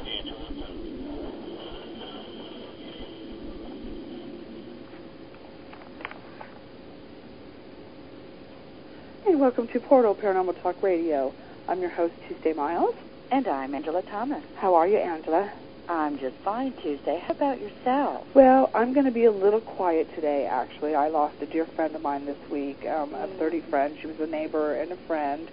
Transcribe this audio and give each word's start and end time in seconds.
Hey, 9.25 9.33
welcome 9.33 9.67
to 9.69 9.79
Portal 9.79 10.13
Paranormal 10.13 10.61
Talk 10.61 10.83
Radio. 10.83 11.33
I'm 11.70 11.81
your 11.81 11.89
host, 11.89 12.13
Tuesday 12.29 12.54
Miles. 12.54 12.95
And 13.29 13.45
I'm 13.45 13.75
Angela 13.75 14.01
Thomas. 14.01 14.41
How 14.55 14.75
are 14.75 14.87
you, 14.87 14.97
Angela? 15.00 15.51
I'm 15.89 16.18
just 16.18 16.36
fine, 16.37 16.74
Tuesday. 16.82 17.21
How 17.25 17.33
about 17.33 17.60
yourself? 17.60 18.25
Well, 18.33 18.71
I'm 18.74 18.93
going 18.93 19.05
to 19.05 19.11
be 19.11 19.25
a 19.25 19.32
little 19.32 19.60
quiet 19.60 20.07
today, 20.15 20.47
actually. 20.50 20.96
I 20.96 21.10
lost 21.10 21.36
a 21.41 21.46
dear 21.46 21.65
friend 21.65 21.93
of 21.93 22.01
mine 22.01 22.25
this 22.25 22.38
week, 22.50 22.86
um, 22.86 23.14
a 23.14 23.27
30 23.38 23.61
friend. 23.69 23.97
She 24.00 24.07
was 24.07 24.18
a 24.21 24.27
neighbor 24.27 24.75
and 24.75 24.93
a 24.93 24.96
friend, 25.07 25.50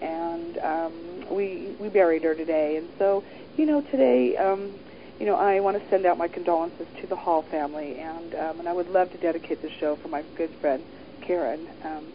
and 0.00 0.56
um, 0.58 1.24
we 1.30 1.76
we 1.78 1.90
buried 1.90 2.22
her 2.24 2.34
today. 2.34 2.78
And 2.78 2.88
so, 2.98 3.22
you 3.58 3.66
know, 3.66 3.82
today, 3.82 4.38
um, 4.38 4.72
you 5.20 5.26
know, 5.26 5.36
I 5.36 5.60
want 5.60 5.82
to 5.82 5.90
send 5.90 6.06
out 6.06 6.16
my 6.16 6.28
condolences 6.28 6.86
to 7.02 7.06
the 7.06 7.16
Hall 7.16 7.42
family, 7.42 7.98
and 7.98 8.34
um, 8.34 8.60
and 8.60 8.68
I 8.70 8.72
would 8.72 8.88
love 8.88 9.12
to 9.12 9.18
dedicate 9.18 9.60
the 9.60 9.70
show 9.80 9.96
for 9.96 10.08
my 10.08 10.22
good 10.34 10.50
friend 10.62 10.82
Karen, 11.20 11.68
um, 11.84 12.06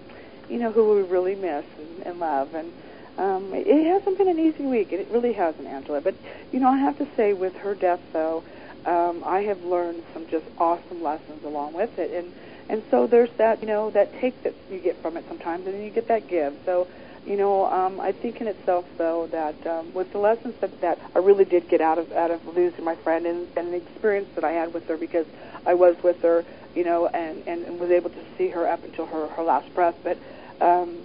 you 0.49 0.57
know, 0.57 0.71
who 0.71 0.95
we 0.95 1.03
really 1.03 1.35
miss 1.35 1.65
and, 1.77 2.07
and 2.07 2.19
love. 2.19 2.55
And 2.55 2.71
um, 3.17 3.53
it 3.53 3.85
hasn't 3.85 4.17
been 4.17 4.27
an 4.27 4.39
easy 4.39 4.65
week. 4.65 4.91
It 4.91 5.07
really 5.11 5.33
hasn't, 5.33 5.67
Angela. 5.67 6.01
But 6.01 6.15
you 6.51 6.59
know, 6.59 6.69
I 6.69 6.77
have 6.77 6.97
to 6.97 7.07
say, 7.15 7.33
with 7.33 7.55
her 7.57 7.75
death, 7.75 8.01
though, 8.11 8.43
um, 8.85 9.23
I 9.25 9.41
have 9.41 9.63
learned 9.63 10.03
some 10.13 10.27
just 10.27 10.45
awesome 10.57 11.03
lessons 11.03 11.43
along 11.43 11.73
with 11.73 11.97
it, 11.99 12.11
and 12.11 12.33
and 12.69 12.83
so 12.89 13.07
there's 13.07 13.29
that 13.37 13.61
you 13.61 13.67
know 13.67 13.89
that 13.91 14.19
take 14.19 14.41
that 14.43 14.53
you 14.69 14.79
get 14.79 15.01
from 15.01 15.17
it 15.17 15.25
sometimes, 15.27 15.65
and 15.65 15.75
then 15.75 15.83
you 15.83 15.91
get 15.91 16.07
that 16.07 16.27
give. 16.27 16.55
So. 16.65 16.87
You 17.25 17.37
know, 17.37 17.65
um, 17.67 18.01
I 18.01 18.11
think 18.11 18.41
in 18.41 18.47
itself, 18.47 18.83
though, 18.97 19.27
that 19.27 19.65
um, 19.65 19.93
with 19.93 20.11
the 20.11 20.17
lessons 20.17 20.55
that, 20.59 20.81
that 20.81 20.99
I 21.15 21.19
really 21.19 21.45
did 21.45 21.69
get 21.69 21.79
out 21.79 21.97
of 21.97 22.11
out 22.11 22.31
of 22.31 22.45
losing 22.53 22.83
my 22.83 22.95
friend, 22.97 23.25
and, 23.25 23.47
and 23.55 23.71
the 23.71 23.77
experience 23.77 24.27
that 24.35 24.43
I 24.43 24.51
had 24.51 24.73
with 24.73 24.85
her, 24.89 24.97
because 24.97 25.25
I 25.65 25.73
was 25.73 25.95
with 26.03 26.21
her, 26.21 26.43
you 26.75 26.83
know, 26.83 27.07
and, 27.07 27.47
and, 27.47 27.63
and 27.63 27.79
was 27.79 27.91
able 27.91 28.09
to 28.09 28.25
see 28.37 28.49
her 28.49 28.67
up 28.67 28.83
until 28.83 29.05
her 29.05 29.27
her 29.29 29.43
last 29.43 29.73
breath. 29.73 29.95
But 30.03 30.17
um, 30.59 30.97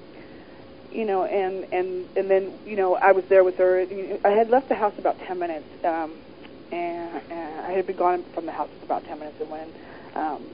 you 0.92 1.04
know, 1.04 1.24
and 1.24 1.64
and 1.72 2.08
and 2.16 2.30
then 2.30 2.52
you 2.66 2.76
know 2.76 2.94
I 2.96 3.12
was 3.12 3.24
there 3.26 3.44
with 3.44 3.56
her. 3.58 3.86
I 4.24 4.30
had 4.30 4.50
left 4.50 4.68
the 4.68 4.74
house 4.74 4.94
about 4.98 5.18
ten 5.20 5.38
minutes, 5.38 5.66
um, 5.84 6.14
and, 6.72 7.22
and 7.30 7.60
I 7.60 7.72
had 7.72 7.86
been 7.86 7.96
gone 7.96 8.24
from 8.34 8.46
the 8.46 8.52
house 8.52 8.70
for 8.78 8.86
about 8.86 9.04
ten 9.04 9.18
minutes, 9.18 9.40
and 9.40 9.50
when 9.50 9.68
um, 10.14 10.44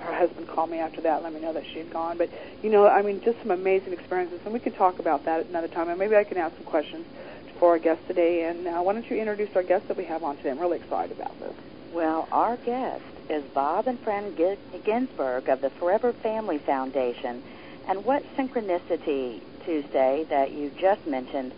her 0.00 0.14
husband 0.14 0.48
called 0.48 0.70
me 0.70 0.78
after 0.78 1.00
that, 1.02 1.22
let 1.22 1.32
me 1.32 1.40
know 1.40 1.52
that 1.52 1.64
she 1.66 1.78
had 1.78 1.90
gone. 1.90 2.18
But 2.18 2.30
you 2.62 2.70
know, 2.70 2.86
I 2.86 3.02
mean, 3.02 3.20
just 3.20 3.40
some 3.40 3.50
amazing 3.50 3.92
experiences, 3.92 4.40
and 4.44 4.52
we 4.52 4.60
could 4.60 4.76
talk 4.76 4.98
about 4.98 5.24
that 5.24 5.46
another 5.46 5.68
time, 5.68 5.88
and 5.88 5.98
maybe 5.98 6.16
I 6.16 6.24
can 6.24 6.38
ask 6.38 6.54
some 6.56 6.64
questions 6.64 7.06
for 7.58 7.70
our 7.70 7.78
guest 7.78 8.06
today. 8.06 8.44
And 8.44 8.66
uh, 8.66 8.80
why 8.80 8.92
don't 8.94 9.08
you 9.08 9.16
introduce 9.16 9.54
our 9.56 9.62
guest 9.62 9.88
that 9.88 9.96
we 9.96 10.04
have 10.04 10.22
on 10.22 10.36
today? 10.36 10.50
I'm 10.50 10.58
really 10.58 10.78
excited 10.78 11.16
about 11.18 11.38
this. 11.40 11.54
Well, 11.92 12.28
our 12.30 12.56
guest 12.56 13.02
is 13.28 13.44
Bob 13.52 13.86
and 13.86 13.98
Fran 14.00 14.34
Ginsberg 14.84 15.48
of 15.48 15.60
the 15.60 15.70
Forever 15.70 16.12
Family 16.12 16.58
Foundation. 16.58 17.42
And 17.86 18.04
what 18.04 18.24
synchronicity, 18.36 19.40
Tuesday, 19.70 20.26
that 20.30 20.50
you 20.50 20.68
just 20.80 21.06
mentioned, 21.06 21.52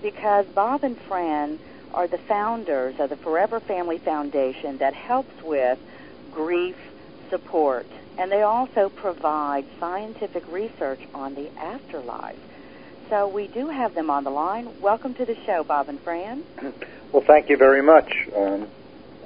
because 0.00 0.46
Bob 0.54 0.84
and 0.84 0.96
Fran 1.08 1.58
are 1.92 2.06
the 2.06 2.18
founders 2.28 2.94
of 3.00 3.10
the 3.10 3.16
Forever 3.16 3.58
Family 3.58 3.98
Foundation 3.98 4.78
that 4.78 4.94
helps 4.94 5.42
with 5.42 5.76
grief 6.32 6.76
support. 7.28 7.86
And 8.18 8.30
they 8.30 8.42
also 8.42 8.88
provide 8.88 9.64
scientific 9.80 10.46
research 10.52 11.00
on 11.12 11.34
the 11.34 11.50
afterlife. 11.58 12.38
So 13.10 13.26
we 13.26 13.48
do 13.48 13.68
have 13.68 13.96
them 13.96 14.10
on 14.10 14.22
the 14.22 14.30
line. 14.30 14.68
Welcome 14.80 15.14
to 15.14 15.24
the 15.24 15.36
show, 15.44 15.64
Bob 15.64 15.88
and 15.88 16.00
Fran. 16.00 16.44
Well, 17.12 17.22
thank 17.24 17.48
you 17.48 17.56
very 17.56 17.82
much. 17.82 18.12
Um, 18.36 18.68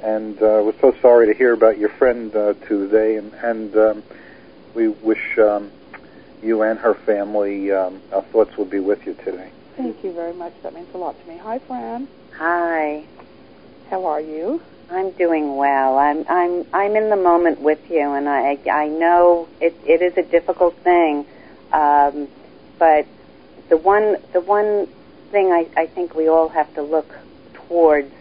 and 0.03 0.37
uh, 0.37 0.63
we're 0.63 0.79
so 0.81 0.95
sorry 1.01 1.27
to 1.27 1.35
hear 1.37 1.53
about 1.53 1.79
your 1.79 1.89
friend 1.89 2.35
uh, 2.37 2.53
Tuesday, 2.69 3.17
and, 3.17 3.33
and 3.35 3.75
um, 3.75 4.03
we 4.75 4.89
wish 4.89 5.39
um, 5.39 5.73
you 6.43 6.63
and 6.63 6.79
her 6.79 6.95
family, 6.95 7.73
um, 7.73 8.01
our 8.13 8.23
thoughts 8.23 8.57
will 8.57 8.65
be 8.65 8.81
with 8.81 9.07
you 9.07 9.15
today. 9.15 9.51
Thank 9.77 10.03
you 10.05 10.13
very 10.13 10.35
much. 10.35 10.53
That 10.63 10.75
means 10.75 10.89
a 10.95 10.99
lot 10.99 11.21
to 11.21 11.29
me. 11.29 11.39
Hi, 11.39 11.59
Fran. 11.59 12.09
Hi. 12.37 13.05
How 13.89 14.05
are 14.07 14.21
you? 14.21 14.61
I'm 14.91 15.11
doing 15.13 15.57
well. 15.57 15.99
I'm 15.99 16.25
I'm 16.29 16.67
I'm 16.73 16.97
in 16.97 17.11
the 17.11 17.17
moment 17.17 17.61
with 17.61 17.91
you, 17.91 18.13
and 18.13 18.29
I 18.29 18.59
I 18.71 18.89
know 18.89 19.49
it 19.61 19.75
it 19.85 20.03
is 20.03 20.17
a 20.17 20.23
difficult 20.23 20.77
thing, 20.79 21.27
um, 21.73 22.29
but 22.79 23.07
the 23.69 23.77
one 23.77 24.17
the 24.33 24.41
one 24.41 24.89
thing 25.31 25.53
I 25.53 25.69
I 25.77 25.87
think 25.87 26.15
we 26.15 26.29
all 26.29 26.49
have 26.49 26.73
to 26.75 26.83
look 26.83 27.09
towards 27.55 28.13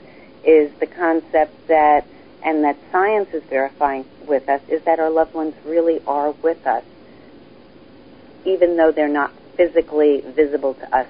is 0.43 0.71
the 0.79 0.85
concept 0.85 1.67
that 1.67 2.05
and 2.43 2.63
that 2.63 2.77
science 2.91 3.29
is 3.33 3.43
verifying 3.43 4.05
with 4.27 4.47
us 4.47 4.61
is 4.69 4.81
that 4.83 4.99
our 4.99 5.09
loved 5.09 5.33
ones 5.33 5.55
really 5.65 6.01
are 6.05 6.31
with 6.31 6.65
us, 6.67 6.83
even 8.45 8.77
though 8.77 8.91
they're 8.91 9.07
not 9.07 9.31
physically 9.55 10.21
visible 10.21 10.73
to 10.75 10.95
us 10.95 11.07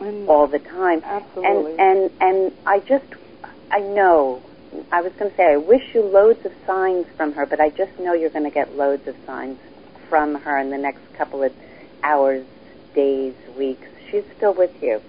And 0.00 0.28
all 0.28 0.46
the 0.46 0.58
time. 0.58 1.02
Absolutely. 1.04 1.78
And 1.78 1.80
and 1.80 2.10
and 2.20 2.52
I 2.66 2.80
just 2.80 3.04
I 3.70 3.80
know 3.80 4.42
I 4.92 5.02
was 5.02 5.12
going 5.14 5.30
to 5.30 5.36
say 5.36 5.52
I 5.52 5.56
wish 5.56 5.94
you 5.94 6.02
loads 6.02 6.44
of 6.46 6.52
signs 6.66 7.06
from 7.16 7.32
her, 7.32 7.46
but 7.46 7.60
I 7.60 7.70
just 7.70 7.98
know 7.98 8.12
you're 8.12 8.30
going 8.30 8.44
to 8.44 8.50
get 8.50 8.76
loads 8.76 9.06
of 9.08 9.16
signs 9.26 9.58
from 10.08 10.34
her 10.36 10.58
in 10.58 10.70
the 10.70 10.78
next 10.78 11.00
couple 11.14 11.42
of 11.42 11.52
hours, 12.02 12.44
days, 12.94 13.34
weeks. 13.56 13.86
She's 14.10 14.24
still 14.36 14.54
with 14.54 14.82
you. 14.82 15.00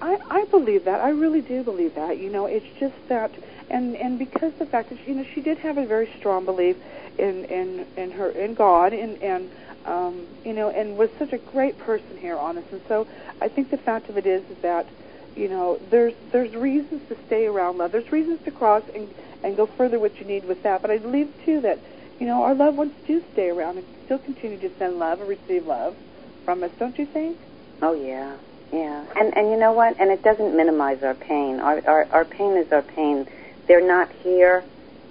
I, 0.00 0.18
I 0.30 0.44
believe 0.46 0.84
that. 0.84 1.00
I 1.00 1.10
really 1.10 1.40
do 1.40 1.62
believe 1.62 1.94
that. 1.94 2.18
You 2.18 2.30
know, 2.30 2.46
it's 2.46 2.66
just 2.78 2.94
that, 3.08 3.30
and 3.70 3.96
and 3.96 4.18
because 4.18 4.52
the 4.58 4.66
fact 4.66 4.90
that 4.90 4.98
she, 5.04 5.10
you 5.10 5.16
know 5.16 5.24
she 5.34 5.40
did 5.40 5.58
have 5.58 5.78
a 5.78 5.86
very 5.86 6.08
strong 6.18 6.44
belief 6.44 6.76
in 7.18 7.44
in 7.46 7.86
in 7.96 8.10
her 8.12 8.30
in 8.30 8.54
God 8.54 8.92
and 8.92 9.20
and 9.22 9.50
um, 9.84 10.26
you 10.44 10.52
know 10.52 10.70
and 10.70 10.96
was 10.96 11.10
such 11.18 11.32
a 11.32 11.38
great 11.38 11.78
person 11.78 12.16
here 12.18 12.36
on 12.36 12.58
us. 12.58 12.64
And 12.70 12.80
so 12.88 13.06
I 13.40 13.48
think 13.48 13.70
the 13.70 13.76
fact 13.78 14.08
of 14.08 14.16
it 14.16 14.26
is 14.26 14.42
is 14.50 14.58
that 14.62 14.86
you 15.34 15.48
know 15.48 15.78
there's 15.90 16.14
there's 16.32 16.54
reasons 16.54 17.02
to 17.08 17.16
stay 17.26 17.46
around 17.46 17.78
love. 17.78 17.92
There's 17.92 18.10
reasons 18.12 18.40
to 18.44 18.50
cross 18.50 18.82
and 18.94 19.08
and 19.42 19.56
go 19.56 19.66
further 19.66 19.98
what 19.98 20.18
you 20.20 20.26
need 20.26 20.44
with 20.44 20.62
that. 20.62 20.82
But 20.82 20.90
I 20.90 20.98
believe 20.98 21.32
too 21.44 21.60
that 21.62 21.78
you 22.18 22.26
know 22.26 22.42
our 22.42 22.54
loved 22.54 22.76
ones 22.76 22.92
do 23.06 23.22
stay 23.32 23.48
around 23.48 23.78
and 23.78 23.86
still 24.04 24.18
continue 24.18 24.58
to 24.58 24.70
send 24.78 24.98
love 24.98 25.20
and 25.20 25.28
receive 25.28 25.66
love 25.66 25.96
from 26.44 26.62
us. 26.62 26.70
Don't 26.78 26.98
you 26.98 27.06
think? 27.06 27.38
Oh 27.82 27.92
yeah, 27.92 28.36
yeah. 28.72 29.04
And 29.14 29.36
and 29.36 29.50
you 29.50 29.56
know 29.56 29.72
what? 29.72 30.00
And 30.00 30.10
it 30.10 30.22
doesn't 30.22 30.56
minimize 30.56 31.02
our 31.02 31.14
pain. 31.14 31.60
Our 31.60 31.80
our, 31.86 32.04
our 32.10 32.24
pain 32.24 32.56
is 32.56 32.72
our 32.72 32.82
pain. 32.82 33.26
They're 33.66 33.86
not 33.86 34.10
here, 34.22 34.64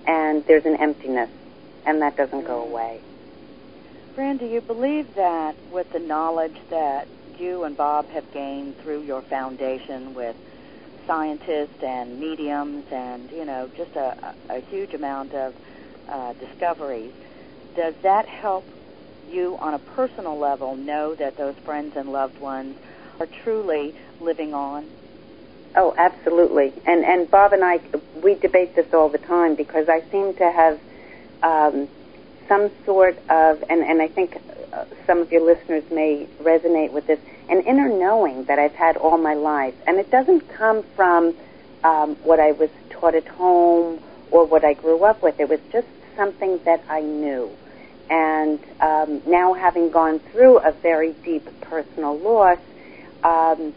and 0.08 0.46
there's 0.46 0.66
an 0.66 0.78
emptiness, 0.78 1.30
and 1.86 2.02
that 2.02 2.16
doesn't 2.16 2.46
go 2.48 2.62
away. 2.62 3.02
Fran, 4.14 4.38
do 4.38 4.46
you 4.46 4.62
believe 4.62 5.16
that 5.16 5.56
with 5.72 5.92
the 5.92 6.00
knowledge 6.00 6.56
that 6.70 7.08
you 7.38 7.66
and 7.66 7.76
Bob 7.76 8.08
have 8.10 8.32
gained 8.32 8.78
through 8.78 9.02
your 9.02 9.22
foundation 9.22 10.14
with 10.14 10.38
scientists 11.06 11.84
and 11.84 12.20
mediums 12.20 12.86
and, 12.92 13.30
you 13.32 13.44
know, 13.44 13.70
just 13.76 13.96
a, 13.96 14.34
a, 14.50 14.60
huge 14.62 14.94
amount 14.94 15.34
of 15.34 15.54
uh, 16.08 16.34
discoveries, 16.34 17.12
does 17.76 17.94
that 18.04 18.26
help 18.26 18.66
you 19.30 19.58
on 19.58 19.74
a 19.74 19.80
personal 19.80 20.38
level 20.38 20.76
know 20.76 21.14
that 21.16 21.36
those 21.38 21.56
friends 21.66 21.96
and 21.96 22.12
loved 22.12 22.40
ones 22.40 22.78
are 23.20 23.28
truly 23.44 23.94
living 24.22 24.54
on? 24.54 24.86
Oh, 25.76 25.94
absolutely. 25.98 26.74
And 26.86 27.04
and 27.04 27.30
Bob 27.30 27.54
and 27.54 27.64
I 27.64 27.80
we 28.24 28.36
debate 28.36 28.76
this 28.76 28.94
all 28.94 29.10
the 29.10 29.18
time 29.18 29.56
because 29.56 29.90
I 29.90 30.02
seem 30.10 30.34
to 30.36 30.52
have 30.52 30.80
um, 31.44 31.90
some 32.48 32.72
sort 32.86 33.18
of 33.30 33.64
and 33.70 33.82
and 33.82 34.02
I 34.02 34.08
think 34.08 34.42
uh, 34.72 34.86
some 35.06 35.20
of 35.20 35.32
your 35.32 35.42
listeners 35.42 35.84
may 35.92 36.28
resonate 36.42 36.92
with 36.92 37.08
this 37.08 37.20
an 37.50 37.62
inner 37.62 37.90
knowing 37.90 38.46
that 38.46 38.58
I've 38.58 38.74
had 38.74 38.98
all 38.98 39.18
my 39.18 39.34
life, 39.34 39.76
and 39.86 40.00
it 40.00 40.10
doesn't 40.10 40.48
come 40.50 40.84
from 40.96 41.36
um, 41.84 42.16
what 42.24 42.40
I 42.40 42.54
was 42.54 42.70
taught 42.90 43.14
at 43.14 43.28
home 43.28 44.02
or 44.32 44.46
what 44.46 44.64
I 44.64 44.74
grew 44.74 45.04
up 45.04 45.22
with. 45.22 45.40
It 45.40 45.50
was 45.50 45.60
just 45.72 45.88
something 46.16 46.60
that 46.64 46.84
I 46.90 47.02
knew. 47.02 47.52
And 48.10 48.60
um, 48.80 49.22
now, 49.28 49.54
having 49.54 49.90
gone 49.90 50.20
through 50.20 50.60
a 50.60 50.72
very 50.72 51.14
deep 51.14 51.48
personal 51.62 52.18
loss, 52.18 52.60
um, 53.24 53.74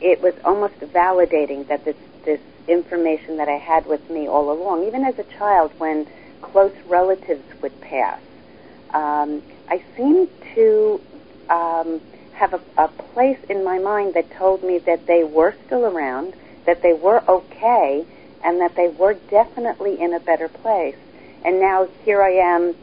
it 0.00 0.22
was 0.22 0.34
almost 0.44 0.78
validating 0.80 1.66
that 1.68 1.84
this 1.84 1.96
this 2.24 2.40
information 2.66 3.38
that 3.38 3.48
I 3.48 3.56
had 3.56 3.86
with 3.86 4.08
me 4.10 4.28
all 4.28 4.52
along, 4.52 4.86
even 4.86 5.04
as 5.04 5.18
a 5.18 5.24
child, 5.24 5.72
when 5.78 6.06
close 6.42 6.74
relatives 6.86 7.44
would 7.62 7.80
pass, 7.80 8.20
um, 8.92 9.42
I 9.68 9.82
seemed 9.96 10.28
to 10.54 11.00
um, 11.48 12.00
have 12.32 12.54
a, 12.54 12.60
a 12.76 12.88
place 12.88 13.38
in 13.48 13.64
my 13.64 13.78
mind 13.78 14.14
that 14.14 14.30
told 14.32 14.62
me 14.62 14.78
that 14.80 15.06
they 15.06 15.24
were 15.24 15.54
still 15.66 15.84
around, 15.86 16.34
that 16.66 16.82
they 16.82 16.92
were 16.92 17.22
okay, 17.28 18.04
and 18.44 18.60
that 18.60 18.74
they 18.76 18.88
were 18.88 19.14
definitely 19.30 20.00
in 20.00 20.12
a 20.14 20.20
better 20.20 20.48
place. 20.48 20.96
And 21.44 21.60
now 21.60 21.88
here 22.04 22.22
I 22.22 22.32
am, 22.32 22.74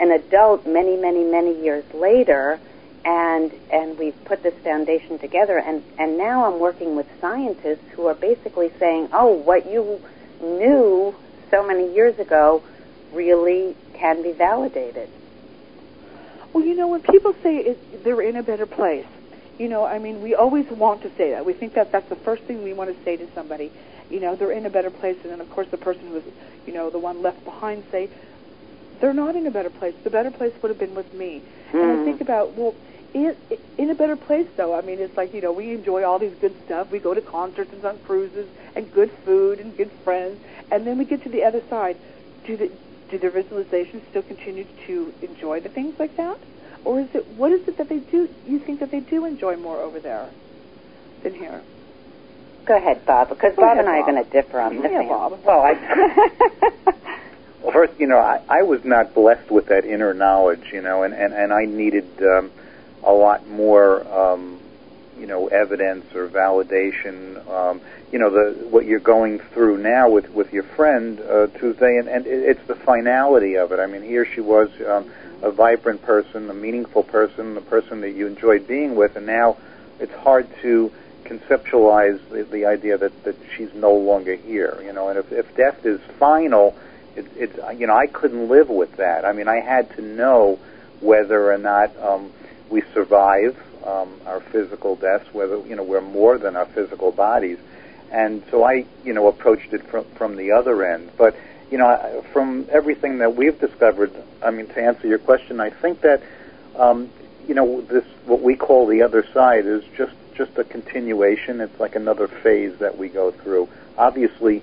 an 0.00 0.10
adult, 0.10 0.66
many, 0.66 0.96
many, 0.96 1.24
many 1.24 1.62
years 1.62 1.84
later, 1.92 2.58
and 3.04 3.52
and 3.72 3.98
we've 3.98 4.24
put 4.24 4.42
this 4.42 4.54
foundation 4.62 5.18
together. 5.18 5.58
And 5.58 5.82
and 5.98 6.18
now 6.18 6.44
I'm 6.44 6.60
working 6.60 6.96
with 6.96 7.06
scientists 7.20 7.84
who 7.92 8.06
are 8.06 8.14
basically 8.14 8.70
saying, 8.78 9.08
oh, 9.12 9.32
what 9.32 9.70
you 9.70 10.00
knew 10.40 11.14
so 11.50 11.66
many 11.66 11.94
years 11.94 12.18
ago 12.18 12.62
really 13.12 13.76
can 13.94 14.22
be 14.22 14.32
validated. 14.32 15.08
Well, 16.52 16.64
you 16.64 16.74
know, 16.74 16.88
when 16.88 17.02
people 17.02 17.34
say 17.42 17.56
it, 17.58 18.04
they're 18.04 18.20
in 18.20 18.36
a 18.36 18.42
better 18.42 18.66
place, 18.66 19.06
you 19.58 19.68
know, 19.68 19.84
I 19.84 19.98
mean, 19.98 20.22
we 20.22 20.34
always 20.34 20.68
want 20.70 21.02
to 21.02 21.10
say 21.16 21.30
that. 21.30 21.46
We 21.46 21.52
think 21.52 21.74
that 21.74 21.92
that's 21.92 22.08
the 22.08 22.16
first 22.16 22.42
thing 22.44 22.62
we 22.62 22.72
want 22.72 22.96
to 22.96 23.04
say 23.04 23.16
to 23.16 23.32
somebody. 23.32 23.70
You 24.10 24.20
know, 24.20 24.36
they're 24.36 24.52
in 24.52 24.66
a 24.66 24.70
better 24.70 24.90
place, 24.90 25.16
and 25.22 25.32
then 25.32 25.40
of 25.40 25.50
course 25.50 25.68
the 25.68 25.78
person 25.78 26.08
who 26.08 26.16
is, 26.16 26.24
you 26.66 26.74
know, 26.74 26.90
the 26.90 26.98
one 26.98 27.22
left 27.22 27.44
behind 27.44 27.84
say, 27.90 28.10
they're 29.00 29.14
not 29.14 29.34
in 29.34 29.46
a 29.46 29.50
better 29.50 29.70
place. 29.70 29.94
The 30.04 30.10
better 30.10 30.30
place 30.30 30.52
would 30.62 30.68
have 30.68 30.78
been 30.78 30.94
with 30.94 31.12
me. 31.12 31.42
Mm. 31.72 31.82
And 31.82 31.92
I 31.92 31.96
hmm. 31.96 32.04
think 32.04 32.20
about, 32.20 32.52
well, 32.52 32.74
in, 33.14 33.36
in 33.78 33.90
a 33.90 33.94
better 33.94 34.16
place 34.16 34.46
though. 34.56 34.74
I 34.74 34.82
mean, 34.82 34.98
it's 34.98 35.16
like 35.16 35.34
you 35.34 35.40
know 35.40 35.52
we 35.52 35.72
enjoy 35.72 36.04
all 36.04 36.18
these 36.18 36.34
good 36.40 36.54
stuff. 36.64 36.90
We 36.90 36.98
go 36.98 37.14
to 37.14 37.20
concerts 37.20 37.72
and 37.72 37.84
on 37.84 37.98
cruises 38.00 38.48
and 38.74 38.92
good 38.92 39.10
food 39.24 39.60
and 39.60 39.76
good 39.76 39.90
friends, 40.04 40.40
and 40.70 40.86
then 40.86 40.98
we 40.98 41.04
get 41.04 41.22
to 41.24 41.28
the 41.28 41.44
other 41.44 41.62
side. 41.68 41.96
Do 42.46 42.56
the 42.56 42.70
do 43.10 43.18
their 43.18 43.30
visualizations 43.30 44.02
still 44.08 44.22
continue 44.22 44.66
to 44.86 45.12
enjoy 45.22 45.60
the 45.60 45.68
things 45.68 45.98
like 45.98 46.16
that, 46.16 46.38
or 46.84 47.00
is 47.00 47.14
it 47.14 47.26
what 47.36 47.52
is 47.52 47.66
it 47.68 47.76
that 47.78 47.88
they 47.88 47.98
do? 47.98 48.28
You 48.46 48.58
think 48.58 48.80
that 48.80 48.90
they 48.90 49.00
do 49.00 49.24
enjoy 49.24 49.56
more 49.56 49.78
over 49.78 50.00
there 50.00 50.28
than 51.22 51.34
here? 51.34 51.62
Go 52.64 52.76
ahead, 52.76 53.04
Bob, 53.04 53.28
because 53.28 53.56
Bob 53.56 53.64
ahead, 53.64 53.78
and 53.78 53.88
I 53.88 54.00
Bob. 54.00 54.08
are 54.08 54.12
going 54.12 54.24
to 54.24 54.30
differ 54.30 54.60
on 54.60 54.76
this. 54.80 54.90
Yeah, 54.92 55.02
Bob. 55.02 55.40
Well, 55.44 55.62
I. 55.62 55.72
well, 57.62 57.72
first, 57.72 57.98
you 57.98 58.06
know, 58.06 58.18
I, 58.18 58.40
I 58.48 58.62
was 58.62 58.84
not 58.84 59.14
blessed 59.14 59.50
with 59.50 59.66
that 59.66 59.84
inner 59.84 60.14
knowledge, 60.14 60.70
you 60.72 60.80
know, 60.80 61.02
and 61.02 61.12
and 61.12 61.34
and 61.34 61.52
I 61.52 61.64
needed. 61.64 62.06
Um, 62.22 62.52
a 63.04 63.12
lot 63.12 63.46
more, 63.48 64.06
um, 64.12 64.60
you 65.18 65.26
know, 65.26 65.48
evidence 65.48 66.14
or 66.14 66.28
validation. 66.28 67.46
Um, 67.48 67.80
you 68.10 68.18
know, 68.18 68.30
the 68.30 68.68
what 68.68 68.84
you're 68.84 69.00
going 69.00 69.38
through 69.38 69.78
now 69.78 70.10
with 70.10 70.30
with 70.30 70.52
your 70.52 70.62
friend 70.62 71.20
uh, 71.20 71.46
Tuesday, 71.58 71.96
and, 71.96 72.08
and 72.08 72.26
it's 72.26 72.64
the 72.66 72.74
finality 72.74 73.56
of 73.56 73.72
it. 73.72 73.80
I 73.80 73.86
mean, 73.86 74.02
here 74.02 74.26
she 74.26 74.40
was, 74.40 74.70
um, 74.86 75.10
a 75.42 75.50
vibrant 75.50 76.02
person, 76.02 76.48
a 76.50 76.54
meaningful 76.54 77.02
person, 77.02 77.54
the 77.54 77.60
person 77.60 78.00
that 78.02 78.10
you 78.10 78.26
enjoyed 78.26 78.66
being 78.66 78.94
with, 78.94 79.16
and 79.16 79.26
now 79.26 79.56
it's 79.98 80.14
hard 80.14 80.46
to 80.62 80.92
conceptualize 81.24 82.20
the, 82.30 82.44
the 82.44 82.66
idea 82.66 82.98
that 82.98 83.24
that 83.24 83.36
she's 83.56 83.72
no 83.74 83.94
longer 83.94 84.34
here. 84.34 84.80
You 84.84 84.92
know, 84.92 85.08
and 85.08 85.18
if, 85.18 85.32
if 85.32 85.56
death 85.56 85.84
is 85.84 86.00
final, 86.18 86.76
it, 87.16 87.26
it's 87.36 87.78
you 87.78 87.86
know 87.86 87.96
I 87.96 88.06
couldn't 88.06 88.48
live 88.48 88.68
with 88.68 88.96
that. 88.96 89.24
I 89.24 89.32
mean, 89.32 89.48
I 89.48 89.60
had 89.60 89.94
to 89.96 90.02
know 90.02 90.58
whether 91.00 91.52
or 91.52 91.58
not. 91.58 91.96
Um, 91.98 92.32
we 92.72 92.82
survive 92.94 93.56
um, 93.86 94.20
our 94.26 94.40
physical 94.40 94.96
deaths, 94.96 95.32
whether 95.32 95.58
you 95.58 95.76
know 95.76 95.82
we're 95.82 96.00
more 96.00 96.38
than 96.38 96.56
our 96.56 96.66
physical 96.66 97.12
bodies, 97.12 97.58
and 98.10 98.42
so 98.50 98.64
I 98.64 98.86
you 99.04 99.12
know 99.12 99.28
approached 99.28 99.72
it 99.72 99.82
from 99.84 100.04
from 100.16 100.36
the 100.36 100.52
other 100.52 100.82
end. 100.84 101.10
But 101.16 101.36
you 101.70 101.78
know, 101.78 102.24
from 102.32 102.66
everything 102.70 103.18
that 103.18 103.36
we've 103.36 103.58
discovered, 103.58 104.12
I 104.42 104.50
mean, 104.50 104.66
to 104.68 104.82
answer 104.82 105.06
your 105.06 105.18
question, 105.18 105.60
I 105.60 105.70
think 105.70 106.00
that 106.00 106.22
um, 106.76 107.10
you 107.46 107.54
know 107.54 107.82
this 107.82 108.04
what 108.24 108.40
we 108.40 108.56
call 108.56 108.86
the 108.86 109.02
other 109.02 109.24
side 109.32 109.66
is 109.66 109.84
just 109.96 110.14
just 110.34 110.56
a 110.56 110.64
continuation. 110.64 111.60
It's 111.60 111.78
like 111.78 111.94
another 111.94 112.26
phase 112.26 112.78
that 112.78 112.96
we 112.96 113.08
go 113.08 113.30
through. 113.30 113.68
Obviously. 113.98 114.62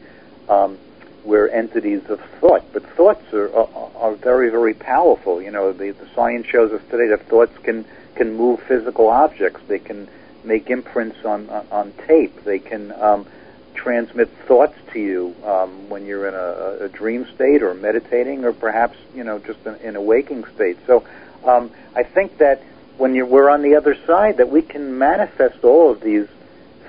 Um, 0.50 0.80
we're 1.26 1.50
entities 1.50 2.02
of 2.10 2.20
thought, 2.40 2.64
but 2.72 2.82
thoughts 2.96 3.34
are, 3.34 3.54
are, 3.54 3.92
are 3.98 4.16
very, 4.16 4.50
very 4.50 4.74
powerful. 4.74 5.42
You 5.42 5.52
know, 5.52 5.74
the, 5.74 5.92
the 5.92 6.08
science 6.16 6.48
shows 6.48 6.72
us 6.72 6.82
today 6.90 7.08
that 7.10 7.28
thoughts 7.28 7.56
can 7.60 7.86
can 8.20 8.36
move 8.36 8.60
physical 8.64 9.08
objects. 9.08 9.62
They 9.70 9.80
can 9.80 10.10
make 10.44 10.70
imprints 10.70 11.24
on 11.24 11.50
on, 11.50 11.94
tape. 12.06 12.44
They 12.44 12.60
can 12.60 12.92
um, 12.92 13.26
transmit 13.74 14.28
thoughts 14.46 14.78
to 14.92 15.00
you 15.00 15.34
um, 15.46 15.88
when 15.88 16.06
you're 16.06 16.28
in 16.28 16.34
a, 16.34 16.86
a 16.86 16.90
dream 16.90 17.26
state 17.34 17.64
or 17.64 17.74
meditating, 17.74 18.44
or 18.44 18.52
perhaps 18.52 18.98
you 19.16 19.24
know 19.24 19.40
just 19.40 19.66
in, 19.66 19.76
in 19.76 19.96
a 19.96 20.02
waking 20.02 20.44
state. 20.56 20.78
So 20.86 21.06
um, 21.46 21.72
I 21.96 22.04
think 22.04 22.40
that 22.40 22.62
when 22.98 23.16
you're, 23.16 23.26
we're 23.26 23.50
on 23.50 23.62
the 23.62 23.76
other 23.76 23.96
side, 24.06 24.36
that 24.38 24.50
we 24.50 24.64
can 24.64 24.98
manifest 24.98 25.64
all 25.64 25.90
of 25.90 26.02
these 26.02 26.28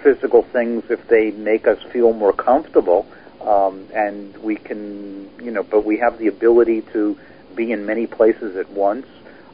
physical 0.03 0.43
things 0.43 0.83
if 0.91 1.07
they 1.07 1.31
make 1.31 1.69
us 1.69 1.81
feel 1.93 2.13
more 2.13 2.33
comfortable, 2.33 3.07
um, 3.41 3.87
and 3.95 4.37
we 4.39 4.57
can 4.57 5.31
you 5.41 5.53
know, 5.53 5.63
but 5.63 5.85
we 5.85 5.99
have 5.99 6.19
the 6.19 6.27
ability 6.27 6.83
to 6.93 7.17
be 7.55 7.71
in 7.71 7.87
many 7.87 8.09
places 8.09 8.57
at 8.57 8.69
once. 8.71 9.07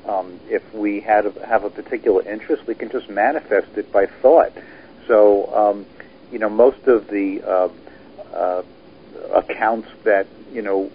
Um, 0.09 0.39
if 0.49 0.63
we 0.73 1.01
had 1.01 1.27
a, 1.27 1.47
have 1.47 1.65
a 1.65 1.71
particular 1.71 2.23
interest, 2.23 2.67
we 2.67 2.75
can 2.75 2.91
just 2.91 3.09
manifest 3.09 3.77
it 3.77 3.91
by 3.91 4.07
thought. 4.07 4.53
So, 5.07 5.53
um, 5.55 5.87
you 6.31 6.39
know, 6.39 6.49
most 6.49 6.87
of 6.87 7.09
the 7.09 7.43
uh, 7.43 7.69
uh, 8.35 8.63
accounts 9.35 9.89
that 10.05 10.27
you 10.53 10.63
know, 10.63 10.91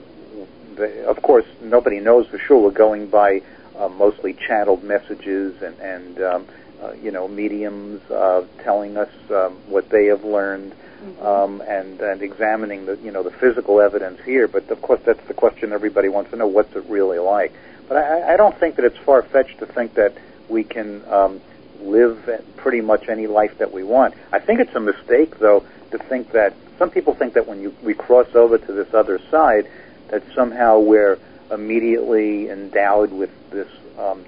the, 0.76 1.06
of 1.06 1.22
course, 1.22 1.46
nobody 1.62 2.00
knows 2.00 2.28
for 2.28 2.38
sure. 2.38 2.60
We're 2.60 2.72
going 2.72 3.08
by 3.08 3.42
uh, 3.78 3.90
mostly 3.90 4.34
channeled 4.34 4.84
messages 4.84 5.62
and, 5.62 5.78
and 5.80 6.22
um, 6.22 6.48
uh, 6.82 6.94
you 6.94 7.12
know, 7.12 7.28
mediums 7.28 8.02
uh, 8.10 8.46
telling 8.64 8.98
us 8.98 9.10
um, 9.30 9.54
what 9.68 9.90
they 9.90 10.06
have 10.08 10.24
learned. 10.24 10.74
Mm-hmm. 11.02 11.26
Um, 11.26 11.62
and 11.62 12.00
and 12.00 12.22
examining 12.22 12.86
the 12.86 12.96
you 12.98 13.10
know 13.10 13.24
the 13.24 13.32
physical 13.32 13.82
evidence 13.82 14.22
here, 14.24 14.48
but 14.48 14.70
of 14.70 14.84
course 14.84 15.02
that's 15.04 15.28
the 15.28 15.34
question 15.34 15.74
everybody 15.74 16.10
wants 16.10 16.30
to 16.30 16.38
know: 16.38 16.46
what's 16.46 16.76
it 16.76 16.86
really 16.88 17.18
like? 17.18 17.52
But 17.92 18.06
I, 18.06 18.36
I 18.36 18.38
don't 18.38 18.58
think 18.58 18.78
that 18.78 18.86
it's 18.86 18.98
far 19.00 19.22
fetched 19.22 19.60
to 19.60 19.66
think 19.66 19.96
that 19.96 20.14
we 20.48 20.64
can 20.64 21.04
um, 21.10 21.42
live 21.82 22.42
pretty 22.56 22.80
much 22.80 23.10
any 23.10 23.28
life 23.28 23.58
that 23.58 23.74
we 23.74 23.84
want. 23.84 24.14
I 24.32 24.40
think 24.40 24.62
it's 24.62 24.74
a 24.74 24.80
mistake, 24.80 25.40
though, 25.40 25.66
to 25.92 25.98
think 25.98 26.32
that 26.32 26.54
some 26.80 26.90
people 26.90 27.14
think 27.14 27.34
that 27.34 27.50
when 27.50 27.62
you, 27.62 27.76
we 27.84 27.94
cross 27.94 28.34
over 28.34 28.58
to 28.58 28.72
this 28.72 28.94
other 28.94 29.20
side, 29.30 29.70
that 30.08 30.24
somehow 30.34 30.80
we're 30.80 31.20
immediately 31.52 32.50
endowed 32.50 33.12
with 33.12 33.30
this 33.50 33.68
um, 34.00 34.24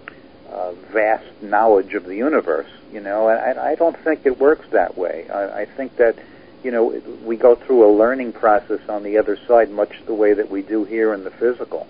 uh, 0.49 0.73
vast 0.91 1.41
knowledge 1.41 1.93
of 1.93 2.03
the 2.03 2.17
universe. 2.17 2.69
You 2.91 2.99
know, 2.99 3.29
and 3.29 3.57
I, 3.57 3.71
I 3.71 3.75
don't 3.75 3.97
think 3.97 4.25
it 4.25 4.41
works 4.41 4.67
that 4.71 4.97
way. 4.97 5.29
I, 5.29 5.61
I 5.61 5.65
think 5.67 5.95
that 5.95 6.17
you 6.65 6.71
know 6.71 7.01
we 7.23 7.37
go 7.37 7.55
through 7.55 7.89
a 7.89 7.91
learning 7.95 8.33
process 8.33 8.81
on 8.89 9.03
the 9.03 9.19
other 9.19 9.37
side, 9.47 9.71
much 9.71 10.05
the 10.05 10.13
way 10.13 10.33
that 10.33 10.51
we 10.51 10.63
do 10.63 10.83
here 10.83 11.13
in 11.13 11.23
the 11.23 11.31
physical. 11.31 11.87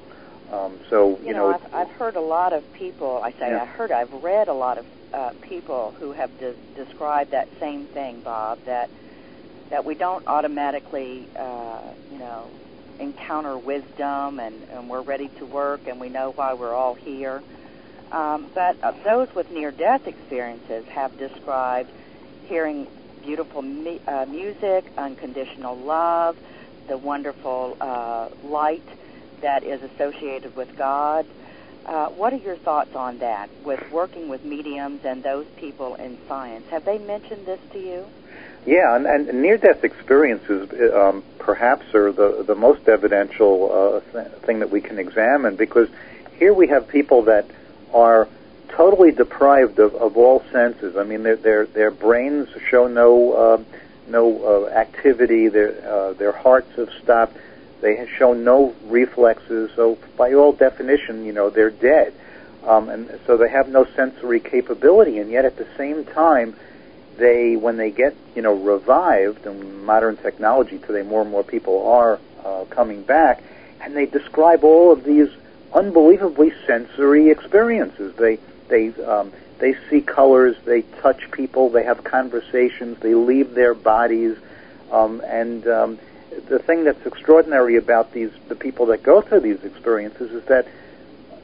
Um, 0.54 0.80
so 0.90 1.18
you, 1.22 1.28
you 1.28 1.34
know, 1.34 1.50
know 1.50 1.56
I've, 1.56 1.74
I've 1.74 1.96
heard 1.98 2.16
a 2.16 2.22
lot 2.22 2.54
of 2.54 2.64
people. 2.78 3.22
I 3.24 3.32
say 3.32 3.50
yeah. 3.50 3.64
I 3.64 3.66
heard. 3.66 3.92
I've 3.92 4.12
read 4.24 4.48
a 4.48 4.54
lot 4.54 4.78
of 4.78 4.86
uh, 5.14 5.32
people 5.48 5.94
who 6.00 6.14
have 6.14 6.30
de- 6.38 6.56
described 6.76 7.32
that 7.32 7.48
same 7.60 7.88
thing, 7.94 8.22
Bob. 8.24 8.60
That 8.66 8.90
that 9.72 9.86
we 9.86 9.96
don't 9.96 10.24
automatically, 10.28 11.28
uh, 11.40 11.94
you 12.12 12.20
know, 12.20 12.52
encounter 13.00 13.58
wisdom 13.58 14.40
and, 14.40 14.64
and 14.72 14.88
we're 14.88 15.02
ready 15.02 15.32
to 15.40 15.46
work 15.46 15.82
and 15.88 16.00
we 16.00 16.10
know 16.10 16.32
why 16.36 16.54
we're 16.54 16.76
all 16.76 16.96
here. 17.04 17.42
Um, 18.12 18.52
but 18.54 18.78
uh, 18.84 18.92
those 19.04 19.28
with 19.36 19.48
near-death 19.52 20.02
experiences 20.06 20.86
have 20.94 21.18
described 21.18 21.90
hearing 22.48 22.88
beautiful 23.24 23.64
mu- 23.64 23.98
uh, 24.08 24.26
music, 24.30 24.92
unconditional 24.98 25.76
love, 25.76 26.36
the 26.88 26.98
wonderful 26.98 27.76
uh, 27.82 28.28
light 28.44 28.86
that 29.44 29.64
is 29.64 29.82
associated 29.84 30.56
with 30.56 30.76
God. 30.76 31.26
Uh, 31.86 32.08
what 32.10 32.34
are 32.34 32.38
your 32.38 32.56
thoughts 32.56 32.96
on 32.96 33.20
that 33.20 33.50
with 33.64 33.92
working 33.92 34.30
with 34.30 34.44
mediums 34.44 35.04
and 35.06 35.22
those 35.22 35.46
people 35.58 35.96
in 35.96 36.18
science? 36.28 36.66
Have 36.70 36.86
they 36.86 36.98
mentioned 36.98 37.46
this 37.46 37.60
to 37.74 37.80
you? 37.80 38.06
Yeah, 38.66 38.96
and, 38.96 39.06
and 39.06 39.42
near-death 39.42 39.84
experiences 39.84 40.72
um, 40.94 41.24
perhaps 41.38 41.94
are 41.94 42.14
the 42.14 42.44
the 42.48 42.56
most 42.56 42.88
evidential 42.88 43.72
uh, 43.72 44.12
th- 44.12 44.32
thing 44.44 44.60
that 44.60 44.70
we 44.70 44.80
can 44.80 44.98
examine 45.00 45.58
because 45.58 45.90
here 46.40 46.54
we 46.54 46.68
have 46.68 46.88
people 46.88 47.24
that 47.24 47.46
are 47.94 48.30
totally 48.70 49.12
deprived 49.12 49.80
of, 49.80 49.94
of 49.96 50.16
all 50.16 50.42
senses. 50.54 50.96
I 50.96 51.04
mean, 51.04 51.24
their 51.24 51.36
their 51.36 51.66
their 51.66 51.92
brains 51.92 52.48
show 52.70 52.88
no 52.88 53.34
uh, 53.34 53.64
no 54.08 54.24
uh, 54.46 54.70
activity. 54.70 55.50
Their 55.50 55.72
uh, 55.86 56.14
their 56.14 56.32
hearts 56.32 56.74
have 56.78 56.90
stopped. 57.04 57.36
They 57.84 57.98
have 57.98 58.10
shown 58.18 58.46
no 58.46 58.74
reflexes, 58.86 59.72
so 59.76 59.98
by 60.16 60.32
all 60.34 60.54
definition, 60.54 61.26
you 61.26 61.34
know, 61.34 61.50
they're 61.50 61.70
dead. 61.70 62.14
Um, 62.66 62.88
and 62.88 63.20
so 63.28 63.36
they 63.36 63.50
have 63.50 63.68
no 63.68 63.84
sensory 63.84 64.40
capability, 64.40 65.20
and 65.20 65.30
yet 65.30 65.44
at 65.44 65.58
the 65.58 65.68
same 65.76 66.06
time, 66.06 66.56
they, 67.18 67.58
when 67.58 67.76
they 67.76 67.92
get, 67.92 68.16
you 68.36 68.42
know, 68.42 68.54
revived, 68.54 69.46
and 69.46 69.86
modern 69.86 70.16
technology 70.16 70.78
today, 70.80 71.02
more 71.02 71.24
and 71.24 71.30
more 71.30 71.44
people 71.44 71.86
are 71.90 72.20
uh, 72.46 72.64
coming 72.70 73.04
back, 73.04 73.44
and 73.82 73.94
they 73.94 74.06
describe 74.06 74.64
all 74.64 74.94
of 74.94 75.04
these 75.04 75.28
unbelievably 75.74 76.54
sensory 76.66 77.32
experiences. 77.32 78.16
They 78.16 78.40
they 78.70 78.94
um, 79.04 79.34
they 79.60 79.76
see 79.90 80.00
colors, 80.00 80.56
they 80.64 80.84
touch 81.02 81.32
people, 81.32 81.70
they 81.70 81.84
have 81.84 82.02
conversations, 82.06 82.98
they 83.00 83.14
leave 83.14 83.54
their 83.54 83.74
bodies, 83.74 84.38
um, 84.90 85.22
and 85.26 85.68
um, 85.68 86.00
the 86.48 86.60
thing 86.60 86.84
that's 86.84 87.06
extraordinary 87.06 87.76
about 87.76 88.12
these 88.12 88.32
the 88.48 88.56
people 88.56 88.88
that 88.88 89.04
go 89.04 89.22
through 89.22 89.42
these 89.42 89.64
experiences 89.64 90.32
is 90.32 90.44
that 90.46 90.68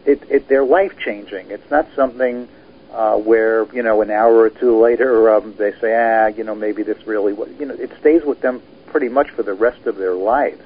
it, 0.06 0.24
it 0.30 0.48
they're 0.48 0.64
life 0.64 0.98
changing. 1.00 1.52
It's 1.52 1.70
not 1.70 1.88
something 1.96 2.48
uh, 2.92 3.18
where 3.18 3.66
you 3.74 3.84
know 3.84 4.02
an 4.02 4.12
hour 4.12 4.36
or 4.36 4.50
two 4.50 4.80
later 4.80 5.36
um, 5.36 5.56
they 5.58 5.72
say 5.80 5.96
ah 5.96 6.28
you 6.28 6.44
know 6.44 6.56
maybe 6.56 6.84
this 6.84 7.06
really 7.06 7.34
was 7.34 7.50
you 7.60 7.66
know 7.66 7.76
it 7.76 7.92
stays 8.00 8.24
with 8.24 8.42
them 8.42 8.62
pretty 8.88 9.10
much 9.10 9.30
for 9.30 9.44
the 9.44 9.54
rest 9.54 9.86
of 9.86 9.98
their 9.98 10.16
lives. 10.16 10.64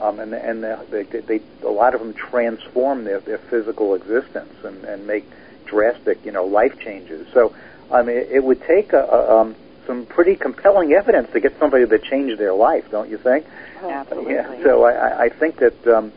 Um, 0.00 0.20
and 0.20 0.34
and 0.34 0.62
they, 0.90 1.04
they, 1.04 1.20
they 1.20 1.40
a 1.62 1.70
lot 1.70 1.94
of 1.94 2.00
them 2.00 2.12
transform 2.12 3.04
their, 3.04 3.20
their 3.20 3.38
physical 3.38 3.94
existence 3.94 4.52
and, 4.62 4.84
and 4.84 5.06
make 5.06 5.24
drastic 5.64 6.24
you 6.24 6.32
know 6.32 6.44
life 6.44 6.78
changes. 6.78 7.26
So 7.32 7.54
I 7.90 8.02
mean 8.02 8.16
it, 8.16 8.44
would 8.44 8.62
take 8.62 8.92
a, 8.92 9.02
a 9.02 9.40
um, 9.40 9.56
some 9.86 10.06
pretty 10.06 10.36
compelling 10.36 10.92
evidence 10.92 11.32
to 11.32 11.40
get 11.40 11.58
somebody 11.58 11.84
that 11.84 12.02
changed 12.02 12.38
their 12.38 12.54
life, 12.54 12.90
don't 12.90 13.08
you 13.08 13.18
think? 13.18 13.46
Absolutely. 13.82 14.34
Yeah. 14.34 14.62
So 14.62 14.84
I, 14.84 15.24
I 15.24 15.28
think 15.28 15.56
that 15.56 15.86
um, 15.86 16.12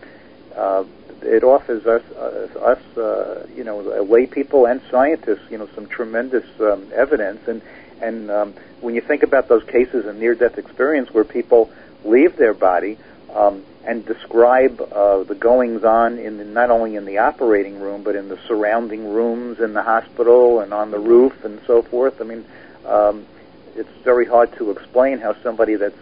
uh, 0.55 0.83
it 1.21 1.43
offers 1.43 1.85
us, 1.85 2.03
uh, 2.15 2.59
us, 2.59 2.97
uh, 2.97 3.47
you 3.55 3.63
know, 3.63 3.79
lay 4.03 4.25
people 4.25 4.65
and 4.65 4.81
scientists, 4.89 5.49
you 5.49 5.57
know, 5.57 5.67
some 5.75 5.87
tremendous 5.87 6.45
um, 6.59 6.87
evidence. 6.93 7.47
And 7.47 7.61
and 8.01 8.31
um, 8.31 8.53
when 8.79 8.95
you 8.95 9.01
think 9.01 9.23
about 9.23 9.49
those 9.49 9.63
cases 9.65 10.05
of 10.05 10.15
near-death 10.15 10.57
experience 10.57 11.13
where 11.13 11.25
people 11.25 11.69
leave 12.05 12.37
their 12.37 12.53
body 12.53 12.97
um, 13.33 13.65
and 13.85 14.05
describe 14.05 14.79
uh, 14.81 15.23
the 15.23 15.35
goings-on 15.35 16.17
in 16.17 16.37
the, 16.37 16.45
not 16.45 16.69
only 16.71 16.95
in 16.95 17.03
the 17.03 17.17
operating 17.17 17.79
room 17.79 18.03
but 18.03 18.15
in 18.15 18.29
the 18.29 18.39
surrounding 18.47 19.13
rooms 19.13 19.59
in 19.59 19.73
the 19.73 19.83
hospital 19.83 20.61
and 20.61 20.73
on 20.73 20.91
the 20.91 20.99
roof 20.99 21.43
and 21.43 21.59
so 21.67 21.81
forth. 21.81 22.21
I 22.21 22.23
mean. 22.23 22.45
Um, 22.85 23.25
it's 23.79 24.03
very 24.03 24.25
hard 24.25 24.53
to 24.57 24.71
explain 24.71 25.19
how 25.19 25.33
somebody 25.41 25.75
that 25.75 25.93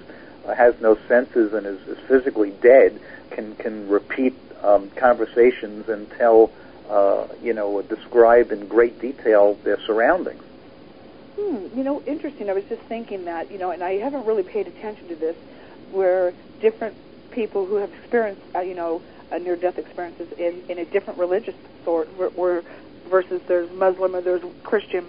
uh, 0.46 0.54
has 0.56 0.80
no 0.82 0.98
senses 1.08 1.54
and 1.54 1.66
is, 1.66 1.80
is 1.88 1.98
physically 2.08 2.52
dead 2.52 3.00
can 3.32 3.56
can 3.56 3.88
repeat 3.88 4.34
um, 4.64 4.90
conversations 4.92 5.88
and 5.88 6.10
tell 6.12 6.52
uh, 6.90 7.28
you 7.42 7.54
know 7.54 7.82
describe 7.82 8.52
in 8.52 8.68
great 8.68 9.00
detail 9.00 9.58
their 9.64 9.80
surroundings. 9.82 10.44
Hmm, 11.38 11.68
you 11.78 11.84
know, 11.84 12.02
interesting. 12.02 12.50
I 12.50 12.54
was 12.54 12.64
just 12.64 12.82
thinking 12.84 13.26
that, 13.26 13.52
you 13.52 13.60
know, 13.60 13.70
and 13.70 13.84
I 13.84 13.98
haven't 13.98 14.26
really 14.26 14.42
paid 14.42 14.68
attention 14.68 15.08
to 15.10 15.16
this, 15.16 15.36
where 15.92 16.34
different 16.62 16.96
people 17.30 17.68
who 17.68 17.76
have 17.76 17.94
experienced, 17.94 18.42
uh, 18.56 18.62
you 18.62 18.74
know, 18.74 19.04
uh, 19.32 19.38
near-death 19.38 19.78
experiences 19.78 20.32
in, 20.32 20.64
in 20.68 20.80
a 20.80 20.86
different 20.86 21.20
religious 21.20 21.54
sort, 21.86 22.08
where, 22.18 22.30
where 22.30 22.64
versus 23.08 23.40
there's 23.48 23.72
Muslim 23.72 24.16
or 24.16 24.22
there's 24.22 24.42
Christian, 24.64 25.06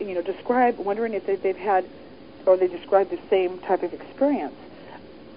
you 0.00 0.14
know, 0.14 0.22
describe, 0.22 0.78
wondering 0.78 1.14
if 1.14 1.26
they've 1.26 1.56
had, 1.56 1.84
or 2.46 2.56
they 2.56 2.68
describe 2.68 3.10
the 3.10 3.18
same 3.28 3.58
type 3.58 3.82
of 3.82 3.92
experience, 3.92 4.54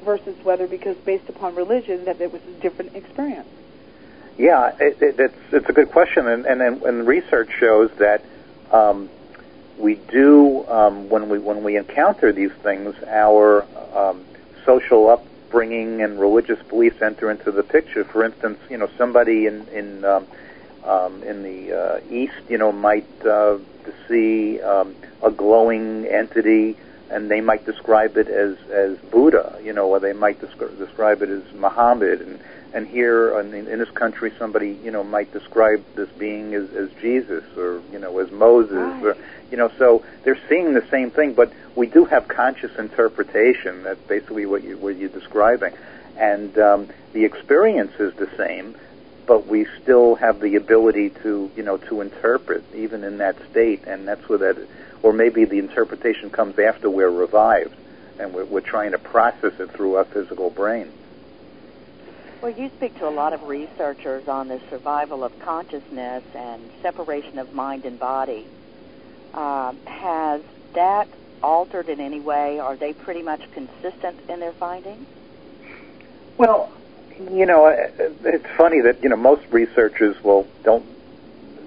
versus 0.03 0.35
whether 0.43 0.67
because 0.67 0.97
based 0.97 1.29
upon 1.29 1.55
religion 1.55 2.05
that 2.05 2.19
it 2.21 2.31
was 2.31 2.41
a 2.43 2.61
different 2.61 2.95
experience. 2.95 3.47
Yeah, 4.37 4.75
it, 4.79 5.01
it, 5.01 5.19
it's 5.19 5.37
it's 5.51 5.69
a 5.69 5.73
good 5.73 5.91
question, 5.91 6.27
and 6.27 6.45
and, 6.45 6.81
and 6.81 7.07
research 7.07 7.49
shows 7.59 7.91
that 7.97 8.23
um, 8.71 9.09
we 9.77 9.95
do 9.95 10.65
um, 10.67 11.09
when 11.09 11.29
we 11.29 11.37
when 11.37 11.63
we 11.63 11.77
encounter 11.77 12.31
these 12.31 12.51
things, 12.63 12.95
our 13.07 13.65
um, 13.95 14.23
social 14.65 15.09
upbringing 15.09 16.01
and 16.01 16.19
religious 16.19 16.61
beliefs 16.69 17.01
enter 17.01 17.29
into 17.29 17.51
the 17.51 17.63
picture. 17.63 18.03
For 18.03 18.23
instance, 18.23 18.59
you 18.69 18.77
know, 18.77 18.89
somebody 18.97 19.47
in 19.47 19.67
in 19.69 20.05
um, 20.05 20.25
um, 20.85 21.23
in 21.23 21.43
the 21.43 21.73
uh, 21.73 21.99
east, 22.09 22.33
you 22.49 22.57
know, 22.57 22.71
might 22.71 23.25
uh, 23.25 23.57
see 24.07 24.61
um, 24.61 24.95
a 25.21 25.31
glowing 25.31 26.05
entity, 26.05 26.77
and 27.09 27.29
they 27.29 27.41
might 27.41 27.65
describe 27.65 28.17
it 28.17 28.27
as 28.27 28.57
as 28.69 28.97
Buddha, 28.97 29.59
you 29.63 29.73
know, 29.73 29.89
or 29.89 29.99
they 29.99 30.13
might 30.13 30.39
descri- 30.41 30.77
describe 30.77 31.21
it 31.21 31.29
as 31.29 31.43
Muhammad, 31.53 32.21
and 32.21 32.39
and 32.73 32.87
here 32.87 33.37
in, 33.39 33.53
in 33.53 33.79
this 33.79 33.89
country, 33.91 34.31
somebody 34.39 34.77
you 34.83 34.91
know 34.91 35.03
might 35.03 35.31
describe 35.33 35.83
this 35.95 36.09
being 36.09 36.53
as, 36.53 36.69
as 36.73 36.89
Jesus, 37.01 37.43
or 37.57 37.81
you 37.91 37.99
know, 37.99 38.19
as 38.19 38.31
Moses, 38.31 38.73
right. 38.73 39.03
or 39.03 39.17
you 39.51 39.57
know, 39.57 39.69
so 39.77 40.03
they're 40.23 40.39
seeing 40.47 40.73
the 40.73 40.85
same 40.89 41.11
thing, 41.11 41.33
but 41.33 41.51
we 41.75 41.87
do 41.87 42.05
have 42.05 42.27
conscious 42.27 42.73
interpretation. 42.77 43.83
That's 43.83 43.99
basically 44.01 44.45
what 44.45 44.63
you 44.63 44.77
what 44.77 44.95
you're 44.95 45.09
describing, 45.09 45.73
and 46.17 46.57
um, 46.57 46.89
the 47.13 47.25
experience 47.25 47.93
is 47.99 48.13
the 48.15 48.29
same 48.37 48.75
but 49.25 49.47
we 49.47 49.65
still 49.81 50.15
have 50.15 50.39
the 50.39 50.55
ability 50.55 51.09
to, 51.23 51.51
you 51.55 51.63
know, 51.63 51.77
to 51.77 52.01
interpret 52.01 52.63
even 52.75 53.03
in 53.03 53.17
that 53.19 53.35
state, 53.49 53.83
and 53.87 54.07
that's 54.07 54.27
where 54.27 54.39
that, 54.39 54.67
or 55.03 55.13
maybe 55.13 55.45
the 55.45 55.59
interpretation 55.59 56.29
comes 56.29 56.57
after 56.59 56.89
we're 56.89 57.09
revived, 57.09 57.75
and 58.19 58.33
we're, 58.33 58.45
we're 58.45 58.61
trying 58.61 58.91
to 58.91 58.97
process 58.97 59.53
it 59.59 59.71
through 59.71 59.95
our 59.95 60.05
physical 60.05 60.49
brain. 60.49 60.91
Well, 62.41 62.51
you 62.51 62.71
speak 62.77 62.97
to 62.97 63.07
a 63.07 63.11
lot 63.11 63.33
of 63.33 63.43
researchers 63.43 64.27
on 64.27 64.47
the 64.47 64.59
survival 64.69 65.23
of 65.23 65.37
consciousness 65.39 66.23
and 66.33 66.71
separation 66.81 67.37
of 67.37 67.53
mind 67.53 67.85
and 67.85 67.99
body. 67.99 68.47
Uh, 69.33 69.73
has 69.85 70.41
that 70.73 71.07
altered 71.43 71.87
in 71.87 71.99
any 71.99 72.19
way? 72.19 72.59
Are 72.59 72.75
they 72.75 72.93
pretty 72.93 73.21
much 73.21 73.41
consistent 73.51 74.19
in 74.27 74.39
their 74.39 74.53
findings? 74.53 75.05
Well, 76.37 76.71
you 77.19 77.45
know, 77.45 77.67
it's 77.67 78.47
funny 78.57 78.81
that 78.81 79.01
you 79.03 79.09
know 79.09 79.15
most 79.15 79.45
researchers 79.51 80.21
will 80.23 80.47
don't. 80.63 80.85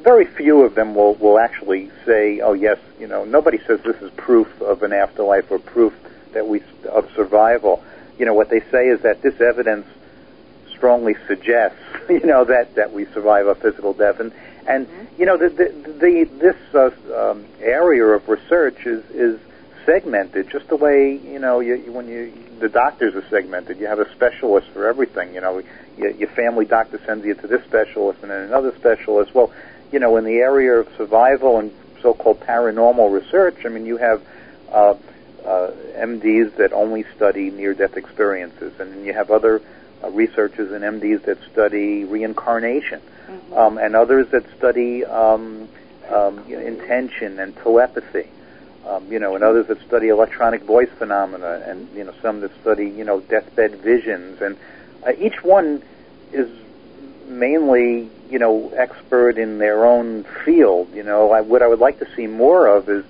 Very 0.03 0.27
few 0.27 0.63
of 0.63 0.75
them 0.75 0.95
will 0.95 1.15
will 1.15 1.39
actually 1.39 1.91
say, 2.05 2.41
"Oh 2.41 2.53
yes, 2.53 2.79
you 3.01 3.07
know." 3.07 3.25
Nobody 3.25 3.59
says 3.67 3.81
this 3.81 3.97
is 4.03 4.11
proof 4.13 4.61
of 4.61 4.83
an 4.83 4.93
afterlife 4.93 5.51
or 5.51 5.59
proof 5.59 5.95
that 6.33 6.47
we 6.47 6.63
of 6.91 7.11
survival. 7.15 7.83
You 8.19 8.27
know 8.27 8.35
what 8.35 8.51
they 8.51 8.61
say 8.71 8.89
is 8.89 9.01
that 9.03 9.23
this 9.23 9.41
evidence 9.41 9.87
strongly 10.69 11.15
suggests, 11.27 11.79
you 12.09 12.27
know, 12.27 12.45
that 12.45 12.75
that 12.75 12.93
we 12.93 13.07
survive 13.07 13.47
a 13.47 13.55
physical 13.55 13.93
death, 13.93 14.21
and 14.21 14.33
and 14.67 14.87
mm-hmm. 14.87 15.21
you 15.21 15.27
know 15.27 15.37
the 15.37 15.49
the, 15.49 15.93
the 15.93 16.25
this 16.39 16.57
uh, 16.75 17.31
um, 17.31 17.47
area 17.61 18.05
of 18.05 18.29
research 18.29 18.87
is 18.87 19.05
is 19.11 19.41
segmented 19.85 20.51
just 20.51 20.69
the 20.69 20.77
way 20.77 21.13
you 21.17 21.39
know 21.39 21.61
you, 21.61 21.77
when 21.93 22.09
you 22.09 22.33
the 22.59 22.69
doctors 22.69 23.15
are 23.15 23.29
segmented. 23.29 23.79
You 23.79 23.87
have 23.87 23.99
a 23.99 24.11
specialist 24.15 24.69
for 24.69 24.87
everything. 24.89 25.35
You 25.35 25.41
know, 25.41 25.63
your, 25.99 26.11
your 26.11 26.29
family 26.29 26.65
doctor 26.65 27.01
sends 27.05 27.25
you 27.25 27.35
to 27.35 27.47
this 27.47 27.65
specialist 27.65 28.21
and 28.23 28.31
then 28.31 28.43
another 28.43 28.75
specialist. 28.77 29.35
Well, 29.35 29.53
you 29.93 29.99
know, 29.99 30.17
in 30.17 30.25
the 30.25 30.37
area 30.37 30.81
of 30.81 30.89
survival 30.97 31.59
and 31.59 31.73
so-called 32.01 32.41
paranormal 32.41 33.13
research, 33.13 33.65
I 33.65 33.69
mean, 33.69 33.87
you 33.87 33.97
have 33.97 34.23
uh, 34.73 34.95
uh, 35.45 35.71
MDs 35.97 36.57
that 36.57 36.73
only 36.73 37.05
study 37.17 37.51
near-death 37.51 37.97
experiences, 37.97 38.73
and 38.81 38.93
then 38.93 39.05
you 39.05 39.13
have 39.13 39.31
other 39.31 39.61
uh, 40.03 40.11
researchers 40.11 40.73
and 40.73 40.83
MDs 40.83 41.25
that 41.25 41.39
study 41.53 42.05
reincarnation, 42.05 43.01
mm-hmm. 43.01 43.53
um, 43.53 43.79
and 43.79 43.95
others 43.95 44.29
that 44.31 44.45
study 44.57 45.05
um, 45.05 45.69
um, 46.09 46.39
intention 46.51 47.39
and 47.39 47.55
telepathy 47.57 48.29
um, 48.87 49.11
you 49.11 49.19
know, 49.19 49.35
and 49.35 49.43
others 49.43 49.67
that 49.69 49.81
study 49.87 50.09
electronic 50.09 50.63
voice 50.63 50.91
phenomena, 50.99 51.63
and 51.67 51.89
you 51.95 52.05
know, 52.05 52.15
some 52.21 52.41
that 52.41 52.51
study, 52.61 52.89
you 52.89 53.05
know, 53.05 53.21
deathbed 53.21 53.77
visions, 53.77 54.41
and 54.41 54.57
uh, 55.07 55.13
each 55.19 55.43
one 55.43 55.83
is 56.33 56.49
mainly, 57.27 58.11
you 58.31 58.39
know, 58.39 58.71
expert 58.77 59.39
in 59.39 59.59
their 59.59 59.87
own 59.87 60.25
field. 60.45 60.93
You 60.95 61.03
know, 61.03 61.33
I, 61.33 61.41
what 61.41 61.63
I 61.63 61.69
would 61.69 61.79
like 61.79 61.99
to 62.01 62.15
see 62.15 62.27
more 62.27 62.67
of 62.67 62.89
is 62.89 63.05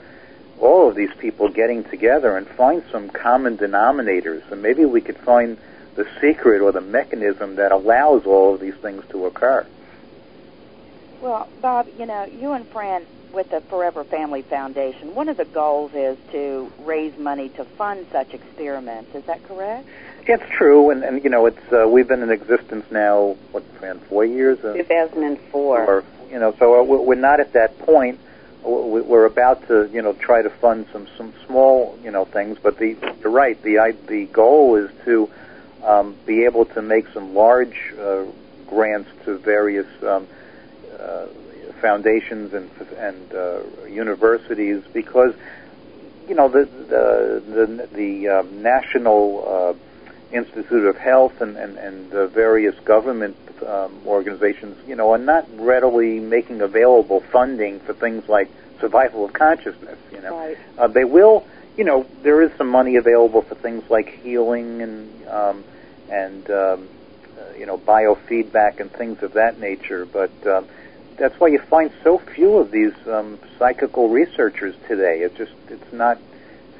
all 0.61 0.89
of 0.89 0.95
these 0.95 1.13
people 1.19 1.49
getting 1.49 1.85
together 1.85 2.37
and 2.37 2.47
find 2.47 2.85
some 2.93 3.11
common 3.11 3.59
denominators, 3.59 4.51
and 4.53 4.63
maybe 4.63 4.85
we 4.85 5.01
could 5.01 5.19
find 5.19 5.59
the 5.97 6.07
secret 6.21 6.61
or 6.61 6.73
the 6.73 6.81
mechanism 6.81 7.57
that 7.57 7.73
allows 7.73 8.27
all 8.27 8.55
of 8.55 8.61
these 8.61 8.75
things 8.77 9.05
to 9.11 9.27
occur. 9.27 9.67
Well, 11.21 11.49
Bob, 11.61 11.89
you 11.99 12.07
know, 12.07 12.25
you 12.25 12.53
and 12.53 12.67
Fran 12.69 13.07
with 13.35 13.51
the 13.51 13.61
Forever 13.63 14.05
Family 14.05 14.43
Foundation, 14.43 15.15
one 15.15 15.29
of 15.29 15.37
the 15.37 15.45
goals 15.45 15.93
is 15.95 16.17
to 16.33 16.71
raise 16.81 17.17
money 17.19 17.49
to 17.51 17.65
fund 17.65 18.07
such 18.13 18.33
experiments. 18.33 19.15
Is 19.15 19.25
that 19.25 19.43
correct? 19.45 19.89
It's 20.27 20.49
true, 20.51 20.91
and, 20.91 21.03
and 21.03 21.23
you 21.23 21.31
know, 21.31 21.47
it's 21.47 21.73
uh, 21.73 21.87
we've 21.89 22.09
been 22.09 22.23
in 22.23 22.31
existence 22.31 22.87
now, 22.91 23.37
what, 23.51 23.65
Fran, 23.79 23.99
four 24.01 24.25
years? 24.25 24.59
Uh, 24.65 24.73
2004. 24.75 25.85
Or, 25.85 26.05
you 26.31 26.39
know, 26.39 26.55
so 26.59 26.81
uh, 26.81 26.83
we're 26.85 27.15
not 27.15 27.41
at 27.41 27.53
that 27.53 27.79
point. 27.81 28.21
We're 28.63 29.27
about 29.27 29.69
to, 29.69 29.91
you 29.93 30.01
know, 30.01 30.15
try 30.15 30.41
to 30.41 30.49
fund 30.49 30.87
some 30.91 31.07
some 31.19 31.35
small, 31.45 31.99
you 32.03 32.11
know, 32.11 32.25
things. 32.25 32.57
But 32.63 32.79
the 32.79 32.97
you're 33.21 33.31
right. 33.31 33.61
The 33.63 33.95
the 34.07 34.25
goal 34.25 34.77
is 34.77 34.91
to 35.05 35.29
um, 35.83 36.17
be 36.25 36.45
able 36.45 36.65
to 36.67 36.81
make 36.81 37.09
some 37.09 37.35
large 37.35 37.93
uh, 38.01 38.25
grants 38.67 39.11
to 39.27 39.37
various 39.37 39.87
um, 40.03 40.27
uh, 40.99 41.27
foundations 41.85 42.55
and 42.55 42.71
and 42.97 43.35
uh, 43.35 43.61
universities 44.05 44.83
because 44.95 45.35
you 46.29 46.35
know 46.35 46.49
the 46.49 46.65
the 46.95 47.07
the, 47.57 47.89
the 48.01 48.29
uh, 48.29 48.43
national 48.73 49.21
uh, 49.47 50.35
Institute 50.35 50.87
of 50.87 50.97
Health 50.97 51.43
and 51.43 51.59
and, 51.59 51.77
and 51.77 52.13
uh, 52.15 52.27
various 52.29 52.75
government 52.87 53.37
um, 53.67 53.93
organizations, 54.07 54.77
you 54.89 54.97
know, 54.97 55.13
are 55.13 55.19
not 55.19 55.45
readily 55.59 56.21
making 56.21 56.63
available 56.63 57.21
funding 57.21 57.81
for 57.81 57.93
things 57.93 58.29
like 58.29 58.49
survival 58.81 59.27
of 59.27 59.33
consciousness. 59.35 59.99
You 60.11 60.23
know, 60.23 60.35
Right. 60.39 60.59
uh, 60.79 60.89
they 60.89 61.05
will. 61.05 61.45
You 61.77 61.85
know, 61.85 62.07
there 62.23 62.41
is 62.41 62.51
some 62.57 62.69
money 62.69 62.97
available 62.97 63.43
for 63.43 63.57
things 63.57 63.83
like 63.91 64.09
healing 64.23 64.81
and 64.81 65.27
um, 65.29 65.65
and 66.09 66.49
um, 66.51 66.89
uh, 67.39 67.59
you 67.59 67.67
know 67.67 67.77
biofeedback 67.77 68.81
and 68.81 68.91
things 68.93 69.23
of 69.23 69.35
that 69.35 69.59
nature. 69.61 70.07
But 70.07 70.33
um, 70.47 70.67
that's 71.17 71.39
why 71.39 71.49
you 71.49 71.59
find 71.59 71.93
so 72.03 72.19
few 72.19 72.57
of 72.57 72.71
these 72.71 72.95
um, 73.07 73.39
psychical 73.59 74.09
researchers 74.09 74.75
today. 74.89 75.21
It 75.21 75.37
just 75.37 75.53
it's 75.69 75.93
not 75.93 76.19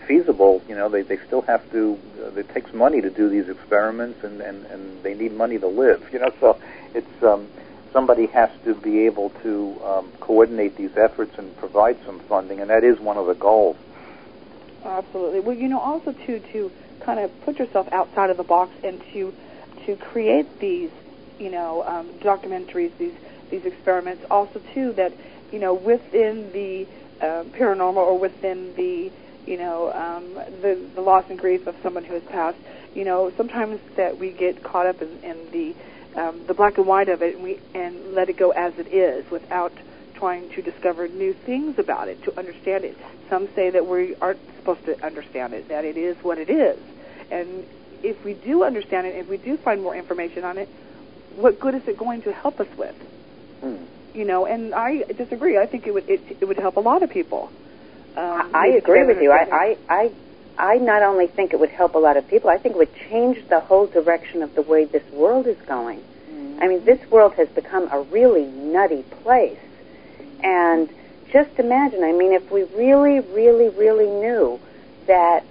feasible. 0.07 0.63
You 0.69 0.75
know, 0.75 0.89
they 0.89 1.03
they 1.03 1.19
still 1.19 1.43
have 1.43 1.69
to. 1.73 1.99
Uh, 2.21 2.39
it 2.39 2.49
takes 2.51 2.73
money 2.73 3.01
to 3.01 3.11
do 3.11 3.29
these 3.29 3.49
experiments, 3.49 4.25
and 4.25 4.41
and 4.41 4.67
and 4.67 5.03
they 5.03 5.15
need 5.15 5.33
money 5.33 5.59
to 5.59 5.69
live. 5.69 6.09
You 6.13 6.21
know, 6.21 6.33
so 6.41 6.59
it's 6.95 7.23
um, 7.23 7.49
somebody 7.93 8.27
has 8.27 8.51
to 8.65 8.75
be 8.75 9.07
able 9.07 9.31
to 9.43 9.81
um, 9.85 10.13
coordinate 10.21 10.77
these 10.77 10.97
efforts 10.97 11.39
and 11.39 11.57
provide 11.59 11.97
some 12.05 12.19
funding, 12.21 12.61
and 12.61 12.71
that 12.71 12.85
is 12.85 12.99
one 12.99 13.17
of 13.17 13.27
the 13.27 13.35
goals. 13.35 13.77
Absolutely. 14.85 15.41
Well, 15.41 15.57
you 15.57 15.69
know, 15.69 15.81
also 15.81 16.13
too 16.13 16.41
to 16.53 16.71
kind 17.01 17.21
of 17.21 17.31
put 17.43 17.59
yourself 17.59 17.89
outside 17.93 18.31
of 18.31 18.37
the 18.37 18.45
box 18.45 18.73
and 18.83 19.01
to 19.13 19.33
to 19.87 19.97
create 19.97 20.59
these, 20.61 20.91
you 21.39 21.51
know, 21.51 21.83
um, 21.85 22.09
documentaries, 22.21 22.97
these 22.99 23.15
these 23.51 23.65
experiments. 23.65 24.25
Also 24.31 24.61
too 24.73 24.93
that 24.93 25.13
you 25.53 25.59
know 25.59 25.75
within 25.75 26.53
the 26.53 26.87
uh, 27.21 27.45
paranormal 27.45 27.97
or 27.97 28.19
within 28.19 28.75
the 28.75 29.11
you 29.47 29.57
know 29.57 29.93
um, 29.93 30.35
the 30.63 30.81
the 30.95 31.01
loss 31.01 31.25
and 31.29 31.39
grief 31.39 31.67
of 31.67 31.77
someone 31.83 32.05
who 32.05 32.15
has 32.15 32.25
passed. 32.25 32.59
You 32.95 33.05
know, 33.05 33.33
sometimes 33.37 33.81
that 33.97 34.19
we 34.19 34.31
get 34.31 34.63
caught 34.63 34.87
up 34.87 35.03
in, 35.03 35.09
in 35.23 35.51
the 35.51 35.75
um, 36.21 36.47
the 36.47 36.55
black 36.55 36.79
and 36.79 36.87
white 36.87 37.09
of 37.09 37.23
it, 37.23 37.35
and 37.35 37.45
we 37.45 37.59
and 37.75 38.15
let 38.15 38.29
it 38.29 38.37
go 38.37 38.51
as 38.51 38.79
it 38.79 38.89
is 38.89 39.29
without 39.31 39.73
trying 40.15 40.49
to 40.51 40.63
discover 40.63 41.09
new 41.09 41.33
things 41.33 41.79
about 41.79 42.09
it 42.09 42.23
to 42.25 42.39
understand 42.39 42.85
it. 42.85 42.97
Some 43.29 43.49
say 43.55 43.71
that 43.71 43.87
we 43.87 44.15
aren't 44.17 44.41
supposed 44.57 44.85
to 44.87 45.05
understand 45.05 45.55
it, 45.55 45.69
that 45.69 45.85
it 45.85 45.97
is 45.97 46.17
what 46.23 46.39
it 46.39 46.49
is. 46.49 46.79
And 47.31 47.67
if 48.03 48.25
we 48.25 48.35
do 48.35 48.65
understand 48.65 49.07
it, 49.07 49.17
if 49.17 49.29
we 49.29 49.39
do 49.39 49.57
find 49.57 49.83
more 49.83 49.97
information 49.97 50.45
on 50.45 50.59
it, 50.59 50.69
what 51.37 51.59
good 51.59 51.75
is 51.75 51.87
it 51.89 51.99
going 51.99 52.23
to 52.23 52.33
help 52.33 52.61
us 52.61 52.69
with? 52.77 52.95
Hmm. 53.65 53.85
You 54.15 54.25
know, 54.25 54.47
and 54.47 54.75
I 54.75 55.03
disagree. 55.03 55.59
I 55.59 55.67
think 55.67 55.87
it 55.87 55.95
would 55.95 56.09
it, 56.09 56.21
it 56.41 56.45
would 56.45 56.59
help 56.59 56.77
a 56.77 56.81
lot 56.81 57.03
of 57.03 57.11
people. 57.11 57.51
Um, 58.17 58.51
I 58.55 58.69
agree 58.69 59.05
with 59.05 59.21
you. 59.21 59.33
I. 59.33 59.49
I, 59.51 59.77
I, 59.89 60.13
I 60.57 60.77
not 60.77 61.03
only 61.03 61.27
think 61.27 61.53
it 61.53 61.59
would 61.59 61.71
help 61.71 61.97
a 61.97 61.99
lot 61.99 62.17
of 62.17 62.29
people, 62.29 62.49
I 62.49 62.59
think 62.59 62.77
it 62.77 62.79
would 62.79 62.95
change 63.11 63.49
the 63.49 63.59
whole 63.59 63.89
direction 63.89 64.45
of 64.45 64.55
the 64.55 64.63
way 64.63 64.85
this 64.85 65.03
world 65.11 65.49
is 65.49 65.57
going. 65.67 66.01
I 66.61 66.69
mean, 66.69 66.85
this 66.85 67.01
world 67.11 67.35
has 67.35 67.49
become 67.49 67.89
a 67.91 68.01
really 68.03 68.45
nutty 68.47 69.03
place. 69.03 69.59
And 70.43 70.89
just 71.33 71.59
imagine, 71.59 72.05
I 72.05 72.13
mean, 72.13 72.33
if 72.33 72.51
we 72.51 72.63
really, 72.63 73.21
really, 73.21 73.69
really 73.71 74.07
knew 74.07 74.61
that 75.07 75.45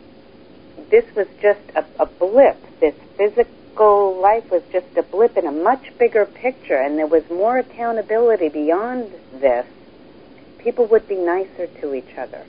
this 0.90 1.04
was 1.16 1.28
just 1.42 1.60
a, 1.76 1.86
a 2.00 2.06
blip, 2.06 2.58
this 2.80 2.96
physical 3.18 3.52
life 3.80 4.50
was 4.52 4.64
just 4.72 4.86
a 4.98 5.04
blip 5.04 5.38
in 5.38 5.46
a 5.46 5.52
much 5.52 5.98
bigger 5.98 6.26
picture, 6.26 6.76
and 6.76 6.98
there 6.98 7.08
was 7.08 7.28
more 7.30 7.58
accountability 7.58 8.50
beyond 8.50 9.12
this, 9.34 9.66
people 10.60 10.86
would 10.88 11.08
be 11.08 11.16
nicer 11.16 11.68
to 11.68 11.94
each 11.94 12.18
other. 12.18 12.44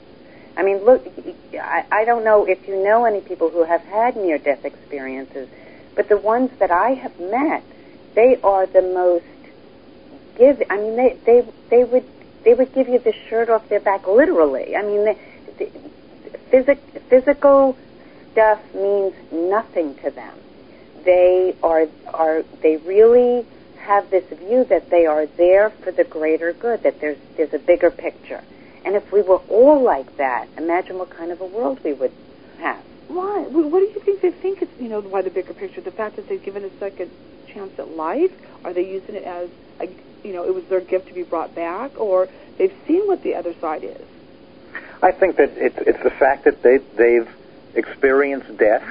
I 0.57 0.63
mean, 0.63 0.85
look, 0.85 1.05
I, 1.53 1.85
I 1.91 2.05
don't 2.05 2.23
know 2.23 2.45
if 2.45 2.67
you 2.67 2.81
know 2.81 3.05
any 3.05 3.21
people 3.21 3.49
who 3.49 3.63
have 3.63 3.81
had 3.81 4.15
near 4.15 4.37
death 4.37 4.63
experiences, 4.63 5.49
but 5.95 6.07
the 6.07 6.17
ones 6.17 6.51
that 6.59 6.71
I 6.71 6.91
have 6.91 7.19
met, 7.19 7.63
they 8.13 8.39
are 8.41 8.65
the 8.65 8.81
most 8.81 9.25
give. 10.37 10.63
I 10.69 10.77
mean, 10.77 10.95
they 10.95 11.17
they 11.25 11.45
they 11.69 11.83
would 11.83 12.05
they 12.43 12.53
would 12.53 12.73
give 12.73 12.87
you 12.87 12.99
the 12.99 13.13
shirt 13.27 13.49
off 13.49 13.67
their 13.67 13.81
back, 13.81 14.07
literally. 14.07 14.75
I 14.75 14.83
mean, 14.83 15.03
the, 15.03 15.17
the, 15.57 15.71
physic, 16.49 16.79
physical 17.09 17.75
stuff 18.31 18.61
means 18.73 19.13
nothing 19.31 19.95
to 19.95 20.11
them. 20.11 20.37
They 21.05 21.55
are 21.63 21.87
are 22.13 22.43
they 22.61 22.77
really 22.77 23.45
have 23.77 24.09
this 24.09 24.25
view 24.39 24.65
that 24.65 24.89
they 24.89 25.05
are 25.05 25.27
there 25.27 25.69
for 25.69 25.91
the 25.91 26.03
greater 26.03 26.51
good, 26.53 26.83
that 26.83 26.99
there's 26.99 27.17
there's 27.37 27.53
a 27.53 27.59
bigger 27.59 27.91
picture. 27.91 28.41
And 28.83 28.95
if 28.95 29.11
we 29.11 29.21
were 29.21 29.39
all 29.49 29.81
like 29.81 30.17
that, 30.17 30.47
imagine 30.57 30.97
what 30.97 31.09
kind 31.09 31.31
of 31.31 31.41
a 31.41 31.45
world 31.45 31.79
we 31.83 31.93
would 31.93 32.11
have. 32.59 32.83
Why? 33.07 33.41
What 33.41 33.79
do 33.79 33.85
you 33.85 33.99
think 33.99 34.21
they 34.21 34.31
think 34.31 34.61
it's, 34.61 34.79
you 34.79 34.89
know, 34.89 35.01
why 35.01 35.21
the 35.21 35.29
bigger 35.29 35.53
picture? 35.53 35.81
The 35.81 35.91
fact 35.91 36.15
that 36.17 36.27
they've 36.27 36.43
given 36.43 36.63
a 36.63 36.69
second 36.79 37.11
chance 37.47 37.77
at 37.79 37.89
life? 37.89 38.31
Are 38.63 38.73
they 38.73 38.87
using 38.87 39.15
it 39.15 39.23
as, 39.23 39.49
a, 39.79 39.87
you 40.23 40.33
know, 40.33 40.45
it 40.45 40.53
was 40.53 40.63
their 40.65 40.81
gift 40.81 41.07
to 41.07 41.13
be 41.13 41.23
brought 41.23 41.55
back? 41.55 41.99
Or 41.99 42.27
they've 42.57 42.73
seen 42.87 43.07
what 43.07 43.23
the 43.23 43.35
other 43.35 43.53
side 43.55 43.83
is? 43.83 44.01
I 45.01 45.11
think 45.11 45.37
that 45.37 45.51
it's 45.55 45.77
it's 45.79 46.03
the 46.03 46.09
fact 46.09 46.45
that 46.45 46.61
they 46.61 46.77
they've 46.77 47.29
experienced 47.75 48.57
death 48.57 48.83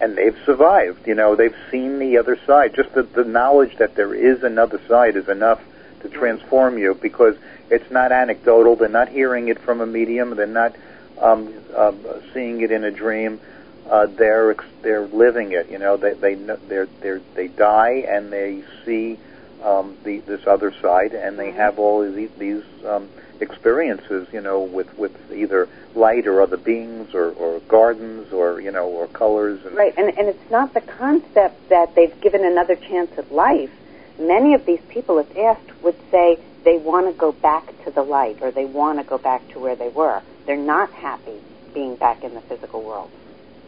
and 0.00 0.16
they've 0.16 0.36
survived. 0.44 1.06
You 1.06 1.14
know, 1.14 1.36
they've 1.36 1.56
seen 1.70 1.98
the 1.98 2.18
other 2.18 2.38
side. 2.46 2.74
Just 2.74 2.94
the, 2.94 3.02
the 3.02 3.24
knowledge 3.24 3.76
that 3.76 3.94
there 3.94 4.14
is 4.14 4.42
another 4.42 4.80
side 4.88 5.16
is 5.16 5.28
enough 5.28 5.60
to 6.02 6.08
transform 6.08 6.78
you 6.78 6.94
because 6.94 7.36
it's 7.68 7.90
not 7.90 8.10
anecdotal. 8.10 8.76
They're 8.76 8.88
not 8.88 9.08
hearing 9.08 9.48
it 9.48 9.58
from 9.58 9.80
a 9.80 9.86
medium. 9.86 10.34
They're 10.34 10.46
not 10.46 10.74
um, 11.18 11.52
um, 11.76 11.98
seeing 12.32 12.62
it 12.62 12.70
in 12.70 12.84
a 12.84 12.90
dream. 12.90 13.40
Uh, 13.88 14.06
they're 14.06 14.52
ex- 14.52 14.64
they're 14.82 15.06
living 15.06 15.52
it. 15.52 15.70
You 15.70 15.78
know, 15.78 15.96
they 15.96 16.14
they 16.14 16.34
they're, 16.34 16.86
they're, 17.00 17.20
they 17.34 17.48
die 17.48 18.04
and 18.08 18.32
they 18.32 18.62
see 18.84 19.18
um, 19.62 19.96
the 20.04 20.20
this 20.20 20.46
other 20.46 20.72
side, 20.80 21.12
and 21.12 21.38
they 21.38 21.50
have 21.50 21.78
all 21.78 22.10
these, 22.10 22.30
these 22.38 22.62
um, 22.86 23.08
experiences. 23.40 24.28
You 24.32 24.40
know, 24.40 24.60
with 24.60 24.96
with 24.98 25.32
either 25.32 25.68
light 25.94 26.26
or 26.26 26.40
other 26.40 26.56
beings 26.56 27.14
or, 27.14 27.30
or 27.32 27.60
gardens 27.60 28.32
or 28.32 28.60
you 28.60 28.70
know 28.70 28.88
or 28.88 29.06
colors 29.08 29.64
and 29.64 29.74
Right, 29.76 29.94
and, 29.96 30.08
and 30.18 30.28
it's 30.28 30.50
not 30.50 30.74
the 30.74 30.80
concept 30.80 31.68
that 31.68 31.94
they've 31.94 32.20
given 32.20 32.44
another 32.44 32.76
chance 32.76 33.10
at 33.18 33.32
life. 33.32 33.70
Many 34.18 34.54
of 34.54 34.66
these 34.66 34.80
people, 34.88 35.18
if 35.18 35.36
asked, 35.36 35.82
would 35.82 35.96
say 36.10 36.38
they 36.64 36.76
want 36.76 37.06
to 37.06 37.18
go 37.18 37.32
back 37.32 37.66
to 37.84 37.90
the 37.90 38.02
light 38.02 38.38
or 38.42 38.50
they 38.50 38.66
want 38.66 38.98
to 38.98 39.04
go 39.04 39.18
back 39.18 39.46
to 39.50 39.58
where 39.58 39.76
they 39.76 39.88
were. 39.88 40.22
They're 40.46 40.56
not 40.56 40.90
happy 40.92 41.40
being 41.72 41.96
back 41.96 42.22
in 42.22 42.34
the 42.34 42.40
physical 42.42 42.82
world. 42.82 43.10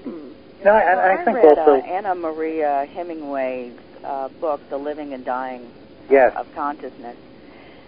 You 0.04 0.12
know, 0.64 0.76
and 0.76 0.96
Well, 0.96 1.20
I 1.20 1.24
think 1.24 1.36
read 1.38 1.58
also 1.58 1.72
uh, 1.72 1.86
Anna 1.86 2.14
Maria 2.14 2.86
Hemingway's 2.92 3.76
uh, 4.04 4.28
book, 4.28 4.60
The 4.70 4.76
Living 4.78 5.12
and 5.12 5.24
Dying 5.24 5.70
Yes. 6.10 6.34
of 6.36 6.52
Consciousness. 6.54 7.16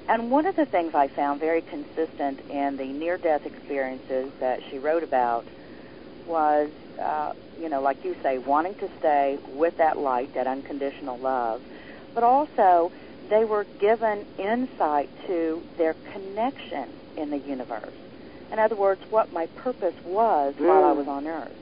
And 0.09 0.31
one 0.31 0.47
of 0.47 0.55
the 0.55 0.67
things 0.67 0.93
I 0.95 1.09
found 1.09 1.41
very 1.41 1.63
consistent 1.63 2.41
in 2.51 2.77
the 2.77 2.93
near-death 2.93 3.43
experiences 3.47 4.33
that 4.41 4.61
she 4.71 4.79
wrote 4.79 5.03
about 5.03 5.45
was, 6.27 6.71
uh, 7.03 7.33
you 7.59 7.69
know, 7.69 7.81
like 7.81 7.99
you 8.03 8.15
say, 8.23 8.39
wanting 8.39 8.75
to 8.81 8.89
stay 8.99 9.39
with 9.49 9.75
that 9.79 9.99
light, 9.99 10.31
that 10.35 10.47
unconditional 10.47 11.19
love, 11.19 11.61
but 12.15 12.23
also 12.23 12.93
they 13.31 13.45
were 13.45 13.67
given 13.81 14.25
insight 14.39 15.09
to 15.27 15.63
their 15.79 15.97
connection 16.13 16.89
in 17.17 17.31
the 17.31 17.39
universe. 17.39 17.95
In 18.53 18.59
other 18.59 18.77
words, 18.77 19.01
what 19.11 19.33
my 19.33 19.47
purpose 19.57 19.95
was 20.05 20.55
while 20.59 20.85
I 20.85 20.93
Mm. 20.93 20.97
was 20.97 21.09
on 21.09 21.27
Earth. 21.27 21.57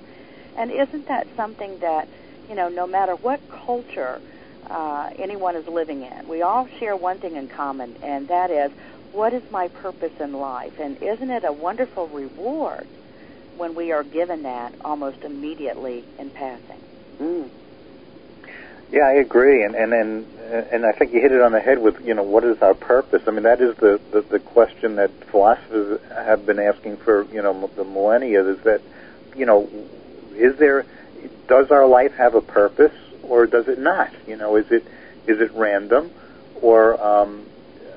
And 0.57 0.71
isn't 0.71 1.07
that 1.07 1.27
something 1.37 1.79
that, 1.79 2.09
you 2.49 2.55
know, 2.55 2.69
no 2.69 2.87
matter 2.87 3.15
what 3.15 3.41
culture 3.49 4.21
uh, 4.69 5.11
anyone 5.19 5.57
is 5.57 5.67
living 5.67 6.03
in, 6.03 6.29
we 6.29 6.43
all 6.43 6.69
share 6.79 6.97
one 6.97 7.19
thing 7.19 7.37
in 7.37 7.49
common, 7.49 7.97
and 8.03 8.29
that 8.29 8.51
is, 8.51 8.71
what 9.13 9.33
is 9.35 9.43
my 9.51 9.69
purpose 9.69 10.13
in 10.21 10.33
life? 10.33 10.79
And 10.81 11.03
isn't 11.03 11.31
it 11.31 11.45
a 11.45 11.53
wonderful 11.53 12.09
reward 12.09 12.87
when 13.57 13.75
we 13.75 13.93
are 13.93 14.03
given 14.03 14.45
that 14.45 14.75
almost 14.85 15.23
immediately 15.23 16.05
in 16.19 16.31
passing? 16.31 16.81
Mm. 17.21 17.51
Yeah, 18.91 19.07
I 19.07 19.13
agree, 19.15 19.65
and 19.65 19.75
and 19.75 19.95
and 19.95 20.27
and 20.71 20.85
I 20.85 20.93
think 20.93 21.15
you 21.15 21.21
hit 21.23 21.33
it 21.33 21.41
on 21.41 21.53
the 21.53 21.61
head 21.61 21.79
with 21.79 22.05
you 22.05 22.13
know 22.13 22.23
what 22.23 22.45
is 22.45 22.61
our 22.61 22.75
purpose. 22.75 23.23
I 23.27 23.31
mean 23.31 23.45
that 23.45 23.63
is 23.63 23.75
the 23.77 23.99
the, 24.11 24.21
the 24.21 24.39
question 24.39 24.97
that 24.97 25.11
philosophers 25.31 25.99
have 26.15 26.45
been 26.45 26.59
asking 26.59 26.99
for 26.99 27.25
you 27.33 27.41
know 27.41 27.71
the 27.75 27.85
millennia. 27.85 28.45
Is 28.45 28.61
that 28.65 28.83
you 29.35 29.47
know 29.47 29.67
is 30.35 30.59
there 30.59 30.85
does 31.49 31.71
our 31.71 31.87
life 31.87 32.13
have 32.17 32.35
a 32.35 32.43
purpose 32.43 32.93
or 33.33 33.47
does 33.47 33.67
it 33.67 33.79
not? 33.79 34.13
You 34.27 34.37
know, 34.37 34.57
is 34.57 34.71
it 34.71 34.85
is 35.27 35.41
it 35.41 35.51
random 35.55 36.11
or 36.61 37.03
um, 37.03 37.47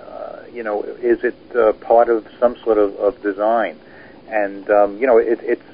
uh, 0.08 0.40
you 0.52 0.64
know 0.64 0.84
is 0.84 1.24
it 1.26 1.36
uh, 1.54 1.74
part 1.74 2.08
of 2.08 2.26
some 2.40 2.56
sort 2.64 2.78
of, 2.78 2.96
of 2.96 3.22
design? 3.22 3.78
And 4.30 4.70
um, 4.70 4.98
you 4.98 5.08
know 5.08 5.18
it, 5.18 5.40
it's 5.42 5.70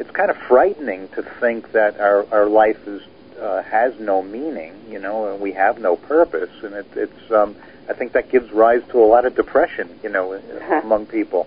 it's 0.00 0.10
kind 0.10 0.30
of 0.30 0.36
frightening 0.36 1.08
to 1.10 1.22
think 1.22 1.70
that 1.72 2.00
our 2.00 2.26
our 2.32 2.46
life 2.46 2.88
is 2.88 3.02
uh, 3.40 3.62
has 3.62 3.98
no 4.00 4.20
meaning, 4.20 4.74
you 4.90 4.98
know, 4.98 5.32
and 5.32 5.40
we 5.40 5.52
have 5.52 5.78
no 5.78 5.94
purpose, 5.94 6.50
and 6.64 6.74
it, 6.74 6.86
it's 6.96 7.30
um, 7.30 7.54
I 7.88 7.92
think 7.92 8.12
that 8.12 8.30
gives 8.30 8.50
rise 8.50 8.82
to 8.90 8.98
a 9.00 9.06
lot 9.06 9.26
of 9.26 9.36
depression, 9.36 10.00
you 10.02 10.08
know, 10.08 10.32
among 10.82 11.06
people. 11.06 11.46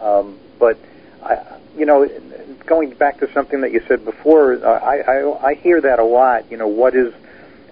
Um, 0.00 0.38
but 0.60 0.78
I, 1.22 1.57
you 1.78 1.86
know, 1.86 2.08
going 2.66 2.90
back 2.90 3.20
to 3.20 3.32
something 3.32 3.60
that 3.62 3.72
you 3.72 3.80
said 3.86 4.04
before, 4.04 4.54
uh, 4.54 4.68
I, 4.68 4.96
I 4.98 5.48
I 5.48 5.54
hear 5.54 5.80
that 5.80 5.98
a 5.98 6.04
lot. 6.04 6.50
You 6.50 6.56
know, 6.56 6.68
what 6.68 6.94
is, 6.94 7.14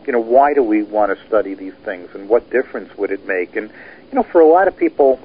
you 0.06 0.12
know, 0.12 0.20
why 0.20 0.54
do 0.54 0.62
we 0.62 0.82
want 0.82 1.16
to 1.16 1.26
study 1.26 1.54
these 1.54 1.74
things, 1.74 2.14
and 2.14 2.28
what 2.28 2.50
difference 2.50 2.96
would 2.96 3.10
it 3.10 3.26
make? 3.26 3.56
And 3.56 3.70
you 3.70 4.14
know, 4.14 4.22
for 4.22 4.40
a 4.40 4.46
lot 4.46 4.68
of 4.68 4.76
people, 4.76 5.20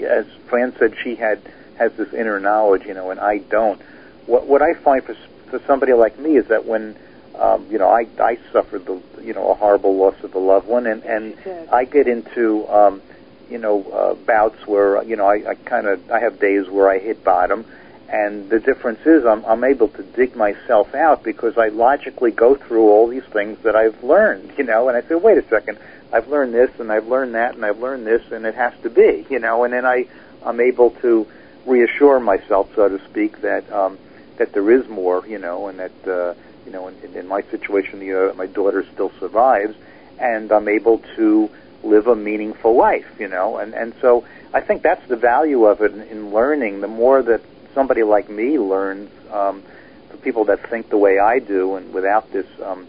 as 0.00 0.26
Fran 0.48 0.76
said, 0.78 0.94
she 1.02 1.16
had 1.16 1.40
has 1.76 1.92
this 1.94 2.12
inner 2.12 2.40
knowledge, 2.40 2.84
you 2.86 2.94
know, 2.94 3.10
and 3.10 3.20
I 3.20 3.38
don't. 3.38 3.80
What 4.26 4.46
what 4.46 4.62
I 4.62 4.74
find 4.74 5.02
for 5.04 5.14
for 5.48 5.58
somebody 5.66 5.92
like 5.92 6.18
me 6.18 6.36
is 6.36 6.46
that 6.46 6.66
when 6.66 6.96
um, 7.38 7.66
you 7.70 7.78
know 7.78 7.88
I 7.88 8.06
I 8.18 8.38
suffered 8.52 8.86
the 8.86 9.00
you 9.22 9.34
know 9.34 9.50
a 9.50 9.54
horrible 9.54 9.96
loss 9.96 10.22
of 10.22 10.34
a 10.34 10.38
loved 10.38 10.68
one, 10.68 10.86
and 10.86 11.02
and 11.04 11.36
I 11.72 11.84
get 11.84 12.06
into 12.06 12.68
um, 12.68 13.02
you 13.50 13.58
know 13.58 13.82
uh, 13.90 14.14
bouts 14.14 14.66
where 14.66 15.02
you 15.04 15.16
know 15.16 15.26
I, 15.26 15.50
I 15.50 15.54
kind 15.54 15.86
of 15.86 16.10
I 16.10 16.20
have 16.20 16.38
days 16.40 16.68
where 16.68 16.88
I 16.90 16.98
hit 16.98 17.24
bottom, 17.24 17.64
and 18.08 18.48
the 18.48 18.58
difference 18.58 19.00
is 19.04 19.24
I'm 19.26 19.44
I'm 19.44 19.64
able 19.64 19.88
to 19.88 20.02
dig 20.02 20.34
myself 20.34 20.94
out 20.94 21.22
because 21.22 21.58
I 21.58 21.68
logically 21.68 22.30
go 22.30 22.54
through 22.54 22.88
all 22.88 23.06
these 23.06 23.24
things 23.24 23.58
that 23.64 23.76
I've 23.76 24.02
learned, 24.02 24.52
you 24.56 24.64
know, 24.64 24.88
and 24.88 24.96
I 24.96 25.06
say, 25.06 25.14
wait 25.14 25.36
a 25.38 25.46
second, 25.48 25.78
I've 26.12 26.28
learned 26.28 26.54
this 26.54 26.70
and 26.80 26.90
I've 26.90 27.06
learned 27.06 27.34
that 27.34 27.54
and 27.54 27.64
I've 27.64 27.80
learned 27.80 28.06
this 28.06 28.22
and 28.32 28.46
it 28.46 28.54
has 28.54 28.72
to 28.82 28.90
be, 28.90 29.26
you 29.28 29.38
know, 29.38 29.64
and 29.64 29.72
then 29.72 29.84
I 29.84 30.06
I'm 30.44 30.60
able 30.60 30.90
to 31.02 31.26
reassure 31.66 32.18
myself, 32.18 32.70
so 32.74 32.88
to 32.88 33.04
speak, 33.04 33.42
that 33.42 33.70
um, 33.70 33.98
that 34.36 34.52
there 34.52 34.70
is 34.70 34.88
more, 34.88 35.26
you 35.26 35.38
know, 35.38 35.68
and 35.68 35.78
that 35.78 36.08
uh, 36.08 36.34
you 36.64 36.72
know, 36.72 36.88
in, 36.88 37.14
in 37.14 37.28
my 37.28 37.42
situation, 37.42 38.00
you 38.00 38.14
know, 38.14 38.34
my 38.34 38.46
daughter 38.46 38.86
still 38.94 39.12
survives, 39.20 39.76
and 40.18 40.50
I'm 40.50 40.68
able 40.68 40.98
to 41.16 41.50
live 41.82 42.06
a 42.06 42.16
meaningful 42.16 42.74
life, 42.74 43.06
you 43.18 43.28
know, 43.28 43.58
and 43.58 43.74
and 43.74 43.92
so 44.00 44.24
I 44.54 44.60
think 44.60 44.80
that's 44.82 45.06
the 45.08 45.16
value 45.16 45.66
of 45.66 45.82
it 45.82 45.92
in, 45.92 46.00
in 46.02 46.30
learning. 46.32 46.80
The 46.80 46.88
more 46.88 47.22
that 47.22 47.42
somebody 47.74 48.02
like 48.02 48.28
me 48.28 48.58
learns, 48.58 49.10
um, 49.30 49.62
for 50.10 50.16
people 50.18 50.44
that 50.46 50.68
think 50.68 50.88
the 50.88 50.98
way 50.98 51.18
I 51.18 51.38
do, 51.38 51.76
and 51.76 51.92
without 51.92 52.30
this, 52.32 52.46
um, 52.62 52.86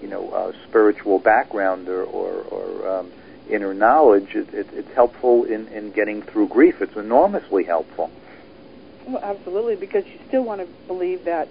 you 0.00 0.08
know, 0.08 0.30
uh, 0.30 0.52
spiritual 0.68 1.18
background 1.18 1.88
or 1.88 2.04
or, 2.04 2.42
or 2.42 2.88
um, 2.98 3.12
inner 3.48 3.74
knowledge, 3.74 4.34
it, 4.34 4.52
it, 4.54 4.68
it's 4.72 4.92
helpful 4.94 5.44
in 5.44 5.68
in 5.68 5.90
getting 5.92 6.22
through 6.22 6.48
grief. 6.48 6.80
It's 6.80 6.96
enormously 6.96 7.64
helpful. 7.64 8.10
Well, 9.06 9.22
absolutely, 9.22 9.76
because 9.76 10.06
you 10.06 10.18
still 10.28 10.44
want 10.44 10.60
to 10.60 10.68
believe 10.86 11.24
that, 11.24 11.48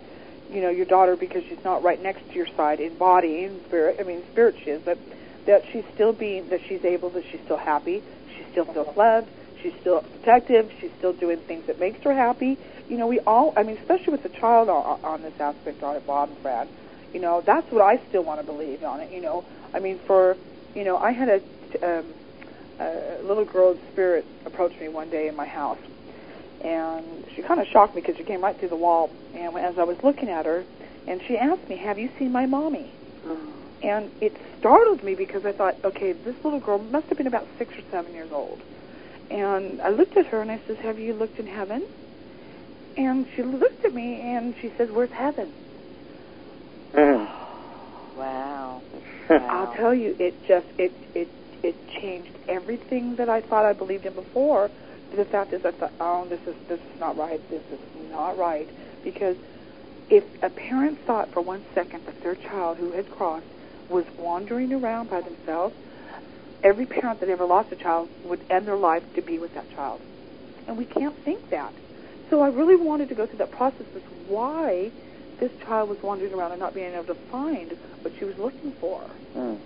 you 0.52 0.62
know, 0.62 0.70
your 0.70 0.86
daughter, 0.86 1.15
because 1.18 1.44
she's 1.44 1.63
not 1.63 1.84
right 1.84 2.02
next 2.02 2.28
to 2.30 2.34
your 2.36 2.48
side 2.48 2.80
in 2.80 2.96
body 2.98 3.44
and 3.44 3.60
spirit. 3.65 3.98
I 4.00 4.04
mean, 4.04 4.24
spirit 4.32 4.56
she 4.63 4.70
is, 4.72 4.82
but 4.82 4.98
that 5.46 5.65
she's 5.72 5.84
still 5.94 6.13
being, 6.13 6.48
that 6.50 6.62
she's 6.68 6.86
able, 6.86 7.10
that 7.10 7.26
she's 7.30 7.42
still 7.42 7.58
happy, 7.58 8.04
she 8.38 8.44
still 8.52 8.65
feels 8.65 8.96
loved, 8.96 9.28
she's 9.62 9.74
still 9.82 10.02
protective, 10.02 10.72
she's 10.80 10.91
still 10.98 11.13
doing 11.13 11.38
things 11.38 11.65
that 11.67 11.80
makes 11.80 12.02
her 12.04 12.13
happy. 12.13 12.58
You 12.88 12.98
know, 12.98 13.08
we 13.08 13.19
all, 13.22 13.54
I 13.56 13.63
mean, 13.63 13.78
especially 13.78 14.12
with 14.12 14.24
the 14.24 14.30
child 14.30 14.69
on, 14.69 15.00
on 15.04 15.22
this 15.22 15.39
aspect 15.39 15.84
on 15.84 15.95
it, 15.95 16.06
Bob 16.06 16.30
and 16.30 16.38
Fran. 16.39 16.67
You 17.13 17.19
know, 17.19 17.41
that's 17.41 17.72
what 17.72 17.82
I 17.82 18.02
still 18.10 18.24
want 18.24 18.39
to 18.39 18.45
believe 18.45 18.84
on 18.84 19.00
it. 19.00 19.12
You 19.12 19.22
know, 19.22 19.45
I 19.74 19.80
mean, 19.80 20.00
for, 20.00 20.38
you 20.76 20.84
know, 20.84 20.98
I 20.98 21.12
had 21.12 21.30
a, 21.30 22.00
um, 22.00 22.06
a 22.80 23.22
little 23.24 23.45
girl's 23.45 23.80
spirit 23.91 24.26
approach 24.45 24.80
me 24.80 24.88
one 24.89 25.10
day 25.10 25.28
in 25.28 25.36
my 25.36 25.45
house 25.45 25.80
and 26.62 27.26
she 27.36 27.41
kind 27.41 27.60
of 27.60 27.67
shocked 27.67 27.95
me 27.95 28.02
because 28.02 28.17
she 28.17 28.24
came 28.24 28.41
right 28.41 28.58
through 28.58 28.69
the 28.69 28.76
wall. 28.76 29.10
And 29.34 29.56
as 29.58 29.78
I 29.78 29.84
was 29.84 29.98
looking 30.04 30.30
at 30.30 30.45
her, 30.45 30.63
and 31.08 31.22
she 31.28 31.38
asked 31.38 31.67
me, 31.69 31.78
"Have 31.78 31.98
you 31.98 32.10
seen 32.19 32.32
my 32.32 32.45
mommy?" 32.45 32.91
Mm. 33.26 33.52
And 33.82 34.12
it 34.19 34.36
startled 34.60 35.04
me 35.04 35.15
because 35.15 35.45
I 35.45 35.54
thought, 35.54 35.78
okay, 35.86 36.12
this 36.12 36.36
little 36.43 36.60
girl 36.60 36.80
must 36.80 37.08
have 37.08 37.17
been 37.17 37.28
about 37.28 37.48
six 37.58 37.74
or 37.78 37.82
seven 37.89 38.13
years 38.13 38.32
old. 38.32 38.62
And 39.30 39.82
I 39.82 39.89
looked 39.89 40.18
at 40.18 40.26
her 40.28 40.42
and 40.42 40.52
I 40.52 40.60
says, 40.68 40.78
"Have 40.82 41.00
you 41.00 41.13
looked 41.13 41.39
in 41.39 41.48
heaven?" 41.48 41.84
And 42.98 43.26
she 43.36 43.44
looked 43.44 43.86
at 43.86 43.94
me 43.94 44.20
and 44.22 44.56
she 44.62 44.72
says, 44.78 44.89
"Where's 44.92 45.12
heaven?" 45.12 45.52
Mm. 46.94 47.28
Wow. 48.18 48.82
I'll 49.30 49.74
tell 49.76 49.94
you, 49.94 50.13
it 50.20 50.34
just 50.46 50.65
it 50.78 50.92
it 51.15 51.30
it 51.63 51.76
changed 52.02 52.32
everything 52.50 53.15
that 53.15 53.30
I 53.30 53.39
thought 53.39 53.63
I 53.63 53.72
believed 53.72 54.06
in 54.06 54.13
before 54.13 54.70
the 55.15 55.26
fact 55.26 55.54
is, 55.54 55.62
I 55.65 55.72
thought, 55.72 55.94
oh, 56.00 56.28
this 56.30 56.39
is 56.46 56.56
this 56.68 56.80
is 56.80 57.00
not 57.00 57.18
right. 57.18 57.42
This 57.50 57.63
is 57.72 57.80
not 58.12 58.38
right 58.38 58.70
because 59.04 59.36
if 60.10 60.24
a 60.44 60.50
parent 60.50 61.00
thought 61.06 61.32
for 61.34 61.42
one 61.42 61.63
second 61.74 62.02
that 62.06 62.22
their 62.24 62.36
child 62.36 62.78
who 62.78 62.92
had 62.92 63.10
crossed 63.10 63.46
was 63.89 64.06
wandering 64.18 64.72
around 64.74 65.10
by 65.10 65.22
themselves, 65.22 65.76
every 66.63 66.86
parent 66.86 67.19
that 67.19 67.30
ever 67.30 67.45
lost 67.45 67.72
a 67.72 67.76
child 67.76 68.10
would 68.26 68.41
end 68.50 68.67
their 68.67 68.78
life 68.78 69.04
to 69.15 69.22
be 69.22 69.39
with 69.39 69.54
that 69.54 69.69
child, 69.72 70.02
and 70.67 70.78
we 70.78 70.86
can't 70.86 71.15
think 71.17 71.50
that. 71.50 71.74
So 72.30 72.41
I 72.41 72.50
really 72.50 72.76
wanted 72.76 73.10
to 73.10 73.15
go 73.15 73.26
through 73.26 73.39
that 73.39 73.52
process 73.52 73.88
of 73.95 74.04
why 74.30 74.91
this 75.39 75.52
child 75.65 75.89
was 75.89 76.02
wandering 76.04 76.34
around 76.34 76.52
and 76.52 76.60
not 76.60 76.74
being 76.74 76.93
able 76.93 77.06
to 77.06 77.15
find 77.15 77.72
what 78.02 78.13
she 78.17 78.26
was 78.26 78.38
looking 78.38 78.72
for. 78.74 79.02
Mm. 79.36 79.60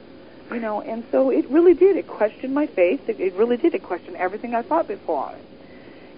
You 0.51 0.59
know, 0.59 0.81
and 0.81 1.03
so 1.11 1.29
it 1.29 1.49
really 1.49 1.73
did. 1.73 1.97
It 1.97 2.07
questioned 2.07 2.53
my 2.53 2.67
faith. 2.67 3.09
It, 3.09 3.19
it 3.19 3.33
really 3.33 3.57
did. 3.57 3.73
It 3.73 3.83
questioned 3.83 4.17
everything 4.17 4.53
I 4.53 4.61
thought 4.61 4.87
before. 4.87 5.33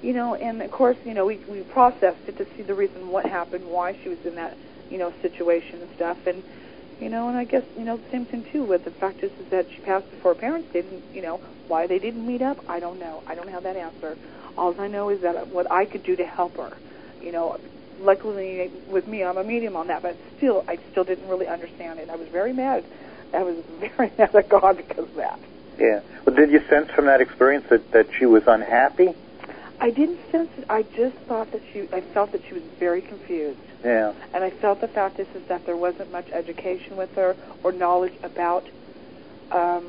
You 0.02 0.14
know, 0.14 0.36
and 0.36 0.62
of 0.62 0.72
course, 0.72 0.98
you 1.06 1.14
know, 1.14 1.26
we 1.26 1.38
we 1.48 1.62
processed 1.62 2.28
it 2.28 2.38
to 2.38 2.46
see 2.56 2.64
the 2.64 2.76
reason 2.76 3.10
what 3.10 3.26
happened, 3.26 3.66
why 3.66 3.98
she 4.04 4.10
was 4.10 4.24
in 4.26 4.36
that, 4.36 4.58
you 4.90 4.98
know, 4.98 5.14
situation 5.22 5.82
and 5.82 5.90
stuff, 5.96 6.28
and 6.28 6.44
you 7.00 7.10
know, 7.10 7.28
and 7.30 7.38
I 7.38 7.44
guess 7.44 7.64
you 7.78 7.84
know 7.84 7.98
the 7.98 8.10
same 8.12 8.26
thing 8.26 8.46
too. 8.52 8.64
With 8.64 8.86
the 8.86 8.92
fact 8.92 9.24
is, 9.24 9.32
is 9.40 9.50
that 9.52 9.68
she 9.74 9.82
passed 9.82 10.10
before 10.12 10.34
her 10.34 10.40
parents 10.40 10.68
didn't, 10.74 11.04
you 11.14 11.22
know, 11.22 11.40
why 11.68 11.88
they 11.88 12.00
didn't 12.00 12.26
meet 12.26 12.42
up, 12.42 12.58
I 12.68 12.80
don't 12.80 13.00
know. 13.00 13.24
I 13.28 13.36
don't 13.36 13.50
have 13.50 13.64
that 13.64 13.76
answer. 13.76 14.18
All 14.58 14.80
I 14.80 14.88
know 14.88 15.10
is 15.10 15.22
that 15.22 15.48
what 15.48 15.72
I 15.72 15.86
could 15.86 16.04
do 16.04 16.16
to 16.16 16.26
help 16.26 16.56
her, 16.58 16.76
you 17.22 17.32
know, 17.32 17.58
luckily 18.00 18.72
with 18.90 19.08
me, 19.08 19.24
I'm 19.24 19.38
a 19.38 19.44
medium 19.44 19.76
on 19.76 19.88
that, 19.88 20.02
but 20.02 20.16
still, 20.38 20.64
I 20.68 20.78
still 20.92 21.04
didn't 21.04 21.28
really 21.28 21.48
understand 21.48 22.00
it. 22.00 22.10
I 22.10 22.16
was 22.16 22.28
very 22.30 22.54
mad 22.54 22.86
I 23.36 23.44
was 23.44 23.58
very 23.80 24.12
mad 24.18 24.34
at 24.36 24.50
God 24.50 24.78
because 24.78 25.10
of 25.10 25.16
that. 25.16 25.40
Yeah. 25.78 26.02
Well, 26.26 26.36
did 26.36 26.52
you 26.52 26.62
sense 26.70 26.90
from 26.96 27.06
that 27.06 27.22
experience 27.22 27.66
that 27.70 27.92
that 27.92 28.08
she 28.18 28.26
was 28.26 28.44
unhappy? 28.48 29.10
I 29.80 29.92
didn't 29.92 30.20
sense 30.32 30.50
it. 30.58 30.66
I 30.70 30.84
just 30.84 31.18
thought 31.28 31.52
that 31.52 31.62
she. 31.74 31.88
I 31.92 32.02
felt 32.14 32.32
that 32.32 32.42
she 32.48 32.54
was 32.54 32.64
very 32.80 33.02
confused. 33.02 33.60
Yeah. 33.86 34.13
And 34.34 34.43
I 34.43 34.50
felt 34.50 34.82
the 34.82 34.88
fact 34.88 35.19
is, 35.19 35.28
is 35.36 35.48
that 35.48 35.67
there 35.67 35.78
wasn't 35.78 36.12
much 36.12 36.28
education 36.32 36.98
with 36.98 37.13
her 37.15 37.36
or 37.63 37.71
knowledge 37.71 38.13
about 38.24 38.65
um, 39.52 39.86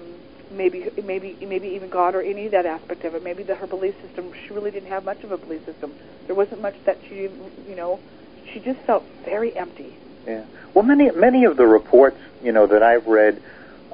maybe 0.51 0.91
maybe 1.03 1.35
maybe 1.41 1.69
even 1.69 1.89
God 1.89 2.15
or 2.15 2.21
any 2.21 2.45
of 2.45 2.53
that 2.53 2.67
aspect 2.67 3.05
of 3.05 3.15
it. 3.15 3.25
Maybe 3.25 3.43
the 3.43 3.55
her 3.55 3.67
belief 3.67 3.95
system. 4.03 4.33
She 4.47 4.53
really 4.53 4.71
didn't 4.71 4.91
have 4.91 5.05
much 5.05 5.25
of 5.25 5.33
a 5.33 5.39
belief 5.39 5.65
system. 5.65 5.95
There 6.27 6.37
wasn't 6.37 6.61
much 6.61 6.75
that 6.85 6.99
she 7.09 7.31
you 7.67 7.75
know. 7.75 7.99
She 8.53 8.61
just 8.61 8.79
felt 8.81 9.03
very 9.25 9.57
empty. 9.57 9.97
Yeah. 10.27 10.45
Well, 10.75 10.85
many 10.85 11.11
many 11.11 11.45
of 11.47 11.57
the 11.57 11.67
reports, 11.67 12.19
you 12.43 12.53
know, 12.53 12.67
that 12.67 12.83
I've 12.83 13.07
read, 13.07 13.43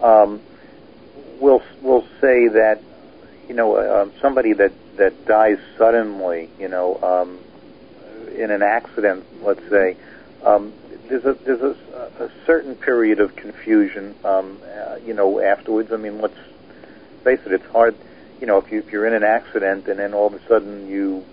um, 0.03 0.41
will 1.41 1.63
will 1.81 2.03
say 2.21 2.49
that, 2.49 2.81
you 3.49 3.55
know, 3.55 3.77
uh, 3.77 4.11
somebody 4.21 4.53
that 4.55 4.73
that 4.97 5.27
dies 5.27 5.59
suddenly, 5.79 6.51
you 6.59 6.69
know, 6.69 7.01
um, 7.03 7.39
in 8.35 8.51
an 8.51 8.63
accident, 8.63 9.25
let's 9.43 9.67
say, 9.69 9.97
um, 10.45 10.73
there's 11.09 11.25
a 11.25 11.35
there's 11.35 11.61
a, 11.61 11.77
a 12.25 12.31
certain 12.47 12.75
period 12.75 13.21
of 13.21 13.37
confusion, 13.37 14.15
um, 14.25 14.59
uh, 14.65 14.97
you 15.05 15.15
know, 15.15 15.41
afterwards. 15.41 15.93
I 15.93 15.97
mean, 15.97 16.21
let's 16.21 16.39
face 17.23 17.41
it, 17.47 17.53
it's 17.53 17.67
hard, 17.67 17.95
you 18.41 18.47
know, 18.47 18.59
if 18.59 18.73
you 18.73 18.79
if 18.79 18.91
you're 18.91 19.07
in 19.07 19.15
an 19.15 19.25
accident 19.25 19.89
and 19.89 19.99
then 19.99 20.15
all 20.15 20.27
of 20.27 20.35
a 20.35 20.47
sudden 20.47 20.89
you 20.89 21.25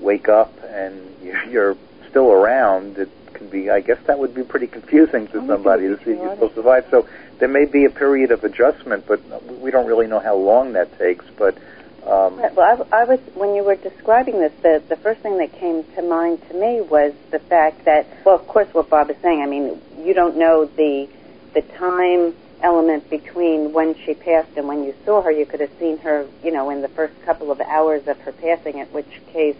wake 0.00 0.28
up 0.28 0.52
and 0.64 1.00
you're 1.50 1.76
still 2.10 2.30
around, 2.32 2.98
it 2.98 3.08
can 3.34 3.48
be. 3.48 3.70
I 3.70 3.80
guess 3.80 3.98
that 4.06 4.18
would 4.18 4.34
be 4.34 4.42
pretty 4.42 4.66
confusing 4.66 5.28
to 5.28 5.38
Oh, 5.38 5.46
somebody 5.46 5.88
to 5.88 5.96
see 6.04 6.10
you 6.10 6.32
still 6.36 6.52
survive. 6.54 6.86
So 6.90 7.08
there 7.38 7.48
may 7.48 7.66
be 7.66 7.84
a 7.84 7.90
period 7.90 8.30
of 8.30 8.44
adjustment, 8.44 9.06
but 9.06 9.20
we 9.60 9.70
don't 9.70 9.86
really 9.86 10.06
know 10.06 10.20
how 10.20 10.36
long 10.36 10.72
that 10.72 10.98
takes. 10.98 11.24
But 11.36 11.58
um, 12.06 12.38
Right, 12.38 12.54
Well, 12.54 12.86
I, 12.92 13.02
I 13.02 13.04
was 13.04 13.20
when 13.34 13.54
you 13.54 13.64
were 13.64 13.76
describing 13.76 14.38
this, 14.40 14.52
the 14.62 14.82
the 14.88 14.96
first 14.96 15.20
thing 15.22 15.38
that 15.38 15.52
came 15.58 15.84
to 15.96 16.02
mind 16.02 16.38
to 16.48 16.54
me 16.54 16.80
was 16.80 17.12
the 17.30 17.38
fact 17.38 17.84
that, 17.84 18.06
well, 18.24 18.36
of 18.36 18.46
course, 18.46 18.68
what 18.72 18.88
Bob 18.90 19.10
is 19.10 19.16
saying. 19.22 19.42
I 19.42 19.46
mean, 19.46 19.80
you 20.04 20.14
don't 20.14 20.36
know 20.36 20.64
the 20.66 21.08
the 21.54 21.62
time 21.62 22.34
element 22.62 23.08
between 23.10 23.72
when 23.72 23.94
she 24.04 24.14
passed 24.14 24.56
and 24.56 24.66
when 24.68 24.84
you 24.84 24.94
saw 25.04 25.22
her. 25.22 25.30
You 25.30 25.46
could 25.46 25.60
have 25.60 25.70
seen 25.78 25.98
her, 25.98 26.26
you 26.42 26.52
know, 26.52 26.70
in 26.70 26.80
the 26.82 26.88
first 26.88 27.14
couple 27.24 27.50
of 27.50 27.60
hours 27.60 28.02
of 28.06 28.18
her 28.20 28.32
passing. 28.32 28.80
At 28.80 28.92
which 28.92 29.10
case, 29.32 29.56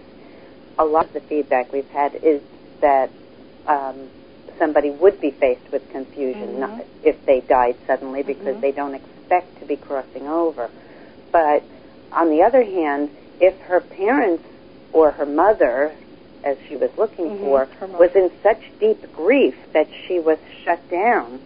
a 0.79 0.85
lot 0.85 1.07
of 1.07 1.13
the 1.13 1.21
feedback 1.21 1.73
we've 1.73 1.89
had 1.91 2.15
is 2.23 2.41
that 2.81 3.11
um, 3.67 4.09
somebody 4.59 4.91
would 4.91 5.21
be 5.21 5.31
faced 5.31 5.71
with 5.73 5.83
confusion 5.91 6.55
Mhm. 6.55 6.59
not, 6.61 6.85
if 7.03 7.17
they 7.27 7.41
died 7.41 7.77
suddenly 7.87 8.23
because 8.23 8.57
Mhm. 8.57 8.61
they 8.61 8.73
don't 8.73 8.95
expect 8.95 9.59
to 9.61 9.67
be 9.67 9.77
crossing 9.77 10.29
over. 10.29 10.71
But 11.33 11.63
on 12.13 12.31
the 12.31 12.43
other 12.43 12.63
hand, 12.63 13.11
if 13.41 13.55
her 13.69 13.81
parents 13.81 14.45
or 14.93 15.11
her 15.13 15.27
mother, 15.27 15.93
as 16.45 16.57
she 16.69 16.77
was 16.77 16.91
looking 16.97 17.31
Mhm, 17.31 17.41
for, 17.41 17.69
was 17.99 18.11
in 18.15 18.31
such 18.43 18.63
deep 18.79 19.13
grief 19.13 19.55
that 19.73 19.89
she 20.07 20.19
was 20.21 20.39
shut 20.65 20.81
down 20.89 21.41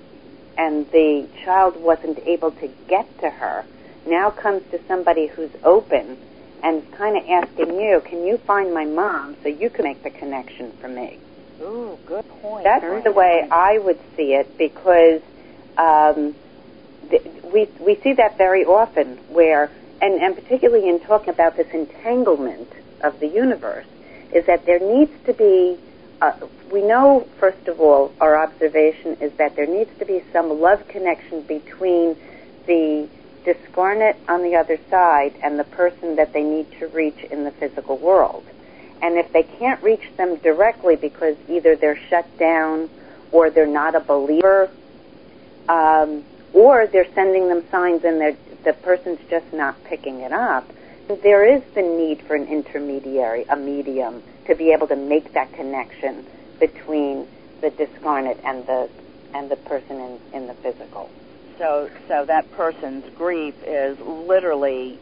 and 0.57 0.87
the 0.91 1.27
child 1.45 1.77
wasn't 1.77 2.19
able 2.27 2.51
to 2.53 2.69
get 2.89 3.07
to 3.21 3.31
her, 3.31 3.65
now 4.07 4.31
comes 4.31 4.63
to 4.71 4.79
somebody 4.87 5.27
who's 5.27 5.51
open 5.65 6.19
and 6.63 6.83
kind 6.93 7.17
of 7.17 7.23
asking 7.29 7.81
you, 7.81 8.03
can 8.05 8.25
you 8.27 8.37
find 8.47 8.75
my 8.75 8.85
mom 8.85 9.37
so 9.43 9.49
you 9.49 9.71
can 9.71 9.85
make 9.85 10.03
the 10.03 10.11
connection 10.11 10.73
for 10.81 10.89
me? 10.89 11.19
Ooh, 11.63 11.99
good 12.07 12.27
point. 12.43 12.65
That's 12.65 12.83
Very 12.83 13.03
the 13.03 13.13
way 13.13 13.41
point. 13.41 13.53
I 13.53 13.79
would 13.79 13.99
see 14.17 14.35
it 14.35 14.53
because 14.59 15.23
um, 15.79 16.35
th- 17.09 17.23
we 17.53 17.69
we 17.81 17.99
see 18.03 18.13
that 18.15 18.37
very 18.37 18.65
often 18.65 19.19
where, 19.29 19.71
and, 20.01 20.21
and 20.21 20.35
particularly 20.35 20.89
in 20.89 21.01
talking 21.01 21.31
about 21.31 21.57
this 21.57 21.69
entanglement 21.73 22.73
of 23.03 23.19
the 23.21 23.29
universe, 23.29 23.87
is 24.33 24.47
that 24.47 24.67
there 24.67 24.79
needs 24.79 25.13
to 25.27 25.33
be. 25.33 25.79
Uh, 26.21 26.33
we 26.71 26.83
know, 26.83 27.27
first 27.39 27.67
of 27.67 27.81
all, 27.81 28.13
our 28.21 28.37
observation 28.37 29.17
is 29.21 29.33
that 29.39 29.57
there 29.57 29.67
needs 29.67 29.91
to 29.99 30.05
be 30.05 30.23
some 30.33 30.61
love 30.61 30.87
connection 30.87 31.41
between 31.43 32.15
the 32.67 33.09
discarnate 33.45 34.17
on 34.29 34.43
the 34.43 34.55
other 34.55 34.79
side 34.91 35.35
and 35.43 35.59
the 35.59 35.65
person 35.65 36.17
that 36.17 36.33
they 36.33 36.43
need 36.43 36.71
to 36.79 36.87
reach 36.89 37.19
in 37.31 37.45
the 37.45 37.51
physical 37.51 37.97
world. 37.97 38.45
And 39.03 39.17
if 39.17 39.33
they 39.33 39.43
can't 39.43 39.83
reach 39.83 40.05
them 40.17 40.37
directly 40.37 40.97
because 40.97 41.37
either 41.49 41.75
they're 41.75 41.99
shut 42.09 42.27
down 42.39 42.91
or 43.33 43.51
they're 43.51 43.67
not 43.67 43.95
a 43.95 44.01
believer, 44.01 44.71
um, 45.69 46.25
or 46.53 46.87
they're 46.87 47.13
sending 47.15 47.49
them 47.49 47.65
signs 47.71 48.05
and 48.05 48.21
they're, 48.21 48.37
the 48.65 48.73
person's 48.73 49.19
just 49.31 49.47
not 49.53 49.83
picking 49.85 50.21
it 50.21 50.33
up, 50.33 50.71
there 51.23 51.57
is 51.57 51.63
the 51.75 51.83
need 51.83 52.23
for 52.27 52.35
an 52.37 52.47
intermediary, 52.47 53.45
a 53.49 53.57
medium, 53.57 54.23
to 54.47 54.55
be 54.55 54.73
able 54.73 54.87
to 54.89 54.97
make 54.97 55.33
that 55.35 55.53
connection 55.53 56.25
between 56.59 57.27
the 57.63 57.71
discarnate 57.71 58.39
and 58.45 58.67
the 58.67 58.89
and 59.35 59.51
the 59.51 59.57
person 59.57 59.97
in, 59.97 60.19
in 60.33 60.47
the 60.49 60.55
physical. 60.55 61.09
So, 61.59 61.89
so 62.09 62.25
that 62.27 62.51
person's 62.53 63.05
grief 63.17 63.55
is 63.67 63.97
literally 64.01 64.99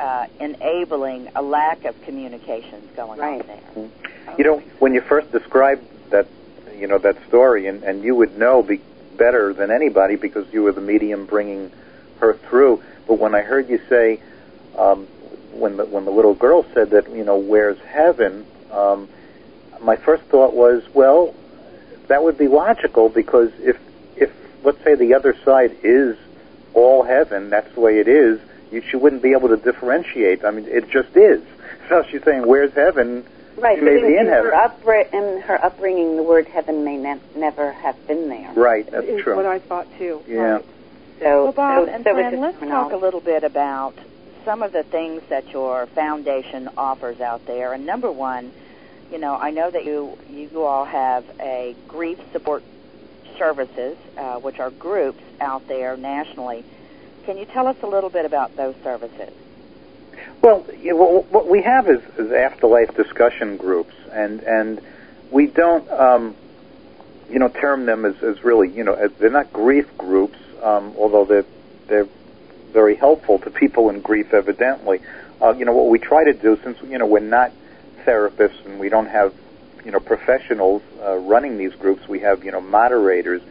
uh, 0.00 0.26
enabling 0.40 1.28
a 1.34 1.42
lack 1.42 1.84
of 1.84 2.00
communications 2.02 2.88
going 2.96 3.18
Right. 3.18 3.40
on 3.40 3.46
there. 3.46 3.90
You 4.38 4.44
know, 4.44 4.62
when 4.78 4.94
you 4.94 5.02
first 5.08 5.30
described 5.30 5.82
that, 6.10 6.26
you 6.78 6.86
know, 6.86 6.98
that 6.98 7.16
story, 7.28 7.66
and, 7.66 7.82
and 7.82 8.02
you 8.02 8.14
would 8.14 8.38
know 8.38 8.62
be 8.62 8.80
better 9.18 9.52
than 9.52 9.70
anybody 9.70 10.16
because 10.16 10.46
you 10.52 10.62
were 10.62 10.72
the 10.72 10.80
medium 10.80 11.26
bringing 11.26 11.70
her 12.20 12.34
through. 12.34 12.82
But 13.06 13.18
when 13.18 13.34
I 13.34 13.42
heard 13.42 13.68
you 13.68 13.80
say, 13.88 14.20
um, 14.76 15.06
when 15.52 15.76
the 15.76 15.84
when 15.84 16.04
the 16.04 16.10
little 16.10 16.34
girl 16.34 16.64
said 16.74 16.90
that, 16.90 17.10
you 17.10 17.24
know, 17.24 17.36
where's 17.36 17.78
heaven? 17.80 18.46
Um, 18.70 19.08
my 19.82 19.96
first 19.96 20.22
thought 20.24 20.54
was, 20.54 20.82
well, 20.94 21.34
that 22.08 22.22
would 22.22 22.38
be 22.38 22.48
logical 22.48 23.08
because 23.08 23.50
if 23.60 23.78
if 24.16 24.30
let's 24.64 24.82
say 24.82 24.94
the 24.94 25.14
other 25.14 25.34
side 25.44 25.76
is 25.82 26.16
all 26.74 27.02
heaven, 27.02 27.50
that's 27.50 27.72
the 27.74 27.80
way 27.80 27.98
it 27.98 28.08
is. 28.08 28.40
You 28.72 28.82
she 28.90 28.96
wouldn't 28.96 29.22
be 29.22 29.32
able 29.32 29.48
to 29.48 29.56
differentiate. 29.56 30.44
I 30.44 30.50
mean, 30.50 30.66
it 30.68 30.90
just 30.90 31.16
is. 31.16 31.42
So 31.86 32.02
she's 32.10 32.22
saying, 32.24 32.46
"Where's 32.46 32.72
heaven?" 32.72 33.26
Right, 33.58 33.78
She 33.78 33.84
may 33.84 33.96
in, 33.98 34.00
be 34.00 34.14
in 34.14 34.20
in 34.20 34.26
her, 34.28 34.50
heaven. 34.50 34.80
upbr- 34.82 35.12
in 35.12 35.42
her 35.42 35.62
upbringing, 35.62 36.16
the 36.16 36.22
word 36.22 36.46
heaven 36.48 36.82
may 36.82 36.96
ne- 36.96 37.20
never 37.36 37.72
have 37.72 37.94
been 38.08 38.30
there. 38.30 38.50
Right, 38.54 38.90
that's 38.90 39.06
is 39.06 39.20
true. 39.20 39.36
what 39.36 39.44
I 39.44 39.58
thought 39.58 39.86
too. 39.98 40.22
Yeah. 40.26 40.38
Right. 40.40 40.64
So, 41.20 41.44
Well, 41.44 41.52
Bob 41.52 41.86
so, 41.86 41.92
and 41.92 42.04
so 42.04 42.12
Fran, 42.14 42.40
let's 42.40 42.58
just 42.58 42.70
talk 42.70 42.92
a 42.92 42.96
little 42.96 43.20
bit 43.20 43.44
about 43.44 43.94
some 44.44 44.62
of 44.62 44.72
the 44.72 44.82
things 44.82 45.22
that 45.28 45.50
your 45.50 45.86
foundation 45.86 46.68
offers 46.76 47.20
out 47.20 47.46
there. 47.46 47.72
And 47.72 47.86
number 47.86 48.10
one, 48.10 48.52
you 49.10 49.18
know, 49.18 49.34
I 49.34 49.50
know 49.50 49.70
that 49.70 49.84
you 49.84 50.18
you 50.30 50.62
all 50.64 50.84
have 50.84 51.24
a 51.40 51.74
grief 51.88 52.18
support 52.32 52.62
services, 53.38 53.96
uh, 54.16 54.38
which 54.40 54.58
are 54.58 54.70
groups 54.70 55.22
out 55.40 55.66
there 55.68 55.96
nationally. 55.96 56.64
Can 57.24 57.38
you 57.38 57.44
tell 57.46 57.66
us 57.66 57.76
a 57.82 57.86
little 57.86 58.10
bit 58.10 58.26
about 58.26 58.56
those 58.56 58.74
services? 58.82 59.32
Well, 60.42 60.66
you 60.80 60.90
know, 60.90 60.96
what, 60.96 61.32
what 61.32 61.48
we 61.48 61.62
have 61.62 61.88
is, 61.88 62.02
is 62.18 62.30
afterlife 62.30 62.94
discussion 62.96 63.56
groups, 63.56 63.94
and 64.12 64.42
and 64.42 64.80
we 65.30 65.46
don't, 65.46 65.90
um, 65.90 66.36
you 67.30 67.38
know, 67.38 67.48
term 67.48 67.86
them 67.86 68.04
as, 68.04 68.22
as 68.22 68.44
really, 68.44 68.70
you 68.70 68.84
know, 68.84 68.94
as, 68.94 69.10
they're 69.14 69.30
not 69.30 69.52
grief 69.52 69.86
groups, 69.96 70.38
um, 70.64 70.94
although 70.98 71.24
they're 71.24 71.44
they're 71.86 72.08
very 72.72 72.96
helpful 72.96 73.38
to 73.38 73.50
people 73.50 73.90
in 73.90 74.00
grief, 74.00 74.32
evidently. 74.32 75.00
Uh, 75.40 75.52
you 75.52 75.64
know, 75.64 75.72
what 75.72 75.88
we 75.88 75.98
try 75.98 76.24
to 76.24 76.32
do, 76.32 76.58
since 76.64 76.78
you 76.82 76.98
know 76.98 77.06
we're 77.06 77.20
not 77.20 77.52
therapists 78.04 78.64
and 78.64 78.80
we 78.80 78.88
don't 78.88 79.06
have, 79.06 79.32
you 79.84 79.90
know, 79.90 80.00
professionals 80.00 80.82
uh, 81.02 81.16
running 81.16 81.56
these 81.58 81.74
groups, 81.74 82.08
we 82.08 82.20
have 82.20 82.44
you 82.44 82.50
know 82.50 82.60
moderators, 82.60 83.42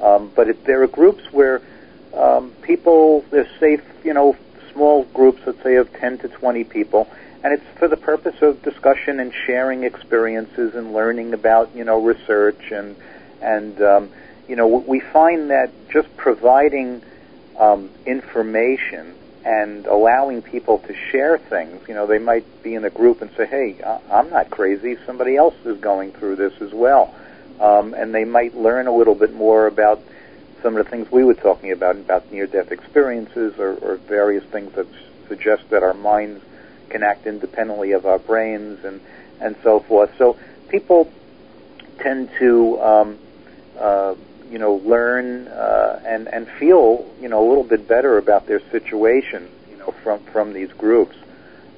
um, 0.00 0.30
but 0.34 0.48
it, 0.48 0.64
there 0.64 0.82
are 0.82 0.88
groups 0.88 1.22
where 1.32 1.62
um, 2.14 2.50
people 2.62 3.24
they're 3.30 3.48
safe, 3.58 3.82
you 4.04 4.12
know, 4.12 4.36
small 4.72 5.04
groups, 5.04 5.40
let's 5.46 5.62
say 5.62 5.76
of 5.76 5.92
10 5.94 6.18
to 6.18 6.28
20 6.28 6.64
people, 6.64 7.08
and 7.44 7.54
it's 7.54 7.78
for 7.78 7.88
the 7.88 7.96
purpose 7.96 8.42
of 8.42 8.62
discussion 8.62 9.20
and 9.20 9.32
sharing 9.46 9.84
experiences 9.84 10.74
and 10.74 10.92
learning 10.92 11.32
about, 11.32 11.74
you 11.74 11.84
know, 11.84 12.02
research 12.02 12.72
and 12.72 12.96
and 13.40 13.80
um, 13.80 14.10
you 14.48 14.56
know 14.56 14.66
we 14.66 15.00
find 15.00 15.50
that 15.50 15.70
just 15.90 16.14
providing 16.16 17.02
um, 17.58 17.90
information 18.04 19.14
and 19.44 19.86
allowing 19.86 20.42
people 20.42 20.78
to 20.80 20.94
share 21.12 21.38
things. 21.38 21.86
You 21.88 21.94
know, 21.94 22.06
they 22.06 22.18
might 22.18 22.62
be 22.64 22.74
in 22.74 22.84
a 22.84 22.90
group 22.90 23.22
and 23.22 23.30
say, 23.36 23.46
"Hey, 23.46 23.76
I'm 24.10 24.30
not 24.30 24.50
crazy. 24.50 24.98
Somebody 25.06 25.36
else 25.36 25.54
is 25.64 25.78
going 25.78 26.12
through 26.12 26.36
this 26.36 26.60
as 26.60 26.72
well," 26.72 27.14
um, 27.60 27.94
and 27.94 28.14
they 28.14 28.24
might 28.24 28.56
learn 28.56 28.86
a 28.86 28.94
little 28.94 29.14
bit 29.14 29.32
more 29.32 29.66
about 29.66 30.02
some 30.62 30.76
of 30.76 30.84
the 30.84 30.90
things 30.90 31.10
we 31.12 31.22
were 31.22 31.34
talking 31.34 31.70
about 31.70 31.96
about 31.96 32.32
near-death 32.32 32.72
experiences 32.72 33.58
or, 33.58 33.74
or 33.74 33.96
various 33.96 34.44
things 34.44 34.72
that 34.74 34.86
suggest 35.28 35.68
that 35.70 35.82
our 35.82 35.94
minds 35.94 36.42
can 36.88 37.02
act 37.02 37.26
independently 37.26 37.92
of 37.92 38.06
our 38.06 38.18
brains 38.18 38.84
and 38.84 39.00
and 39.40 39.54
so 39.62 39.80
forth. 39.80 40.10
So 40.18 40.36
people 40.68 41.10
tend 41.98 42.30
to 42.38 42.80
um, 42.80 43.18
uh, 43.78 44.14
you 44.50 44.58
know 44.58 44.74
learn 44.74 45.48
uh, 45.48 46.00
and 46.04 46.28
and 46.28 46.48
feel 46.48 47.08
you 47.20 47.28
know 47.28 47.46
a 47.46 47.48
little 47.48 47.64
bit 47.64 47.88
better 47.88 48.18
about 48.18 48.46
their 48.46 48.60
situation 48.70 49.48
you 49.70 49.76
know 49.78 49.92
from 50.02 50.20
from 50.24 50.52
these 50.52 50.72
groups. 50.72 51.16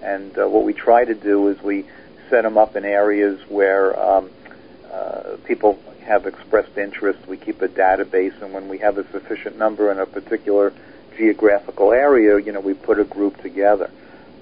And 0.02 0.36
uh, 0.38 0.48
what 0.48 0.64
we 0.64 0.72
try 0.72 1.04
to 1.04 1.14
do 1.14 1.48
is 1.48 1.60
we 1.62 1.84
set 2.30 2.42
them 2.42 2.56
up 2.56 2.76
in 2.76 2.84
areas 2.84 3.40
where 3.48 3.98
um, 3.98 4.30
uh, 4.90 5.36
people 5.44 5.78
have 6.02 6.26
expressed 6.26 6.76
interest. 6.78 7.26
We 7.26 7.36
keep 7.36 7.60
a 7.62 7.68
database, 7.68 8.40
and 8.40 8.52
when 8.54 8.68
we 8.68 8.78
have 8.78 8.96
a 8.98 9.10
sufficient 9.10 9.58
number 9.58 9.90
in 9.90 9.98
a 9.98 10.06
particular 10.06 10.72
geographical 11.16 11.92
area, 11.92 12.38
you 12.38 12.52
know, 12.52 12.60
we 12.60 12.74
put 12.74 12.98
a 12.98 13.04
group 13.04 13.42
together. 13.42 13.90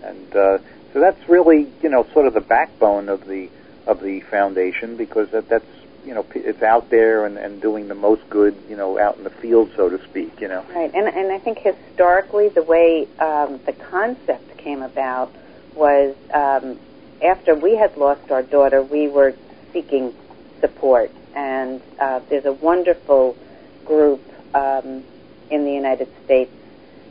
And 0.02 0.36
uh, 0.36 0.58
so 0.92 1.00
that's 1.00 1.28
really, 1.28 1.66
you 1.82 1.88
know, 1.88 2.06
sort 2.12 2.26
of 2.26 2.34
the 2.34 2.40
backbone 2.40 3.08
of 3.08 3.26
the 3.26 3.48
of 3.86 4.00
the 4.00 4.20
foundation 4.20 4.96
because 4.96 5.30
that, 5.30 5.48
that's, 5.48 5.64
you 6.06 6.14
know, 6.14 6.24
it's 6.34 6.62
out 6.62 6.88
there 6.88 7.26
and, 7.26 7.36
and 7.36 7.60
doing 7.60 7.88
the 7.88 7.94
most 7.94 8.28
good, 8.30 8.56
you 8.68 8.76
know, 8.76 8.98
out 8.98 9.18
in 9.18 9.24
the 9.24 9.30
field, 9.30 9.72
so 9.76 9.88
to 9.88 10.02
speak. 10.04 10.40
You 10.40 10.48
know. 10.48 10.64
Right, 10.74 10.94
and 10.94 11.08
and 11.08 11.32
I 11.32 11.38
think 11.38 11.58
historically 11.58 12.48
the 12.48 12.62
way 12.62 13.08
um, 13.18 13.60
the 13.66 13.72
concept 13.72 14.56
came 14.56 14.82
about 14.82 15.34
was 15.74 16.14
um, 16.32 16.78
after 17.22 17.54
we 17.54 17.76
had 17.76 17.96
lost 17.96 18.30
our 18.30 18.42
daughter, 18.42 18.82
we 18.82 19.08
were 19.08 19.34
seeking 19.72 20.14
support, 20.60 21.10
and 21.34 21.82
uh, 21.98 22.20
there's 22.28 22.44
a 22.44 22.52
wonderful 22.52 23.36
group 23.84 24.22
um, 24.54 25.02
in 25.50 25.64
the 25.64 25.72
United 25.72 26.08
States 26.24 26.52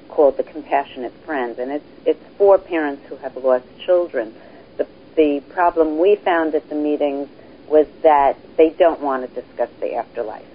called 0.08 0.38
the 0.38 0.44
Compassionate 0.44 1.14
Friends, 1.26 1.60
and 1.60 1.70
it's 1.70 1.86
it's 2.06 2.24
for 2.38 2.58
parents 2.58 3.06
who 3.08 3.18
have 3.18 3.36
lost 3.36 3.66
children. 3.86 4.34
The 4.78 4.88
the 5.16 5.42
problem 5.50 6.00
we 6.00 6.16
found 6.16 6.56
at 6.56 6.70
the 6.70 6.76
meetings 6.76 7.28
was 7.68 7.88
that 8.04 8.38
they 8.58 8.70
don't 8.70 9.02
want 9.02 9.28
to 9.28 9.42
discuss 9.42 9.70
the 9.80 9.96
afterlife. 9.96 10.46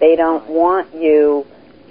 They 0.00 0.16
don't 0.16 0.46
want 0.48 0.94
you 0.94 1.46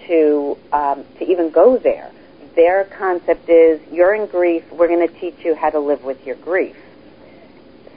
to 0.07 0.57
um, 0.71 1.05
to 1.19 1.31
even 1.31 1.49
go 1.51 1.77
there. 1.77 2.11
Their 2.55 2.83
concept 2.83 3.49
is 3.49 3.81
you're 3.91 4.13
in 4.13 4.27
grief. 4.27 4.63
We're 4.71 4.87
going 4.87 5.07
to 5.07 5.19
teach 5.19 5.43
you 5.43 5.55
how 5.55 5.69
to 5.69 5.79
live 5.79 6.03
with 6.03 6.25
your 6.25 6.35
grief. 6.35 6.75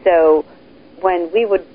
So 0.04 0.44
when 1.00 1.32
we 1.32 1.44
would 1.44 1.66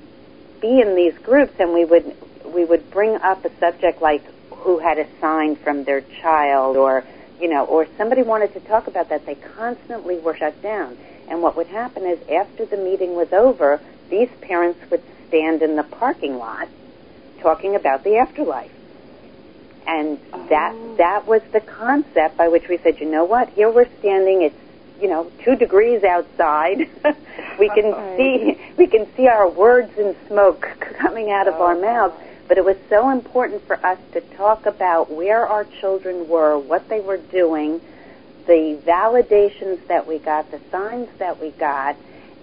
be 0.60 0.80
in 0.80 0.94
these 0.94 1.16
groups 1.18 1.52
and 1.58 1.72
we 1.72 1.84
would 1.84 2.16
we 2.46 2.64
would 2.64 2.90
bring 2.90 3.16
up 3.16 3.44
a 3.44 3.50
subject 3.58 4.00
like 4.00 4.24
who 4.50 4.78
had 4.78 4.98
a 4.98 5.06
sign 5.20 5.56
from 5.56 5.84
their 5.84 6.00
child 6.00 6.76
or 6.76 7.04
you 7.40 7.48
know 7.48 7.64
or 7.64 7.86
somebody 7.98 8.22
wanted 8.22 8.52
to 8.54 8.60
talk 8.60 8.86
about 8.86 9.08
that 9.08 9.26
they 9.26 9.34
constantly 9.34 10.18
were 10.18 10.36
shut 10.36 10.60
down 10.62 10.96
and 11.28 11.42
what 11.42 11.56
would 11.56 11.66
happen 11.66 12.04
is 12.06 12.18
after 12.28 12.64
the 12.64 12.76
meeting 12.76 13.14
was 13.14 13.32
over 13.32 13.80
these 14.12 14.28
parents 14.42 14.78
would 14.90 15.02
stand 15.28 15.62
in 15.62 15.74
the 15.74 15.82
parking 15.82 16.36
lot 16.36 16.68
talking 17.40 17.74
about 17.74 18.04
the 18.04 18.18
afterlife. 18.18 18.70
And 19.86 20.20
that 20.50 20.74
oh. 20.74 20.94
that 20.98 21.26
was 21.26 21.42
the 21.52 21.60
concept 21.60 22.36
by 22.36 22.48
which 22.48 22.68
we 22.68 22.78
said 22.78 23.00
you 23.00 23.10
know 23.10 23.24
what? 23.24 23.48
Here 23.48 23.70
we're 23.70 23.88
standing 23.98 24.42
it's 24.42 24.54
you 25.00 25.08
know 25.08 25.32
two 25.42 25.56
degrees 25.56 26.04
outside. 26.04 26.88
We 27.58 27.68
can 27.68 28.16
see 28.16 28.58
we 28.78 28.86
can 28.86 29.06
see 29.14 29.28
our 29.28 29.48
words 29.48 29.96
in 29.98 30.16
smoke 30.26 30.62
coming 30.98 31.30
out 31.30 31.48
of 31.48 31.54
our 31.54 31.74
oh. 31.74 31.80
mouths. 31.80 32.14
But 32.48 32.58
it 32.58 32.64
was 32.64 32.76
so 32.88 33.10
important 33.10 33.66
for 33.66 33.76
us 33.84 33.98
to 34.12 34.20
talk 34.36 34.66
about 34.66 35.10
where 35.10 35.46
our 35.46 35.64
children 35.80 36.28
were 36.28 36.58
what 36.58 36.88
they 36.88 37.00
were 37.00 37.18
doing 37.18 37.80
the 38.46 38.80
validations 38.84 39.86
that 39.86 40.06
we 40.06 40.18
got, 40.18 40.50
the 40.50 40.60
signs 40.70 41.08
that 41.18 41.40
we 41.40 41.50
got, 41.52 41.96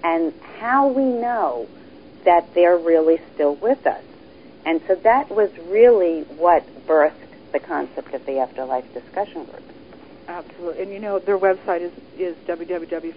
and 0.03 0.33
how 0.59 0.87
we 0.89 1.05
know 1.05 1.67
that 2.25 2.53
they're 2.53 2.77
really 2.77 3.19
still 3.33 3.55
with 3.55 3.87
us. 3.87 4.03
And 4.65 4.81
so 4.87 4.95
that 4.95 5.31
was 5.31 5.49
really 5.67 6.23
what 6.23 6.65
birthed 6.85 7.13
the 7.51 7.59
concept 7.59 8.13
of 8.13 8.25
the 8.25 8.39
afterlife 8.39 8.93
discussion 8.93 9.45
group. 9.45 9.63
Absolutely, 10.27 10.83
and 10.83 10.91
you 10.91 10.99
know 10.99 11.17
their 11.17 11.39
website 11.39 11.81
is 11.81 11.91
is 12.15 12.35
www 12.45 13.09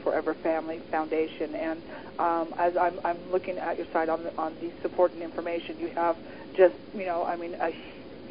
and 1.55 1.83
um, 2.19 2.55
as 2.57 2.75
I'm 2.77 2.99
I'm 3.05 3.19
looking 3.31 3.59
at 3.59 3.77
your 3.77 3.87
site 3.93 4.09
on 4.09 4.23
the, 4.23 4.35
on 4.39 4.57
the 4.61 4.71
support 4.81 5.13
and 5.13 5.23
information, 5.23 5.79
you 5.79 5.89
have 5.89 6.17
just 6.55 6.75
you 6.95 7.05
know 7.05 7.23
I 7.23 7.37
mean 7.37 7.55
a 7.61 7.71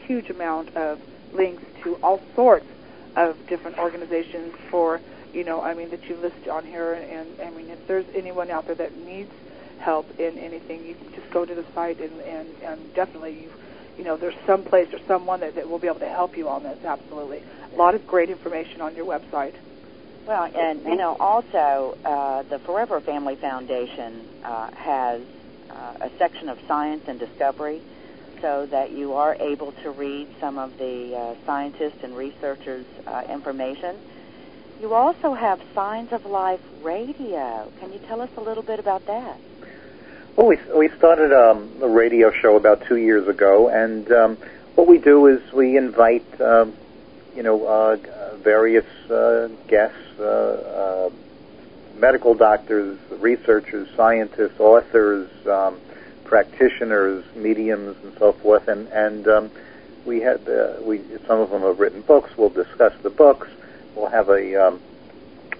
huge 0.08 0.32
amount 0.32 0.76
of 0.76 1.00
links 1.32 1.64
to 1.84 1.96
all 1.98 2.20
sorts 2.36 2.66
of 3.16 3.38
different 3.48 3.78
organizations 3.78 4.56
for 4.72 5.00
you 5.34 5.44
know 5.44 5.62
I 5.62 5.74
mean 5.74 5.90
that 5.90 6.04
you 6.10 6.18
list 6.18 6.48
on 6.48 6.66
here, 6.66 6.94
and, 6.94 7.40
and 7.40 7.42
I 7.42 7.50
mean 7.56 7.70
if 7.70 7.88
there's 7.88 8.06
anyone 8.16 8.52
out 8.52 8.66
there 8.66 8.76
that 8.76 8.98
needs 8.98 9.32
help 9.80 10.08
in 10.20 10.38
anything, 10.38 10.86
you 10.86 10.96
can 10.96 11.14
just 11.14 11.32
go 11.32 11.46
to 11.46 11.56
the 11.56 11.66
site 11.74 12.00
and 12.00 12.20
and, 12.22 12.50
and 12.64 12.94
definitely 12.94 13.44
you 13.44 13.52
you 13.98 14.04
know 14.04 14.18
there's 14.18 14.36
some 14.46 14.64
place 14.64 14.88
or 14.94 15.00
someone 15.08 15.42
that, 15.42 15.56
that 15.56 15.70
will 15.70 15.80
be 15.80 15.88
able 15.88 16.00
to 16.00 16.10
help 16.10 16.38
you 16.38 16.50
on 16.50 16.64
this. 16.64 16.78
Absolutely 16.84 17.44
a 17.74 17.76
lot 17.76 17.96
of 17.96 18.06
great 18.08 18.30
information 18.30 18.82
on 18.82 18.96
your 18.96 19.06
website. 19.06 19.54
Well, 20.28 20.44
and 20.44 20.84
you 20.84 20.96
know, 20.96 21.16
also 21.20 21.98
uh, 22.06 22.44
the 22.44 22.60
Forever 22.60 23.02
Family 23.02 23.36
Foundation 23.36 24.28
uh, 24.44 24.70
has 24.72 25.22
uh, 25.70 25.98
a 26.02 26.10
section 26.18 26.50
of 26.50 26.60
science 26.68 27.04
and 27.08 27.20
discovery, 27.20 27.82
so 28.42 28.68
that 28.68 28.92
you 28.92 29.14
are 29.14 29.36
able 29.36 29.72
to 29.84 29.92
read 29.92 30.28
some 30.40 30.58
of 30.58 30.78
the 30.78 31.16
uh, 31.16 31.46
scientists 31.46 32.04
and 32.04 32.16
researchers' 32.16 32.86
uh, 33.08 33.24
information. 33.30 33.98
You 34.82 34.96
also 34.96 35.36
have 35.36 35.62
Signs 35.76 36.12
of 36.12 36.26
Life 36.26 36.60
Radio. 36.82 37.72
Can 37.80 37.94
you 37.94 38.00
tell 38.08 38.20
us 38.20 38.32
a 38.36 38.42
little 38.42 38.64
bit 38.64 38.80
about 38.80 39.06
that? 39.06 39.38
Well, 40.36 40.48
we 40.48 40.58
we 40.76 40.90
started 40.98 41.32
um, 41.32 41.72
a 41.84 41.88
radio 41.88 42.32
show 42.32 42.56
about 42.56 42.88
two 42.88 42.98
years 42.98 43.28
ago, 43.28 43.68
and 43.70 44.12
um, 44.12 44.38
what 44.74 44.88
we 44.88 44.98
do 44.98 45.28
is 45.28 45.54
we 45.54 45.78
invite 45.78 46.26
um, 46.42 46.74
you 47.36 47.44
know, 47.44 47.66
uh, 47.66 47.98
various 48.38 48.86
uh, 49.10 49.50
guests, 49.68 50.20
uh, 50.20 50.24
uh, 50.24 51.10
medical 51.98 52.34
doctors, 52.34 52.98
researchers, 53.12 53.88
scientists, 53.96 54.60
authors, 54.60 55.30
um, 55.48 55.80
practitioners, 56.24 57.24
mediums, 57.36 57.96
and 58.04 58.18
so 58.18 58.34
forth. 58.34 58.68
And 58.68 58.88
and 58.88 59.28
um, 59.28 59.52
we 60.06 60.22
had 60.22 60.48
uh, 60.50 60.78
we 60.82 61.02
some 61.28 61.40
of 61.40 61.52
them 61.52 61.62
have 61.62 61.80
written 61.80 62.02
books. 62.02 62.32
We'll 62.36 62.50
discuss 62.50 62.94
the 63.04 63.10
books. 63.10 63.48
We'll 64.02 64.10
have 64.10 64.30
a 64.30 64.68
um, 64.68 64.82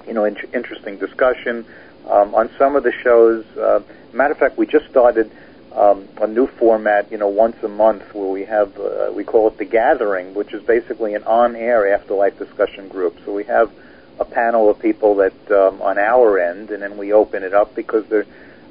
you 0.08 0.14
know 0.14 0.26
in- 0.26 0.50
interesting 0.52 0.98
discussion 0.98 1.64
um, 2.10 2.34
on 2.34 2.50
some 2.58 2.76
of 2.76 2.82
the 2.82 2.92
shows. 2.92 3.46
Uh, 3.56 3.82
matter 4.14 4.34
of 4.34 4.40
fact, 4.40 4.58
we 4.58 4.66
just 4.66 4.90
started 4.90 5.32
um, 5.74 6.08
a 6.20 6.26
new 6.26 6.48
format, 6.48 7.12
you 7.12 7.20
know, 7.20 7.28
once 7.28 7.56
a 7.64 7.68
month 7.68 8.16
where 8.16 8.28
we 8.28 8.46
have, 8.46 8.78
uh, 8.80 9.12
we 9.16 9.24
call 9.24 9.48
it 9.48 9.60
the 9.60 9.66
gathering, 9.66 10.34
which 10.34 10.54
is 10.54 10.64
basically 10.64 11.14
an 11.14 11.24
on-air 11.24 11.94
afterlife 11.94 12.38
discussion 12.40 12.88
group. 12.88 13.16
So 13.26 13.32
we 13.32 13.44
have 13.44 13.72
a 14.20 14.26
panel 14.26 14.72
of 14.72 14.80
people 14.80 15.16
that 15.18 15.52
um, 15.52 15.80
on 15.82 16.00
our 16.00 16.40
end, 16.40 16.72
and 16.72 16.82
then 16.82 16.98
we 16.98 17.14
open 17.14 17.44
it 17.44 17.54
up 17.54 17.76
because 17.76 18.08
there, 18.08 18.26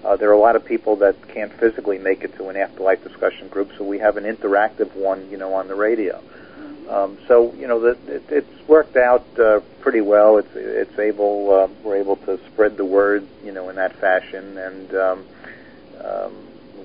uh, 0.04 0.16
there 0.16 0.30
are 0.30 0.34
a 0.34 0.38
lot 0.38 0.56
of 0.56 0.64
people 0.64 0.96
that 0.96 1.28
can't 1.28 1.52
physically 1.52 1.98
make 1.98 2.24
it 2.24 2.36
to 2.38 2.48
an 2.48 2.56
afterlife 2.56 3.04
discussion 3.04 3.46
group. 3.46 3.70
So 3.78 3.84
we 3.84 4.00
have 4.00 4.16
an 4.16 4.24
interactive 4.24 4.94
one, 4.96 5.30
you 5.30 5.36
know, 5.36 5.54
on 5.54 5.68
the 5.68 5.76
radio. 5.76 6.20
Um, 6.88 7.18
so 7.28 7.54
you 7.54 7.68
know, 7.68 7.80
the, 7.80 8.14
it, 8.14 8.24
it's 8.30 8.68
worked 8.68 8.96
out 8.96 9.24
uh, 9.38 9.60
pretty 9.80 10.00
well. 10.00 10.38
It's 10.38 10.54
it's 10.54 10.98
able 10.98 11.52
uh, 11.52 11.68
we're 11.84 11.96
able 11.96 12.16
to 12.16 12.38
spread 12.46 12.76
the 12.76 12.84
word, 12.84 13.26
you 13.44 13.52
know, 13.52 13.68
in 13.68 13.76
that 13.76 13.94
fashion, 13.96 14.58
and 14.58 14.94
um, 14.94 15.24
um, 16.04 16.32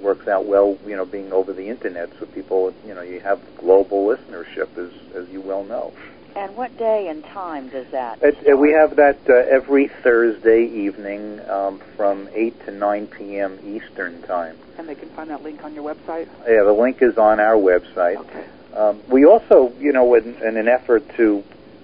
works 0.01 0.27
out 0.27 0.45
well, 0.45 0.77
you 0.85 0.95
know, 0.95 1.05
being 1.05 1.33
over 1.33 1.53
the 1.53 1.67
internet, 1.67 2.11
so 2.19 2.27
people, 2.27 2.73
you 2.85 2.93
know, 2.93 3.01
you 3.01 3.19
have 3.19 3.41
global 3.57 4.05
listenership, 4.05 4.77
as 4.77 4.91
as 5.15 5.27
you 5.29 5.41
well 5.41 5.63
know. 5.63 5.93
And 6.35 6.55
what 6.57 6.77
day 6.77 7.07
and 7.07 7.23
time 7.23 7.69
does 7.69 7.87
that? 7.91 8.19
It, 8.21 8.35
uh, 8.45 8.57
we 8.57 8.73
have 8.73 8.97
that 8.97 9.19
uh, 9.29 9.33
every 9.49 9.87
Thursday 9.87 10.65
evening 10.65 11.39
um, 11.49 11.79
from 11.95 12.27
8 12.33 12.65
to 12.65 12.71
9 12.71 13.07
p.m. 13.07 13.57
Eastern 13.63 14.21
Time. 14.23 14.57
And 14.77 14.89
they 14.89 14.95
can 14.95 15.07
find 15.11 15.29
that 15.29 15.43
link 15.43 15.63
on 15.63 15.73
your 15.73 15.85
website? 15.85 16.27
Yeah, 16.45 16.63
the 16.65 16.75
link 16.77 17.01
is 17.01 17.17
on 17.17 17.39
our 17.39 17.55
website. 17.55 18.17
Okay. 18.17 18.45
Um, 18.75 19.01
we 19.07 19.25
also, 19.25 19.71
you 19.79 19.93
know, 19.93 20.15
in, 20.15 20.35
in 20.41 20.57
an 20.57 20.67
effort 20.67 21.03
to 21.15 21.43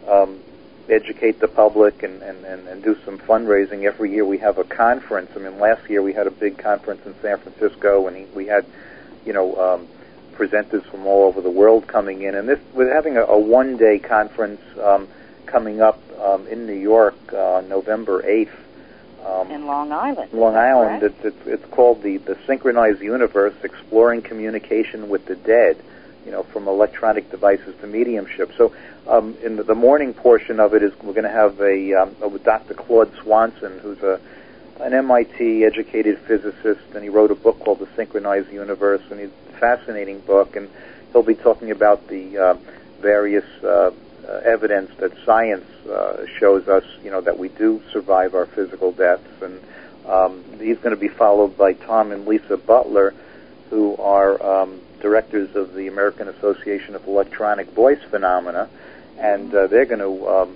um, 0.10 0.40
educate 0.90 1.40
the 1.40 1.48
public 1.48 2.04
and, 2.04 2.22
and, 2.22 2.44
and, 2.44 2.68
and 2.68 2.84
do 2.84 2.98
some 3.06 3.18
fundraising. 3.18 3.84
Every 3.84 4.12
year 4.12 4.26
we 4.26 4.40
have 4.40 4.58
a 4.58 4.66
conference. 4.66 5.32
I 5.36 5.40
mean, 5.40 5.58
last 5.58 5.90
year 5.90 6.02
we 6.02 6.14
had 6.14 6.28
a 6.28 6.32
big 6.32 6.58
conference 6.58 7.06
in 7.06 7.16
San 7.22 7.38
Francisco, 7.38 8.08
and 8.08 8.34
we 8.36 8.48
had, 8.48 8.66
you 9.26 9.32
know, 9.32 9.56
um, 9.56 9.88
presenters 10.34 10.84
from 10.86 11.06
all 11.08 11.28
over 11.28 11.40
the 11.40 11.50
world 11.50 11.88
coming 11.88 12.24
in. 12.24 12.36
And 12.36 12.48
this, 12.50 12.60
we're 12.74 12.94
having 12.94 13.16
a, 13.16 13.24
a 13.24 13.40
one-day 13.40 14.00
conference 14.00 14.62
um, 14.82 15.08
coming 15.46 15.82
up 15.82 16.00
um, 16.20 16.46
in 16.48 16.66
New 16.66 16.74
York 16.74 17.16
uh, 17.34 17.62
November 17.68 18.22
8th. 18.22 18.50
Um, 19.26 19.52
in 19.52 19.66
Long 19.66 19.92
Island. 19.92 20.34
Long 20.34 20.56
Island. 20.56 21.04
It's, 21.04 21.24
it's, 21.24 21.48
it's 21.48 21.66
called 21.72 22.02
the, 22.02 22.18
the 22.18 22.38
Synchronized 22.48 23.02
Universe, 23.02 23.54
Exploring 23.64 24.24
Communication 24.24 25.08
with 25.08 25.26
the 25.26 25.36
Dead 25.36 25.82
you 26.26 26.32
know, 26.32 26.44
from 26.44 26.68
electronic 26.68 27.30
devices 27.32 27.76
to 27.82 27.88
mediumship. 27.88 28.52
So, 28.58 28.74
um, 29.08 29.36
in 29.44 29.56
the, 29.56 29.64
the 29.64 29.76
morning 29.76 30.14
portion 30.14 30.60
of 30.60 30.74
it 30.74 30.84
is 30.84 30.92
we're 31.02 31.14
going 31.14 31.24
to 31.24 31.30
have 31.30 31.60
a 31.60 31.94
um, 31.94 32.16
Dr. 32.44 32.74
Claude 32.74 33.12
Swanson, 33.22 33.80
who's 33.80 34.02
a 34.04 34.20
an 34.80 34.94
MIT 34.94 35.64
educated 35.64 36.18
physicist, 36.20 36.82
and 36.96 37.04
he 37.04 37.10
wrote 37.10 37.30
a 37.30 37.36
book 37.36 37.60
called 37.60 37.80
The 37.80 37.88
Synchronized 37.96 38.52
Universe, 38.52 39.04
and 39.12 39.20
it's 39.20 39.34
a 39.54 39.58
fascinating 39.60 40.20
book, 40.22 40.56
and 40.56 40.70
he'll 41.12 41.22
be 41.22 41.36
talking 41.36 41.70
about 41.70 42.08
the 42.08 42.38
uh, 42.38 42.54
various 43.00 43.46
uh, 43.64 43.92
evidence 44.44 44.92
that 44.98 45.12
science 45.24 45.66
uh, 45.88 46.26
shows 46.40 46.68
us, 46.68 46.84
you 47.04 47.12
know, 47.12 47.22
that 47.22 47.38
we 47.38 47.50
do 47.50 47.82
survive 47.92 48.34
our 48.34 48.48
physical 48.48 48.92
deaths, 48.92 49.42
and 49.42 49.60
um, 50.08 50.44
he's 50.60 50.78
going 50.78 50.96
to 50.96 51.00
be 51.00 51.10
followed 51.10 51.56
by 51.58 51.74
Tom 51.74 52.12
and 52.12 52.26
Lisa 52.26 52.58
Butler, 52.58 53.14
who 53.70 53.96
are 53.98 54.42
um, 54.44 54.82
directors 55.02 55.56
of 55.56 55.74
the 55.74 55.88
American 55.88 56.28
Association 56.28 56.96
of 56.96 57.08
Electronic 57.08 57.68
Voice 57.72 58.02
Phenomena, 58.10 58.70
and 59.18 59.54
uh, 59.54 59.68
they're 59.68 59.86
going 59.86 60.00
to 60.00 60.28
um, 60.28 60.56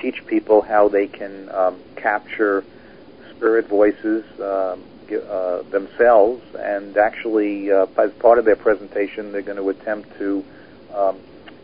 teach 0.00 0.26
people 0.26 0.60
how 0.60 0.88
they 0.88 1.06
can 1.06 1.48
um, 1.50 1.80
capture 1.96 2.64
spirit 3.30 3.66
voices 3.66 4.24
um, 4.40 4.82
uh, 5.10 5.62
themselves. 5.70 6.42
And 6.54 6.96
actually, 6.96 7.70
uh, 7.72 7.86
as 7.96 8.12
part 8.12 8.38
of 8.38 8.44
their 8.44 8.56
presentation, 8.56 9.32
they're 9.32 9.42
going 9.42 9.58
to 9.58 9.70
attempt 9.70 10.16
to 10.18 10.44
um, 10.94 11.18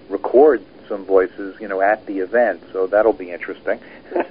record 0.08 0.62
some 0.88 1.04
voices, 1.04 1.58
you 1.60 1.68
know, 1.68 1.80
at 1.80 2.04
the 2.06 2.18
event. 2.18 2.62
So 2.72 2.86
that'll 2.86 3.12
be 3.12 3.30
interesting. 3.30 3.78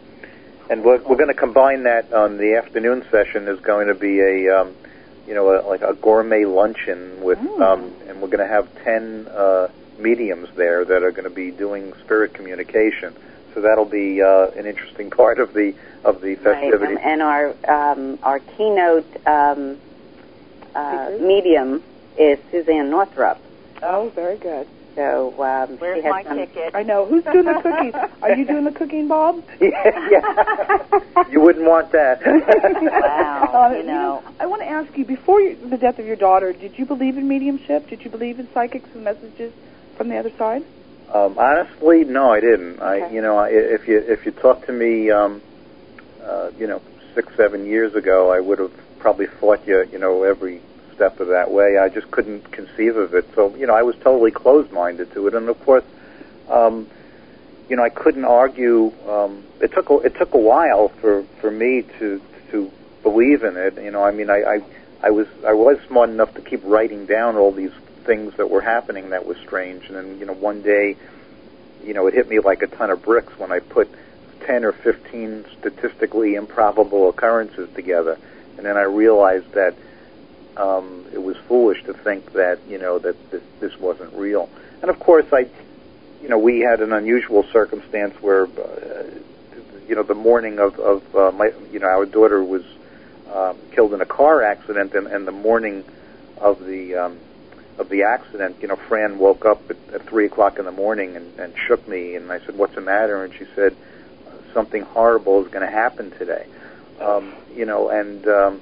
And 0.70 0.84
we're, 0.84 0.98
we're 1.00 1.16
going 1.16 1.30
to 1.30 1.34
combine 1.34 1.84
that 1.84 2.14
on 2.14 2.38
the 2.38 2.56
afternoon 2.56 3.04
session. 3.10 3.48
Is 3.48 3.60
going 3.62 3.88
to 3.88 3.96
be 3.96 4.20
a, 4.20 4.62
um, 4.62 4.76
you 5.26 5.34
know, 5.34 5.60
a, 5.60 5.66
like 5.68 5.82
a 5.82 5.94
gourmet 5.94 6.46
luncheon 6.46 7.22
with, 7.22 7.40
Mm. 7.40 7.62
um, 7.62 7.94
and 8.08 8.22
we're 8.22 8.28
going 8.28 8.46
to 8.46 8.54
have 8.54 8.68
ten 8.84 9.28
uh, 9.28 9.70
mediums 9.98 10.50
there 10.56 10.84
that 10.86 11.04
are 11.04 11.12
going 11.12 11.24
to 11.24 11.30
be 11.34 11.52
doing 11.52 11.94
spirit 12.04 12.34
communication. 12.34 13.16
So 13.58 13.62
that'll 13.62 13.86
be 13.86 14.22
uh, 14.22 14.52
an 14.52 14.68
interesting 14.68 15.10
part 15.10 15.40
of 15.40 15.52
the 15.56 15.74
of 16.04 16.22
the 16.22 16.36
festivity. 16.36 16.94
Right. 16.94 17.04
And 17.04 17.24
our 17.24 17.56
um, 17.68 18.20
our 18.22 18.38
keynote 18.38 19.08
um, 19.26 19.80
uh, 20.76 21.10
medium 21.20 21.82
is 22.20 22.38
Suzane 22.52 22.90
Northrop. 22.92 23.40
Oh, 23.82 24.10
very 24.14 24.38
good. 24.38 24.68
So 24.94 25.30
um, 25.42 25.76
Where's 25.80 25.98
she 25.98 26.04
had 26.04 26.12
my 26.12 26.24
some. 26.24 26.38
ticket? 26.38 26.76
I 26.76 26.84
know. 26.84 27.08
Who's 27.08 27.24
doing 27.24 27.46
the 27.46 27.60
cooking? 27.64 27.94
Are 28.22 28.36
you 28.36 28.46
doing 28.46 28.64
the 28.64 28.72
cooking, 28.72 29.08
Bob? 29.08 29.44
yeah, 29.60 30.08
yeah. 30.12 31.24
you 31.32 31.42
wouldn't 31.42 31.66
want 31.66 31.92
that. 31.94 32.22
Wow, 32.28 33.50
Uh, 33.72 33.76
you 33.76 33.84
know. 33.84 34.24
I 34.40 34.46
want 34.46 34.62
to 34.62 34.68
ask 34.68 34.96
you 34.96 35.04
before 35.04 35.42
you, 35.42 35.56
the 35.68 35.78
death 35.78 35.98
of 35.98 36.06
your 36.06 36.16
daughter, 36.16 36.54
did 36.54 36.78
you 36.78 36.86
believe 36.86 37.18
in 37.18 37.28
mediumship? 37.28 37.90
Did 37.90 38.04
you 38.04 38.12
believe 38.12 38.40
in 38.40 38.48
psychics 38.54 38.90
and 38.94 39.04
messages 39.04 39.52
from 39.96 40.10
the 40.10 40.18
other 40.18 40.32
side? 40.38 40.64
Um, 41.14 41.38
honestly, 41.38 42.04
no, 42.04 42.32
I 42.32 42.42
didn't. 42.42 42.82
I, 42.82 43.10
you 43.10 43.22
know, 43.22 43.38
I, 43.38 43.50
if 43.50 43.88
you 43.88 43.98
if 44.00 44.26
you 44.26 44.32
talked 44.32 44.66
to 44.68 44.74
me, 44.74 45.10
um, 45.10 45.42
uh, 46.24 46.52
you 46.58 46.68
know, 46.68 46.82
six 47.16 47.34
seven 47.36 47.66
years 47.66 47.96
ago, 47.96 48.32
I 48.32 48.40
would 48.40 48.60
have 48.60 48.74
probably 49.00 49.28
fought 49.28 49.66
you, 49.66 49.88
you 49.92 50.00
know, 50.00 50.24
every 50.24 50.62
step 50.96 51.20
of 51.20 51.28
that 51.30 51.52
way. 51.52 51.78
I 51.78 51.90
just 51.90 52.12
couldn't 52.12 52.52
conceive 52.52 52.98
of 52.98 53.14
it. 53.14 53.26
So, 53.36 53.56
you 53.56 53.68
know, 53.68 53.74
I 53.74 53.84
was 53.84 53.96
totally 53.98 54.32
closed 54.32 54.72
minded 54.72 55.14
to 55.14 55.28
it, 55.28 55.34
and 55.34 55.48
of 55.48 55.64
course, 55.64 55.86
um, 56.50 56.88
you 57.70 57.78
know, 57.78 57.84
I 57.84 57.90
couldn't 57.90 58.26
argue. 58.26 58.92
Um, 59.08 59.44
it 59.62 59.72
took 59.74 59.90
a, 59.90 60.00
it 60.00 60.16
took 60.16 60.34
a 60.34 60.40
while 60.40 60.90
for 60.90 61.24
for 61.40 61.52
me 61.52 61.84
to 62.00 62.22
to 62.52 62.72
believe 63.02 63.44
in 63.44 63.56
it. 63.56 63.82
You 63.82 63.92
know, 63.92 64.04
I 64.04 64.12
mean, 64.12 64.30
I, 64.30 64.44
I 64.44 64.62
I 65.04 65.12
was 65.12 65.28
I 65.46 65.54
was 65.54 65.80
smart 65.88 66.10
enough 66.10 66.34
to 66.34 66.42
keep 66.42 66.62
writing 66.66 67.06
down 67.06 67.38
all 67.38 67.52
these 67.52 67.72
things 68.08 68.34
that 68.38 68.50
were 68.50 68.62
happening 68.62 69.12
that 69.12 69.28
was 69.28 69.38
strange, 69.46 69.86
and 69.88 69.96
then 69.96 70.20
you 70.20 70.26
know, 70.26 70.34
one 70.34 70.64
day, 70.64 70.96
you 71.84 71.94
know, 71.94 72.08
it 72.08 72.16
hit 72.16 72.28
me 72.28 72.40
like 72.40 72.64
a 72.64 72.68
ton 72.68 72.90
of 72.90 73.04
bricks 73.04 73.38
when 73.38 73.52
I 73.52 73.60
put 73.60 73.88
ten 74.48 74.66
or 74.66 74.72
fifteen 74.72 75.46
statistically 75.60 76.34
improbable 76.34 77.10
occurrences 77.10 77.70
together, 77.76 78.18
and 78.58 78.66
then 78.66 78.78
I 78.78 78.84
realized 78.84 79.52
that 79.52 79.76
um, 80.56 81.06
it 81.14 81.22
was 81.22 81.38
foolish 81.48 81.84
to 81.84 81.94
think 81.94 82.34
that 82.34 82.58
you 82.68 82.80
know 82.80 82.98
that 82.98 83.16
this, 83.30 83.44
this 83.60 83.80
wasn't 83.80 84.14
real. 84.14 84.50
And 84.82 84.90
of 84.90 85.00
course, 85.00 85.26
I, 85.34 85.48
you 86.22 86.30
know, 86.30 86.40
we 86.40 86.60
had 86.60 86.82
an 86.82 86.94
unusual 86.94 87.44
circumstance 87.52 88.16
where, 88.22 88.46
uh, 88.46 89.04
you 89.88 89.96
know, 89.96 90.04
the 90.04 90.16
morning 90.16 90.60
of 90.60 90.80
of 90.80 91.16
uh, 91.16 91.32
my, 91.32 91.52
you 91.72 91.80
know, 91.80 91.88
our 91.88 92.06
daughter 92.06 92.44
was 92.44 92.64
um, 93.34 93.58
killed 93.72 93.94
in 93.94 94.02
a 94.02 94.06
car 94.06 94.44
accident, 94.44 94.94
and, 94.94 95.08
and 95.08 95.28
the 95.28 95.32
morning 95.32 95.84
of 96.38 96.64
the 96.64 96.96
um, 96.96 97.18
of 97.78 97.90
the 97.90 98.04
accident, 98.04 98.58
you 98.62 98.68
know, 98.68 98.76
Fran 98.76 99.20
woke 99.20 99.46
up 99.46 99.70
at, 99.70 99.78
at 99.94 100.04
three 100.08 100.26
o'clock 100.26 100.60
in 100.60 100.66
the 100.66 100.72
morning 100.72 101.16
and, 101.16 101.40
and 101.40 101.54
shook 101.68 101.88
me, 101.88 102.16
and 102.16 102.32
I 102.32 102.40
said, 102.40 102.58
"What's 102.58 102.76
the 102.76 102.82
matter?" 102.82 103.24
And 103.24 103.34
she 103.34 103.46
said, 103.56 103.76
"Something 104.54 104.84
horrible 104.84 105.46
is 105.46 105.52
going 105.52 105.66
to 105.66 105.72
happen 105.72 106.12
today." 106.12 106.46
Um, 107.00 107.36
you 107.56 107.66
know, 107.66 107.90
and 107.90 108.28
um, 108.28 108.62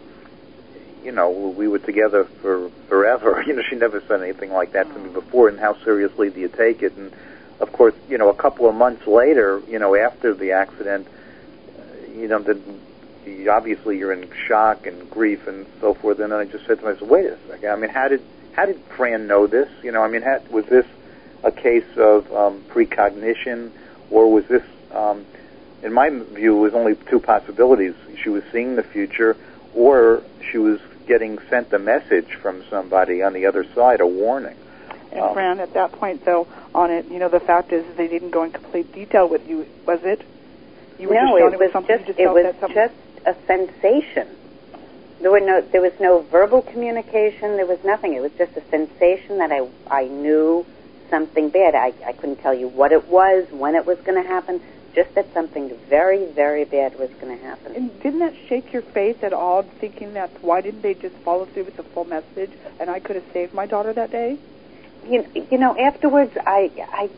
you 1.06 1.12
know, 1.12 1.30
we 1.30 1.68
were 1.68 1.80
together 1.80 2.26
for 2.42 2.70
forever. 2.90 3.44
You 3.48 3.56
know, 3.56 3.62
she 3.70 3.76
never 3.76 4.02
said 4.08 4.22
anything 4.22 4.52
like 4.52 4.72
that 4.72 4.92
to 4.92 5.00
me 5.00 5.10
before. 5.10 5.50
And 5.50 5.60
how 5.60 5.78
seriously 5.84 6.32
do 6.32 6.40
you 6.40 6.50
take 6.50 6.82
it? 6.82 6.94
And 6.98 7.14
of 7.60 7.72
course, 7.72 7.94
you 8.10 8.18
know, 8.18 8.30
a 8.30 8.34
couple 8.34 8.68
of 8.68 8.76
months 8.76 9.06
later, 9.06 9.62
you 9.70 9.78
know, 9.78 9.96
after 9.96 10.34
the 10.34 10.54
accident, 10.54 11.08
uh, 11.78 12.12
you 12.12 12.28
know, 12.28 12.40
the 12.40 12.60
obviously 13.50 13.98
you're 13.98 14.14
in 14.14 14.30
shock 14.48 14.88
and 14.88 15.10
grief 15.10 15.48
and 15.48 15.66
so 15.80 15.94
forth. 15.94 16.20
And 16.20 16.32
then 16.32 16.40
I 16.40 16.46
just 16.46 16.66
said 16.66 16.80
to 16.80 16.86
myself, 16.86 17.10
wait 17.10 17.26
a 17.26 17.38
second. 17.48 17.70
I 17.70 17.76
mean, 17.76 17.92
how 17.92 18.08
did 18.08 18.22
how 18.56 18.66
did 18.66 18.80
Fran 18.96 19.28
know 19.28 19.48
this? 19.48 19.70
You 19.84 19.92
know, 19.92 20.02
I 20.02 20.08
mean, 20.08 20.22
had, 20.22 20.50
was 20.50 20.66
this 20.66 20.86
a 21.44 21.52
case 21.52 21.86
of 21.98 22.32
um, 22.34 22.64
precognition, 22.70 23.72
or 24.10 24.32
was 24.32 24.46
this? 24.46 24.64
Um, 24.92 25.26
in 25.84 25.94
my 25.94 26.10
view, 26.10 26.56
was 26.56 26.74
only 26.74 26.96
two 26.96 27.20
possibilities. 27.20 27.94
She 28.24 28.30
was 28.30 28.44
seeing 28.52 28.76
the 28.76 28.84
future, 28.84 29.36
or 29.76 30.24
she 30.50 30.58
was 30.58 30.80
getting 31.06 31.38
sent 31.50 31.72
a 31.74 31.80
message 31.80 32.34
from 32.36 32.64
somebody 32.70 33.22
on 33.22 33.34
the 33.34 33.46
other 33.46 33.66
side, 33.76 34.00
a 34.00 34.08
warning. 34.08 34.56
And 35.12 35.22
Um, 35.22 35.34
Fran, 35.34 35.60
at 35.60 35.74
that 35.74 35.92
point, 35.92 36.26
though, 36.26 36.48
on 36.74 36.92
it, 36.92 37.06
you 37.12 37.20
know, 37.20 37.30
the 37.30 37.42
fact 37.42 37.72
is 37.74 37.86
they 37.98 38.08
didn't 38.08 38.32
go 38.32 38.44
in 38.44 38.52
complete 38.52 38.92
detail 38.94 39.28
with 39.28 39.48
you, 39.48 39.68
was 39.86 40.00
it? 40.04 40.22
You 40.98 41.10
were 41.10 41.16
no, 41.16 41.22
just 41.22 41.40
shown 41.40 41.54
it 41.54 41.60
was 41.60 41.72
something 41.74 41.98
just, 41.98 42.08
just 42.08 42.20
it 42.20 42.30
was 42.30 42.56
just 42.74 42.94
a 43.26 43.36
sensation. 43.46 44.28
There 45.22 45.32
were 45.32 45.40
no 45.40 45.62
there 45.62 45.82
was 45.82 45.94
no 46.00 46.22
verbal 46.22 46.62
communication. 46.62 47.56
There 47.58 47.66
was 47.66 47.84
nothing. 47.84 48.14
It 48.14 48.22
was 48.22 48.32
just 48.38 48.56
a 48.58 48.62
sensation 48.70 49.38
that 49.40 49.52
I 49.52 49.68
I 49.90 50.06
knew 50.06 50.66
something 51.10 51.50
bad. 51.50 51.76
I 51.76 51.94
I 52.06 52.14
couldn't 52.14 52.38
tell 52.38 52.54
you 52.54 52.68
what 52.68 52.92
it 52.92 53.08
was, 53.08 53.48
when 53.52 53.76
it 53.76 53.86
was 53.86 53.98
going 54.00 54.22
to 54.22 54.28
happen. 54.28 54.62
Just 54.94 55.14
that 55.16 55.34
something 55.34 55.76
very 55.90 56.26
very 56.26 56.66
bad 56.66 56.98
was 56.98 57.10
going 57.22 57.38
to 57.38 57.44
happen. 57.44 57.76
And 57.76 58.02
didn't 58.02 58.20
that 58.20 58.36
shake 58.48 58.72
your 58.72 58.82
faith 58.82 59.24
at 59.24 59.34
all, 59.34 59.64
thinking 59.64 60.14
that 60.14 60.30
why 60.42 60.62
didn't 60.62 60.82
they 60.82 60.94
just 60.94 61.16
follow 61.18 61.46
through 61.46 61.66
with 61.66 61.78
the 61.78 61.84
full 61.84 62.06
message 62.06 62.52
and 62.80 62.90
I 62.90 63.00
could 63.00 63.16
have 63.16 63.26
saved 63.34 63.54
my 63.54 63.66
daughter 63.66 63.94
that 63.94 64.12
day? 64.12 64.38
you, 65.10 65.48
you 65.52 65.58
know, 65.58 65.78
afterwards, 65.78 66.36
I, 66.46 66.72
I, 66.92 67.10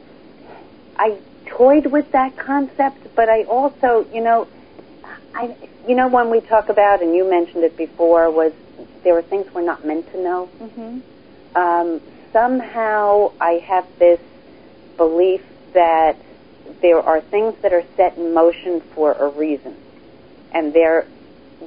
I 0.97 1.17
toyed 1.45 1.87
with 1.87 2.11
that 2.11 2.37
concept, 2.37 3.15
but 3.15 3.29
I 3.29 3.43
also, 3.43 4.05
you 4.13 4.21
know, 4.21 4.47
I, 5.33 5.55
you 5.87 5.95
know, 5.95 6.07
when 6.07 6.29
we 6.29 6.41
talk 6.41 6.69
about, 6.69 7.01
and 7.01 7.15
you 7.15 7.29
mentioned 7.29 7.63
it 7.63 7.77
before, 7.77 8.29
was 8.29 8.53
there 9.03 9.17
are 9.17 9.21
things 9.21 9.51
we're 9.53 9.61
not 9.61 9.85
meant 9.85 10.11
to 10.11 10.21
know. 10.21 10.49
Mm-hmm. 10.59 11.57
Um, 11.57 12.01
somehow, 12.33 13.31
I 13.39 13.53
have 13.53 13.85
this 13.99 14.19
belief 14.97 15.41
that 15.73 16.17
there 16.81 16.99
are 16.99 17.21
things 17.21 17.55
that 17.61 17.73
are 17.73 17.83
set 17.95 18.17
in 18.17 18.33
motion 18.33 18.81
for 18.81 19.13
a 19.13 19.29
reason, 19.29 19.75
and 20.51 20.73
they're 20.73 21.05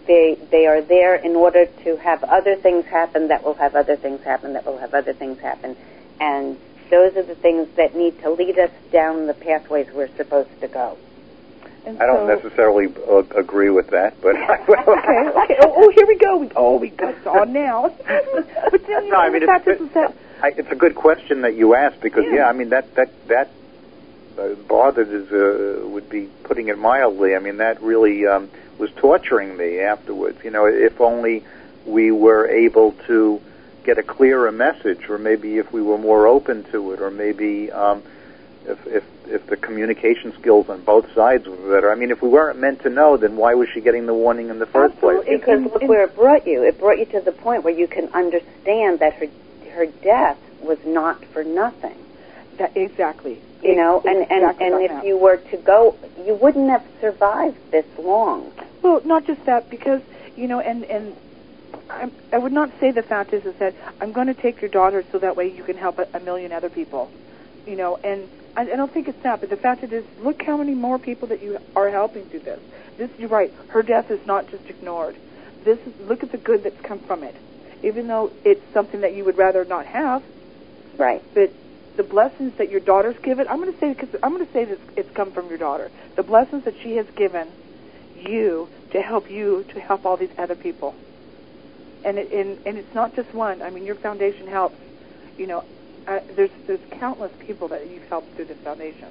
they 0.06 0.36
they 0.50 0.66
are 0.66 0.80
there 0.80 1.16
in 1.16 1.34
order 1.34 1.66
to 1.66 1.96
have 1.96 2.22
other 2.22 2.54
things 2.54 2.84
happen 2.86 3.28
that 3.28 3.42
will 3.44 3.54
have 3.54 3.74
other 3.74 3.96
things 3.96 4.22
happen 4.22 4.52
that 4.52 4.64
will 4.64 4.78
have 4.78 4.94
other 4.94 5.12
things 5.12 5.40
happen 5.40 5.76
and 6.20 6.56
those 6.90 7.16
are 7.16 7.22
the 7.22 7.34
things 7.36 7.68
that 7.76 7.94
need 7.94 8.20
to 8.20 8.30
lead 8.30 8.58
us 8.58 8.70
down 8.92 9.26
the 9.26 9.34
pathways 9.34 9.88
we're 9.94 10.14
supposed 10.16 10.60
to 10.60 10.68
go. 10.68 10.98
And 11.87 11.99
I 12.01 12.07
don't 12.07 12.26
so, 12.28 12.35
necessarily 12.35 12.87
uh, 13.09 13.22
agree 13.39 13.70
with 13.70 13.89
that, 13.91 14.20
but 14.20 14.37
i 14.37 14.59
okay, 14.62 14.72
okay. 14.74 15.57
Oh, 15.62 15.74
oh, 15.76 15.91
here 15.95 16.07
we 16.07 16.16
go. 16.18 16.37
We, 16.39 16.51
oh, 16.57 16.76
we 16.76 16.91
got 16.91 17.26
on 17.26 17.53
now. 17.53 17.89
but 18.07 18.87
then, 18.87 19.05
you 19.05 19.11
No, 19.11 19.16
know, 19.16 19.16
I 19.16 19.31
mean, 19.31 19.43
it's- 19.43 19.81
is 19.81 19.89
that 19.93 20.14
I, 20.43 20.49
it's 20.57 20.70
a 20.70 20.74
good 20.76 20.95
question 20.95 21.43
that 21.43 21.55
you 21.55 21.74
asked 21.74 22.01
because 22.01 22.24
Yeah. 22.24 22.35
yeah, 22.37 22.49
I 22.49 22.53
mean 22.53 22.70
that 22.70 22.95
that 22.95 23.11
that 23.28 23.51
uh, 24.39 24.55
bothered 24.68 25.09
is 25.09 25.31
uh, 25.33 25.87
would 25.89 26.09
be 26.09 26.28
putting 26.45 26.68
it 26.68 26.78
mildly. 26.78 27.35
I 27.35 27.41
mean 27.41 27.59
that 27.59 27.83
really 27.83 28.26
um, 28.26 28.51
was 28.78 28.91
torturing 28.97 29.57
me 29.57 29.81
afterwards. 29.81 30.43
You 30.45 30.51
know, 30.51 30.64
if 30.66 30.99
only 31.01 31.45
we 31.87 32.11
were 32.11 32.47
able 32.47 32.93
to 33.07 33.41
get 33.85 33.99
a 33.99 34.03
clearer 34.03 34.51
message, 34.53 35.09
or 35.11 35.18
maybe 35.18 35.59
if 35.59 35.72
we 35.72 35.83
were 35.83 35.99
more 35.99 36.26
open 36.26 36.64
to 36.72 36.93
it, 36.93 37.01
or 37.03 37.11
maybe 37.11 37.70
um, 37.70 38.03
if 38.66 38.87
if 38.87 39.05
if 39.31 39.47
the 39.47 39.57
communication 39.57 40.33
skills 40.41 40.68
on 40.68 40.83
both 40.83 41.12
sides 41.14 41.47
were 41.47 41.57
better. 41.57 41.91
I 41.91 41.95
mean, 41.95 42.11
if 42.11 42.20
we 42.22 42.28
weren't 42.28 42.59
meant 42.59 42.83
to 42.83 42.91
know, 42.91 43.16
then 43.16 43.37
why 43.37 43.55
was 43.55 43.68
she 43.72 43.81
getting 43.81 44.07
the 44.07 44.14
warning 44.14 44.49
in 44.51 44.59
the 44.59 44.66
first 44.66 44.95
Absolutely. 44.97 45.24
place? 45.24 45.41
Because 45.41 45.62
look 45.72 45.83
where 45.89 46.05
it 46.05 46.14
brought 46.14 46.47
you. 46.47 46.62
It 46.64 46.78
brought 46.78 46.99
you 46.99 47.07
to 47.07 47.20
the 47.20 47.33
point 47.33 47.64
where 47.64 47.74
you 47.74 47.87
can 47.87 48.09
understand 48.12 48.99
that 49.01 49.14
her 49.14 49.26
her 49.72 49.87
death 49.87 50.39
was 50.61 50.78
not 50.85 51.24
for 51.26 51.45
nothing. 51.45 51.97
that 52.59 52.76
exactly. 52.76 53.39
You 53.62 53.76
know, 53.76 54.01
and 54.05 54.18
and 54.31 54.43
Exactly 54.43 54.66
and 54.66 54.74
right 54.74 54.85
if 54.85 54.91
now. 54.91 55.03
you 55.05 55.16
were 55.18 55.37
to 55.37 55.57
go, 55.59 55.95
you 56.26 56.35
wouldn't 56.35 56.70
have 56.70 56.85
survived 57.01 57.59
this 57.70 57.87
long. 57.99 58.53
Well, 58.83 59.01
not 59.05 59.26
just 59.26 59.45
that, 59.45 59.68
because 59.70 60.03
you 60.37 60.49
know, 60.49 60.61
and 60.61 60.85
and 60.85 61.14
I, 61.91 62.11
I 62.33 62.39
would 62.39 62.53
not 62.53 62.70
say 62.81 62.91
the 62.91 63.03
fact 63.03 63.33
is 63.33 63.45
is 63.45 63.55
that 63.57 63.74
I'm 64.01 64.12
going 64.12 64.26
to 64.28 64.35
take 64.35 64.61
your 64.62 64.70
daughter 64.70 65.05
so 65.12 65.18
that 65.18 65.37
way 65.37 65.49
you 65.55 65.62
can 65.62 65.76
help 65.76 65.99
a, 65.99 66.09
a 66.14 66.20
million 66.20 66.53
other 66.53 66.70
people, 66.70 67.11
you 67.66 67.76
know, 67.76 67.96
and 67.96 68.28
I, 68.56 68.62
I 68.62 68.76
don't 68.76 68.92
think 68.92 69.08
it's 69.08 69.22
that, 69.22 69.40
but 69.40 69.50
the 69.50 69.56
fact 69.56 69.82
it 69.82 69.92
is, 69.92 70.04
look 70.18 70.42
how 70.42 70.56
many 70.56 70.74
more 70.74 70.98
people 70.98 71.28
that 71.28 71.42
you 71.42 71.58
are 71.76 71.90
helping 71.90 72.24
through 72.26 72.40
this. 72.40 72.61
This, 72.96 73.11
you're 73.18 73.28
right. 73.28 73.52
Her 73.68 73.82
death 73.82 74.11
is 74.11 74.24
not 74.26 74.50
just 74.50 74.64
ignored. 74.66 75.16
This 75.64 75.78
is 75.80 76.08
look 76.08 76.22
at 76.22 76.32
the 76.32 76.38
good 76.38 76.64
that's 76.64 76.80
come 76.82 77.00
from 77.00 77.22
it, 77.22 77.34
even 77.82 78.06
though 78.06 78.32
it's 78.44 78.62
something 78.72 79.02
that 79.02 79.14
you 79.14 79.24
would 79.24 79.38
rather 79.38 79.64
not 79.64 79.86
have. 79.86 80.22
Right. 80.96 81.22
But 81.34 81.52
the 81.96 82.02
blessings 82.02 82.56
that 82.58 82.70
your 82.70 82.80
daughter's 82.80 83.18
given, 83.18 83.48
I'm 83.48 83.58
going 83.61 83.72
to 83.72 83.78
say 83.78 83.92
because 83.92 84.14
I'm 84.22 84.32
going 84.32 84.46
to 84.46 84.52
say 84.52 84.64
this, 84.64 84.78
it's 84.96 85.11
come 85.11 85.32
from 85.32 85.48
your 85.48 85.58
daughter. 85.58 85.90
The 86.16 86.22
blessings 86.22 86.64
that 86.64 86.74
she 86.82 86.96
has 86.96 87.06
given 87.11 87.48
you 88.16 88.68
to 88.92 89.00
help 89.00 89.30
you 89.30 89.64
to 89.72 89.80
help 89.80 90.04
all 90.04 90.16
these 90.16 90.30
other 90.36 90.54
people. 90.54 90.94
And 92.04 92.18
it, 92.18 92.32
and 92.32 92.58
and 92.66 92.78
it's 92.78 92.94
not 92.94 93.14
just 93.14 93.32
one. 93.34 93.62
I 93.62 93.70
mean, 93.70 93.84
your 93.84 93.94
foundation 93.94 94.46
helps. 94.46 94.76
You 95.36 95.46
know, 95.46 95.64
uh, 96.11 96.20
there's 96.34 96.50
there's 96.66 96.80
countless 96.90 97.32
people 97.38 97.68
that 97.68 97.88
you've 97.88 98.06
helped 98.08 98.34
through 98.34 98.46
this 98.46 98.58
foundation. 98.58 99.08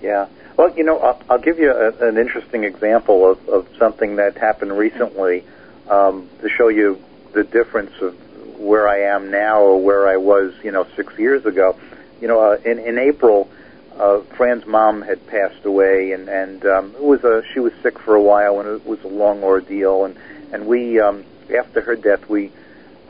Yeah. 0.00 0.28
Well, 0.56 0.76
you 0.76 0.84
know, 0.84 0.98
I'll, 1.00 1.20
I'll 1.28 1.40
give 1.40 1.58
you 1.58 1.72
a, 1.72 2.08
an 2.08 2.18
interesting 2.18 2.62
example 2.62 3.28
of, 3.28 3.48
of 3.48 3.68
something 3.78 4.16
that 4.16 4.36
happened 4.36 4.78
recently 4.78 5.44
um, 5.88 6.28
to 6.40 6.48
show 6.48 6.68
you 6.68 7.02
the 7.32 7.42
difference 7.42 7.92
of 8.00 8.14
where 8.58 8.88
I 8.88 9.14
am 9.14 9.30
now 9.30 9.60
or 9.60 9.82
where 9.82 10.08
I 10.08 10.16
was, 10.16 10.54
you 10.62 10.70
know, 10.70 10.86
six 10.94 11.18
years 11.18 11.44
ago. 11.44 11.76
You 12.20 12.28
know, 12.28 12.40
uh, 12.40 12.58
in, 12.64 12.78
in 12.78 12.98
April, 12.98 13.50
uh, 13.98 14.20
Fran's 14.36 14.66
mom 14.66 15.02
had 15.02 15.26
passed 15.26 15.64
away, 15.64 16.12
and 16.12 16.28
and 16.28 16.64
um, 16.64 16.94
it 16.94 17.02
was 17.02 17.24
a 17.24 17.42
she 17.52 17.58
was 17.58 17.72
sick 17.82 17.98
for 17.98 18.14
a 18.14 18.22
while, 18.22 18.60
and 18.60 18.68
it 18.68 18.86
was 18.86 19.02
a 19.02 19.08
long 19.08 19.42
ordeal, 19.42 20.04
and 20.04 20.16
and 20.52 20.66
we 20.68 21.00
um, 21.00 21.24
after 21.56 21.80
her 21.80 21.96
death 21.96 22.28
we 22.28 22.52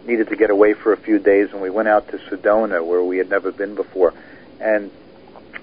needed 0.09 0.29
to 0.29 0.37
get 0.37 0.51
away 0.51 0.73
for 0.73 0.93
a 0.93 0.97
few 0.97 1.19
days, 1.19 1.53
and 1.53 1.61
we 1.61 1.71
went 1.71 1.87
out 1.87 2.09
to 2.09 2.19
Sedona, 2.19 2.85
where 2.85 3.03
we 3.03 3.19
had 3.19 3.29
never 3.31 3.53
been 3.53 3.75
before. 3.77 4.15
And 4.59 4.91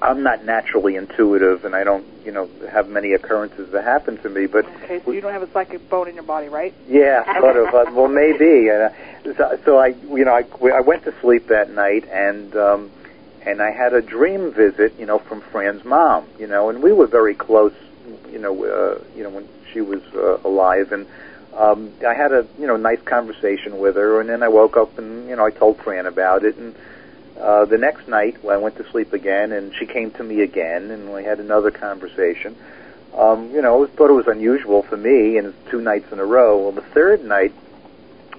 I'm 0.02 0.24
not 0.24 0.46
naturally 0.46 0.96
intuitive, 0.96 1.66
and 1.66 1.76
I 1.76 1.84
don't, 1.84 2.06
you 2.24 2.32
know, 2.32 2.48
have 2.72 2.88
many 2.88 3.14
occurrences 3.14 3.72
that 3.72 3.84
happen 3.84 4.18
to 4.20 4.30
me. 4.30 4.46
But 4.46 4.66
Okay, 4.84 5.02
so 5.04 5.12
you 5.12 5.20
don't 5.20 5.34
have 5.34 5.42
a 5.42 5.52
psychic 5.52 5.90
bone 5.90 6.08
in 6.08 6.16
your 6.16 6.24
body, 6.24 6.48
right? 6.48 6.74
yeah, 6.88 7.24
sort 7.40 7.58
of. 7.58 7.74
Uh, 7.74 7.86
well, 7.92 8.08
maybe. 8.08 8.70
And 8.70 8.84
Uh, 8.84 9.34
so, 9.36 9.60
so 9.66 9.78
I, 9.80 9.88
you 9.88 10.24
know, 10.24 10.34
I, 10.36 10.44
I 10.78 10.82
went 10.82 11.04
to 11.06 11.14
sleep 11.22 11.48
that 11.48 11.72
night, 11.72 12.08
and 12.10 12.56
um, 12.56 12.92
and 13.46 13.62
I 13.62 13.72
had 13.72 13.94
a 13.94 14.02
dream 14.02 14.52
visit, 14.54 14.94
you 15.00 15.06
know, 15.08 15.18
from 15.20 15.42
Fran's 15.42 15.84
mom, 15.84 16.26
you 16.40 16.48
know, 16.48 16.70
and 16.70 16.82
we 16.84 16.92
were 16.92 17.08
very 17.08 17.34
close, 17.36 17.74
you 18.32 18.40
know, 18.40 18.54
uh, 18.64 19.04
you 19.16 19.24
know, 19.24 19.30
when 19.30 19.48
she 19.72 19.82
was 19.82 20.02
uh, 20.16 20.38
alive, 20.44 20.92
and 20.92 21.06
um, 21.56 21.94
I 22.06 22.14
had 22.14 22.32
a, 22.32 22.46
you 22.60 22.68
know, 22.68 22.76
nice 22.76 23.02
conversation 23.02 23.80
with 23.80 23.96
her, 23.96 24.20
and 24.20 24.30
then 24.30 24.44
I 24.44 24.50
woke 24.50 24.78
up 24.78 24.98
and, 24.98 25.30
you 25.30 25.36
know, 25.36 25.46
I 25.46 25.52
told 25.52 25.78
Fran 25.78 26.06
about 26.06 26.44
it, 26.44 26.58
and 26.58 26.76
uh, 27.40 27.66
the 27.66 27.78
next 27.78 28.08
night 28.08 28.38
I 28.50 28.58
went 28.58 28.78
to 28.78 28.90
sleep 28.92 29.14
again, 29.14 29.52
and 29.52 29.74
she 29.76 29.86
came 29.86 30.12
to 30.12 30.24
me 30.24 30.42
again, 30.42 30.92
and 30.92 31.14
we 31.14 31.24
had 31.24 31.40
another 31.40 31.72
conversation. 31.72 32.56
Um, 33.14 33.52
you 33.52 33.62
know, 33.62 33.86
I 33.86 33.88
thought 33.88 34.10
it 34.10 34.14
was 34.14 34.28
unusual 34.28 34.84
for 34.84 34.98
me, 34.98 35.38
and 35.38 35.48
it's 35.48 35.72
two 35.72 35.82
nights 35.82 36.12
in 36.12 36.20
a 36.20 36.26
row. 36.26 36.64
Well, 36.64 36.72
the 36.74 36.82
third 36.82 37.24
night, 37.24 37.54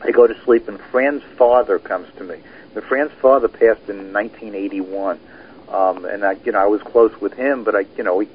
I 0.03 0.11
go 0.11 0.27
to 0.27 0.39
sleep, 0.45 0.69
and 0.69 0.79
Fran's 0.79 1.23
father 1.39 1.79
comes 1.79 2.09
to 2.17 2.25
me. 2.25 2.37
The 2.75 2.83
Fran's 2.83 3.13
father 3.13 3.49
passed 3.49 3.89
in 3.89 4.13
1981, 4.13 5.19
um, 5.71 6.05
and 6.05 6.23
I, 6.25 6.33
you 6.45 6.53
know, 6.53 6.59
I 6.59 6.67
was 6.67 6.83
close 6.83 7.19
with 7.19 7.33
him, 7.33 7.65
but 7.65 7.75
I, 7.75 7.87
you 7.97 8.05
know, 8.05 8.17
we 8.17 8.29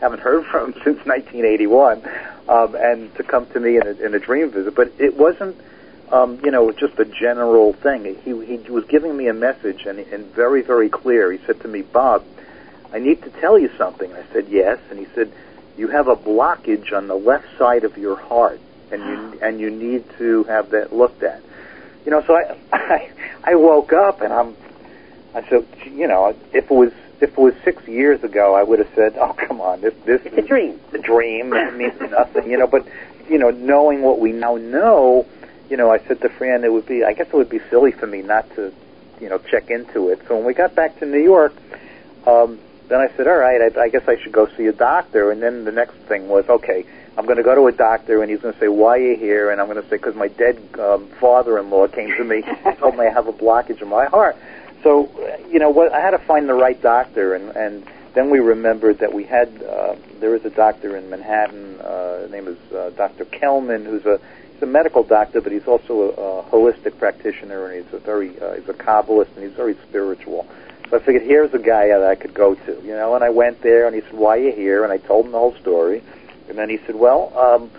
haven't 0.00 0.20
heard 0.20 0.44
from 0.50 0.72
since 0.84 1.04
1981, 1.04 2.02
um, 2.48 2.74
and 2.74 3.14
to 3.16 3.22
come 3.22 3.46
to 3.46 3.60
me 3.60 3.76
in 3.76 3.86
a, 3.86 3.92
in 3.92 4.14
a 4.14 4.18
dream 4.18 4.50
visit. 4.50 4.74
But 4.74 4.92
it 4.98 5.16
wasn't, 5.16 5.56
um, 6.10 6.40
you 6.44 6.50
know, 6.50 6.70
just 6.72 6.98
a 6.98 7.04
general 7.04 7.72
thing. 7.72 8.16
He 8.24 8.30
he 8.46 8.70
was 8.70 8.84
giving 8.86 9.16
me 9.16 9.28
a 9.28 9.34
message, 9.34 9.86
and 9.86 9.98
and 9.98 10.26
very 10.26 10.62
very 10.62 10.88
clear. 10.88 11.32
He 11.32 11.38
said 11.46 11.60
to 11.62 11.68
me, 11.68 11.82
Bob, 11.82 12.24
I 12.92 12.98
need 12.98 13.22
to 13.22 13.30
tell 13.30 13.58
you 13.58 13.70
something. 13.76 14.12
I 14.12 14.24
said 14.32 14.48
yes, 14.48 14.78
and 14.90 14.98
he 14.98 15.06
said, 15.14 15.32
you 15.76 15.88
have 15.88 16.08
a 16.08 16.16
blockage 16.16 16.92
on 16.92 17.06
the 17.06 17.14
left 17.14 17.46
side 17.58 17.84
of 17.84 17.98
your 17.98 18.16
heart, 18.16 18.60
and 18.90 19.02
you 19.02 19.38
and 19.42 19.60
you 19.60 19.70
need 19.70 20.04
to 20.18 20.44
have 20.44 20.70
that 20.70 20.92
looked 20.92 21.22
at. 21.22 21.42
You 22.04 22.12
know, 22.12 22.22
so 22.26 22.34
I 22.34 22.56
I, 22.72 23.10
I 23.44 23.54
woke 23.56 23.92
up 23.92 24.20
and 24.20 24.32
I'm 24.32 24.56
I 25.34 25.46
said, 25.48 25.66
you 25.84 26.08
know, 26.08 26.34
if 26.52 26.64
it 26.64 26.70
was 26.70 26.92
if 27.20 27.30
it 27.30 27.38
was 27.38 27.54
six 27.64 27.86
years 27.88 28.22
ago, 28.22 28.54
I 28.54 28.62
would 28.62 28.78
have 28.78 28.92
said, 28.94 29.16
oh 29.18 29.32
come 29.32 29.60
on, 29.60 29.80
this 29.80 29.94
this 30.04 30.20
It's 30.24 30.36
a 30.36 30.42
dream. 30.42 30.80
a 30.92 30.98
dream. 30.98 31.52
It 31.52 31.74
means 31.76 31.98
nothing, 32.10 32.50
you 32.50 32.58
know. 32.58 32.66
But 32.66 32.86
you 33.28 33.38
know, 33.38 33.50
knowing 33.50 34.02
what 34.02 34.18
we 34.20 34.32
now 34.32 34.56
know, 34.56 35.26
you 35.68 35.76
know, 35.76 35.90
I 35.90 35.98
said 35.98 36.20
to 36.20 36.28
Fran, 36.28 36.64
it 36.64 36.72
would 36.72 36.86
be, 36.86 37.02
I 37.04 37.12
guess, 37.12 37.26
it 37.26 37.34
would 37.34 37.48
be 37.50 37.60
silly 37.70 37.90
for 37.92 38.06
me 38.06 38.22
not 38.22 38.48
to, 38.54 38.72
you 39.20 39.28
know, 39.28 39.38
check 39.38 39.70
into 39.70 40.10
it. 40.10 40.20
So 40.28 40.36
when 40.36 40.44
we 40.44 40.54
got 40.54 40.74
back 40.74 40.98
to 41.00 41.06
New 41.06 41.22
York, 41.22 41.52
um, 42.26 42.58
then 42.88 43.00
I 43.00 43.08
said, 43.16 43.26
all 43.26 43.36
right, 43.36 43.60
I, 43.76 43.80
I 43.80 43.88
guess 43.88 44.06
I 44.06 44.16
should 44.22 44.30
go 44.32 44.46
see 44.56 44.66
a 44.66 44.72
doctor. 44.72 45.32
And 45.32 45.42
then 45.42 45.64
the 45.64 45.72
next 45.72 45.94
thing 46.06 46.28
was, 46.28 46.44
okay, 46.48 46.86
I'm 47.18 47.24
going 47.24 47.38
to 47.38 47.42
go 47.42 47.54
to 47.54 47.66
a 47.66 47.72
doctor, 47.72 48.22
and 48.22 48.30
he's 48.30 48.40
going 48.40 48.54
to 48.54 48.60
say, 48.60 48.68
why 48.68 48.98
are 48.98 49.00
you 49.00 49.16
here? 49.16 49.50
And 49.50 49.60
I'm 49.60 49.66
going 49.66 49.82
to 49.82 49.88
say, 49.88 49.96
because 49.96 50.14
my 50.14 50.28
dead 50.28 50.60
um, 50.78 51.08
father-in-law 51.18 51.88
came 51.88 52.10
to 52.16 52.22
me 52.22 52.44
and 52.64 52.78
told 52.78 52.96
me 52.96 53.06
I 53.06 53.10
have 53.10 53.26
a 53.26 53.32
blockage 53.32 53.82
in 53.82 53.88
my 53.88 54.04
heart. 54.06 54.36
So, 54.82 55.10
you 55.50 55.58
know, 55.58 55.70
what 55.70 55.92
I 55.92 56.00
had 56.00 56.12
to 56.12 56.18
find 56.18 56.48
the 56.48 56.54
right 56.54 56.80
doctor, 56.80 57.34
and 57.34 57.56
and 57.56 57.86
then 58.14 58.30
we 58.30 58.40
remembered 58.40 58.98
that 59.00 59.12
we 59.12 59.24
had 59.24 59.62
uh, 59.62 59.96
there 60.20 60.34
is 60.34 60.44
a 60.44 60.50
doctor 60.50 60.96
in 60.96 61.10
Manhattan. 61.10 61.80
Uh, 61.80 62.22
his 62.22 62.30
name 62.30 62.48
is 62.48 62.72
uh, 62.72 62.90
Dr. 62.90 63.24
Kelman, 63.24 63.84
who's 63.84 64.06
a 64.06 64.18
he's 64.52 64.62
a 64.62 64.66
medical 64.66 65.02
doctor, 65.02 65.40
but 65.40 65.52
he's 65.52 65.66
also 65.66 66.02
a, 66.02 66.08
a 66.08 66.42
holistic 66.44 66.98
practitioner, 66.98 67.66
and 67.66 67.84
he's 67.84 67.92
a 67.92 67.98
very 67.98 68.38
uh, 68.40 68.54
he's 68.54 68.68
a 68.68 68.74
kabbalist, 68.74 69.34
and 69.34 69.44
he's 69.44 69.56
very 69.56 69.76
spiritual. 69.88 70.46
So 70.88 70.96
I 70.96 71.00
figured 71.00 71.24
here's 71.24 71.52
a 71.52 71.58
guy 71.58 71.88
that 71.88 72.04
I 72.04 72.14
could 72.14 72.32
go 72.32 72.54
to, 72.54 72.82
you 72.82 72.94
know. 72.94 73.14
And 73.14 73.24
I 73.24 73.30
went 73.30 73.60
there, 73.62 73.86
and 73.86 73.94
he 73.94 74.02
said, 74.02 74.14
"Why 74.14 74.38
are 74.38 74.40
you 74.40 74.52
here?" 74.52 74.84
And 74.84 74.92
I 74.92 74.98
told 74.98 75.26
him 75.26 75.32
the 75.32 75.38
whole 75.38 75.56
story, 75.56 76.02
and 76.48 76.56
then 76.56 76.68
he 76.68 76.78
said, 76.86 76.94
"Well, 76.94 77.36
um, 77.36 77.70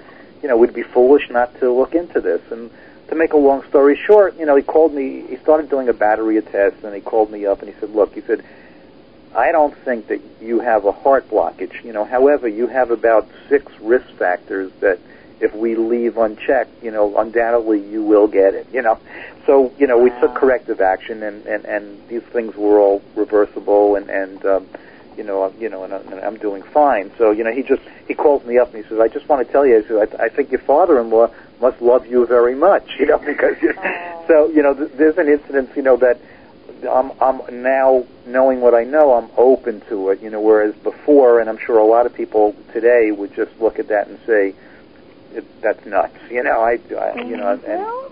you 0.42 0.50
know, 0.50 0.58
we'd 0.58 0.74
be 0.74 0.84
foolish 0.84 1.30
not 1.30 1.60
to 1.60 1.72
look 1.72 1.96
into 1.96 2.22
this." 2.22 2.42
And 2.52 2.70
to 3.10 3.16
make 3.16 3.34
a 3.34 3.38
long 3.38 3.64
story 3.70 3.96
short, 4.06 4.38
you 4.38 4.46
know, 4.46 4.56
he 4.56 4.64
called 4.64 4.94
me. 4.94 5.24
He 5.28 5.38
started 5.38 5.70
doing 5.70 5.90
a 5.90 5.94
battery 5.94 6.38
of 6.38 6.52
tests, 6.52 6.84
and 6.84 6.94
he 6.94 7.02
called 7.02 7.32
me 7.32 7.46
up 7.46 7.62
and 7.62 7.74
he 7.74 7.80
said, 7.80 7.94
"Look," 7.96 8.14
he 8.14 8.22
said, 8.22 8.44
"I 9.36 9.52
don't 9.52 9.76
think 9.76 10.08
that 10.08 10.22
you 10.42 10.60
have 10.60 10.86
a 10.86 10.92
heart 10.92 11.30
blockage. 11.30 11.84
You 11.84 11.94
know, 11.94 12.04
however, 12.04 12.48
you 12.48 12.68
have 12.68 12.92
about 12.92 13.28
six 13.50 13.72
risk 13.80 14.08
factors 14.18 14.72
that 14.82 15.00
if 15.40 15.54
we 15.56 15.76
leave 15.76 16.18
unchecked, 16.18 16.84
you 16.84 16.92
know, 16.92 17.18
undoubtedly 17.18 17.80
you 17.80 18.04
will 18.04 18.28
get 18.28 18.54
it. 18.56 18.68
You 18.74 18.82
know, 18.82 19.00
so 19.46 19.72
you 19.78 19.88
know, 19.88 19.98
we 19.98 20.10
took 20.20 20.36
corrective 20.36 20.82
action, 20.82 21.24
and 21.24 21.46
and 21.46 21.66
and 21.66 22.08
these 22.10 22.24
things 22.24 22.56
were 22.56 22.80
all 22.80 23.02
reversible, 23.16 23.96
and 23.96 24.10
and 24.10 24.46
um, 24.46 24.68
you 25.18 25.24
know, 25.24 25.44
uh, 25.44 25.52
you 25.60 25.68
know, 25.70 25.84
and, 25.84 25.94
I- 25.94 26.22
I'm 26.26 26.38
doing 26.38 26.62
fine. 26.62 27.12
So 27.18 27.32
you 27.32 27.44
know, 27.44 27.52
he 27.52 27.64
just 27.64 27.82
he 28.08 28.14
calls 28.14 28.46
me 28.46 28.58
up 28.58 28.74
and 28.74 28.84
he 28.84 28.90
says, 28.90 29.00
"I 29.00 29.08
just 29.08 29.28
want 29.28 29.46
to 29.46 29.52
tell 29.52 29.66
you," 29.66 29.82
he 29.82 29.88
says, 29.88 30.10
I, 30.20 30.26
"I 30.26 30.30
think 30.30 30.52
your 30.52 30.62
father-in-law 30.62 31.30
must 31.60 31.82
love 31.82 32.06
you 32.06 32.26
very 32.28 32.56
much," 32.56 32.88
you 33.00 33.08
know, 33.08 33.18
because 33.18 33.56
you 33.62 33.74
so 34.28 34.48
you 34.50 34.62
know, 34.62 34.74
th- 34.74 34.92
there's 34.94 35.18
an 35.18 35.28
incident, 35.28 35.70
you 35.76 35.82
know, 35.82 35.98
that 35.98 36.20
I'm 36.90 37.12
I'm 37.20 37.64
now 37.64 38.06
knowing 38.26 38.62
what 38.62 38.76
I 38.76 38.84
know, 38.84 39.14
I'm 39.14 39.30
open 39.38 39.82
to 39.90 40.10
it, 40.12 40.22
you 40.22 40.30
know, 40.30 40.40
whereas 40.42 40.76
before, 40.76 41.40
and 41.40 41.50
I'm 41.50 41.58
sure 41.66 41.80
a 41.80 41.86
lot 41.86 42.06
of 42.06 42.14
people 42.14 42.56
today 42.72 43.12
would 43.12 43.34
just 43.36 43.52
look 43.60 43.80
at 43.80 43.88
that 43.88 44.08
and 44.08 44.20
say, 44.28 44.54
it, 45.34 45.62
"That's 45.62 45.84
nuts," 45.86 46.18
you 46.30 46.44
know. 46.44 46.62
I, 46.62 46.78
I 46.96 47.24
you 47.24 47.38
know, 47.38 47.50
and 47.54 47.64
well, 47.64 48.12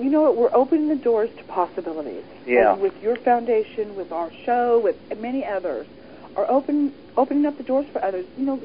you 0.00 0.10
know 0.10 0.22
what? 0.22 0.36
We're 0.36 0.54
opening 0.54 0.88
the 0.88 0.96
doors 0.96 1.30
to 1.38 1.44
possibilities. 1.44 2.24
Yeah. 2.46 2.72
And 2.74 2.82
with 2.82 3.00
your 3.02 3.16
foundation, 3.16 3.96
with 3.96 4.12
our 4.12 4.30
show, 4.44 4.78
with 4.78 4.96
many 5.18 5.44
others, 5.44 5.86
are 6.36 6.50
open 6.50 6.92
opening 7.16 7.46
up 7.46 7.56
the 7.56 7.62
doors 7.62 7.86
for 7.92 8.02
others. 8.02 8.26
You 8.36 8.46
know, 8.46 8.62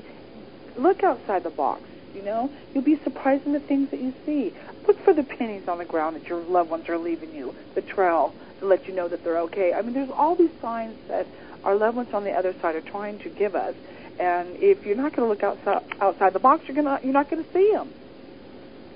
look 0.78 1.03
outside 1.03 1.43
the 1.43 1.49
box. 1.49 1.84
You 2.13 2.24
know, 2.24 2.49
you'll 2.74 2.84
be 2.84 2.97
surprised 2.97 3.45
in 3.45 3.53
the 3.53 3.59
things 3.59 3.91
that 3.91 3.99
you 3.99 4.13
see. 4.26 4.53
Look 4.88 4.99
for 5.03 5.13
the 5.13 5.24
pennies 5.24 5.67
on 5.67 5.78
the 5.78 5.86
ground 5.86 6.15
that 6.15 6.28
your 6.28 6.39
loved 6.39 6.72
ones 6.72 6.89
are 6.89 6.97
leaving 6.97 7.36
you, 7.36 7.53
the 7.76 7.82
trail 7.82 8.34
to 8.59 8.65
let 8.65 8.88
you 8.88 8.95
know 8.95 9.07
that 9.07 9.24
they're 9.24 9.39
okay. 9.41 9.74
I 9.74 9.82
mean, 9.82 9.93
there's 9.93 10.09
all 10.09 10.36
these 10.36 10.51
signs 10.61 10.97
that 11.07 11.28
our 11.63 11.76
loved 11.76 11.97
ones 11.97 12.13
on 12.13 12.24
the 12.24 12.32
other 12.32 12.53
side 12.61 12.76
are 12.76 12.82
trying 12.82 13.20
to 13.20 13.30
give 13.30 13.55
us. 13.55 13.76
And 14.20 14.55
if 14.57 14.86
you're 14.86 14.97
not 14.97 15.15
going 15.15 15.28
to 15.28 15.30
look 15.30 15.43
outside 15.43 15.84
outside 16.01 16.34
the 16.34 16.39
box, 16.39 16.67
you're 16.67 16.76
gonna 16.76 16.99
you're 17.03 17.13
not 17.13 17.30
going 17.30 17.43
to 17.43 17.53
see 17.53 17.72
them. 17.72 17.93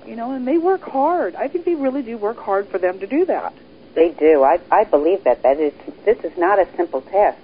You 0.06 0.16
know, 0.16 0.32
and 0.32 0.46
they 0.46 0.58
work 0.58 0.82
hard. 0.82 1.34
I 1.34 1.48
think 1.48 1.64
they 1.64 1.74
really 1.74 2.02
do 2.02 2.18
work 2.18 2.36
hard 2.36 2.68
for 2.68 2.78
them 2.78 2.98
to 3.00 3.06
do 3.06 3.24
that. 3.26 3.54
They 3.94 4.10
do. 4.10 4.42
I 4.42 4.60
I 4.70 4.84
believe 4.84 5.24
that 5.24 5.42
that 5.42 5.58
is 5.58 5.72
this 6.04 6.18
is 6.24 6.36
not 6.36 6.58
a 6.58 6.68
simple 6.76 7.00
task 7.00 7.38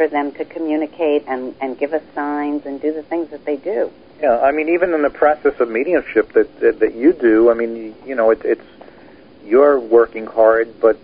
for 0.00 0.08
them 0.08 0.32
to 0.32 0.46
communicate 0.46 1.24
and 1.26 1.54
and 1.60 1.78
give 1.78 1.92
us 1.92 2.02
signs 2.14 2.64
and 2.64 2.80
do 2.80 2.90
the 2.90 3.02
things 3.02 3.28
that 3.28 3.44
they 3.44 3.56
do. 3.56 3.92
Yeah, 4.22 4.40
I 4.40 4.50
mean, 4.50 4.70
even 4.70 4.94
in 4.94 5.02
the 5.02 5.10
process 5.10 5.60
of 5.60 5.68
mediumship 5.68 6.32
that 6.32 6.58
that, 6.60 6.78
that 6.80 6.94
you 6.94 7.12
do, 7.12 7.50
I 7.50 7.54
mean, 7.54 7.76
you, 7.76 7.94
you 8.06 8.14
know, 8.14 8.30
it, 8.30 8.40
it's 8.42 8.64
you're 9.44 9.78
working 9.78 10.24
hard, 10.24 10.80
but 10.80 10.98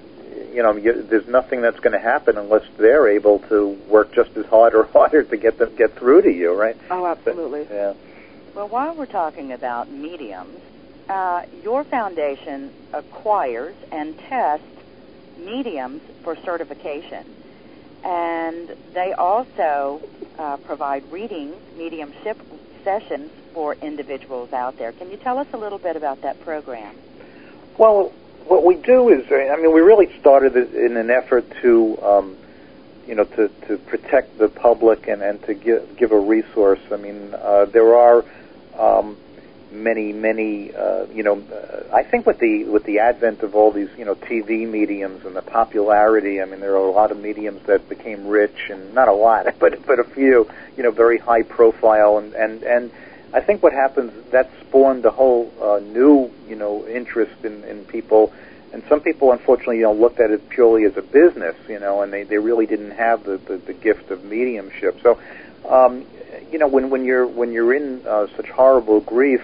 you 0.50 0.62
know, 0.62 0.74
you, 0.76 1.02
there's 1.02 1.28
nothing 1.28 1.60
that's 1.60 1.78
going 1.80 1.92
to 1.92 1.98
happen 1.98 2.38
unless 2.38 2.62
they're 2.78 3.06
able 3.08 3.40
to 3.50 3.68
work 3.90 4.14
just 4.14 4.34
as 4.34 4.46
hard 4.46 4.74
or 4.74 4.84
harder 4.94 5.24
to 5.24 5.36
get 5.36 5.58
them 5.58 5.76
get 5.76 5.94
through 5.94 6.22
to 6.22 6.32
you, 6.32 6.54
right? 6.58 6.78
Oh, 6.90 7.04
absolutely. 7.04 7.66
Yeah. 7.70 7.92
Well, 8.54 8.68
while 8.68 8.94
we're 8.94 9.04
talking 9.04 9.52
about 9.52 9.90
mediums, 9.90 10.58
uh, 11.10 11.42
your 11.62 11.84
foundation 11.84 12.72
acquires 12.94 13.76
and 13.92 14.16
tests 14.16 14.64
mediums 15.36 16.00
for 16.22 16.34
certification. 16.36 17.26
And 18.04 18.76
they 18.94 19.12
also 19.12 20.00
uh, 20.38 20.56
provide 20.58 21.10
reading 21.10 21.54
mediumship 21.76 22.40
sessions 22.84 23.30
for 23.52 23.74
individuals 23.74 24.52
out 24.52 24.78
there. 24.78 24.92
Can 24.92 25.10
you 25.10 25.16
tell 25.16 25.38
us 25.38 25.46
a 25.52 25.56
little 25.56 25.78
bit 25.78 25.96
about 25.96 26.22
that 26.22 26.40
program? 26.42 26.94
Well, 27.78 28.12
what 28.46 28.64
we 28.64 28.76
do 28.76 29.08
is, 29.08 29.30
uh, 29.30 29.34
I 29.34 29.56
mean, 29.56 29.72
we 29.72 29.80
really 29.80 30.16
started 30.20 30.56
in 30.56 30.96
an 30.96 31.10
effort 31.10 31.50
to, 31.62 31.98
um, 32.02 32.36
you 33.06 33.14
know, 33.14 33.24
to, 33.24 33.48
to 33.66 33.76
protect 33.78 34.38
the 34.38 34.48
public 34.48 35.08
and, 35.08 35.22
and 35.22 35.42
to 35.44 35.54
give, 35.54 35.96
give 35.96 36.12
a 36.12 36.18
resource. 36.18 36.80
I 36.92 36.96
mean, 36.96 37.34
uh, 37.34 37.64
there 37.66 37.96
are 37.96 38.24
um, 38.78 39.16
many, 39.70 40.12
many, 40.12 40.74
uh, 40.74 41.06
you 41.12 41.22
know, 41.22 41.42
uh, 41.52 41.94
I 41.94 42.02
think 42.02 42.26
with 42.26 42.38
the 42.38 42.64
with 42.64 42.84
the 42.84 43.00
advent 43.00 43.42
of 43.42 43.54
all 43.54 43.70
these, 43.70 43.90
you 43.98 44.04
know, 44.04 44.14
TV 44.14 44.68
mediums 44.68 45.24
and 45.24 45.34
the 45.34 45.42
popularity, 45.42 46.40
I 46.40 46.44
mean, 46.44 46.60
there 46.60 46.74
are 46.74 46.86
a 46.86 46.90
lot 46.90 47.10
of 47.10 47.20
mediums 47.20 47.62
that 47.66 47.88
became 47.88 48.26
rich, 48.26 48.70
and 48.70 48.94
not 48.94 49.08
a 49.08 49.12
lot, 49.12 49.46
but 49.58 49.84
but 49.86 49.98
a 49.98 50.04
few, 50.04 50.48
you 50.76 50.82
know, 50.82 50.90
very 50.90 51.18
high 51.18 51.42
profile, 51.42 52.18
and 52.18 52.34
and 52.34 52.62
and 52.62 52.90
I 53.32 53.40
think 53.40 53.62
what 53.62 53.72
happens 53.72 54.12
that 54.30 54.50
spawned 54.60 55.04
a 55.04 55.10
whole 55.10 55.52
uh, 55.60 55.80
new, 55.80 56.30
you 56.48 56.56
know, 56.56 56.86
interest 56.86 57.44
in, 57.44 57.64
in 57.64 57.84
people, 57.84 58.32
and 58.72 58.82
some 58.88 59.00
people, 59.00 59.32
unfortunately, 59.32 59.78
you 59.78 59.82
know, 59.82 59.92
looked 59.92 60.20
at 60.20 60.30
it 60.30 60.48
purely 60.48 60.84
as 60.84 60.96
a 60.96 61.02
business, 61.02 61.56
you 61.68 61.78
know, 61.78 62.02
and 62.02 62.12
they, 62.12 62.24
they 62.24 62.38
really 62.38 62.66
didn't 62.66 62.92
have 62.92 63.24
the, 63.24 63.38
the, 63.38 63.56
the 63.56 63.72
gift 63.72 64.10
of 64.10 64.24
mediumship. 64.24 65.00
So, 65.02 65.18
um, 65.68 66.06
you 66.50 66.58
know, 66.58 66.68
when 66.68 66.90
when 66.90 67.04
you're 67.04 67.26
when 67.26 67.52
you're 67.52 67.74
in 67.74 68.06
uh, 68.06 68.26
such 68.36 68.48
horrible 68.48 69.00
grief, 69.00 69.42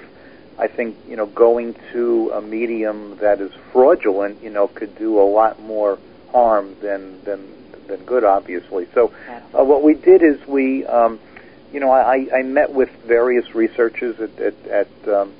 I 0.58 0.68
think 0.68 0.96
you 1.08 1.16
know 1.16 1.26
going 1.26 1.74
to 1.92 2.30
a 2.34 2.40
medium 2.42 3.16
that 3.18 3.40
is 3.40 3.52
fraudulent, 3.72 4.42
you 4.42 4.50
know, 4.50 4.68
could 4.68 4.96
do 4.98 5.20
a 5.20 5.24
lot 5.28 5.60
more 5.60 5.98
harm 6.30 6.76
than 6.80 7.22
than 7.24 7.48
than 7.88 8.04
good, 8.04 8.24
obviously. 8.24 8.86
So, 8.94 9.12
uh, 9.54 9.64
what 9.64 9.82
we 9.82 9.94
did 9.94 10.22
is 10.22 10.46
we, 10.46 10.86
um, 10.86 11.18
you 11.72 11.80
know, 11.80 11.90
I, 11.90 12.28
I 12.32 12.42
met 12.42 12.72
with 12.72 12.90
various 13.06 13.54
researchers 13.54 14.20
at 14.20 14.38
at, 14.40 14.66
at 14.68 15.08
um, 15.08 15.32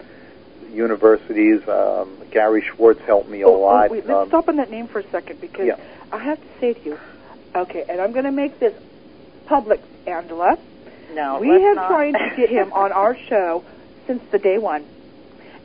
universities. 0.73 1.67
Um, 1.69 2.17
Gary 2.31 2.63
Schwartz 2.63 3.01
helped 3.03 3.29
me 3.29 3.43
a 3.43 3.47
Oh, 3.47 3.57
oh, 3.57 3.61
lot. 3.61 3.91
wait, 3.91 4.07
let's 4.07 4.19
Um, 4.23 4.29
stop 4.29 4.49
on 4.49 4.57
that 4.57 4.71
name 4.71 4.87
for 4.89 5.01
a 5.01 5.11
second 5.11 5.41
because 5.41 5.67
Yeah. 5.67 5.77
I 6.11 6.19
have 6.19 6.39
to 6.41 6.61
say 6.61 6.73
to 6.73 6.81
you, 6.85 6.99
okay, 7.55 7.85
and 7.89 8.01
I'm 8.01 8.13
going 8.13 8.25
to 8.25 8.33
make 8.33 8.59
this 8.59 8.75
public, 9.47 9.81
Angela. 10.07 10.57
No, 11.15 11.39
we 11.41 11.49
let's 11.51 11.63
have 11.65 11.77
not. 11.77 11.89
tried 11.89 12.13
to 12.13 12.37
get 12.37 12.49
him 12.49 12.73
on 12.73 12.91
our 12.93 13.15
show 13.29 13.63
since 14.07 14.23
the 14.31 14.39
day 14.39 14.57
one, 14.59 14.85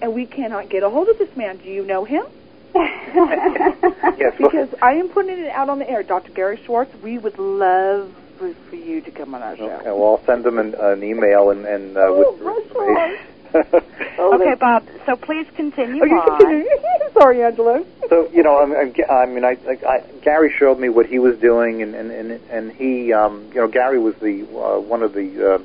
and 0.01 0.13
we 0.13 0.25
cannot 0.25 0.69
get 0.69 0.83
a 0.83 0.89
hold 0.89 1.07
of 1.09 1.17
this 1.17 1.35
man. 1.35 1.57
Do 1.57 1.69
you 1.69 1.85
know 1.85 2.05
him? 2.05 2.23
yes, 2.75 4.33
Because 4.37 4.69
I 4.81 4.93
am 4.93 5.09
putting 5.09 5.37
it 5.39 5.49
out 5.49 5.69
on 5.69 5.79
the 5.79 5.89
air, 5.89 6.03
Dr. 6.03 6.31
Gary 6.31 6.59
Schwartz. 6.65 6.93
We 7.01 7.17
would 7.17 7.37
love 7.39 8.13
for, 8.37 8.53
for 8.69 8.75
you 8.75 9.01
to 9.01 9.11
come 9.11 9.33
on 9.33 9.41
our 9.41 9.57
show. 9.57 9.69
Okay, 9.71 9.85
well, 9.85 10.17
I'll 10.19 10.25
send 10.25 10.43
them 10.43 10.59
an, 10.59 10.75
an 10.79 11.03
email 11.03 11.49
and, 11.49 11.65
and 11.65 11.97
uh, 11.97 12.01
Oh, 12.07 12.33
with 12.33 12.41
bless 12.41 12.73
your 12.75 12.91
your. 12.99 13.17
Okay, 14.33 14.55
Bob. 14.59 14.83
So 15.05 15.15
please 15.15 15.47
continue 15.55 16.03
Okay, 16.03 16.11
on. 16.11 16.37
continue. 16.37 16.67
Sorry, 17.13 17.43
Angela. 17.43 17.83
So 18.09 18.29
you 18.31 18.43
know, 18.43 18.57
I, 18.57 18.91
I, 19.09 19.23
I 19.23 19.25
mean, 19.25 19.43
I, 19.45 19.57
I, 19.67 19.87
I, 19.87 20.01
Gary 20.21 20.53
showed 20.59 20.79
me 20.79 20.89
what 20.89 21.05
he 21.07 21.17
was 21.17 21.39
doing, 21.39 21.81
and 21.81 21.95
and 21.95 22.11
and, 22.11 22.31
and 22.51 22.71
he, 22.73 23.13
um, 23.13 23.49
you 23.53 23.61
know, 23.61 23.67
Gary 23.67 23.99
was 23.99 24.15
the 24.15 24.43
uh, 24.43 24.79
one 24.81 25.01
of 25.01 25.13
the 25.13 25.55
uh, 25.55 25.59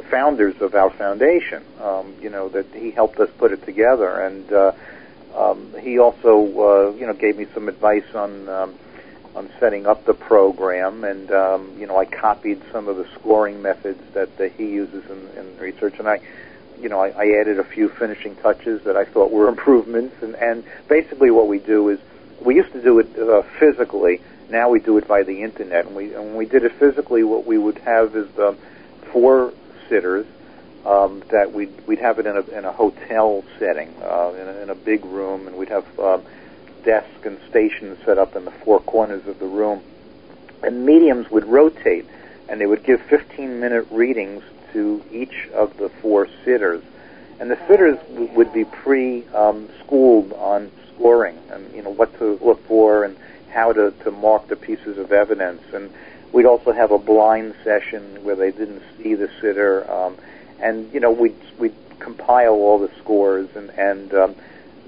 founders 0.00 0.58
of 0.62 0.74
our 0.74 0.88
foundation. 0.90 1.62
Um, 1.80 2.14
you 2.22 2.30
know 2.30 2.48
that 2.48 2.66
he 2.72 2.90
helped 2.90 3.20
us 3.20 3.28
put 3.36 3.52
it 3.52 3.64
together, 3.66 4.08
and 4.20 4.50
uh, 4.50 4.72
um, 5.36 5.74
he 5.80 5.98
also, 5.98 6.38
uh, 6.38 6.94
you 6.96 7.06
know, 7.06 7.12
gave 7.12 7.36
me 7.36 7.46
some 7.52 7.68
advice 7.68 8.14
on. 8.14 8.48
Um, 8.48 8.74
on 9.34 9.48
setting 9.58 9.86
up 9.86 10.04
the 10.04 10.12
program, 10.12 11.04
and 11.04 11.30
um, 11.30 11.74
you 11.78 11.86
know, 11.86 11.96
I 11.96 12.04
copied 12.04 12.60
some 12.70 12.86
of 12.86 12.98
the 12.98 13.08
scoring 13.14 13.62
methods 13.62 13.98
that, 14.12 14.36
that 14.36 14.52
he 14.52 14.66
uses 14.66 15.08
in, 15.10 15.26
in 15.38 15.58
research, 15.58 15.98
and 15.98 16.06
I, 16.06 16.20
you 16.82 16.88
know, 16.88 17.00
I, 17.00 17.08
I 17.10 17.40
added 17.40 17.58
a 17.58 17.64
few 17.64 17.88
finishing 17.88 18.36
touches 18.36 18.82
that 18.82 18.96
I 18.96 19.04
thought 19.04 19.30
were 19.30 19.48
improvements. 19.56 20.16
And, 20.22 20.34
and 20.34 20.64
basically, 20.88 21.30
what 21.30 21.48
we 21.48 21.58
do 21.58 21.88
is 21.88 22.00
we 22.40 22.56
used 22.56 22.72
to 22.72 22.82
do 22.82 22.98
it 22.98 23.18
uh, 23.18 23.42
physically. 23.58 24.20
Now 24.50 24.68
we 24.68 24.80
do 24.80 24.98
it 24.98 25.08
by 25.08 25.22
the 25.22 25.42
internet. 25.42 25.86
And, 25.86 25.96
we, 25.96 26.12
and 26.12 26.24
when 26.24 26.36
we 26.36 26.46
did 26.46 26.64
it 26.64 26.72
physically, 26.72 27.22
what 27.22 27.46
we 27.46 27.56
would 27.56 27.78
have 27.78 28.14
is 28.16 28.26
um, 28.38 28.58
four 29.12 29.52
sitters 29.88 30.26
um, 30.84 31.22
that 31.30 31.52
we'd 31.52 31.72
we'd 31.86 32.00
have 32.00 32.18
it 32.18 32.26
in 32.26 32.36
a 32.36 32.40
in 32.58 32.64
a 32.64 32.72
hotel 32.72 33.44
setting, 33.58 33.94
uh, 34.02 34.32
in, 34.38 34.48
a, 34.48 34.62
in 34.62 34.70
a 34.70 34.74
big 34.74 35.04
room, 35.04 35.46
and 35.46 35.56
we'd 35.56 35.68
have 35.68 35.86
um, 35.98 36.22
desks 36.84 37.24
and 37.24 37.38
stations 37.48 37.98
set 38.04 38.18
up 38.18 38.34
in 38.34 38.44
the 38.44 38.50
four 38.50 38.80
corners 38.80 39.26
of 39.26 39.38
the 39.38 39.46
room. 39.46 39.80
And 40.62 40.84
mediums 40.86 41.30
would 41.30 41.44
rotate, 41.44 42.06
and 42.48 42.60
they 42.60 42.66
would 42.66 42.84
give 42.84 43.00
15 43.02 43.60
minute 43.60 43.86
readings 43.90 44.42
to 44.72 45.02
each 45.12 45.48
of 45.54 45.76
the 45.76 45.88
four 45.88 46.28
sitters. 46.44 46.82
And 47.38 47.50
the 47.50 47.58
sitters 47.66 47.98
would 48.34 48.52
be 48.52 48.64
pre 48.64 49.24
um, 49.28 49.68
schooled 49.80 50.32
on 50.32 50.70
scoring 50.94 51.38
and 51.50 51.74
you 51.74 51.82
know 51.82 51.90
what 51.90 52.16
to 52.18 52.38
look 52.42 52.64
for 52.66 53.04
and 53.04 53.16
how 53.50 53.72
to, 53.72 53.90
to 54.04 54.10
mark 54.10 54.48
the 54.48 54.56
pieces 54.56 54.98
of 54.98 55.12
evidence. 55.12 55.62
And 55.74 55.92
we'd 56.32 56.46
also 56.46 56.72
have 56.72 56.90
a 56.90 56.98
blind 56.98 57.54
session 57.62 58.24
where 58.24 58.36
they 58.36 58.50
didn't 58.50 58.82
see 58.98 59.14
the 59.14 59.28
sitter. 59.40 59.90
Um, 59.90 60.16
and 60.62 60.92
you 60.92 61.00
know 61.00 61.10
we'd 61.10 61.36
we'd 61.58 61.74
compile 61.98 62.54
all 62.54 62.78
the 62.78 62.90
scores 62.98 63.48
and 63.54 63.70
and 63.70 64.14
um, 64.14 64.34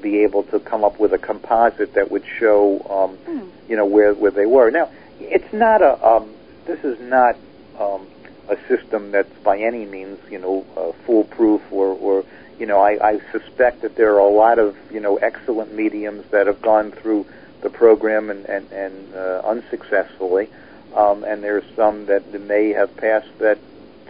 be 0.00 0.22
able 0.22 0.42
to 0.44 0.60
come 0.60 0.84
up 0.84 0.98
with 0.98 1.12
a 1.12 1.18
composite 1.18 1.94
that 1.94 2.10
would 2.10 2.24
show 2.38 2.80
um, 2.88 3.50
you 3.68 3.76
know 3.76 3.86
where 3.86 4.14
where 4.14 4.30
they 4.30 4.46
were. 4.46 4.70
Now 4.70 4.90
it's 5.20 5.52
not 5.52 5.82
a 5.82 6.06
um, 6.06 6.32
this 6.64 6.82
is 6.84 6.98
not 7.00 7.36
um, 7.78 8.06
a 8.48 8.56
system 8.68 9.10
that's 9.10 9.32
by 9.42 9.58
any 9.58 9.84
means 9.84 10.18
you 10.30 10.38
know 10.38 10.64
uh, 10.76 10.92
foolproof 11.04 11.60
or 11.70 11.88
or 11.88 12.24
you 12.58 12.66
know 12.66 12.80
I, 12.80 13.14
I 13.14 13.20
suspect 13.32 13.82
that 13.82 13.96
there 13.96 14.14
are 14.14 14.20
a 14.20 14.32
lot 14.32 14.58
of 14.58 14.76
you 14.92 15.00
know 15.00 15.16
excellent 15.16 15.74
mediums 15.74 16.24
that 16.30 16.46
have 16.46 16.62
gone 16.62 16.92
through 16.92 17.26
the 17.62 17.70
program 17.70 18.30
and 18.30 18.44
and, 18.46 18.70
and 18.72 19.14
uh, 19.14 19.42
unsuccessfully. 19.44 20.48
Um, 20.94 21.24
and 21.24 21.42
there's 21.42 21.64
some 21.74 22.06
that 22.06 22.32
may 22.40 22.70
have 22.70 22.96
passed 22.96 23.38
that 23.38 23.58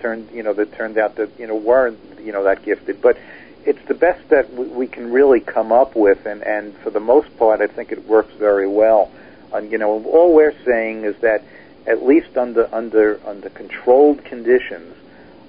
turned 0.01 0.31
you 0.33 0.43
know 0.43 0.53
that 0.53 0.75
turned 0.75 0.99
out 0.99 1.17
that 1.17 1.31
you 1.39 1.47
know 1.47 1.57
weren't 1.57 1.99
you 2.21 2.33
know 2.33 2.45
that 2.45 2.63
gifted. 2.63 3.01
But 3.01 3.17
it's 3.65 3.83
the 3.89 3.95
best 3.95 4.29
that 4.29 4.53
we, 4.53 4.87
can 4.87 5.11
really 5.11 5.41
come 5.41 5.73
up 5.73 5.97
with 5.97 6.27
and 6.27 6.43
and 6.43 6.77
for 6.79 6.91
the 6.91 7.01
most 7.01 7.37
part 7.39 7.63
I 7.63 7.67
think 7.67 7.91
it 7.91 8.07
works 8.07 8.35
very 8.35 8.69
well. 8.69 9.11
And 9.53 9.73
you 9.73 9.79
know 9.79 10.05
all 10.05 10.35
we're 10.35 10.57
saying 10.65 11.05
is 11.05 11.17
that 11.19 11.43
at 11.87 12.05
least 12.05 12.37
under 12.37 12.69
under 12.75 13.19
under 13.27 13.49
controlled 13.49 14.25
conditions 14.25 14.95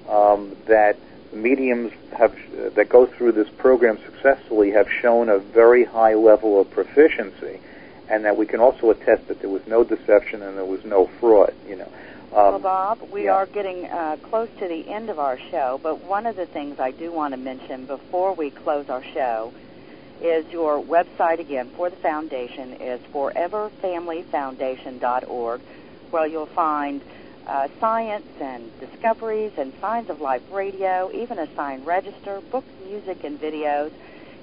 um, 0.08 0.56
that 0.66 0.96
mediums 1.32 1.92
have 2.16 2.34
that 2.76 2.88
go 2.88 3.04
through 3.04 3.32
this 3.32 3.48
program 3.58 3.98
successfully 4.04 4.70
have 4.70 4.90
shown 4.90 5.28
a 5.28 5.38
very 5.38 5.84
high 5.84 6.14
level 6.14 6.60
of 6.60 6.70
proficiency 6.70 7.60
and 8.08 8.24
that 8.24 8.36
we 8.36 8.46
can 8.46 8.60
also 8.60 8.90
attest 8.90 9.28
that 9.28 9.40
there 9.40 9.50
was 9.50 9.62
no 9.66 9.84
deception 9.84 10.42
and 10.42 10.56
there 10.56 10.64
was 10.64 10.84
no 10.84 11.06
fraud 11.20 11.54
you 11.68 11.76
know 11.76 11.90
um, 12.32 12.52
well, 12.52 12.58
Bob, 12.58 12.98
we 13.12 13.24
yeah. 13.24 13.34
are 13.34 13.46
getting 13.46 13.86
uh, 13.86 14.18
close 14.22 14.50
to 14.58 14.68
the 14.68 14.90
end 14.90 15.08
of 15.08 15.18
our 15.18 15.38
show, 15.50 15.80
but 15.82 16.04
one 16.04 16.26
of 16.26 16.36
the 16.36 16.44
things 16.44 16.78
I 16.78 16.90
do 16.90 17.10
want 17.10 17.32
to 17.32 17.38
mention 17.38 17.86
before 17.86 18.34
we 18.34 18.50
close 18.50 18.90
our 18.90 19.02
show 19.02 19.54
is 20.20 20.44
your 20.52 20.82
website 20.82 21.40
again 21.40 21.70
for 21.76 21.88
the 21.88 21.96
foundation 21.96 22.74
is 22.74 23.00
foreverfamilyfoundation.org, 23.12 25.60
where 26.10 26.26
you'll 26.26 26.44
find 26.46 27.00
uh, 27.46 27.68
science 27.80 28.26
and 28.40 28.70
discoveries 28.80 29.52
and 29.56 29.72
signs 29.80 30.10
of 30.10 30.20
life 30.20 30.42
radio, 30.50 31.10
even 31.12 31.38
a 31.38 31.46
sign 31.54 31.84
register, 31.84 32.42
books, 32.50 32.68
music, 32.84 33.22
and 33.24 33.40
videos. 33.40 33.92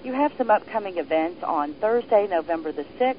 You 0.03 0.13
have 0.13 0.33
some 0.37 0.49
upcoming 0.49 0.97
events 0.97 1.43
on 1.43 1.75
Thursday, 1.75 2.25
November 2.27 2.71
the 2.71 2.85
6th. 2.99 3.17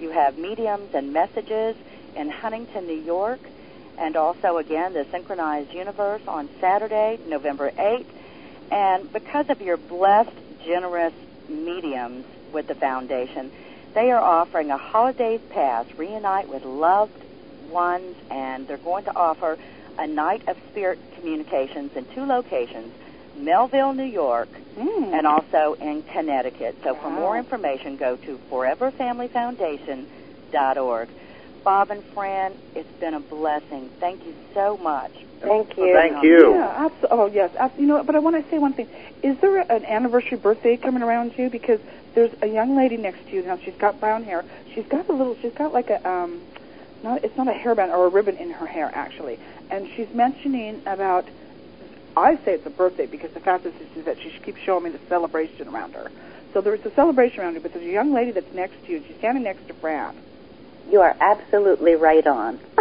You 0.00 0.10
have 0.10 0.38
mediums 0.38 0.94
and 0.94 1.12
messages 1.12 1.76
in 2.16 2.30
Huntington, 2.30 2.86
New 2.86 3.00
York 3.00 3.40
and 4.00 4.16
also 4.16 4.56
again 4.56 4.94
the 4.94 5.06
Synchronized 5.10 5.72
Universe 5.74 6.22
on 6.26 6.48
Saturday, 6.58 7.18
November 7.26 7.70
8th. 7.70 8.06
And 8.70 9.12
because 9.12 9.50
of 9.50 9.60
your 9.60 9.76
blessed, 9.76 10.32
generous 10.64 11.12
mediums 11.48 12.24
with 12.52 12.66
the 12.66 12.74
foundation, 12.74 13.52
they 13.94 14.10
are 14.10 14.20
offering 14.20 14.70
a 14.70 14.78
holidays 14.78 15.40
pass, 15.50 15.86
reunite 15.96 16.48
with 16.48 16.64
loved 16.64 17.12
ones, 17.68 18.16
and 18.30 18.66
they're 18.66 18.78
going 18.78 19.04
to 19.04 19.14
offer 19.14 19.58
a 19.98 20.06
night 20.06 20.48
of 20.48 20.56
spirit 20.70 20.98
communications 21.16 21.94
in 21.94 22.06
two 22.06 22.24
locations, 22.24 22.94
Melville, 23.44 23.92
New 23.94 24.04
York, 24.04 24.48
Mm. 24.78 25.12
and 25.18 25.26
also 25.26 25.74
in 25.80 26.02
Connecticut. 26.02 26.76
So 26.84 26.94
for 26.94 27.10
more 27.10 27.36
information, 27.36 27.96
go 27.96 28.16
to 28.16 28.38
foreverfamilyfoundation.org. 28.50 31.08
Bob 31.62 31.90
and 31.90 32.02
Fran, 32.14 32.52
it's 32.74 32.88
been 33.00 33.12
a 33.14 33.20
blessing. 33.20 33.90
Thank 34.00 34.24
you 34.24 34.34
so 34.54 34.78
much. 34.78 35.12
Thank 35.40 35.76
you. 35.76 35.82
being 35.84 35.94
Thank 35.94 36.24
you. 36.24 36.54
Yeah, 36.54 36.88
abso- 36.88 37.08
oh 37.10 37.26
yes, 37.26 37.50
abs- 37.58 37.78
you 37.78 37.86
know. 37.86 38.02
But 38.02 38.14
I 38.14 38.18
want 38.18 38.42
to 38.42 38.50
say 38.50 38.58
one 38.58 38.72
thing: 38.72 38.88
is 39.22 39.36
there 39.40 39.58
an 39.70 39.84
anniversary 39.84 40.38
birthday 40.38 40.76
coming 40.78 41.02
around 41.02 41.36
you? 41.36 41.50
Because 41.50 41.80
there's 42.14 42.30
a 42.42 42.46
young 42.46 42.76
lady 42.76 42.96
next 42.96 43.26
to 43.28 43.36
you 43.36 43.42
now. 43.42 43.58
She's 43.62 43.74
got 43.76 44.00
brown 44.00 44.24
hair. 44.24 44.42
She's 44.74 44.86
got 44.86 45.08
a 45.08 45.12
little. 45.12 45.36
She's 45.42 45.52
got 45.52 45.72
like 45.74 45.90
a 45.90 46.06
um, 46.08 46.40
not. 47.02 47.24
It's 47.24 47.36
not 47.36 47.48
a 47.48 47.52
hairband 47.52 47.90
or 47.90 48.06
a 48.06 48.08
ribbon 48.08 48.36
in 48.36 48.50
her 48.52 48.66
hair 48.66 48.90
actually, 48.94 49.38
and 49.70 49.86
she's 49.96 50.08
mentioning 50.14 50.80
about. 50.86 51.26
I 52.16 52.36
say 52.44 52.54
it's 52.54 52.66
a 52.66 52.70
birthday 52.70 53.06
because 53.06 53.30
the 53.32 53.40
fact 53.40 53.66
is, 53.66 53.74
is 53.96 54.04
that 54.04 54.16
she 54.20 54.30
keeps 54.44 54.60
showing 54.60 54.84
me 54.84 54.90
the 54.90 55.00
celebration 55.08 55.68
around 55.68 55.94
her. 55.94 56.10
So 56.52 56.60
there's 56.60 56.84
a 56.84 56.90
celebration 56.94 57.40
around 57.40 57.54
her, 57.54 57.60
but 57.60 57.72
there's 57.72 57.86
a 57.86 57.90
young 57.90 58.12
lady 58.12 58.32
that's 58.32 58.52
next 58.54 58.84
to 58.86 58.92
you. 58.92 59.04
She's 59.06 59.16
standing 59.18 59.44
next 59.44 59.66
to 59.68 59.74
Fran. 59.74 60.16
You 60.90 61.00
are 61.00 61.16
absolutely 61.20 61.94
right 61.94 62.26
on. 62.26 62.58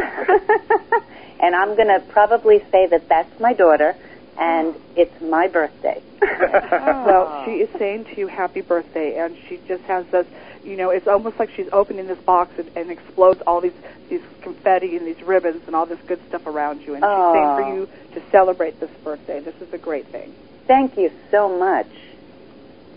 and 1.39 1.55
I'm 1.55 1.75
going 1.75 1.87
to 1.87 2.03
probably 2.09 2.59
say 2.71 2.87
that 2.87 3.07
that's 3.07 3.39
my 3.39 3.53
daughter, 3.53 3.95
and 4.39 4.75
it's 4.95 5.21
my 5.21 5.47
birthday. 5.47 6.01
Well, 6.39 7.43
she 7.45 7.51
is 7.51 7.69
saying 7.77 8.05
to 8.05 8.19
you 8.19 8.27
happy 8.27 8.61
birthday, 8.61 9.17
and 9.17 9.35
she 9.47 9.59
just 9.67 9.83
has 9.83 10.05
this, 10.07 10.27
you 10.63 10.75
know, 10.75 10.89
it's 10.89 11.07
almost 11.07 11.39
like 11.39 11.51
she's 11.55 11.69
opening 11.71 12.07
this 12.07 12.19
box 12.19 12.51
and, 12.57 12.69
and 12.75 12.91
explodes 12.91 13.41
all 13.47 13.61
these 13.61 13.73
these 14.09 14.21
confetti 14.41 14.97
and 14.97 15.05
these 15.05 15.21
ribbons 15.21 15.61
and 15.67 15.75
all 15.75 15.85
this 15.85 15.99
good 16.07 16.19
stuff 16.27 16.47
around 16.47 16.81
you, 16.81 16.95
and 16.95 17.03
she's 17.03 17.33
saying 17.33 17.55
for 17.55 17.75
you 17.75 17.87
to 18.13 18.21
celebrate 18.31 18.79
this 18.79 18.89
birthday. 19.03 19.39
This 19.39 19.55
is 19.61 19.71
a 19.73 19.77
great 19.77 20.07
thing. 20.07 20.33
Thank 20.67 20.97
you 20.97 21.11
so 21.31 21.57
much. 21.57 21.87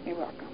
You're 0.07 0.17
welcome. 0.17 0.49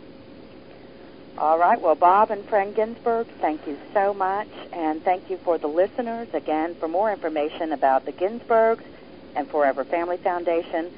All 1.38 1.58
right. 1.58 1.80
Well, 1.80 1.94
Bob 1.94 2.32
and 2.32 2.44
Fran 2.44 2.72
Ginsberg, 2.72 3.28
thank 3.40 3.64
you 3.66 3.78
so 3.94 4.12
much. 4.12 4.48
And 4.72 5.02
thank 5.02 5.30
you 5.30 5.38
for 5.38 5.56
the 5.56 5.68
listeners. 5.68 6.28
Again, 6.34 6.74
for 6.74 6.88
more 6.88 7.10
information 7.12 7.72
about 7.72 8.04
the 8.04 8.12
Ginsbergs 8.12 8.82
and 9.36 9.48
Forever 9.48 9.84
Family 9.84 10.16
Foundation, 10.16 10.90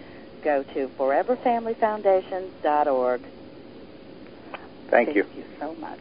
go 0.42 0.62
to 0.62 0.88
foreverfamilyfoundation.org. 0.98 3.20
Thank 4.90 5.14
you. 5.14 5.24
Thank 5.24 5.36
you 5.36 5.44
so 5.58 5.74
much. 5.74 6.00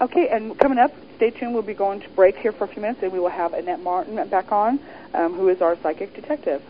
Okay, 0.00 0.28
and 0.28 0.58
coming 0.58 0.78
up, 0.78 0.92
stay 1.16 1.30
tuned. 1.30 1.54
We'll 1.54 1.62
be 1.62 1.74
going 1.74 2.00
to 2.00 2.08
break 2.10 2.36
here 2.36 2.52
for 2.52 2.64
a 2.64 2.68
few 2.68 2.82
minutes, 2.82 3.02
and 3.02 3.12
we 3.12 3.20
will 3.20 3.28
have 3.28 3.54
Annette 3.54 3.80
Martin 3.80 4.28
back 4.28 4.50
on, 4.52 4.80
um, 5.12 5.34
who 5.34 5.48
is 5.48 5.62
our 5.62 5.76
psychic 5.82 6.14
detective. 6.14 6.62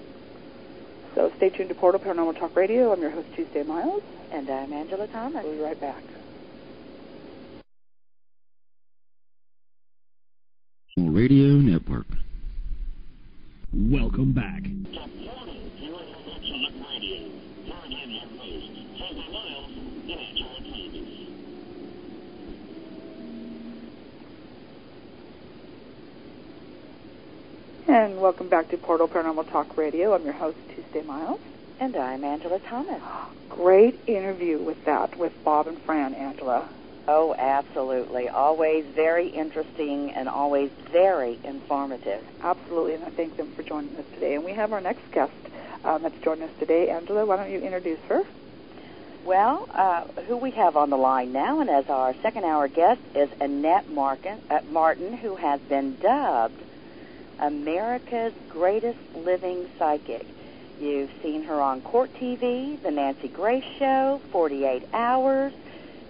So 1.15 1.33
stay 1.37 1.49
tuned 1.49 1.69
to 1.69 1.75
Portal 1.75 2.01
Paranormal 2.01 2.39
Talk 2.39 2.57
Radio. 2.57 2.93
I'm 2.93 3.01
your 3.01 3.11
host, 3.11 3.29
Tuesday 3.35 3.63
Miles. 3.63 4.03
And 4.33 4.51
I'm 4.51 4.73
Angela 4.73 5.07
Thomas. 5.07 5.45
We'll 5.45 5.55
be 5.55 5.61
right 5.63 5.81
back. 5.81 6.03
Radio 10.97 11.55
Network. 11.55 12.07
Welcome 13.73 14.33
back. 14.33 14.63
And 27.87 28.19
welcome 28.19 28.49
back 28.49 28.71
to 28.71 28.79
Portal 28.79 29.07
Paranormal 29.07 29.51
Talk 29.51 29.77
Radio. 29.77 30.15
I'm 30.15 30.25
your 30.25 30.33
host, 30.33 30.57
Tuesday 30.75 31.03
Miles. 31.03 31.39
And 31.79 31.95
I'm 31.95 32.25
Angela 32.25 32.59
Thomas. 32.59 33.03
Great 33.51 34.01
interview 34.07 34.57
with 34.57 34.83
that, 34.87 35.19
with 35.19 35.33
Bob 35.45 35.67
and 35.67 35.77
Fran, 35.83 36.15
Angela. 36.15 36.67
Oh, 37.07 37.35
absolutely. 37.35 38.31
Always 38.31 38.87
very 38.87 39.29
interesting 39.29 40.13
and 40.13 40.31
always 40.31 40.71
very 40.93 41.39
informative. 41.45 42.25
Absolutely, 42.43 42.95
and 42.95 43.05
I 43.05 43.11
thank 43.11 43.37
them 43.37 43.53
for 43.53 43.63
joining 43.63 43.95
us 43.97 44.07
today. 44.15 44.35
And 44.35 44.45
we 44.45 44.53
have 44.53 44.73
our 44.73 44.81
next 44.81 45.03
guest 45.13 45.33
um, 45.85 46.05
that's 46.05 46.19
joining 46.23 46.45
us 46.45 46.59
today. 46.59 46.89
Angela, 46.89 47.27
why 47.27 47.37
don't 47.37 47.51
you 47.51 47.61
introduce 47.61 48.01
her? 48.09 48.23
Well, 49.27 49.69
uh, 49.75 50.05
who 50.27 50.39
we 50.39 50.53
have 50.53 50.79
on 50.79 50.89
the 50.89 50.97
line 50.97 51.33
now, 51.33 51.61
and 51.61 51.69
as 51.69 51.91
our 51.91 52.15
second 52.23 52.45
hour 52.45 52.67
guest 52.67 53.03
is 53.15 53.29
Annette 53.43 53.91
Martin, 53.91 54.41
uh, 54.49 54.61
Martin 54.71 55.15
who 55.19 55.37
has 55.37 55.61
been 55.61 55.97
dubbed 55.97 56.63
America's 57.39 58.33
greatest 58.49 58.99
living 59.15 59.69
psychic. 59.79 60.27
You've 60.81 61.11
seen 61.23 61.45
her 61.45 61.61
on 61.61 61.81
Court 61.83 62.13
TV, 62.15 62.81
The 62.83 62.91
Nancy 62.91 63.29
Grace 63.29 63.65
Show, 63.79 64.21
48 64.33 64.89
Hours. 64.93 65.53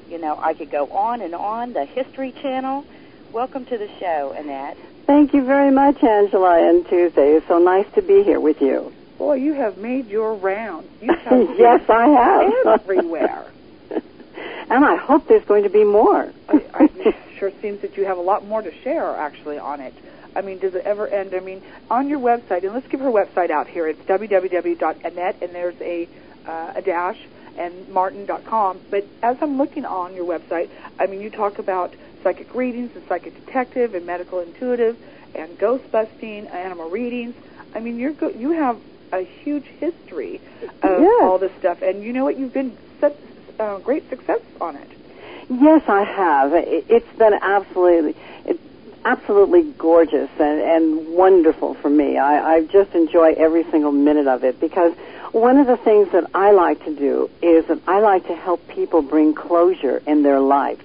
You 0.09 0.19
know, 0.19 0.39
I 0.39 0.55
could 0.55 0.71
go 0.71 0.87
on 0.91 1.21
and 1.23 1.35
on, 1.35 1.73
the 1.73 1.85
History 1.85 2.33
Channel. 2.33 2.85
Welcome 3.33 3.65
to 3.67 3.79
the 3.79 3.89
show, 3.99 4.35
Annette. 4.37 4.77
Thank 5.07 5.35
you 5.35 5.45
very 5.45 5.71
much, 5.71 6.03
Angela 6.03 6.69
and 6.69 6.87
Tuesday. 6.89 7.35
It's 7.35 7.47
so 7.49 7.59
nice 7.59 7.87
to 7.95 8.03
be 8.03 8.23
here 8.23 8.41
with 8.41 8.61
you. 8.61 8.93
Boy, 9.19 9.35
you 9.35 9.55
have 9.55 9.77
made 9.79 10.09
your 10.09 10.35
round. 10.35 10.89
You 11.01 11.13
have 11.25 11.59
yes, 11.59 11.83
I 11.89 12.09
have. 12.09 12.81
everywhere. 12.81 13.45
and 13.91 14.85
I 14.85 14.97
hope 14.97 15.27
there's 15.29 15.45
going 15.45 15.65
to 15.65 15.71
be 15.71 15.85
more. 15.85 16.33
I, 16.49 16.65
I, 16.75 16.89
it 16.97 17.17
sure 17.39 17.53
seems 17.61 17.81
that 17.83 17.97
you 17.97 18.05
have 18.07 18.19
a 18.19 18.23
lot 18.23 18.45
more 18.47 18.63
to 18.63 18.73
share, 18.83 19.15
actually, 19.17 19.59
on 19.59 19.81
it. 19.81 19.95
I 20.37 20.41
mean, 20.43 20.59
does 20.59 20.75
it 20.75 20.83
ever 20.85 21.07
end? 21.09 21.35
I 21.35 21.41
mean, 21.41 21.63
on 21.91 22.09
your 22.09 22.19
website, 22.19 22.65
and 22.65 22.73
let's 22.75 22.89
give 22.89 23.01
her 23.01 23.11
website 23.11 23.51
out 23.51 23.69
here. 23.69 23.87
It's 23.89 24.01
www.annette, 24.03 25.37
and 25.43 25.55
there's 25.55 25.81
a, 25.81 26.09
uh, 26.47 26.73
a 26.77 26.83
dash, 26.83 27.19
and 27.57 27.89
martin.com. 27.89 28.81
But 28.91 29.07
as 29.23 29.37
I'm 29.41 29.59
looking 29.59 29.85
on 29.85 30.15
your 30.15 30.25
website, 30.27 30.69
I 30.99 31.07
mean, 31.07 31.21
you 31.21 31.31
talk 31.31 31.59
about 31.59 31.95
psychic 32.23 32.55
readings 32.55 32.91
and 32.95 33.05
psychic 33.09 33.35
detective 33.47 33.95
and 33.95 34.07
medical 34.07 34.41
intuitive 34.41 34.97
and 35.35 35.57
ghost 35.59 35.91
busting, 35.93 36.47
animal 36.49 36.91
readings. 36.91 37.35
I 37.75 37.81
mean, 37.81 37.99
you're 37.99 38.13
go- 38.13 38.29
you 38.31 38.53
have 38.53 38.79
a 39.13 39.23
huge 39.23 39.65
history 39.79 40.41
of 40.83 41.01
Yes. 41.01 41.23
all 41.23 41.39
this 41.39 41.53
stuff, 41.59 41.83
and 41.83 42.03
you 42.03 42.13
know 42.13 42.25
what? 42.25 42.37
You've 42.39 42.53
been 42.55 42.77
such 43.01 43.15
uh, 43.61 43.79
great 43.79 44.09
success 44.11 44.41
on 44.61 44.75
it. 44.77 44.89
Yes, 45.49 45.83
I 45.87 46.03
have. 46.05 46.55
It- 46.55 46.87
It's 46.89 47.19
been 47.19 47.35
absolutely, 47.41 48.17
absolutely 49.05 49.63
gorgeous 49.79 50.31
and, 50.39 50.61
and 50.61 51.15
wonderful 51.15 51.75
for 51.75 51.91
me. 51.91 52.17
I, 52.17 52.57
I 52.57 52.65
just 52.67 52.95
enjoy 52.95 53.33
every 53.35 53.65
single 53.71 53.93
minute 53.93 54.27
of 54.27 54.45
it 54.45 54.61
because 54.61 54.93
one 55.33 55.59
of 55.59 55.67
the 55.67 55.77
things 55.77 56.13
that 56.13 56.31
I 56.35 56.53
like 56.53 56.85
to 56.85 56.95
do 56.95 57.31
is 57.43 57.67
that 57.67 57.81
I 57.87 58.01
like 58.01 58.27
to 58.29 58.35
help 58.37 58.67
people 58.69 59.03
bring 59.03 59.35
closure 59.35 60.03
in 60.07 60.23
their 60.23 60.41
lives. 60.41 60.85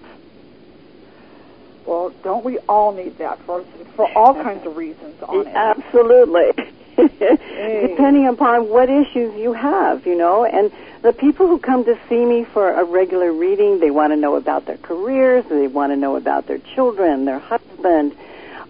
Well, 1.86 2.14
don't 2.24 2.44
we 2.44 2.60
all 2.60 2.92
need 2.92 3.18
that 3.18 3.40
for 3.44 3.64
for 3.96 4.10
all 4.16 4.34
kinds 4.34 4.66
of 4.66 4.78
reasons 4.78 5.22
on 5.24 5.48
it? 5.48 5.56
Absolutely. 5.56 6.74
Depending 7.90 8.28
upon 8.28 8.70
what 8.70 8.90
issues 8.90 9.36
you 9.36 9.54
have, 9.54 10.06
you 10.06 10.16
know, 10.16 10.44
and 10.46 10.72
the 11.02 11.14
people 11.14 11.48
who 11.48 11.60
come 11.60 11.86
to 11.86 11.98
see 12.10 12.24
me 12.26 12.44
for 12.44 12.70
a 12.72 12.84
regular 12.84 13.32
reading, 13.32 13.80
they 13.80 13.92
want 13.92 14.12
to 14.12 14.18
know 14.18 14.36
about 14.36 14.66
their 14.66 14.78
careers, 14.78 15.46
they 15.46 15.68
want 15.68 15.92
to 15.92 15.96
know 15.96 16.16
about 16.16 16.48
their 16.48 16.58
children, 16.58 17.26
their 17.26 17.40
husband, 17.40 18.16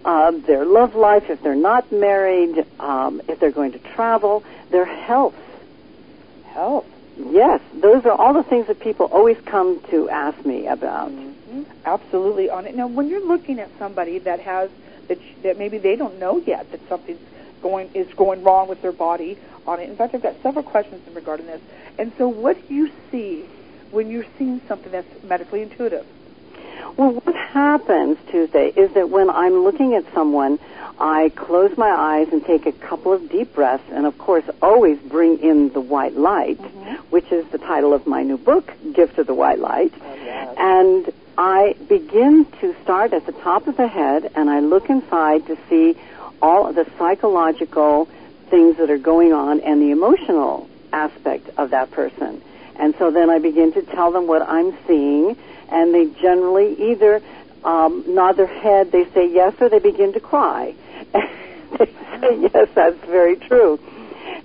uh, 0.04 0.30
their 0.30 0.64
love 0.64 0.94
life, 0.94 1.28
if 1.28 1.42
they're 1.42 1.54
not 1.54 1.90
married, 1.90 2.64
um, 2.78 3.20
if 3.28 3.40
they're 3.40 3.50
going 3.50 3.72
to 3.72 3.78
travel, 3.78 4.44
their 4.70 4.84
health. 4.84 5.34
Health. 6.52 6.86
Yes, 7.16 7.60
those 7.74 8.06
are 8.06 8.12
all 8.12 8.32
the 8.32 8.42
things 8.44 8.66
that 8.68 8.80
people 8.80 9.06
always 9.06 9.36
come 9.44 9.80
to 9.90 10.08
ask 10.08 10.42
me 10.46 10.66
about. 10.68 11.10
Mhm. 11.10 11.64
Absolutely 11.84 12.48
on 12.48 12.66
it. 12.66 12.74
Now, 12.74 12.86
when 12.86 13.08
you're 13.08 13.26
looking 13.26 13.58
at 13.60 13.68
somebody 13.78 14.18
that 14.20 14.40
has 14.40 14.70
that 15.08 15.18
that 15.42 15.58
maybe 15.58 15.78
they 15.78 15.96
don't 15.96 16.18
know 16.18 16.38
yet 16.46 16.70
that 16.70 16.80
something's 16.88 17.18
going 17.62 17.90
is 17.94 18.12
going 18.14 18.42
wrong 18.42 18.68
with 18.68 18.82
their 18.82 18.92
body 18.92 19.38
on 19.66 19.80
it. 19.80 19.88
In 19.88 19.96
fact, 19.96 20.14
I've 20.14 20.22
got 20.22 20.40
several 20.42 20.64
questions 20.64 21.06
in 21.06 21.14
regard 21.14 21.40
to 21.40 21.46
this. 21.46 21.60
And 21.98 22.12
so, 22.18 22.28
what 22.28 22.56
do 22.68 22.74
you 22.74 22.90
see 23.10 23.44
when 23.90 24.10
you're 24.10 24.26
seeing 24.38 24.60
something 24.68 24.92
that's 24.92 25.22
medically 25.22 25.62
intuitive? 25.62 26.06
Well, 26.96 27.12
what 27.12 27.34
happens, 27.34 28.18
Tuesday, 28.30 28.68
is 28.68 28.92
that 28.94 29.10
when 29.10 29.30
I'm 29.30 29.62
looking 29.62 29.94
at 29.94 30.12
someone, 30.12 30.58
I 30.98 31.30
close 31.30 31.76
my 31.76 31.88
eyes 31.88 32.28
and 32.32 32.44
take 32.44 32.66
a 32.66 32.72
couple 32.72 33.12
of 33.12 33.30
deep 33.30 33.54
breaths, 33.54 33.84
and 33.90 34.06
of 34.06 34.18
course, 34.18 34.44
always 34.60 34.98
bring 34.98 35.38
in 35.38 35.72
the 35.72 35.80
white 35.80 36.14
light, 36.14 36.58
mm-hmm. 36.58 36.94
which 37.10 37.30
is 37.32 37.46
the 37.46 37.58
title 37.58 37.94
of 37.94 38.06
my 38.06 38.22
new 38.22 38.36
book, 38.36 38.72
Gift 38.92 39.18
of 39.18 39.26
the 39.26 39.34
White 39.34 39.58
Light. 39.58 39.92
Oh, 39.98 40.54
and 40.58 41.12
I 41.38 41.74
begin 41.88 42.46
to 42.60 42.74
start 42.82 43.14
at 43.14 43.24
the 43.24 43.32
top 43.32 43.66
of 43.66 43.76
the 43.76 43.88
head, 43.88 44.30
and 44.34 44.50
I 44.50 44.60
look 44.60 44.90
inside 44.90 45.46
to 45.46 45.56
see 45.68 45.96
all 46.42 46.68
of 46.68 46.74
the 46.74 46.86
psychological 46.98 48.08
things 48.48 48.76
that 48.78 48.90
are 48.90 48.98
going 48.98 49.32
on 49.32 49.60
and 49.60 49.80
the 49.80 49.90
emotional 49.90 50.68
aspect 50.92 51.48
of 51.56 51.70
that 51.70 51.90
person. 51.90 52.42
And 52.76 52.94
so 52.98 53.10
then 53.10 53.30
I 53.30 53.38
begin 53.38 53.72
to 53.74 53.82
tell 53.82 54.10
them 54.10 54.26
what 54.26 54.42
I'm 54.42 54.76
seeing, 54.86 55.36
and 55.70 55.94
they 55.94 56.06
generally 56.20 56.90
either 56.90 57.22
um, 57.64 58.04
nod 58.06 58.32
their 58.32 58.46
head, 58.46 58.90
they 58.90 59.04
say 59.12 59.30
yes, 59.30 59.54
or 59.60 59.68
they 59.68 59.78
begin 59.78 60.12
to 60.14 60.20
cry. 60.20 60.74
they 61.12 61.86
say 61.86 62.40
yes, 62.40 62.68
that's 62.74 62.98
very 63.04 63.36
true. 63.36 63.78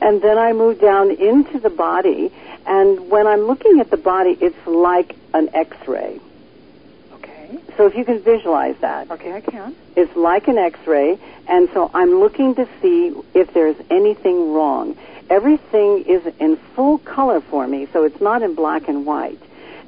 And 0.02 0.22
then 0.22 0.38
I 0.38 0.54
move 0.54 0.82
down 0.82 1.12
into 1.12 1.60
the 1.60 1.70
body, 1.70 2.32
and 2.66 3.10
when 3.10 3.28
I'm 3.28 3.42
looking 3.42 3.80
at 3.80 3.90
the 3.90 3.98
body, 3.98 4.38
it's 4.40 4.68
like 4.68 5.16
an 5.34 5.50
X-ray. 5.54 6.20
Okay. 7.46 7.60
So 7.78 7.86
if 7.88 7.96
you 7.96 8.06
can 8.06 8.20
visualize 8.22 8.76
that, 8.82 9.12
Okay, 9.12 9.34
I 9.34 9.42
can. 9.42 9.76
it's 9.96 10.16
like 10.16 10.48
an 10.48 10.58
X-ray, 10.58 11.18
and 11.48 11.70
so 11.74 11.90
I'm 11.94 12.20
looking 12.20 12.56
to 12.56 12.68
see 12.82 13.14
if 13.34 13.54
there's 13.54 13.76
anything 13.90 14.54
wrong. 14.54 14.98
Everything 15.30 16.04
is 16.08 16.26
in 16.40 16.56
full 16.76 16.98
color 17.00 17.42
for 17.42 17.68
me, 17.68 17.88
so 17.92 18.04
it's 18.04 18.22
not 18.22 18.42
in 18.44 18.56
black 18.56 18.88
and 18.88 19.06
white. 19.06 19.40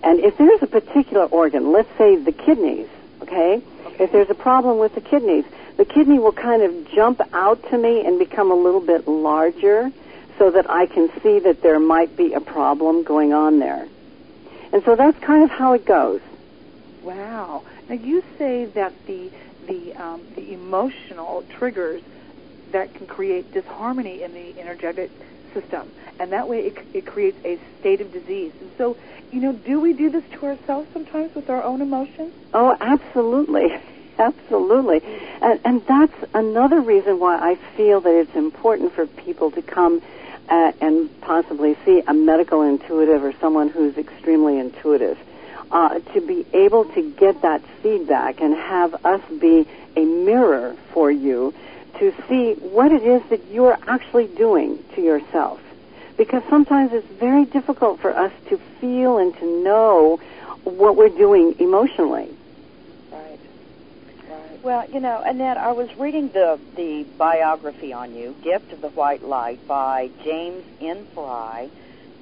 And 0.04 0.20
if 0.20 0.38
there's 0.38 0.62
a 0.62 0.68
particular 0.68 1.26
organ, 1.26 1.72
let's 1.72 1.90
say 1.98 2.16
the 2.16 2.32
kidneys, 2.32 2.88
okay? 3.22 3.62
If 4.00 4.12
there's 4.12 4.30
a 4.30 4.36
problem 4.36 4.78
with 4.78 4.94
the 4.96 5.02
kidneys, 5.02 5.46
the 5.78 5.86
kidney 5.86 6.20
will 6.20 6.32
kind 6.32 6.62
of 6.64 6.92
jump 6.92 7.22
out 7.34 7.62
to 7.70 7.78
me 7.78 8.06
and 8.06 8.20
become 8.20 8.52
a 8.52 8.56
little 8.56 8.82
bit 8.82 9.08
larger 9.08 9.92
so 10.38 10.52
that 10.52 10.70
I 10.70 10.86
can 10.86 11.10
see 11.22 11.40
that 11.40 11.62
there 11.62 11.80
might 11.80 12.16
be 12.16 12.34
a 12.34 12.40
problem 12.40 13.04
going 13.04 13.34
on 13.34 13.60
there. 13.60 13.88
And 14.74 14.84
so 14.84 14.96
that's 14.96 15.18
kind 15.20 15.44
of 15.44 15.50
how 15.50 15.74
it 15.74 15.86
goes. 15.86 16.22
Wow. 17.08 17.64
Now 17.88 17.96
you 17.96 18.22
say 18.38 18.66
that 18.76 18.94
the 19.08 19.32
the 19.66 19.94
um, 19.96 20.22
the 20.36 20.52
emotional 20.52 21.46
triggers 21.58 22.02
that 22.74 22.94
can 22.96 23.08
create 23.08 23.50
disharmony 23.54 24.24
in 24.24 24.34
the 24.34 24.60
energetic 24.60 25.10
system, 25.54 25.88
and 26.20 26.34
that 26.34 26.50
way 26.50 26.58
it, 26.58 26.74
it 26.94 27.06
creates 27.06 27.38
a 27.46 27.58
state 27.80 28.02
of 28.02 28.12
disease. 28.12 28.52
And 28.60 28.70
so, 28.78 28.98
you 29.32 29.40
know, 29.40 29.54
do 29.54 29.80
we 29.80 29.94
do 29.94 30.10
this 30.10 30.24
to 30.34 30.48
ourselves 30.48 30.90
sometimes 30.92 31.34
with 31.34 31.50
our 31.50 31.64
own 31.64 31.82
emotions? 31.82 32.34
Oh, 32.54 32.76
absolutely. 32.80 33.68
Absolutely. 34.20 35.00
And, 35.44 35.60
and 35.64 35.82
that's 35.88 36.32
another 36.34 36.82
reason 36.82 37.20
why 37.20 37.38
I 37.38 37.54
feel 37.78 38.02
that 38.02 38.20
it's 38.20 38.36
important 38.36 38.92
for 38.96 39.06
people 39.06 39.52
to 39.52 39.62
come 39.62 40.02
uh, 40.50 40.72
and 40.82 41.08
possibly 41.22 41.78
see 41.86 42.02
a 42.08 42.16
medical 42.16 42.64
intuitive 42.64 43.24
or 43.24 43.32
someone 43.40 43.70
who's 43.70 43.96
extremely 43.96 44.58
intuitive. 44.58 45.20
Uh, 45.70 46.00
to 46.14 46.22
be 46.22 46.46
able 46.54 46.86
to 46.86 47.02
get 47.20 47.42
that 47.42 47.62
feedback 47.84 48.40
and 48.40 48.56
have 48.56 49.06
us 49.06 49.22
be 49.40 49.68
a 49.98 50.06
mirror 50.06 50.76
for 50.94 51.12
you 51.12 51.54
to 52.00 52.14
see 52.30 52.54
what 52.54 52.92
it 52.94 53.04
is 53.04 53.22
that 53.30 53.46
you're 53.52 53.78
actually 53.86 54.28
doing 54.28 54.82
to 54.96 55.02
yourself. 55.02 55.60
because 56.18 56.42
sometimes 56.50 56.92
it's 56.94 57.08
very 57.20 57.46
difficult 57.46 58.00
for 58.00 58.16
us 58.16 58.32
to 58.50 58.58
feel 58.82 59.18
and 59.20 59.36
to 59.38 59.46
know 59.64 60.20
what 60.64 60.96
we're 60.98 61.10
doing 61.10 61.56
emotionally. 61.60 62.30
Right. 63.12 63.40
Right. 64.30 64.64
Well, 64.64 64.90
you 64.90 65.00
know, 65.00 65.22
Annette, 65.24 65.58
I 65.58 65.72
was 65.74 65.90
reading 65.98 66.30
the 66.30 66.60
the 66.76 67.04
biography 67.18 67.94
on 67.94 68.16
you, 68.16 68.36
"Gift 68.42 68.74
of 68.74 68.82
the 68.82 68.90
White 68.90 69.24
Light" 69.24 69.66
by 69.68 70.10
James 70.24 70.64
N. 70.82 71.06
Frey. 71.14 71.70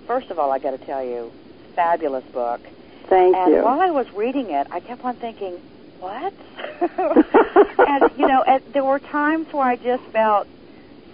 First 0.07 0.29
of 0.29 0.37
all, 0.37 0.51
I 0.51 0.59
got 0.59 0.71
to 0.71 0.85
tell 0.85 1.03
you, 1.03 1.31
fabulous 1.75 2.25
book. 2.25 2.61
Thank 3.07 3.35
and 3.35 3.53
you. 3.53 3.63
while 3.63 3.81
I 3.81 3.91
was 3.91 4.11
reading 4.13 4.49
it, 4.49 4.67
I 4.71 4.79
kept 4.79 5.03
on 5.05 5.15
thinking, 5.15 5.59
what? 5.99 6.33
and 6.79 8.11
you 8.17 8.27
know, 8.27 8.43
at, 8.45 8.73
there 8.73 8.83
were 8.83 8.99
times 8.99 9.51
where 9.51 9.67
I 9.67 9.75
just 9.75 10.03
felt 10.05 10.47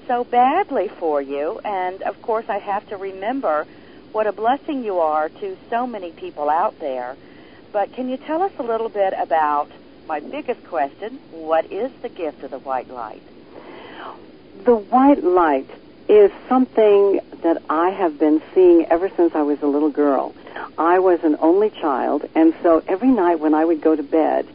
so 0.07 0.23
badly 0.23 0.87
for 0.87 1.21
you, 1.21 1.59
and 1.63 2.01
of 2.03 2.21
course, 2.21 2.45
I 2.49 2.57
have 2.57 2.87
to 2.89 2.97
remember 2.97 3.65
what 4.11 4.27
a 4.27 4.31
blessing 4.31 4.83
you 4.83 4.99
are 4.99 5.29
to 5.29 5.57
so 5.69 5.87
many 5.87 6.11
people 6.11 6.49
out 6.49 6.79
there. 6.79 7.15
But 7.71 7.93
can 7.93 8.09
you 8.09 8.17
tell 8.17 8.41
us 8.41 8.51
a 8.59 8.63
little 8.63 8.89
bit 8.89 9.13
about 9.17 9.69
my 10.07 10.19
biggest 10.19 10.63
question? 10.65 11.19
What 11.31 11.71
is 11.71 11.91
the 12.01 12.09
gift 12.09 12.43
of 12.43 12.51
the 12.51 12.59
white 12.59 12.89
light? 12.89 13.21
The 14.65 14.75
white 14.75 15.23
light 15.23 15.69
is 16.09 16.31
something 16.49 17.21
that 17.41 17.61
I 17.69 17.91
have 17.91 18.19
been 18.19 18.41
seeing 18.53 18.85
ever 18.89 19.09
since 19.15 19.33
I 19.33 19.43
was 19.43 19.61
a 19.61 19.67
little 19.67 19.91
girl. 19.91 20.35
I 20.77 20.99
was 20.99 21.23
an 21.23 21.37
only 21.39 21.69
child, 21.69 22.27
and 22.35 22.53
so 22.63 22.83
every 22.87 23.09
night 23.09 23.39
when 23.39 23.53
I 23.53 23.65
would 23.65 23.81
go 23.81 23.95
to 23.95 24.03
bed, 24.03 24.47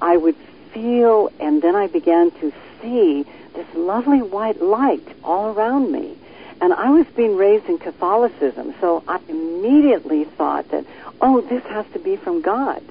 I 0.00 0.16
would 0.16 0.36
feel 0.72 1.30
and 1.40 1.62
then 1.62 1.76
I 1.76 1.86
began 1.86 2.30
to 2.32 2.52
see 2.82 3.24
this 3.54 3.66
lovely 3.74 4.22
white 4.22 4.60
light 4.60 5.06
all 5.22 5.54
around 5.54 5.90
me. 5.90 6.16
And 6.60 6.72
I 6.72 6.90
was 6.90 7.06
being 7.14 7.36
raised 7.36 7.66
in 7.66 7.78
Catholicism, 7.78 8.74
so 8.80 9.02
I 9.06 9.20
immediately 9.28 10.24
thought 10.24 10.70
that, 10.70 10.84
oh, 11.20 11.40
this 11.40 11.62
has 11.64 11.86
to 11.92 11.98
be 11.98 12.16
from 12.16 12.42
God. 12.42 12.82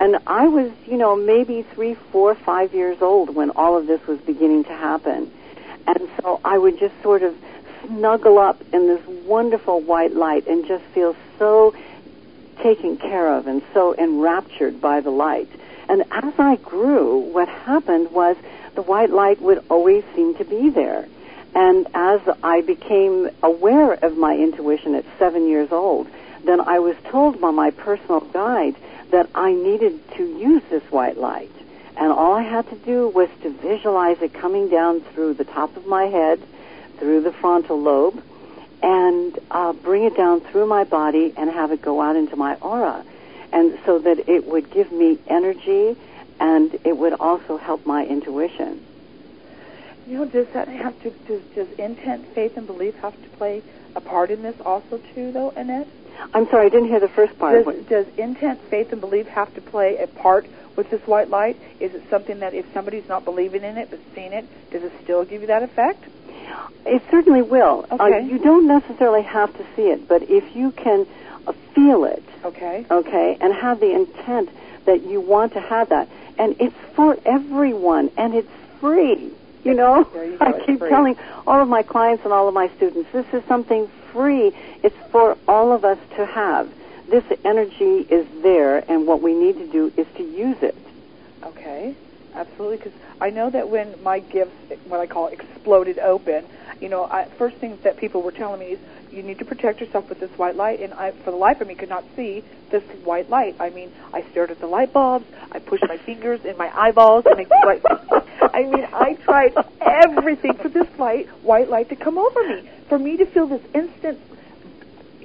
And 0.00 0.18
I 0.26 0.48
was, 0.48 0.70
you 0.86 0.96
know, 0.96 1.16
maybe 1.16 1.62
three, 1.62 1.94
four, 1.94 2.34
five 2.34 2.74
years 2.74 3.00
old 3.00 3.34
when 3.34 3.50
all 3.50 3.76
of 3.76 3.86
this 3.86 4.04
was 4.06 4.18
beginning 4.20 4.64
to 4.64 4.72
happen. 4.72 5.30
And 5.86 6.08
so 6.20 6.40
I 6.44 6.58
would 6.58 6.78
just 6.78 6.94
sort 7.02 7.22
of 7.22 7.36
snuggle 7.86 8.38
up 8.38 8.60
in 8.72 8.86
this 8.86 9.04
wonderful 9.26 9.80
white 9.80 10.14
light 10.14 10.46
and 10.46 10.66
just 10.66 10.84
feel 10.86 11.16
so 11.38 11.74
taken 12.62 12.96
care 12.96 13.34
of 13.34 13.46
and 13.46 13.62
so 13.72 13.94
enraptured 13.94 14.80
by 14.80 15.00
the 15.00 15.10
light. 15.10 15.48
And 15.88 16.02
as 16.10 16.32
I 16.38 16.56
grew, 16.56 17.18
what 17.18 17.48
happened 17.48 18.10
was 18.10 18.36
the 18.74 18.82
white 18.82 19.10
light 19.10 19.40
would 19.40 19.64
always 19.68 20.04
seem 20.14 20.34
to 20.36 20.44
be 20.44 20.70
there. 20.70 21.06
And 21.54 21.86
as 21.94 22.20
I 22.42 22.62
became 22.62 23.30
aware 23.42 23.92
of 23.92 24.16
my 24.16 24.36
intuition 24.36 24.94
at 24.94 25.04
seven 25.18 25.46
years 25.48 25.70
old, 25.70 26.08
then 26.44 26.60
I 26.60 26.80
was 26.80 26.96
told 27.10 27.40
by 27.40 27.50
my 27.50 27.70
personal 27.70 28.20
guide 28.20 28.76
that 29.10 29.28
I 29.34 29.52
needed 29.52 30.00
to 30.16 30.24
use 30.24 30.62
this 30.70 30.82
white 30.90 31.16
light. 31.16 31.50
And 31.96 32.10
all 32.10 32.32
I 32.32 32.42
had 32.42 32.68
to 32.70 32.76
do 32.76 33.08
was 33.08 33.28
to 33.42 33.50
visualize 33.50 34.20
it 34.20 34.34
coming 34.34 34.68
down 34.68 35.00
through 35.00 35.34
the 35.34 35.44
top 35.44 35.76
of 35.76 35.86
my 35.86 36.06
head, 36.06 36.40
through 36.98 37.22
the 37.22 37.32
frontal 37.32 37.80
lobe, 37.80 38.22
and 38.82 39.38
uh, 39.50 39.72
bring 39.72 40.04
it 40.04 40.16
down 40.16 40.40
through 40.40 40.66
my 40.66 40.84
body 40.84 41.32
and 41.36 41.50
have 41.50 41.72
it 41.72 41.80
go 41.80 42.00
out 42.00 42.16
into 42.16 42.36
my 42.36 42.54
aura. 42.56 43.04
And 43.52 43.78
so 43.86 43.98
that 44.00 44.28
it 44.28 44.46
would 44.46 44.70
give 44.70 44.92
me 44.92 45.18
energy 45.26 45.96
and 46.40 46.74
it 46.84 46.96
would 46.96 47.14
also 47.14 47.56
help 47.56 47.86
my 47.86 48.04
intuition. 48.04 48.84
You 50.06 50.18
know, 50.18 50.24
does 50.26 50.48
that 50.48 50.68
have 50.68 51.00
to 51.02 51.10
does 51.10 51.42
does 51.54 51.70
intent, 51.78 52.26
faith, 52.34 52.56
and 52.56 52.66
belief 52.66 52.94
have 52.96 53.14
to 53.22 53.28
play 53.36 53.62
a 53.96 54.00
part 54.00 54.30
in 54.30 54.42
this 54.42 54.60
also 54.60 55.00
too, 55.14 55.32
though, 55.32 55.50
Annette? 55.50 55.88
I'm 56.34 56.46
sorry, 56.48 56.66
I 56.66 56.68
didn't 56.68 56.88
hear 56.88 57.00
the 57.00 57.08
first 57.08 57.38
part. 57.38 57.64
Does, 57.64 57.84
does 57.86 58.06
intent, 58.18 58.60
faith, 58.68 58.92
and 58.92 59.00
belief 59.00 59.26
have 59.28 59.52
to 59.54 59.60
play 59.60 59.96
a 59.98 60.06
part 60.06 60.46
with 60.76 60.90
this 60.90 61.00
white 61.06 61.28
light? 61.28 61.56
Is 61.80 61.94
it 61.94 62.02
something 62.10 62.40
that 62.40 62.54
if 62.54 62.66
somebody's 62.72 63.08
not 63.08 63.24
believing 63.24 63.62
in 63.62 63.78
it 63.78 63.90
but 63.90 64.00
seeing 64.14 64.32
it, 64.32 64.46
does 64.70 64.82
it 64.82 64.92
still 65.02 65.24
give 65.24 65.40
you 65.40 65.46
that 65.48 65.62
effect? 65.62 66.04
It 66.86 67.02
certainly 67.10 67.42
will. 67.42 67.86
Uh, 67.90 67.96
Okay. 68.04 68.24
you 68.26 68.38
don't 68.38 68.66
necessarily 68.66 69.22
have 69.22 69.52
to 69.56 69.64
see 69.74 69.88
it, 69.88 70.06
but 70.08 70.22
if 70.28 70.44
you 70.54 70.70
can 70.72 71.06
uh, 71.46 71.52
feel 71.74 72.04
it, 72.04 72.22
Okay. 72.44 72.84
okay, 72.90 73.36
and 73.40 73.54
have 73.54 73.80
the 73.80 73.92
intent 73.94 74.50
that 74.86 75.02
you 75.02 75.20
want 75.20 75.54
to 75.54 75.60
have 75.60 75.88
that, 75.88 76.08
and 76.38 76.54
it's 76.60 76.76
for 76.94 77.16
everyone, 77.24 78.10
and 78.16 78.34
it's 78.34 78.50
free. 78.80 79.30
You 79.64 79.72
know, 79.74 80.06
you 80.14 80.36
I 80.40 80.52
keep 80.66 80.80
telling 80.80 81.16
all 81.46 81.62
of 81.62 81.68
my 81.68 81.82
clients 81.82 82.22
and 82.24 82.32
all 82.34 82.48
of 82.48 82.54
my 82.54 82.68
students, 82.76 83.08
this 83.12 83.24
is 83.32 83.42
something 83.48 83.88
free. 84.12 84.52
It's 84.82 84.96
for 85.10 85.38
all 85.48 85.72
of 85.72 85.84
us 85.84 85.98
to 86.16 86.26
have. 86.26 86.70
This 87.08 87.24
energy 87.44 88.06
is 88.10 88.26
there, 88.42 88.78
and 88.90 89.06
what 89.06 89.22
we 89.22 89.32
need 89.34 89.56
to 89.56 89.66
do 89.72 89.92
is 89.96 90.06
to 90.16 90.22
use 90.22 90.58
it. 90.62 90.76
Okay, 91.42 91.94
absolutely. 92.34 92.78
Because 92.78 92.92
I 93.20 93.30
know 93.30 93.50
that 93.50 93.68
when 93.68 94.02
my 94.02 94.20
gifts, 94.20 94.54
what 94.86 95.00
I 95.00 95.06
call 95.06 95.28
exploded 95.28 95.98
open, 95.98 96.44
you 96.80 96.88
know, 96.88 97.04
I, 97.04 97.28
first 97.38 97.56
things 97.56 97.78
that 97.84 97.96
people 97.96 98.22
were 98.22 98.32
telling 98.32 98.60
me 98.60 98.66
is 98.66 98.78
you 99.12 99.22
need 99.22 99.38
to 99.38 99.44
protect 99.44 99.80
yourself 99.80 100.08
with 100.08 100.20
this 100.20 100.30
white 100.36 100.56
light, 100.56 100.80
and 100.80 100.92
I, 100.94 101.12
for 101.12 101.30
the 101.30 101.36
life 101.36 101.60
of 101.60 101.68
me, 101.68 101.74
could 101.74 101.88
not 101.88 102.04
see 102.16 102.44
this 102.70 102.82
white 103.04 103.30
light. 103.30 103.56
I 103.60 103.70
mean, 103.70 103.92
I 104.12 104.22
stared 104.30 104.50
at 104.50 104.60
the 104.60 104.66
light 104.66 104.92
bulbs, 104.92 105.26
I 105.52 105.60
pushed 105.60 105.84
my 105.88 105.98
fingers 105.98 106.44
in 106.44 106.56
my 106.58 106.70
eyeballs, 106.76 107.24
and 107.26 107.40
it's 107.40 107.50
like, 107.50 107.82
I 108.40 108.62
mean, 108.62 108.84
I 108.92 109.14
tried 109.22 109.54
everything 109.80 110.54
for 110.54 110.68
this 110.68 110.88
light, 110.98 111.28
white 111.42 111.70
light 111.70 111.88
to 111.90 111.96
come 111.96 112.18
over 112.18 112.42
me, 112.48 112.68
for 112.88 112.98
me 112.98 113.16
to 113.16 113.26
feel 113.26 113.46
this 113.46 113.62
instant 113.72 114.18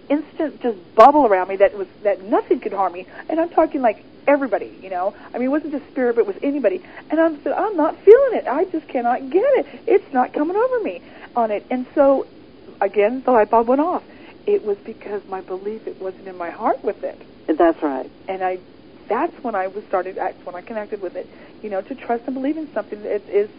instant 0.09 0.61
just 0.61 0.77
bubble 0.95 1.25
around 1.25 1.49
me 1.49 1.57
that 1.57 1.77
was 1.77 1.87
that 2.03 2.21
nothing 2.23 2.59
could 2.59 2.73
harm 2.73 2.93
me. 2.93 3.07
And 3.29 3.39
I'm 3.39 3.49
talking 3.49 3.81
like 3.81 4.03
everybody, 4.27 4.77
you 4.81 4.89
know. 4.89 5.15
I 5.33 5.37
mean, 5.37 5.47
it 5.47 5.51
wasn't 5.51 5.71
just 5.73 5.87
spirit, 5.91 6.15
but 6.15 6.21
it 6.21 6.27
was 6.27 6.37
anybody. 6.43 6.83
And 7.09 7.19
I'm 7.19 7.41
so 7.43 7.53
I'm 7.53 7.75
not 7.75 7.97
feeling 7.97 8.37
it. 8.37 8.47
I 8.47 8.65
just 8.65 8.87
cannot 8.87 9.29
get 9.29 9.43
it. 9.43 9.67
It's 9.87 10.13
not 10.13 10.33
coming 10.33 10.55
over 10.55 10.79
me 10.81 11.01
on 11.35 11.51
it. 11.51 11.65
And 11.69 11.85
so, 11.95 12.27
again, 12.81 13.21
the 13.25 13.31
light 13.31 13.49
bulb 13.49 13.67
went 13.67 13.81
off. 13.81 14.03
It 14.45 14.63
was 14.65 14.77
because 14.77 15.21
my 15.27 15.41
belief 15.41 15.87
it 15.87 16.01
wasn't 16.01 16.27
in 16.27 16.37
my 16.37 16.49
heart 16.49 16.83
with 16.83 17.03
it. 17.03 17.19
That's 17.47 17.81
right. 17.81 18.09
And 18.27 18.43
I, 18.43 18.59
that's 19.07 19.33
when 19.43 19.55
I 19.55 19.67
was 19.67 19.83
started. 19.85 20.15
That's 20.15 20.43
when 20.45 20.55
I 20.55 20.61
connected 20.61 21.01
with 21.01 21.15
it. 21.15 21.27
You 21.61 21.69
know, 21.69 21.81
to 21.81 21.95
trust 21.95 22.25
and 22.25 22.35
believe 22.35 22.57
in 22.57 22.71
something 22.73 23.01
that 23.03 23.27
is 23.29 23.49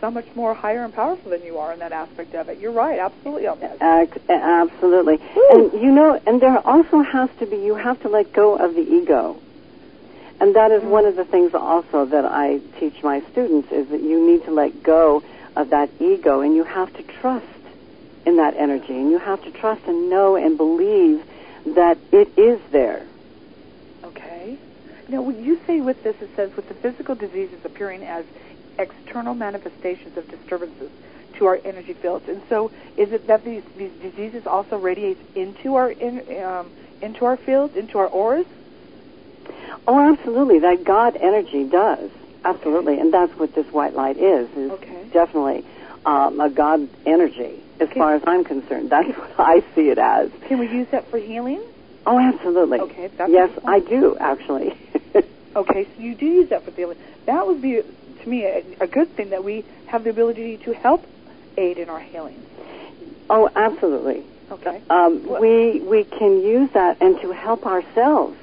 so 0.00 0.10
much 0.10 0.26
more 0.34 0.54
higher 0.54 0.84
and 0.84 0.94
powerful 0.94 1.30
than 1.30 1.42
you 1.42 1.58
are 1.58 1.72
in 1.72 1.78
that 1.80 1.92
aspect 1.92 2.34
of 2.34 2.48
it. 2.48 2.58
You're 2.58 2.72
right, 2.72 2.98
absolutely 2.98 3.46
on 3.46 3.60
that. 3.60 3.82
Ac- 3.82 4.20
absolutely. 4.28 5.18
And 5.50 5.72
you 5.72 5.90
know, 5.92 6.20
and 6.26 6.40
there 6.40 6.58
also 6.66 7.00
has 7.00 7.30
to 7.40 7.46
be, 7.46 7.56
you 7.56 7.74
have 7.74 8.00
to 8.02 8.08
let 8.08 8.32
go 8.32 8.56
of 8.56 8.74
the 8.74 8.82
ego. 8.82 9.36
And 10.40 10.54
that 10.54 10.70
is 10.70 10.82
one 10.82 11.04
of 11.04 11.16
the 11.16 11.24
things 11.24 11.52
also 11.54 12.06
that 12.06 12.24
I 12.24 12.60
teach 12.78 13.02
my 13.02 13.20
students 13.32 13.72
is 13.72 13.88
that 13.88 14.00
you 14.00 14.24
need 14.24 14.44
to 14.44 14.52
let 14.52 14.82
go 14.82 15.22
of 15.56 15.70
that 15.70 15.90
ego 16.00 16.40
and 16.40 16.54
you 16.54 16.62
have 16.62 16.92
to 16.94 17.02
trust 17.02 17.46
in 18.24 18.36
that 18.36 18.54
energy 18.56 18.96
and 18.96 19.10
you 19.10 19.18
have 19.18 19.42
to 19.42 19.50
trust 19.50 19.84
and 19.86 20.10
know 20.10 20.36
and 20.36 20.56
believe 20.56 21.24
that 21.74 21.98
it 22.12 22.38
is 22.38 22.60
there. 22.70 23.04
Okay. 24.04 24.58
Now, 25.08 25.22
when 25.22 25.42
you 25.42 25.58
say 25.66 25.80
with 25.80 26.04
this, 26.04 26.14
it 26.20 26.30
says 26.36 26.54
with 26.54 26.68
the 26.68 26.74
physical 26.74 27.14
diseases 27.16 27.64
appearing 27.64 28.04
as 28.04 28.24
external 28.78 29.34
manifestations 29.34 30.16
of 30.16 30.28
disturbances 30.28 30.90
to 31.38 31.46
our 31.46 31.58
energy 31.64 31.94
fields, 31.94 32.24
and 32.28 32.40
so 32.48 32.70
is 32.96 33.12
it 33.12 33.26
that 33.26 33.44
these 33.44 33.62
these 33.76 33.92
diseases 34.02 34.46
also 34.46 34.76
radiate 34.76 35.18
into 35.34 35.74
our 35.76 35.90
in, 35.90 36.22
um, 36.42 36.70
into 37.02 37.24
our 37.24 37.36
fields, 37.36 37.76
into 37.76 37.98
our 37.98 38.08
auras? 38.08 38.46
Oh, 39.86 40.12
absolutely. 40.12 40.60
That 40.60 40.84
God 40.84 41.16
energy 41.16 41.64
does. 41.64 42.10
Absolutely. 42.44 42.98
And 42.98 43.12
that's 43.12 43.32
what 43.38 43.54
this 43.54 43.66
white 43.72 43.94
light 43.94 44.16
is, 44.16 44.48
is 44.56 44.70
Okay. 44.72 45.04
definitely 45.12 45.64
um, 46.04 46.40
a 46.40 46.50
God 46.50 46.88
energy, 47.06 47.62
as 47.80 47.88
Okay. 47.88 47.98
far 47.98 48.14
as 48.14 48.22
I'm 48.26 48.44
concerned. 48.44 48.90
That's 48.94 49.08
what 49.16 49.32
I 49.38 49.60
see 49.74 49.88
it 49.90 49.98
as. 49.98 50.30
Can 50.48 50.58
we 50.58 50.66
use 50.68 50.86
that 50.92 51.10
for 51.10 51.18
healing? 51.18 51.62
Oh, 52.06 52.18
absolutely. 52.18 52.80
Okay, 52.80 53.10
that's 53.18 53.30
yes, 53.30 53.50
I 53.66 53.80
do, 53.80 54.16
actually. 54.18 54.72
Okay, 55.56 55.88
so 55.96 56.02
you 56.02 56.14
do 56.14 56.26
use 56.26 56.50
that 56.50 56.64
for 56.64 56.70
healing. 56.70 56.96
That 57.26 57.44
would 57.46 57.60
be, 57.60 57.80
to 58.22 58.28
me, 58.28 58.44
a, 58.44 58.84
a 58.84 58.86
good 58.86 59.14
thing 59.16 59.30
that 59.30 59.44
we 59.44 59.64
have 59.86 60.04
the 60.04 60.10
ability 60.10 60.58
to 60.64 60.72
help 60.72 61.04
aid 61.56 61.78
in 61.78 61.88
our 61.88 62.00
healing. 62.00 62.42
oh, 63.30 63.48
absolutely. 63.54 64.22
Okay. 64.50 64.80
Um, 64.90 65.26
What- 65.26 65.40
we 65.40 65.80
we 65.80 66.04
can 66.04 66.40
use 66.42 66.70
that 66.72 66.96
and 67.00 67.20
to 67.20 67.32
help 67.32 67.66
ourselves. 67.66 68.36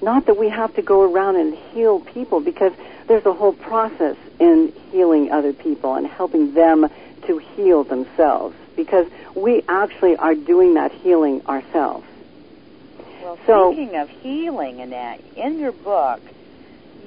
Not 0.00 0.26
that 0.26 0.36
we 0.38 0.48
have 0.48 0.72
to 0.74 0.82
go 0.82 1.02
around 1.02 1.36
and 1.36 1.56
heal 1.72 1.98
people 2.00 2.40
because 2.40 2.72
there's 3.08 3.26
a 3.26 3.32
whole 3.32 3.52
process 3.52 4.16
in 4.38 4.72
healing 4.92 5.32
other 5.32 5.52
people 5.52 5.94
and 5.94 6.06
helping 6.06 6.54
them 6.54 6.86
to 7.26 7.38
heal 7.56 7.82
themselves 7.82 8.54
because 8.76 9.06
we 9.34 9.62
actually 9.68 10.16
are 10.16 10.36
doing 10.36 10.74
that 10.74 10.92
healing 10.92 11.42
ourselves. 11.48 12.06
Well, 13.22 13.38
So- 13.44 13.72
speaking 13.72 13.96
of 13.96 14.08
healing, 14.08 14.80
Annette, 14.80 15.20
in 15.36 15.58
your 15.58 15.72
book, 15.72 16.20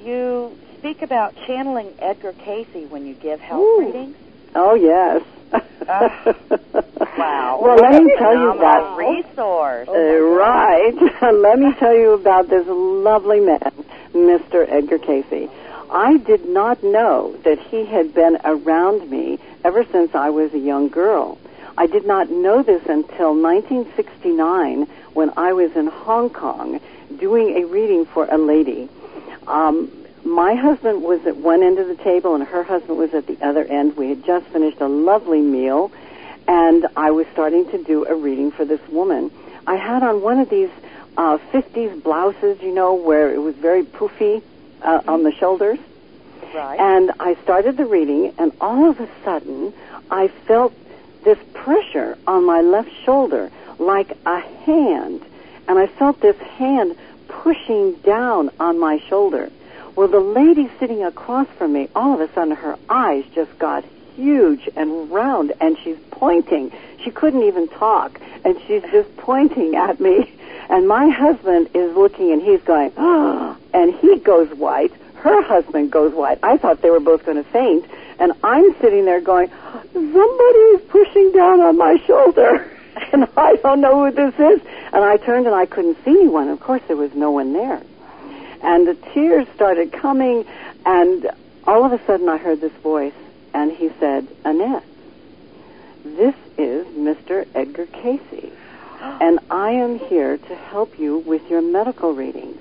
you 0.04 0.52
speak 0.82 1.00
about 1.00 1.32
channeling 1.46 1.94
Edgar 2.00 2.32
Cayce 2.32 2.90
when 2.90 3.06
you 3.06 3.14
give 3.14 3.38
health 3.38 3.60
Ooh. 3.60 3.86
readings. 3.86 4.16
Oh 4.56 4.74
yes. 4.74 5.22
Ah, 5.88 6.34
wow. 7.18 7.60
Well, 7.62 7.76
let 7.76 8.02
me 8.02 8.12
tell 8.18 8.36
you 8.36 8.58
that. 8.58 8.96
resource. 8.96 9.88
Uh, 9.88 9.92
right. 9.92 10.94
Let 11.22 11.58
me 11.58 11.72
tell 11.78 11.94
you 11.94 12.12
about 12.12 12.48
this 12.48 12.66
lovely 12.66 13.40
man, 13.40 13.72
Mr. 14.12 14.66
Edgar 14.68 14.98
Cayce. 14.98 15.48
I 15.90 16.16
did 16.16 16.48
not 16.48 16.82
know 16.82 17.36
that 17.44 17.58
he 17.58 17.84
had 17.84 18.14
been 18.14 18.38
around 18.44 19.08
me 19.08 19.38
ever 19.64 19.84
since 19.84 20.14
I 20.14 20.30
was 20.30 20.52
a 20.54 20.58
young 20.58 20.88
girl. 20.88 21.38
I 21.76 21.86
did 21.86 22.06
not 22.06 22.30
know 22.30 22.62
this 22.62 22.82
until 22.86 23.34
1969 23.34 24.86
when 25.14 25.32
I 25.36 25.52
was 25.52 25.76
in 25.76 25.86
Hong 25.86 26.30
Kong 26.30 26.80
doing 27.18 27.62
a 27.62 27.66
reading 27.66 28.04
for 28.06 28.24
a 28.24 28.38
lady. 28.38 28.88
Um, 29.46 29.90
my 30.24 30.54
husband 30.54 31.02
was 31.02 31.24
at 31.26 31.36
one 31.36 31.62
end 31.62 31.78
of 31.78 31.88
the 31.88 31.96
table 31.96 32.34
and 32.34 32.44
her 32.44 32.62
husband 32.62 32.98
was 32.98 33.12
at 33.14 33.26
the 33.26 33.38
other 33.42 33.64
end. 33.64 33.96
We 33.96 34.08
had 34.08 34.24
just 34.24 34.46
finished 34.46 34.80
a 34.80 34.88
lovely 34.88 35.40
meal 35.40 35.90
and 36.46 36.86
I 36.96 37.10
was 37.10 37.26
starting 37.32 37.70
to 37.70 37.82
do 37.82 38.06
a 38.06 38.14
reading 38.14 38.50
for 38.50 38.64
this 38.64 38.80
woman. 38.88 39.30
I 39.66 39.76
had 39.76 40.02
on 40.02 40.22
one 40.22 40.38
of 40.38 40.48
these 40.48 40.70
uh, 41.16 41.38
50s 41.52 42.02
blouses, 42.02 42.60
you 42.62 42.74
know, 42.74 42.94
where 42.94 43.32
it 43.32 43.38
was 43.38 43.54
very 43.54 43.84
poofy 43.84 44.42
uh, 44.82 45.02
on 45.06 45.22
the 45.22 45.32
shoulders. 45.32 45.78
Right. 46.54 46.78
And 46.78 47.12
I 47.20 47.34
started 47.42 47.76
the 47.76 47.86
reading, 47.86 48.34
and 48.38 48.52
all 48.60 48.90
of 48.90 49.00
a 49.00 49.08
sudden, 49.24 49.72
I 50.10 50.28
felt 50.28 50.74
this 51.24 51.38
pressure 51.54 52.18
on 52.26 52.44
my 52.44 52.60
left 52.60 52.90
shoulder, 53.04 53.50
like 53.78 54.16
a 54.26 54.40
hand. 54.40 55.24
And 55.68 55.78
I 55.78 55.86
felt 55.86 56.20
this 56.20 56.36
hand 56.36 56.96
pushing 57.28 57.94
down 57.94 58.50
on 58.58 58.78
my 58.78 58.98
shoulder. 59.08 59.50
Well, 59.94 60.08
the 60.08 60.20
lady 60.20 60.70
sitting 60.80 61.04
across 61.04 61.46
from 61.58 61.74
me, 61.74 61.88
all 61.94 62.14
of 62.14 62.20
a 62.20 62.32
sudden, 62.32 62.56
her 62.56 62.78
eyes 62.88 63.24
just 63.34 63.58
got 63.58 63.84
huge 64.16 64.68
and 64.74 65.10
round, 65.10 65.52
and 65.60 65.76
she's 65.84 65.98
pointing. 66.10 66.72
She 67.04 67.10
couldn't 67.10 67.42
even 67.42 67.68
talk, 67.68 68.18
and 68.44 68.58
she's 68.66 68.82
just 68.90 69.14
pointing 69.18 69.76
at 69.76 70.00
me. 70.00 70.32
And 70.70 70.88
my 70.88 71.10
husband 71.10 71.68
is 71.74 71.94
looking, 71.94 72.32
and 72.32 72.40
he's 72.40 72.62
going, 72.62 72.92
ah, 72.96 73.56
and 73.74 73.94
he 73.96 74.18
goes 74.18 74.48
white. 74.54 74.92
Her 75.16 75.42
husband 75.42 75.92
goes 75.92 76.14
white. 76.14 76.38
I 76.42 76.56
thought 76.56 76.80
they 76.80 76.90
were 76.90 77.00
both 77.00 77.26
going 77.26 77.42
to 77.42 77.50
faint, 77.50 77.84
and 78.18 78.32
I'm 78.42 78.74
sitting 78.80 79.04
there 79.04 79.20
going, 79.20 79.50
somebody 79.92 80.58
is 80.74 80.80
pushing 80.88 81.32
down 81.32 81.60
on 81.60 81.76
my 81.76 81.96
shoulder, 82.06 82.70
and 83.12 83.28
I 83.36 83.56
don't 83.56 83.82
know 83.82 84.06
who 84.06 84.10
this 84.10 84.34
is. 84.34 84.66
And 84.94 85.04
I 85.04 85.18
turned, 85.18 85.46
and 85.46 85.54
I 85.54 85.66
couldn't 85.66 86.02
see 86.02 86.12
anyone. 86.12 86.48
Of 86.48 86.60
course, 86.60 86.82
there 86.88 86.96
was 86.96 87.14
no 87.14 87.30
one 87.30 87.52
there. 87.52 87.82
And 88.62 88.86
the 88.86 88.94
tears 89.12 89.46
started 89.54 89.92
coming, 89.92 90.44
and 90.86 91.30
all 91.66 91.84
of 91.84 91.92
a 91.92 92.04
sudden, 92.06 92.28
I 92.28 92.36
heard 92.38 92.60
this 92.60 92.72
voice, 92.82 93.12
and 93.52 93.72
he 93.72 93.90
said, 94.00 94.26
Annette, 94.44 94.84
this 96.04 96.34
is 96.58 96.86
Mr. 96.88 97.46
Edgar 97.54 97.86
Cayce, 97.86 98.52
and 99.00 99.38
I 99.50 99.72
am 99.72 99.98
here 99.98 100.38
to 100.38 100.54
help 100.54 100.98
you 100.98 101.18
with 101.18 101.48
your 101.50 101.60
medical 101.62 102.12
readings. 102.12 102.58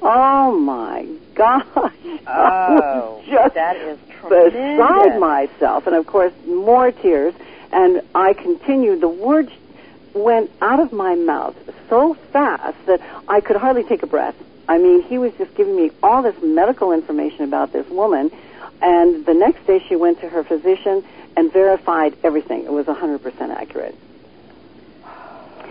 Oh 0.00 0.52
my 0.58 1.06
gosh! 1.34 1.64
I 2.26 2.78
Oh, 2.82 3.16
was 3.18 3.26
just 3.26 3.54
that 3.54 3.76
is 3.76 3.98
beside 4.20 5.18
myself, 5.20 5.86
and 5.86 5.94
of 5.96 6.06
course, 6.06 6.32
more 6.46 6.90
tears. 6.90 7.34
And 7.72 8.02
I 8.14 8.32
continued. 8.34 9.00
The 9.00 9.08
words 9.08 9.50
went 10.12 10.50
out 10.60 10.78
of 10.80 10.92
my 10.92 11.14
mouth 11.14 11.56
so 11.88 12.14
fast 12.32 12.76
that 12.86 13.00
I 13.28 13.40
could 13.40 13.56
hardly 13.56 13.82
take 13.84 14.02
a 14.02 14.06
breath. 14.06 14.34
I 14.68 14.78
mean, 14.78 15.02
he 15.02 15.18
was 15.18 15.32
just 15.38 15.54
giving 15.54 15.76
me 15.76 15.90
all 16.02 16.22
this 16.22 16.36
medical 16.42 16.92
information 16.92 17.44
about 17.44 17.72
this 17.72 17.88
woman. 17.88 18.30
And 18.80 19.24
the 19.26 19.34
next 19.34 19.66
day, 19.66 19.82
she 19.88 19.96
went 19.96 20.20
to 20.20 20.28
her 20.28 20.42
physician 20.44 21.04
and 21.36 21.52
verified 21.52 22.16
everything. 22.22 22.64
It 22.64 22.72
was 22.72 22.86
100% 22.86 23.50
accurate. 23.50 23.94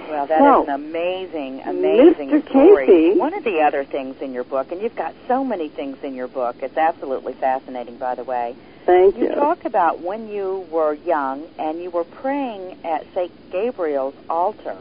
Well, 0.09 0.25
that 0.27 0.35
is 0.35 0.39
So, 0.39 0.63
an 0.63 0.69
amazing, 0.69 1.61
amazing 1.61 2.29
Mr. 2.31 2.49
story. 2.49 2.85
Cayce- 2.85 3.17
One 3.17 3.33
of 3.33 3.43
the 3.45 3.61
other 3.61 3.85
things 3.85 4.21
in 4.21 4.33
your 4.33 4.43
book, 4.43 4.71
and 4.71 4.81
you've 4.81 4.95
got 4.95 5.13
so 5.27 5.43
many 5.43 5.69
things 5.69 5.97
in 6.03 6.15
your 6.15 6.27
book. 6.27 6.57
It's 6.61 6.77
absolutely 6.77 7.33
fascinating, 7.33 7.95
by 7.97 8.15
the 8.15 8.23
way. 8.25 8.55
Thank 8.85 9.17
You 9.17 9.25
you. 9.29 9.35
talk 9.35 9.63
about 9.63 10.01
when 10.01 10.27
you 10.27 10.65
were 10.69 10.93
young 10.93 11.43
and 11.57 11.81
you 11.81 11.91
were 11.91 12.03
praying 12.03 12.77
at 12.83 13.05
St. 13.13 13.31
Gabriel's 13.51 14.15
altar, 14.29 14.75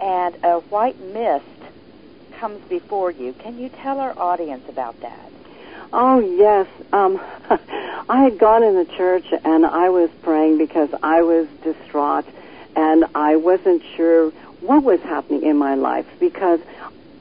and 0.00 0.34
a 0.42 0.60
white 0.60 0.98
mist 1.00 1.44
comes 2.36 2.62
before 2.68 3.10
you. 3.10 3.32
Can 3.32 3.58
you 3.58 3.68
tell 3.68 3.98
our 4.00 4.16
audience 4.18 4.68
about 4.68 5.00
that? 5.00 5.30
Oh 5.92 6.18
yes, 6.20 6.66
um, 6.92 7.20
I 8.08 8.22
had 8.24 8.38
gone 8.38 8.62
in 8.62 8.74
the 8.74 8.84
church 8.84 9.26
and 9.44 9.64
I 9.64 9.88
was 9.88 10.10
praying 10.22 10.58
because 10.58 10.90
I 11.02 11.22
was 11.22 11.48
distraught 11.62 12.26
and 12.74 13.04
I 13.14 13.36
wasn't 13.36 13.82
sure 13.96 14.30
what 14.60 14.82
was 14.82 15.00
happening 15.00 15.44
in 15.44 15.56
my 15.56 15.74
life 15.74 16.06
because 16.18 16.60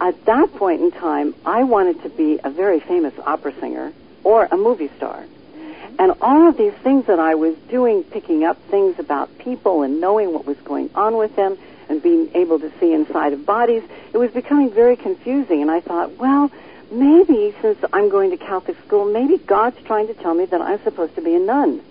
at 0.01 0.25
that 0.25 0.53
point 0.55 0.81
in 0.81 0.91
time 0.91 1.35
I 1.45 1.63
wanted 1.63 2.03
to 2.03 2.09
be 2.09 2.39
a 2.43 2.49
very 2.49 2.79
famous 2.79 3.13
opera 3.25 3.53
singer 3.59 3.93
or 4.23 4.45
a 4.45 4.57
movie 4.57 4.89
star. 4.97 5.23
And 5.97 6.13
all 6.19 6.49
of 6.49 6.57
these 6.57 6.73
things 6.73 7.05
that 7.05 7.19
I 7.19 7.35
was 7.35 7.55
doing, 7.69 8.03
picking 8.03 8.43
up 8.43 8.61
things 8.63 8.99
about 8.99 9.37
people 9.37 9.83
and 9.83 10.01
knowing 10.01 10.33
what 10.33 10.45
was 10.45 10.57
going 10.57 10.89
on 10.93 11.15
with 11.15 11.35
them 11.37 11.57
and 11.89 12.01
being 12.01 12.29
able 12.35 12.59
to 12.59 12.71
see 12.79 12.93
inside 12.93 13.33
of 13.33 13.45
bodies, 13.45 13.83
it 14.13 14.17
was 14.17 14.31
becoming 14.31 14.71
very 14.71 14.95
confusing. 14.95 15.61
And 15.61 15.71
I 15.71 15.81
thought, 15.81 16.17
well, 16.17 16.51
maybe 16.91 17.55
since 17.61 17.77
I'm 17.93 18.09
going 18.09 18.31
to 18.31 18.37
Catholic 18.37 18.77
school, 18.85 19.11
maybe 19.11 19.37
God's 19.37 19.77
trying 19.83 20.07
to 20.07 20.13
tell 20.13 20.33
me 20.33 20.45
that 20.45 20.61
I'm 20.61 20.81
supposed 20.83 21.15
to 21.15 21.21
be 21.21 21.35
a 21.35 21.39
nun. 21.39 21.81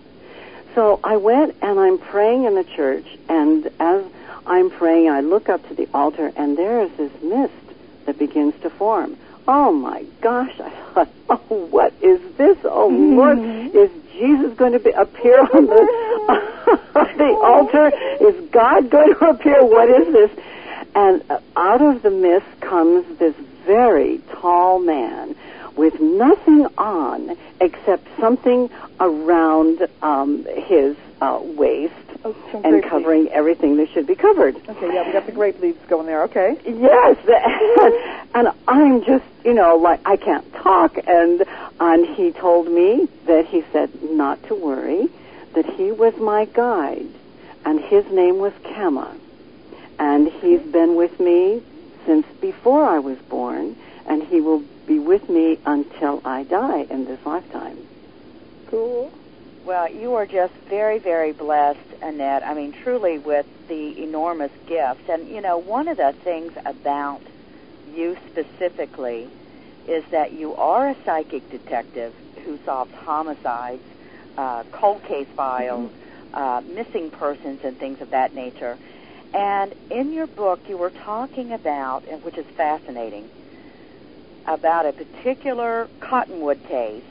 So 0.75 0.99
I 1.05 1.17
went 1.17 1.57
and 1.63 1.79
I'm 1.79 1.99
praying 1.99 2.45
in 2.45 2.55
the 2.55 2.65
church, 2.65 3.07
and 3.29 3.71
as 3.79 4.05
I'm 4.47 4.71
praying, 4.71 5.09
I 5.09 5.21
look 5.21 5.49
up 5.49 5.67
to 5.69 5.75
the 5.75 5.89
altar, 5.95 6.33
and 6.37 6.59
there 6.59 6.83
is 6.83 6.91
this 6.97 7.13
mist 7.23 7.53
that 8.07 8.19
begins 8.19 8.55
to 8.63 8.71
form. 8.71 9.17
Oh 9.47 9.73
my 9.73 10.05
gosh! 10.21 10.53
I 10.61 10.71
thought, 10.95 11.09
oh, 11.29 11.67
what 11.71 11.93
is 12.03 12.21
this? 12.37 12.59
Oh 12.65 12.89
Lord, 12.89 13.39
mm-hmm. 13.39 13.77
is 13.77 13.91
Jesus 14.15 14.57
going 14.57 14.73
to 14.73 14.79
be, 14.79 14.91
appear 14.91 15.39
on 15.41 15.67
the 15.67 16.53
the 17.29 17.39
altar? 17.41 17.93
Is 18.21 18.51
God 18.51 18.91
going 18.91 19.15
to 19.15 19.27
appear? 19.31 19.65
What 19.65 19.89
is 19.91 20.13
this? 20.13 20.31
And 20.95 21.23
out 21.57 21.83
of 21.83 22.03
the 22.03 22.11
mist 22.11 22.61
comes 22.61 23.19
this 23.19 23.35
very 23.65 24.19
tall 24.33 24.79
man 24.79 25.35
with 25.77 25.99
nothing 26.01 26.67
on 26.79 27.37
except 27.61 28.07
something 28.21 28.71
around 29.01 29.87
um, 30.03 30.45
his 30.45 30.97
uh, 31.21 31.41
waist 31.43 31.95
Oh, 32.27 32.35
and 32.65 32.83
covering 32.83 33.29
everything 33.29 33.77
that 33.77 33.91
should 33.91 34.07
be 34.07 34.15
covered. 34.15 34.57
Okay, 34.57 34.95
yeah, 34.95 35.07
we 35.07 35.13
got 35.13 35.27
the 35.27 35.33
grape 35.33 35.61
leaves 35.61 35.79
going 35.89 36.07
there. 36.07 36.23
Okay. 36.23 36.57
Yes, 36.65 37.19
and 38.35 38.49
I'm 38.67 39.05
just, 39.05 39.27
you 39.45 39.53
know, 39.53 39.77
like 39.77 40.01
I 40.07 40.17
can't 40.17 40.51
talk, 40.55 40.97
and 41.07 41.45
and 41.79 42.17
he 42.17 42.33
told 42.33 42.67
me 42.67 43.09
that 43.27 43.45
he 43.47 43.63
said 43.73 43.91
not 44.03 44.43
to 44.45 44.55
worry, 44.55 45.09
that 45.55 45.67
he 45.67 45.93
was 45.93 46.17
my 46.17 46.45
guide, 46.45 47.07
and 47.65 47.81
his 47.81 48.05
name 48.11 48.39
was 48.39 48.53
Kama, 48.63 49.17
and 49.99 50.29
he's 50.29 50.61
been 50.61 50.97
with 50.97 51.19
me 51.19 51.63
since 52.05 52.27
before 52.41 52.85
I 52.85 52.99
was 52.99 53.19
born, 53.19 53.77
and 54.07 54.23
he 54.23 54.41
will 54.41 54.63
be 54.87 54.99
with 54.99 55.29
me 55.29 55.59
until 55.65 56.21
I 56.25 56.43
die 56.43 56.87
in 56.91 57.07
this 57.07 57.25
lifetime. 57.25 57.79
Cool. 58.67 59.11
Well, 59.65 59.91
you 59.91 60.15
are 60.17 60.27
just 60.27 60.53
very, 60.69 60.99
very 60.99 61.33
blessed, 61.33 61.79
Annette. 62.03 62.47
I 62.47 62.53
mean, 62.53 62.73
truly 62.73 63.19
with 63.19 63.47
the 63.69 64.03
enormous 64.03 64.53
gift. 64.67 65.09
And, 65.09 65.27
you 65.29 65.41
know, 65.41 65.57
one 65.57 65.89
of 65.89 65.97
the 65.97 66.13
things 66.13 66.53
about 66.67 67.23
you 67.95 68.19
specifically 68.31 69.29
is 69.89 70.05
that 70.11 70.33
you 70.33 70.55
are 70.57 70.91
a 70.91 70.97
psychic 71.05 71.49
detective 71.51 72.13
who 72.45 72.59
solves 72.67 72.93
homicides, 72.93 73.83
uh, 74.37 74.65
cold 74.73 75.03
case 75.05 75.27
files, 75.37 75.91
uh, 76.33 76.63
missing 76.67 77.11
persons, 77.11 77.61
and 77.65 77.79
things 77.79 77.99
of 78.01 78.11
that 78.11 78.35
nature. 78.35 78.79
And 79.33 79.75
in 79.91 80.13
your 80.13 80.27
book, 80.27 80.61
you 80.69 80.77
were 80.79 80.93
talking 81.05 81.53
about, 81.53 82.03
which 82.23 82.39
is 82.39 82.47
fascinating, 82.57 83.29
about 84.47 84.87
a 84.87 84.93
particular 84.93 85.89
cottonwood 86.01 86.63
case 86.69 87.03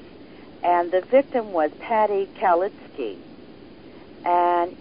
and 0.63 0.91
the 0.91 1.01
victim 1.11 1.51
was 1.51 1.71
Patty 1.79 2.29
Kalitsky. 2.41 3.17
And 4.23 4.75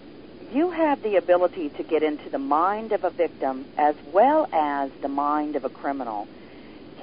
you 0.53 0.71
have 0.71 1.01
the 1.03 1.17
ability 1.17 1.69
to 1.77 1.83
get 1.83 2.03
into 2.03 2.29
the 2.29 2.39
mind 2.39 2.93
of 2.93 3.03
a 3.03 3.09
victim 3.09 3.65
as 3.77 3.95
well 4.13 4.47
as 4.53 4.91
the 5.01 5.09
mind 5.09 5.55
of 5.57 5.65
a 5.65 5.69
criminal. 5.69 6.27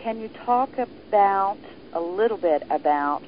Can 0.03 0.19
you 0.19 0.31
talk 0.47 0.71
about 0.79 1.59
a 1.93 2.01
little 2.01 2.39
bit 2.39 2.63
about 2.71 3.23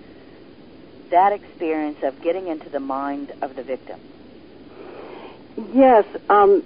that 1.13 1.33
experience 1.33 2.03
of 2.03 2.21
getting 2.23 2.49
into 2.49 2.69
the 2.69 2.81
mind 2.81 3.33
of 3.41 3.55
the 3.55 3.63
victim? 3.63 4.01
Yes, 5.73 6.05
um, 6.29 6.63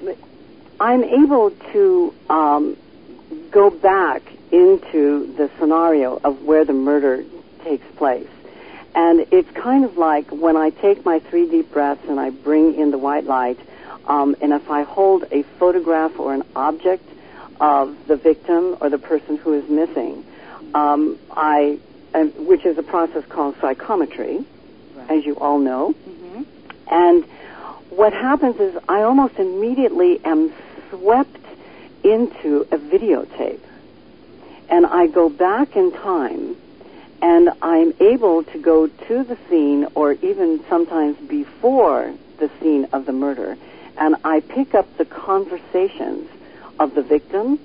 I'm 0.80 1.04
able 1.04 1.50
to 1.72 2.14
um, 2.30 2.76
go 3.50 3.70
back 3.70 4.22
into 4.50 5.34
the 5.36 5.50
scenario 5.58 6.18
of 6.22 6.42
where 6.42 6.64
the 6.64 6.72
murder 6.72 7.24
takes 7.64 7.86
place. 7.96 8.28
And 8.94 9.26
it's 9.30 9.50
kind 9.50 9.84
of 9.84 9.98
like 9.98 10.30
when 10.30 10.56
I 10.56 10.70
take 10.70 11.04
my 11.04 11.18
three 11.18 11.50
deep 11.50 11.72
breaths 11.72 12.02
and 12.08 12.18
I 12.18 12.30
bring 12.30 12.74
in 12.76 12.90
the 12.90 12.98
white 12.98 13.24
light, 13.24 13.58
um, 14.06 14.36
and 14.40 14.52
if 14.52 14.70
I 14.70 14.84
hold 14.84 15.24
a 15.32 15.42
photograph 15.58 16.18
or 16.18 16.32
an 16.32 16.44
object 16.54 17.06
of 17.60 18.06
the 18.06 18.16
victim 18.16 18.76
or 18.80 18.88
the 18.88 18.98
person 18.98 19.36
who 19.36 19.54
is 19.54 19.68
missing, 19.68 20.24
um, 20.74 21.18
I, 21.30 21.78
and, 22.16 22.32
which 22.48 22.64
is 22.64 22.78
a 22.78 22.82
process 22.82 23.24
called 23.28 23.54
psychometry, 23.60 24.44
Right. 24.96 25.10
as 25.18 25.26
you 25.26 25.34
all 25.36 25.58
know. 25.58 25.92
hmm 25.92 26.42
And 26.90 27.24
what 27.90 28.12
happens 28.14 28.56
is 28.58 28.74
I 28.88 29.02
almost 29.02 29.38
immediately 29.38 30.20
am 30.24 30.50
swept 30.90 31.44
into 32.02 32.66
a 32.72 32.78
videotape. 32.78 33.60
And 34.70 34.86
I 34.86 35.06
go 35.06 35.28
back 35.28 35.76
in 35.76 35.92
time 35.92 36.56
and 37.22 37.50
I'm 37.62 37.92
able 38.00 38.42
to 38.44 38.58
go 38.58 38.86
to 38.86 39.24
the 39.24 39.36
scene 39.48 39.86
or 39.94 40.12
even 40.12 40.64
sometimes 40.68 41.16
before 41.28 42.12
the 42.38 42.50
scene 42.60 42.88
of 42.92 43.06
the 43.06 43.12
murder 43.12 43.56
and 43.98 44.16
I 44.24 44.40
pick 44.40 44.74
up 44.74 44.86
the 44.98 45.04
conversations 45.06 46.28
of 46.78 46.94
the 46.94 47.02
victim 47.02 47.58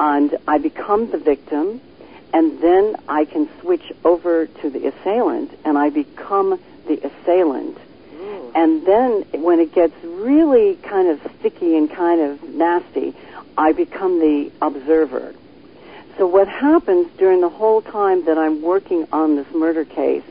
and 0.00 0.36
I 0.46 0.58
become 0.58 1.10
the 1.10 1.18
victim 1.18 1.80
and 2.32 2.60
then 2.60 2.96
I 3.08 3.24
can 3.24 3.48
switch 3.60 3.92
over 4.04 4.46
to 4.46 4.70
the 4.70 4.88
assailant 4.88 5.58
and 5.64 5.78
I 5.78 5.90
become 5.90 6.60
the 6.86 7.06
assailant. 7.06 7.78
Ooh. 8.14 8.52
And 8.54 8.86
then 8.86 9.42
when 9.42 9.60
it 9.60 9.74
gets 9.74 9.94
really 10.04 10.76
kind 10.76 11.08
of 11.08 11.20
sticky 11.38 11.76
and 11.76 11.90
kind 11.90 12.20
of 12.20 12.42
nasty, 12.42 13.14
I 13.56 13.72
become 13.72 14.20
the 14.20 14.52
observer. 14.60 15.34
So 16.16 16.26
what 16.26 16.48
happens 16.48 17.08
during 17.16 17.40
the 17.40 17.48
whole 17.48 17.80
time 17.80 18.24
that 18.24 18.36
I'm 18.36 18.60
working 18.60 19.06
on 19.12 19.36
this 19.36 19.46
murder 19.54 19.84
case 19.84 20.24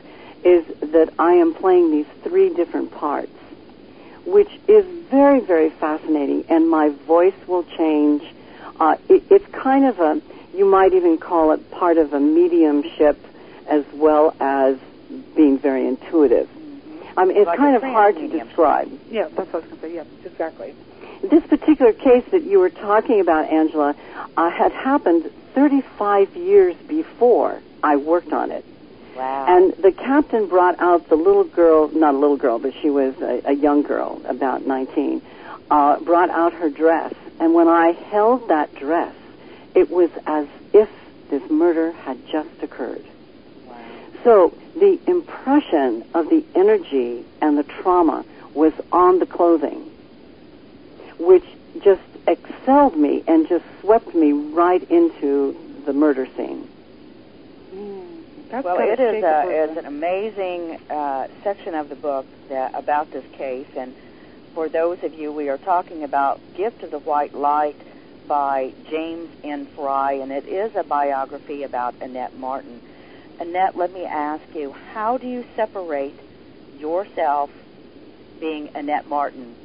is 0.44 0.66
that 0.80 1.12
I 1.18 1.32
am 1.32 1.54
playing 1.54 1.90
these 1.90 2.06
three 2.22 2.54
different 2.54 2.92
parts, 2.92 3.32
which 4.24 4.50
is 4.68 4.84
very, 5.10 5.40
very 5.40 5.70
fascinating. 5.70 6.44
And 6.48 6.68
my 6.68 6.90
voice 6.90 7.34
will 7.46 7.64
change. 7.64 8.22
Uh, 8.78 8.96
it, 9.08 9.24
it's 9.30 9.46
kind 9.46 9.86
of 9.86 9.98
a, 9.98 10.20
you 10.54 10.64
might 10.64 10.92
even 10.92 11.18
call 11.18 11.52
it 11.52 11.70
part 11.70 11.98
of 11.98 12.12
a 12.12 12.20
mediumship 12.20 13.18
as 13.66 13.84
well 13.94 14.34
as 14.40 14.78
being 15.36 15.58
very 15.58 15.86
intuitive. 15.86 16.48
I 17.16 17.24
mean, 17.24 17.36
it's 17.36 17.56
kind 17.56 17.76
of 17.76 17.82
hard 17.82 18.16
to 18.16 18.28
describe. 18.28 18.90
Yeah, 19.10 19.28
that's 19.28 19.52
what 19.52 19.54
I 19.54 19.58
was 19.58 19.64
going 19.66 19.80
to 19.80 19.80
say. 19.80 19.94
Yeah, 19.94 20.04
exactly. 20.24 20.74
This 21.22 21.44
particular 21.46 21.92
case 21.92 22.24
that 22.30 22.44
you 22.44 22.60
were 22.60 22.70
talking 22.70 23.20
about, 23.20 23.50
Angela, 23.50 23.96
uh, 24.36 24.50
had 24.50 24.72
happened 24.72 25.30
35 25.54 26.36
years 26.36 26.76
before 26.86 27.60
I 27.82 27.96
worked 27.96 28.32
on 28.32 28.52
it. 28.52 28.64
Wow. 29.16 29.46
And 29.48 29.72
the 29.82 29.90
captain 29.90 30.46
brought 30.46 30.78
out 30.78 31.08
the 31.08 31.16
little 31.16 31.42
girl, 31.42 31.88
not 31.88 32.14
a 32.14 32.18
little 32.18 32.36
girl, 32.36 32.60
but 32.60 32.72
she 32.80 32.88
was 32.88 33.16
a, 33.20 33.42
a 33.46 33.52
young 33.52 33.82
girl, 33.82 34.22
about 34.26 34.64
19, 34.64 35.20
uh, 35.70 35.98
brought 35.98 36.30
out 36.30 36.52
her 36.52 36.70
dress. 36.70 37.12
And 37.40 37.52
when 37.52 37.66
I 37.66 37.90
held 37.90 38.48
that 38.48 38.72
dress, 38.76 39.12
it 39.78 39.90
was 39.90 40.10
as 40.26 40.48
if 40.72 40.88
this 41.30 41.48
murder 41.48 41.92
had 41.92 42.18
just 42.26 42.50
occurred. 42.62 43.04
wow. 43.64 43.76
So 44.24 44.54
the 44.74 44.98
impression 45.06 46.04
of 46.14 46.28
the 46.28 46.44
energy 46.56 47.24
and 47.40 47.56
the 47.56 47.62
trauma 47.62 48.24
was 48.54 48.72
on 48.90 49.20
the 49.20 49.26
clothing, 49.26 49.88
which 51.18 51.44
just 51.84 52.02
excelled 52.26 52.96
me 52.96 53.22
and 53.28 53.48
just 53.48 53.64
swept 53.80 54.12
me 54.16 54.32
right 54.32 54.82
into 54.90 55.56
the 55.86 55.92
murder 55.92 56.26
scene. 56.36 56.68
That's 58.50 58.64
well, 58.64 58.78
gotta 58.78 58.92
it 58.92 59.00
is 59.00 59.22
a 59.22 59.26
a, 59.26 59.70
is 59.70 59.76
an 59.76 59.86
amazing 59.86 60.80
uh, 60.90 61.28
section 61.44 61.74
of 61.74 61.88
the 61.88 61.94
book 61.94 62.26
that, 62.48 62.74
about 62.74 63.12
this 63.12 63.24
case. 63.32 63.68
And 63.76 63.94
for 64.54 64.68
those 64.68 65.04
of 65.04 65.14
you, 65.14 65.30
we 65.30 65.50
are 65.50 65.58
talking 65.58 66.02
about 66.02 66.40
Gift 66.56 66.82
of 66.82 66.90
the 66.90 66.98
White 66.98 67.34
Light 67.34 67.76
by 68.28 68.74
James 68.90 69.30
N. 69.42 69.66
Frey, 69.74 70.20
and 70.20 70.30
it 70.30 70.46
is 70.46 70.76
a 70.76 70.84
biography 70.84 71.62
about 71.62 71.94
Annette 72.02 72.36
Martin. 72.36 72.82
Annette, 73.40 73.74
let 73.74 73.92
me 73.92 74.04
ask 74.04 74.44
you, 74.54 74.72
how 74.92 75.16
do 75.16 75.26
you 75.26 75.44
separate 75.56 76.14
yourself, 76.78 77.50
being 78.38 78.68
Annette 78.74 79.08
Martin, 79.08 79.56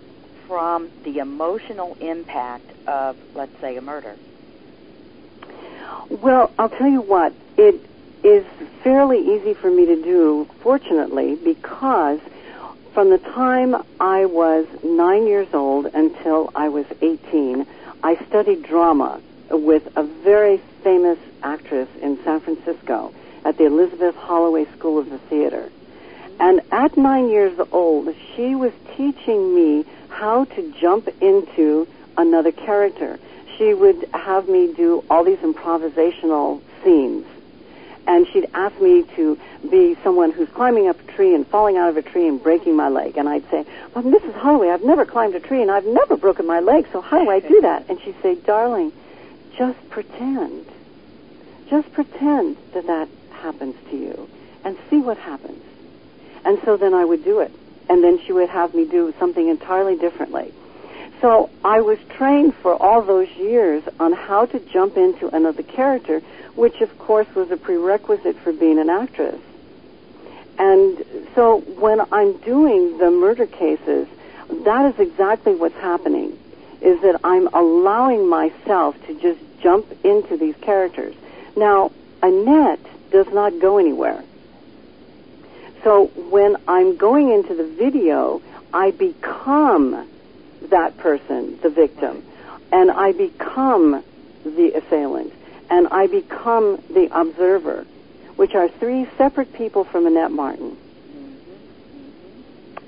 from 0.47 0.89
the 1.03 1.19
emotional 1.19 1.97
impact 1.99 2.65
of, 2.87 3.17
let's 3.35 3.59
say, 3.59 3.75
a 3.75 3.81
murder? 3.81 4.15
Well, 6.09 6.51
I'll 6.57 6.69
tell 6.69 6.89
you 6.89 7.01
what, 7.01 7.33
it 7.57 7.75
is 8.23 8.45
fairly 8.81 9.19
easy 9.35 9.53
for 9.53 9.69
me 9.69 9.85
to 9.87 9.95
do, 10.01 10.47
fortunately, 10.61 11.35
because 11.35 12.19
from 12.93 13.09
the 13.09 13.17
time 13.17 13.75
I 13.99 14.25
was 14.25 14.67
nine 14.83 15.27
years 15.27 15.47
old 15.53 15.87
until 15.87 16.51
I 16.55 16.69
was 16.69 16.85
18, 17.01 17.65
I 18.03 18.17
studied 18.27 18.63
drama 18.63 19.21
with 19.49 19.87
a 19.95 20.03
very 20.03 20.57
famous 20.83 21.17
actress 21.41 21.87
in 22.01 22.21
San 22.25 22.41
Francisco 22.41 23.13
at 23.45 23.57
the 23.57 23.65
Elizabeth 23.65 24.13
Holloway 24.15 24.65
School 24.77 24.99
of 24.99 25.09
the 25.09 25.19
Theater. 25.19 25.69
And 26.37 26.59
at 26.69 26.97
nine 26.97 27.29
years 27.29 27.57
old, 27.71 28.13
she 28.35 28.55
was 28.55 28.73
teaching 28.97 29.55
me 29.55 29.85
how 30.09 30.43
to 30.43 30.73
jump 30.81 31.07
into 31.21 31.87
another 32.17 32.51
character. 32.51 33.19
She 33.57 33.73
would 33.73 34.09
have 34.13 34.49
me 34.49 34.73
do 34.73 35.01
all 35.09 35.23
these 35.23 35.37
improvisational 35.37 36.61
scenes. 36.83 37.25
And 38.05 38.27
she'd 38.27 38.47
ask 38.53 38.79
me 38.81 39.03
to 39.15 39.39
be 39.69 39.95
someone 40.03 40.31
who's 40.31 40.49
climbing 40.49 40.87
up 40.87 40.99
a 40.99 41.11
tree 41.13 41.33
and 41.33 41.47
falling 41.47 41.77
out 41.77 41.89
of 41.89 41.97
a 41.97 42.01
tree 42.01 42.27
and 42.27 42.41
breaking 42.41 42.75
my 42.75 42.89
leg. 42.89 43.17
And 43.17 43.29
I'd 43.29 43.49
say, 43.49 43.65
well, 43.95 44.03
Mrs. 44.03 44.33
Holloway, 44.33 44.69
I've 44.69 44.83
never 44.83 45.05
climbed 45.05 45.35
a 45.35 45.39
tree 45.39 45.61
and 45.61 45.71
I've 45.71 45.85
never 45.85 46.17
broken 46.17 46.45
my 46.45 46.59
leg, 46.59 46.87
so 46.91 47.01
how 47.01 47.23
do 47.23 47.29
I 47.29 47.39
do 47.39 47.61
that? 47.61 47.89
And 47.89 48.01
she'd 48.01 48.21
say, 48.21 48.35
darling, 48.35 48.91
just 49.57 49.89
pretend. 49.89 50.65
Just 51.69 51.91
pretend 51.93 52.57
that 52.73 52.87
that 52.87 53.07
happens 53.31 53.75
to 53.89 53.97
you 53.97 54.29
and 54.63 54.77
see 54.89 54.97
what 54.97 55.17
happens. 55.17 55.63
And 56.45 56.59
so 56.65 56.77
then 56.77 56.93
I 56.93 57.05
would 57.05 57.23
do 57.23 57.39
it. 57.39 57.51
And 57.89 58.03
then 58.03 58.19
she 58.25 58.33
would 58.33 58.49
have 58.49 58.73
me 58.73 58.85
do 58.85 59.13
something 59.19 59.47
entirely 59.47 59.97
differently. 59.97 60.53
So 61.23 61.49
I 61.63 61.79
was 61.79 61.97
trained 62.17 62.53
for 62.55 62.75
all 62.75 63.01
those 63.01 63.29
years 63.37 63.81
on 63.97 64.11
how 64.11 64.45
to 64.45 64.59
jump 64.59 64.97
into 64.97 65.33
another 65.33 65.63
character, 65.63 66.19
which 66.55 66.81
of 66.81 66.99
course 66.99 67.33
was 67.33 67.49
a 67.49 67.55
prerequisite 67.55 68.37
for 68.39 68.51
being 68.51 68.77
an 68.77 68.89
actress. 68.89 69.39
And 70.59 71.05
so 71.33 71.61
when 71.61 72.01
I'm 72.11 72.33
doing 72.39 72.97
the 72.97 73.09
murder 73.09 73.45
cases, 73.45 74.09
that 74.65 74.93
is 74.93 74.99
exactly 74.99 75.55
what's 75.55 75.75
happening, 75.75 76.37
is 76.81 76.99
that 77.03 77.21
I'm 77.23 77.47
allowing 77.53 78.27
myself 78.27 79.01
to 79.07 79.17
just 79.21 79.39
jump 79.61 79.85
into 80.03 80.35
these 80.35 80.57
characters. 80.57 81.15
Now, 81.55 81.93
Annette 82.21 82.85
does 83.11 83.27
not 83.27 83.61
go 83.61 83.77
anywhere. 83.77 84.21
So 85.85 86.07
when 86.07 86.57
I'm 86.67 86.97
going 86.97 87.31
into 87.31 87.55
the 87.55 87.63
video, 87.63 88.41
I 88.73 88.91
become 88.91 90.09
that 90.69 90.97
person, 90.97 91.59
the 91.61 91.69
victim, 91.69 92.23
and 92.71 92.91
I 92.91 93.11
become 93.11 94.03
the 94.43 94.73
assailant, 94.75 95.33
and 95.69 95.87
I 95.89 96.07
become 96.07 96.81
the 96.89 97.09
observer, 97.11 97.85
which 98.35 98.55
are 98.55 98.67
three 98.67 99.07
separate 99.17 99.53
people 99.53 99.83
from 99.83 100.07
Annette 100.07 100.31
Martin. 100.31 100.77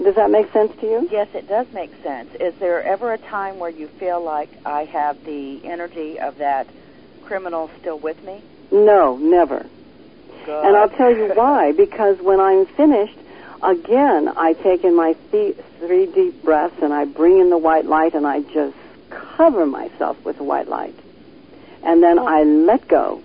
Does 0.03 0.15
that 0.15 0.29
make 0.29 0.51
sense 0.51 0.75
to 0.81 0.85
you? 0.85 1.07
Yes, 1.11 1.29
it 1.33 1.47
does 1.47 1.71
make 1.71 1.91
sense. 2.03 2.33
Is 2.35 2.53
there 2.55 2.83
ever 2.83 3.13
a 3.13 3.17
time 3.17 3.59
where 3.59 3.69
you 3.69 3.87
feel 3.87 4.21
like 4.21 4.49
I 4.65 4.83
have 4.85 5.23
the 5.23 5.65
energy 5.65 6.19
of 6.19 6.37
that 6.39 6.67
criminal 7.23 7.71
still 7.79 7.97
with 7.97 8.21
me? 8.23 8.41
No, 8.71 9.15
never. 9.17 9.65
Good. 10.45 10.65
And 10.65 10.75
I'll 10.75 10.89
tell 10.89 11.15
you 11.15 11.31
why. 11.33 11.71
Because 11.77 12.19
when 12.19 12.39
I'm 12.39 12.65
finished, 12.65 13.17
again, 13.63 14.29
I 14.35 14.53
take 14.53 14.83
in 14.83 14.95
my 14.95 15.15
th- 15.31 15.57
three 15.79 16.05
deep 16.05 16.43
breaths 16.43 16.75
and 16.81 16.93
I 16.93 17.05
bring 17.05 17.39
in 17.39 17.49
the 17.49 17.57
white 17.57 17.85
light 17.85 18.13
and 18.13 18.25
I 18.25 18.41
just 18.41 18.75
cover 19.09 19.65
myself 19.65 20.23
with 20.25 20.37
the 20.37 20.43
white 20.43 20.67
light. 20.67 20.95
And 21.83 22.01
then 22.01 22.17
I 22.19 22.43
let 22.43 22.87
go. 22.87 23.21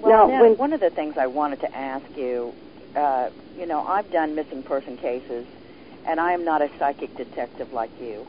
Well, 0.00 0.28
now, 0.28 0.40
when- 0.42 0.56
one 0.56 0.72
of 0.72 0.80
the 0.80 0.90
things 0.90 1.16
I 1.18 1.26
wanted 1.26 1.60
to 1.60 1.76
ask 1.76 2.04
you, 2.16 2.54
uh, 2.94 3.30
you 3.58 3.66
know, 3.66 3.84
I've 3.86 4.10
done 4.10 4.34
missing 4.34 4.62
person 4.62 4.96
cases, 4.96 5.46
and 6.06 6.20
I 6.20 6.32
am 6.32 6.44
not 6.44 6.62
a 6.62 6.70
psychic 6.78 7.16
detective 7.16 7.72
like 7.72 7.90
you. 8.00 8.26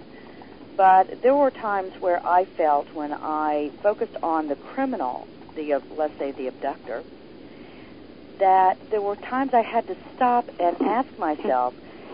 But 0.75 1.21
there 1.21 1.35
were 1.35 1.51
times 1.51 1.93
where 1.99 2.25
I 2.25 2.45
felt 2.45 2.87
when 2.93 3.13
I 3.13 3.71
focused 3.81 4.15
on 4.21 4.47
the 4.47 4.55
criminal, 4.55 5.27
the 5.55 5.73
uh, 5.73 5.79
let's 5.95 6.17
say 6.17 6.31
the 6.31 6.47
abductor, 6.47 7.03
that 8.39 8.77
there 8.89 9.01
were 9.01 9.15
times 9.15 9.53
I 9.53 9.61
had 9.61 9.87
to 9.87 9.95
stop 10.15 10.49
and 10.59 10.79
ask 10.81 11.07
myself, 11.17 11.73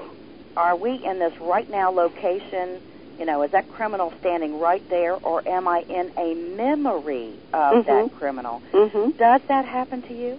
are 0.57 0.75
we 0.75 1.03
in 1.03 1.19
this 1.19 1.33
right 1.39 1.69
now 1.69 1.91
location? 1.91 2.79
You 3.19 3.25
know, 3.25 3.43
is 3.43 3.51
that 3.51 3.69
criminal 3.71 4.11
standing 4.19 4.59
right 4.59 4.87
there, 4.89 5.13
or 5.15 5.47
am 5.47 5.67
I 5.67 5.81
in 5.87 6.11
a 6.17 6.33
memory 6.33 7.33
of 7.53 7.85
Mhm. 7.85 7.85
that 7.85 8.11
criminal? 8.17 8.61
hmm 8.71 9.11
Does 9.11 9.41
that 9.47 9.65
happen 9.65 10.01
to 10.03 10.13
you? 10.13 10.37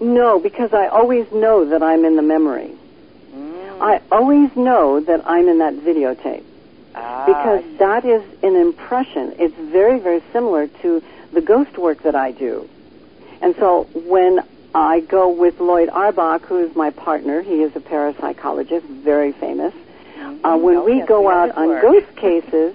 No, 0.00 0.38
because 0.38 0.72
I 0.72 0.86
always 0.88 1.30
know 1.32 1.64
that 1.66 1.82
I'm 1.82 2.04
in 2.04 2.16
the 2.16 2.22
memory. 2.22 2.70
Mm. 3.34 3.80
I 3.80 4.00
always 4.10 4.54
know 4.56 5.00
that 5.00 5.22
I'm 5.26 5.48
in 5.48 5.58
that 5.58 5.74
videotape 5.74 6.42
Ah, 6.94 7.24
because 7.26 7.62
that 7.78 8.04
is 8.04 8.22
an 8.42 8.56
impression. 8.56 9.34
It's 9.38 9.54
very, 9.56 9.98
very 9.98 10.22
similar 10.32 10.66
to 10.82 11.02
the 11.32 11.40
ghost 11.40 11.76
work 11.78 12.02
that 12.02 12.14
I 12.14 12.30
do. 12.32 12.68
And 13.42 13.54
so 13.56 13.86
when 13.94 14.40
I 14.74 15.00
go 15.00 15.28
with 15.30 15.58
Loyd 15.58 15.88
Auerbach, 15.90 16.42
who 16.46 16.58
is 16.58 16.74
my 16.74 16.90
partner, 16.90 17.42
he 17.42 17.62
is 17.62 17.74
a 17.76 17.80
parapsychologist, 17.80 18.82
very 18.82 19.32
famous. 19.32 19.72
Uh, 20.42 20.56
when 20.58 20.84
we 20.84 21.00
go 21.02 21.30
out 21.30 21.56
on 21.56 21.68
ghost 21.80 22.16
cases, 22.16 22.74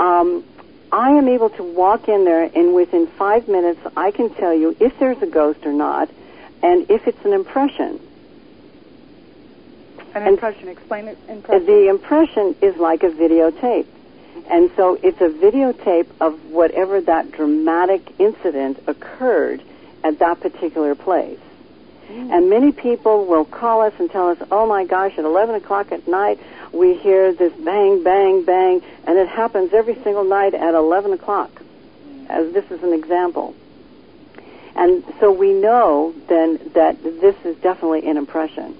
um, 0.00 0.44
I 0.92 1.10
am 1.12 1.28
able 1.28 1.50
to 1.50 1.62
walk 1.62 2.08
in 2.08 2.24
there 2.24 2.42
and 2.42 2.74
within 2.74 3.06
five 3.06 3.46
minutes 3.48 3.80
I 3.96 4.10
can 4.10 4.34
tell 4.34 4.52
you 4.52 4.76
if 4.80 4.98
there's 4.98 5.22
a 5.22 5.26
ghost 5.26 5.64
or 5.64 5.72
not 5.72 6.10
and 6.62 6.90
if 6.90 7.06
it's 7.06 7.24
an 7.24 7.32
impression. 7.32 8.00
An 10.14 10.22
And- 10.22 10.28
impression. 10.34 10.68
Explain 10.68 11.08
it. 11.08 11.18
Impression. 11.28 11.66
The 11.66 11.88
impression 11.88 12.56
is 12.60 12.76
like 12.76 13.04
a 13.04 13.10
videotape. 13.10 13.86
And 14.50 14.70
so 14.74 14.98
it's 15.00 15.20
a 15.20 15.28
videotape 15.28 16.06
of 16.20 16.50
whatever 16.50 17.00
that 17.02 17.30
dramatic 17.30 18.02
incident 18.18 18.82
occurred 18.88 19.62
at 20.02 20.18
that 20.18 20.40
particular 20.40 20.94
place. 20.94 21.38
Mm. 22.08 22.32
And 22.32 22.50
many 22.50 22.72
people 22.72 23.26
will 23.26 23.44
call 23.44 23.82
us 23.82 23.92
and 23.98 24.10
tell 24.10 24.28
us, 24.28 24.38
oh 24.50 24.66
my 24.66 24.84
gosh, 24.84 25.12
at 25.18 25.24
11 25.24 25.54
o'clock 25.56 25.92
at 25.92 26.06
night, 26.08 26.40
we 26.72 26.94
hear 26.94 27.32
this 27.32 27.52
bang, 27.52 28.02
bang, 28.02 28.44
bang, 28.44 28.82
and 29.06 29.18
it 29.18 29.28
happens 29.28 29.72
every 29.72 29.94
single 30.02 30.24
night 30.24 30.54
at 30.54 30.74
11 30.74 31.12
o'clock. 31.12 31.50
As 32.28 32.52
this 32.52 32.70
is 32.70 32.82
an 32.82 32.92
example. 32.92 33.54
And 34.76 35.04
so 35.18 35.32
we 35.32 35.52
know 35.52 36.14
then 36.28 36.58
that 36.74 37.02
this 37.02 37.36
is 37.44 37.56
definitely 37.56 38.08
an 38.08 38.16
impression 38.16 38.76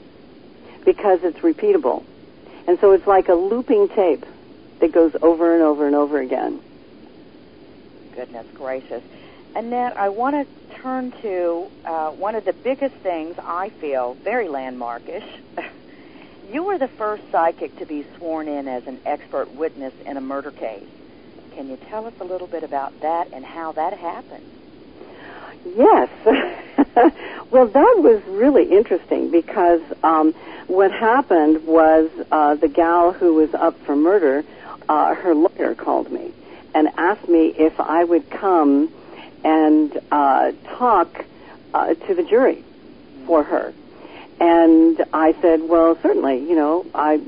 because 0.85 1.23
it's 1.25 1.39
repeatable. 1.41 2.05
And 2.67 2.79
so 2.81 2.93
it's 2.93 3.07
like 3.07 3.29
a 3.29 3.35
looping 3.35 3.89
tape 3.89 4.25
that 4.79 4.93
goes 4.93 5.15
over 5.21 5.55
and 5.55 5.63
over 5.63 5.87
and 5.87 5.95
over 5.95 6.21
again. 6.21 6.61
Goodness 8.15 8.47
gracious. 8.55 9.03
Annette, 9.55 9.97
I 9.97 10.11
want 10.11 10.37
to 10.37 10.60
turn 10.83 11.13
to 11.23 11.67
uh, 11.85 12.11
one 12.11 12.35
of 12.35 12.45
the 12.45 12.53
biggest 12.53 12.95
things 12.97 13.37
I 13.39 13.71
feel 13.81 14.15
very 14.15 14.47
landmarkish. 14.47 15.25
you 16.53 16.65
were 16.65 16.79
the 16.79 16.89
first 16.89 17.23
psychic 17.31 17.77
to 17.79 17.87
be 17.87 18.07
sworn 18.17 18.49
in 18.49 18.67
as 18.67 18.87
an 18.87 19.01
expert 19.05 19.51
witness 19.55 19.93
in 20.07 20.17
a 20.17 20.21
murder 20.21 20.51
case. 20.51 20.87
Can 21.55 21.69
you 21.69 21.77
tell 21.89 22.07
us 22.07 22.15
a 22.21 22.25
little 22.25 22.47
bit 22.47 22.63
about 22.63 22.99
that 23.01 23.33
and 23.33 23.45
how 23.45 23.73
that 23.73 23.93
happened? 23.93 24.45
Yes. 25.77 26.09
well, 27.51 27.67
that 27.67 27.95
was 27.99 28.23
really 28.27 28.71
interesting 28.71 29.31
because 29.31 29.83
um, 30.03 30.33
what 30.67 30.91
happened 30.93 31.67
was 31.67 32.11
uh, 32.31 32.55
the 32.55 32.69
gal 32.69 33.13
who 33.13 33.35
was 33.35 33.53
up 33.53 33.79
for 33.85 33.95
murder, 33.95 34.45
uh, 34.89 35.15
her 35.15 35.35
lawyer 35.35 35.75
called 35.75 36.11
me 36.11 36.33
and 36.75 36.89
asked 36.97 37.29
me 37.29 37.49
if 37.49 37.79
I 37.79 38.05
would 38.05 38.31
come 38.31 38.91
and 39.45 40.01
uh, 40.11 40.53
talk 40.65 41.25
uh, 41.75 41.95
to 41.95 42.15
the 42.15 42.23
jury 42.23 42.63
for 43.27 43.43
her. 43.43 43.73
And 44.41 45.05
I 45.13 45.33
said, 45.41 45.63
well, 45.63 45.99
certainly, 46.03 46.39
you 46.39 46.57
know, 46.57 46.87
I 46.95 47.21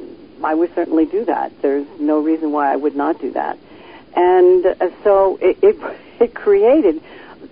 I 0.42 0.54
would 0.54 0.74
certainly 0.74 1.06
do 1.06 1.24
that. 1.26 1.52
There's 1.62 1.86
no 2.00 2.20
reason 2.20 2.52
why 2.52 2.72
I 2.72 2.76
would 2.76 2.96
not 2.96 3.20
do 3.20 3.32
that. 3.32 3.58
And 4.14 4.66
uh, 4.66 4.90
so 5.04 5.38
it, 5.40 5.58
it, 5.62 5.76
it 6.20 6.34
created 6.34 7.02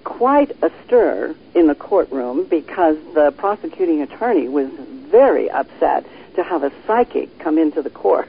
quite 0.05 0.51
a 0.63 0.71
stir 0.85 1.35
in 1.55 1.67
the 1.67 1.75
courtroom 1.75 2.45
because 2.45 2.97
the 3.15 3.33
prosecuting 3.37 4.03
attorney 4.03 4.49
was 4.49 4.69
very 4.69 5.51
upset 5.51 6.07
to 6.37 6.43
have 6.43 6.63
a 6.63 6.73
psychic 6.87 7.39
come 7.39 7.59
into 7.59 7.83
the 7.83 7.91
court. 7.91 8.29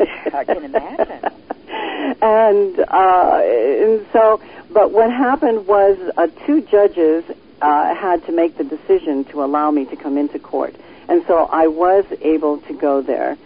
I 0.00 0.44
can 0.44 0.64
imagine. 0.64 1.08
and, 2.22 2.78
uh, 2.78 3.40
and 3.42 4.06
so, 4.12 4.40
but 4.70 4.92
what 4.92 5.10
happened 5.10 5.66
was 5.66 5.98
uh, 6.16 6.28
two 6.46 6.62
judges 6.62 7.24
uh, 7.62 7.94
had 7.94 8.24
to 8.26 8.32
make 8.32 8.56
the 8.56 8.64
decision 8.64 9.24
to 9.26 9.42
allow 9.42 9.70
me 9.70 9.84
to 9.86 9.96
come 9.96 10.18
into 10.18 10.38
court. 10.38 10.74
And 11.08 11.24
so 11.26 11.46
I 11.46 11.68
was 11.68 12.04
able 12.20 12.58
to 12.58 12.74
go 12.74 13.00
there 13.00 13.36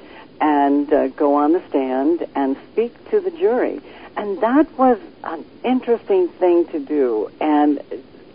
and 0.40 0.93
uh, 0.93 1.09
go 1.09 1.35
on 1.35 1.52
the 1.52 1.62
stand 1.68 2.27
and 2.35 2.56
speak 2.72 3.10
to 3.10 3.20
the 3.20 3.31
jury. 3.31 3.81
And 4.16 4.40
that 4.40 4.66
was 4.78 4.98
an 5.22 5.44
interesting 5.64 6.28
thing 6.28 6.66
to 6.68 6.81
do. 6.81 7.31
And 7.40 7.81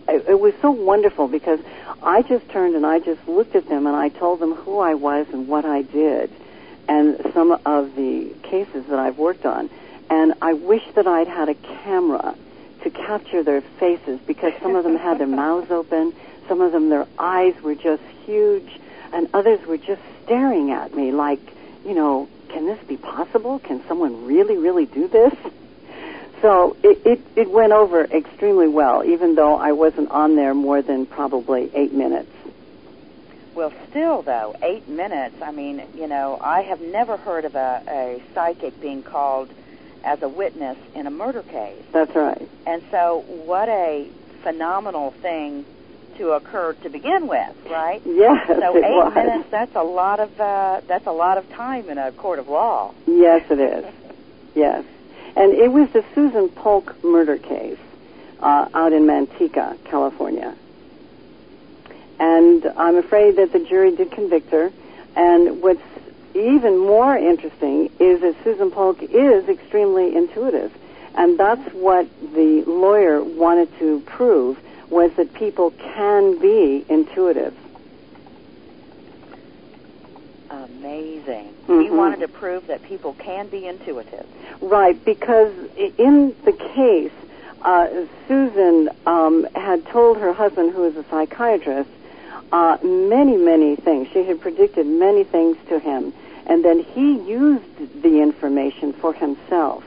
it, 0.08 0.26
it 0.30 0.40
was 0.40 0.54
so 0.62 0.72
wonderful 0.72 1.28
because 1.28 1.60
I 2.02 2.22
just 2.22 2.48
turned 2.50 2.76
and 2.76 2.86
I 2.86 3.00
just 3.00 3.28
looked 3.28 3.56
at 3.56 3.68
them 3.68 3.88
and 3.88 3.96
I 3.96 4.10
told 4.10 4.40
them 4.40 4.54
who 4.54 4.80
I 4.80 4.94
was 4.94 5.28
and 5.32 5.48
what 5.48 5.66
I 5.66 5.82
did 5.82 6.32
and 6.88 7.20
some 7.34 7.52
of 7.66 7.96
the 7.96 8.34
cases 8.44 8.86
that 8.88 9.00
I've 9.00 9.18
worked 9.18 9.46
on. 9.46 9.70
And 10.10 10.36
I 10.42 10.54
wish 10.54 10.84
that 10.94 11.08
I'd 11.08 11.28
had 11.28 11.50
a 11.50 11.56
camera 11.56 12.36
to 12.84 12.90
capture 12.92 13.42
their 13.42 13.62
faces 13.62 14.20
because 14.28 14.54
some 14.62 14.76
of 14.76 14.84
them 14.84 14.96
had 14.96 15.18
their 15.18 15.28
mouths 15.44 15.72
open, 15.72 16.14
some 16.48 16.62
of 16.62 16.72
them 16.72 16.90
their 16.90 17.08
eyes 17.18 17.60
were 17.64 17.76
just 17.76 18.04
huge, 18.26 18.80
and 19.12 19.28
others 19.34 19.66
were 19.66 19.78
just 19.78 20.02
staring 20.24 20.72
at 20.72 20.94
me 20.94 21.12
like, 21.12 21.40
you 21.86 21.96
know, 21.96 22.30
can 22.50 22.66
this 22.66 22.80
be 22.88 22.98
possible? 22.98 23.60
Can 23.60 23.86
someone 23.88 24.26
really, 24.26 24.58
really 24.58 24.86
do 24.86 25.08
this? 25.08 25.34
So 26.46 26.78
it, 26.84 27.02
it, 27.08 27.22
it 27.36 27.50
went 27.50 27.72
over 27.72 28.04
extremely 28.04 28.68
well, 28.68 29.04
even 29.04 29.34
though 29.34 29.56
I 29.58 29.72
wasn't 29.72 30.12
on 30.12 30.36
there 30.36 30.54
more 30.54 30.80
than 30.84 31.08
probably 31.08 31.72
eight 31.74 31.92
minutes. 31.92 32.30
Well, 33.56 33.74
still, 33.90 34.22
though, 34.22 34.56
eight 34.62 34.88
minutes, 34.88 35.42
I 35.42 35.52
mean, 35.52 35.82
you 35.96 36.06
know, 36.06 36.38
I 36.40 36.62
have 36.62 36.82
never 36.82 37.18
heard 37.18 37.46
of 37.46 37.56
a, 37.56 37.82
a 37.88 38.22
psychic 38.36 38.80
being 38.80 39.02
called 39.02 39.50
as 40.04 40.22
a 40.22 40.30
witness 40.30 40.78
in 40.94 41.08
a 41.08 41.10
murder 41.10 41.42
case. 41.42 41.82
That's 41.92 42.16
right. 42.16 42.48
And 42.68 42.84
so, 42.92 43.24
what 43.28 43.68
a 43.68 44.08
phenomenal 44.44 45.10
thing 45.24 45.66
to 46.20 46.34
occur 46.34 46.74
to 46.84 46.90
begin 46.92 47.26
with, 47.26 47.56
right? 47.72 48.04
Yes, 48.06 48.46
So 48.50 48.78
eight 48.78 48.94
was. 48.94 49.16
minutes, 49.16 49.50
that's 49.50 49.76
a 49.76 49.82
lot 49.82 50.20
of, 50.20 50.40
uh, 50.40 50.82
that's 50.86 51.08
a 51.08 51.12
lot 51.12 51.40
of 51.40 51.50
time 51.50 51.90
in 51.90 51.98
a 51.98 52.12
court 52.12 52.38
of 52.38 52.48
law. 52.50 52.94
Yes, 53.08 53.50
it 53.50 53.60
is. 53.60 53.86
Yes. 54.56 54.86
And 55.36 55.54
it 55.54 55.72
was 55.72 55.90
the 55.90 56.04
Susan 56.14 56.50
Polk 56.50 57.04
murder 57.04 57.38
case 57.38 57.78
uh, 58.40 58.70
out 58.74 58.94
in 58.94 59.04
Manteca, 59.04 59.78
California. 59.86 60.56
And 62.20 62.66
I'm 62.78 62.96
afraid 62.96 63.36
that 63.38 63.52
the 63.52 63.60
jury 63.60 63.96
did 63.96 64.12
convict 64.12 64.52
her. 64.52 64.72
And 65.16 65.62
what's 65.62 65.82
even 66.34 66.78
more 66.78 67.18
interesting 67.18 67.90
is 68.00 68.22
that 68.22 68.36
Susan 68.44 68.72
Polk 68.72 69.02
is 69.02 69.48
extremely 69.50 70.16
intuitive. 70.16 70.74
And 71.16 71.38
that's 71.38 71.74
what 71.74 72.08
the 72.34 72.64
lawyer 72.66 73.24
wanted 73.24 73.78
to 73.80 74.02
prove 74.02 74.60
was 74.90 75.12
that 75.14 75.34
people 75.34 75.72
can 75.72 76.40
be 76.40 76.86
intuitive. 76.88 77.56
Amazing. 80.50 81.50
He 81.68 81.74
Mhm. 81.74 81.98
wanted 81.98 82.20
to 82.20 82.28
prove 82.28 82.68
that 82.68 82.84
people 82.84 83.16
can 83.18 83.48
be 83.48 83.66
intuitive. 83.68 84.26
Right, 84.62 85.04
because 85.04 85.52
in 85.98 86.36
the 86.44 86.54
case, 86.54 87.12
uh, 87.62 87.88
Susan 88.28 88.90
um, 89.06 89.48
had 89.56 89.86
told 89.88 90.18
her 90.18 90.34
husband, 90.34 90.72
who 90.74 90.84
is 90.86 90.96
a 90.96 91.04
psychiatrist, 91.10 91.90
uh, 92.52 92.78
many, 92.84 93.38
many 93.38 93.76
things. 93.76 94.08
She 94.14 94.24
had 94.24 94.40
predicted 94.40 94.86
many 94.86 95.24
things 95.24 95.58
to 95.70 95.80
him, 95.80 96.14
and 96.46 96.64
then 96.64 96.80
he 96.80 97.18
used 97.18 98.02
the 98.02 98.22
information 98.22 98.94
for 98.94 99.14
himself. 99.14 99.84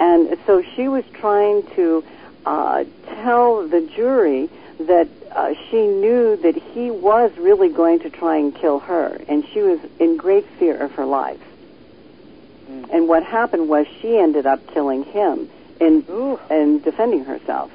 And 0.00 0.38
so 0.46 0.62
she 0.62 0.88
was 0.88 1.04
trying 1.12 1.62
to 1.76 2.02
uh, 2.46 2.84
tell 3.22 3.66
the 3.68 3.82
jury 3.82 4.48
that 4.80 5.08
uh, 5.32 5.54
she 5.70 5.86
knew 5.86 6.36
that 6.36 6.54
he 6.56 6.90
was 6.90 7.30
really 7.36 7.68
going 7.68 8.00
to 8.00 8.10
try 8.10 8.36
and 8.36 8.54
kill 8.54 8.78
her, 8.80 9.20
and 9.28 9.46
she 9.52 9.60
was 9.60 9.80
in 9.98 10.16
great 10.16 10.46
fear 10.58 10.76
of 10.76 10.92
her 10.92 11.04
life. 11.04 11.40
And 12.92 13.08
what 13.08 13.22
happened 13.22 13.68
was 13.68 13.86
she 14.00 14.18
ended 14.18 14.46
up 14.46 14.66
killing 14.68 15.04
him 15.04 15.50
in 15.80 16.04
Ooh. 16.10 16.38
in 16.50 16.80
defending 16.80 17.24
herself. 17.24 17.70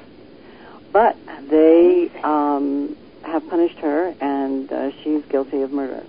But 0.92 1.16
they 1.48 2.10
um, 2.22 2.96
have 3.22 3.48
punished 3.48 3.78
her, 3.78 4.14
and 4.20 4.72
uh, 4.72 4.90
she's 5.02 5.24
guilty 5.24 5.62
of 5.62 5.72
murder. 5.72 6.04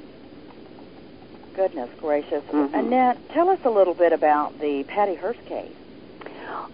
Goodness 1.56 1.90
gracious. 2.00 2.44
Mhm. 2.52 2.74
Annette, 2.74 3.30
tell 3.30 3.50
us 3.50 3.60
a 3.64 3.70
little 3.70 3.94
bit 3.94 4.12
about 4.14 4.60
the 4.60 4.84
Patty 4.84 5.16
Hearst 5.16 5.44
case. 5.46 5.72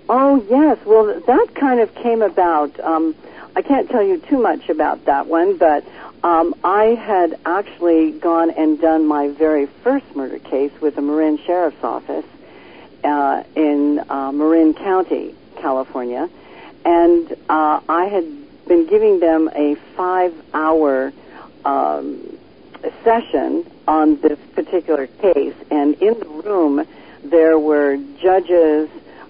Oh 0.09 0.43
yes, 0.49 0.77
well 0.85 1.05
that 1.21 1.55
kind 1.55 1.79
of 1.79 1.93
came 1.95 2.21
about. 2.21 2.77
Um, 2.79 3.15
I 3.55 3.61
can't 3.61 3.89
tell 3.89 4.03
you 4.03 4.17
too 4.17 4.41
much 4.41 4.69
about 4.69 5.05
that 5.05 5.27
one, 5.27 5.57
but 5.57 5.85
um, 6.23 6.55
I 6.63 6.95
had 6.95 7.39
actually 7.45 8.11
gone 8.11 8.51
and 8.51 8.79
done 8.79 9.05
my 9.05 9.27
very 9.29 9.65
first 9.83 10.15
murder 10.15 10.39
case 10.39 10.71
with 10.79 10.95
the 10.95 11.01
Marin 11.01 11.37
Sheriff's 11.45 11.83
Office 11.83 12.25
uh, 13.03 13.43
in 13.55 14.03
uh, 14.09 14.31
Marin 14.31 14.73
County, 14.73 15.35
California, 15.57 16.29
and 16.85 17.31
uh, 17.49 17.81
I 17.89 18.05
had 18.05 18.25
been 18.67 18.87
giving 18.87 19.19
them 19.19 19.49
a 19.53 19.75
five-hour 19.97 21.11
um, 21.65 22.37
session 23.03 23.69
on 23.87 24.19
this 24.21 24.39
particular 24.55 25.07
case, 25.07 25.55
and 25.69 25.95
in 25.95 26.19
the 26.19 26.25
room 26.25 26.87
there 27.23 27.59
were 27.59 27.97
judges, 28.21 28.89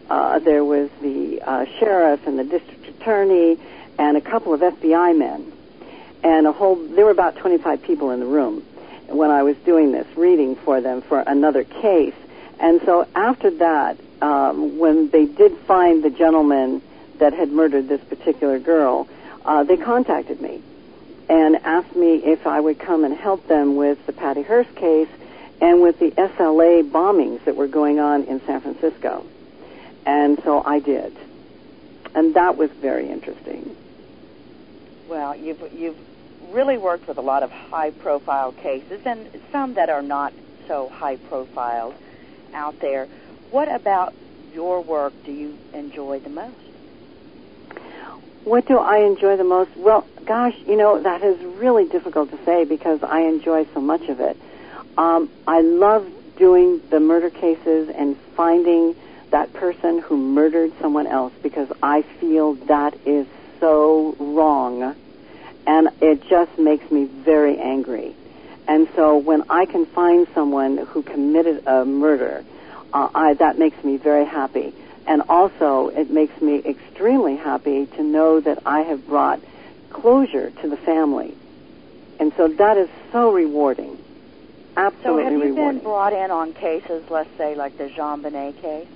uh, 0.09 0.39
there 0.39 0.63
was 0.63 0.89
the 1.01 1.41
uh, 1.41 1.65
sheriff 1.79 2.27
and 2.27 2.37
the 2.37 2.43
district 2.43 2.87
attorney, 2.87 3.57
and 4.01 4.17
a 4.17 4.21
couple 4.21 4.51
of 4.51 4.61
FBI 4.61 5.15
men, 5.15 5.53
and 6.23 6.47
a 6.47 6.51
whole. 6.51 6.75
There 6.75 7.05
were 7.05 7.11
about 7.11 7.35
25 7.35 7.83
people 7.83 8.09
in 8.09 8.19
the 8.19 8.25
room 8.25 8.65
when 9.07 9.29
I 9.29 9.43
was 9.43 9.55
doing 9.57 9.91
this 9.91 10.07
reading 10.17 10.55
for 10.55 10.81
them 10.81 11.03
for 11.03 11.19
another 11.19 11.63
case, 11.63 12.15
and 12.59 12.81
so 12.83 13.07
after 13.15 13.51
that, 13.51 13.97
um, 14.19 14.79
when 14.79 15.09
they 15.09 15.25
did 15.25 15.55
find 15.67 16.03
the 16.03 16.09
gentleman 16.09 16.81
that 17.19 17.33
had 17.33 17.51
murdered 17.51 17.87
this 17.87 18.01
particular 18.01 18.57
girl, 18.57 19.07
uh, 19.45 19.63
they 19.63 19.77
contacted 19.77 20.41
me 20.41 20.63
and 21.29 21.57
asked 21.57 21.95
me 21.95 22.15
if 22.15 22.47
I 22.47 22.59
would 22.59 22.79
come 22.79 23.03
and 23.03 23.15
help 23.15 23.47
them 23.47 23.75
with 23.75 24.03
the 24.07 24.13
Patty 24.13 24.41
Hearst 24.41 24.75
case 24.75 25.09
and 25.61 25.79
with 25.79 25.99
the 25.99 26.09
SLA 26.09 26.89
bombings 26.89 27.45
that 27.45 27.55
were 27.55 27.67
going 27.67 27.99
on 27.99 28.23
in 28.23 28.43
San 28.47 28.61
Francisco. 28.61 29.23
And 30.07 30.41
so 30.43 30.63
I 30.65 30.79
did. 30.79 31.15
And 32.15 32.33
that 32.33 32.57
was 32.57 32.71
very 32.71 33.07
interesting. 33.07 33.75
Well, 35.11 35.35
you've 35.35 35.73
you've 35.73 35.97
really 36.53 36.77
worked 36.77 37.05
with 37.05 37.17
a 37.17 37.21
lot 37.21 37.43
of 37.43 37.51
high 37.51 37.91
profile 37.91 38.53
cases 38.53 39.01
and 39.03 39.29
some 39.51 39.73
that 39.73 39.89
are 39.89 40.01
not 40.01 40.31
so 40.69 40.87
high 40.87 41.17
profile 41.17 41.93
out 42.53 42.79
there. 42.79 43.09
What 43.49 43.69
about 43.69 44.13
your 44.53 44.79
work 44.79 45.11
do 45.25 45.33
you 45.33 45.57
enjoy 45.73 46.19
the 46.19 46.29
most? 46.29 46.55
What 48.45 48.65
do 48.69 48.77
I 48.77 48.99
enjoy 48.99 49.35
the 49.35 49.43
most? 49.43 49.75
Well, 49.75 50.07
gosh, 50.23 50.55
you 50.65 50.77
know, 50.77 51.03
that 51.03 51.21
is 51.23 51.43
really 51.43 51.89
difficult 51.89 52.31
to 52.31 52.39
say 52.45 52.63
because 52.63 53.03
I 53.03 53.23
enjoy 53.23 53.67
so 53.73 53.81
much 53.81 54.07
of 54.07 54.21
it. 54.21 54.37
Um, 54.97 55.29
I 55.45 55.59
love 55.59 56.09
doing 56.37 56.81
the 56.89 57.01
murder 57.01 57.29
cases 57.29 57.89
and 57.89 58.17
finding 58.37 58.95
that 59.31 59.51
person 59.51 59.99
who 59.99 60.15
murdered 60.15 60.71
someone 60.79 61.07
else 61.07 61.33
because 61.43 61.69
I 61.83 62.03
feel 62.21 62.53
that 62.67 62.95
is 63.05 63.27
so 63.59 64.15
wrong 64.17 64.95
and 65.67 65.89
it 66.01 66.27
just 66.27 66.57
makes 66.57 66.89
me 66.91 67.05
very 67.05 67.57
angry. 67.59 68.15
And 68.67 68.87
so 68.95 69.17
when 69.17 69.43
I 69.49 69.65
can 69.65 69.85
find 69.85 70.27
someone 70.33 70.77
who 70.77 71.01
committed 71.03 71.67
a 71.67 71.85
murder, 71.85 72.43
uh, 72.93 73.09
I, 73.13 73.33
that 73.35 73.57
makes 73.57 73.83
me 73.83 73.97
very 73.97 74.25
happy. 74.25 74.73
And 75.07 75.23
also, 75.29 75.87
it 75.89 76.09
makes 76.11 76.39
me 76.41 76.61
extremely 76.63 77.35
happy 77.35 77.87
to 77.87 78.03
know 78.03 78.39
that 78.39 78.59
I 78.65 78.81
have 78.81 79.05
brought 79.07 79.41
closure 79.89 80.51
to 80.61 80.69
the 80.69 80.77
family. 80.77 81.35
And 82.19 82.31
so 82.37 82.47
that 82.47 82.77
is 82.77 82.89
so 83.11 83.31
rewarding. 83.33 83.97
Absolutely 84.77 85.01
rewarding. 85.01 85.03
So 85.03 85.17
have 85.23 85.33
you 85.33 85.39
rewarding. 85.41 85.77
been 85.79 85.83
brought 85.83 86.13
in 86.13 86.31
on 86.31 86.53
cases, 86.53 87.03
let's 87.09 87.29
say 87.37 87.55
like 87.55 87.77
the 87.77 87.89
JonBenét 87.89 88.61
case? 88.61 88.87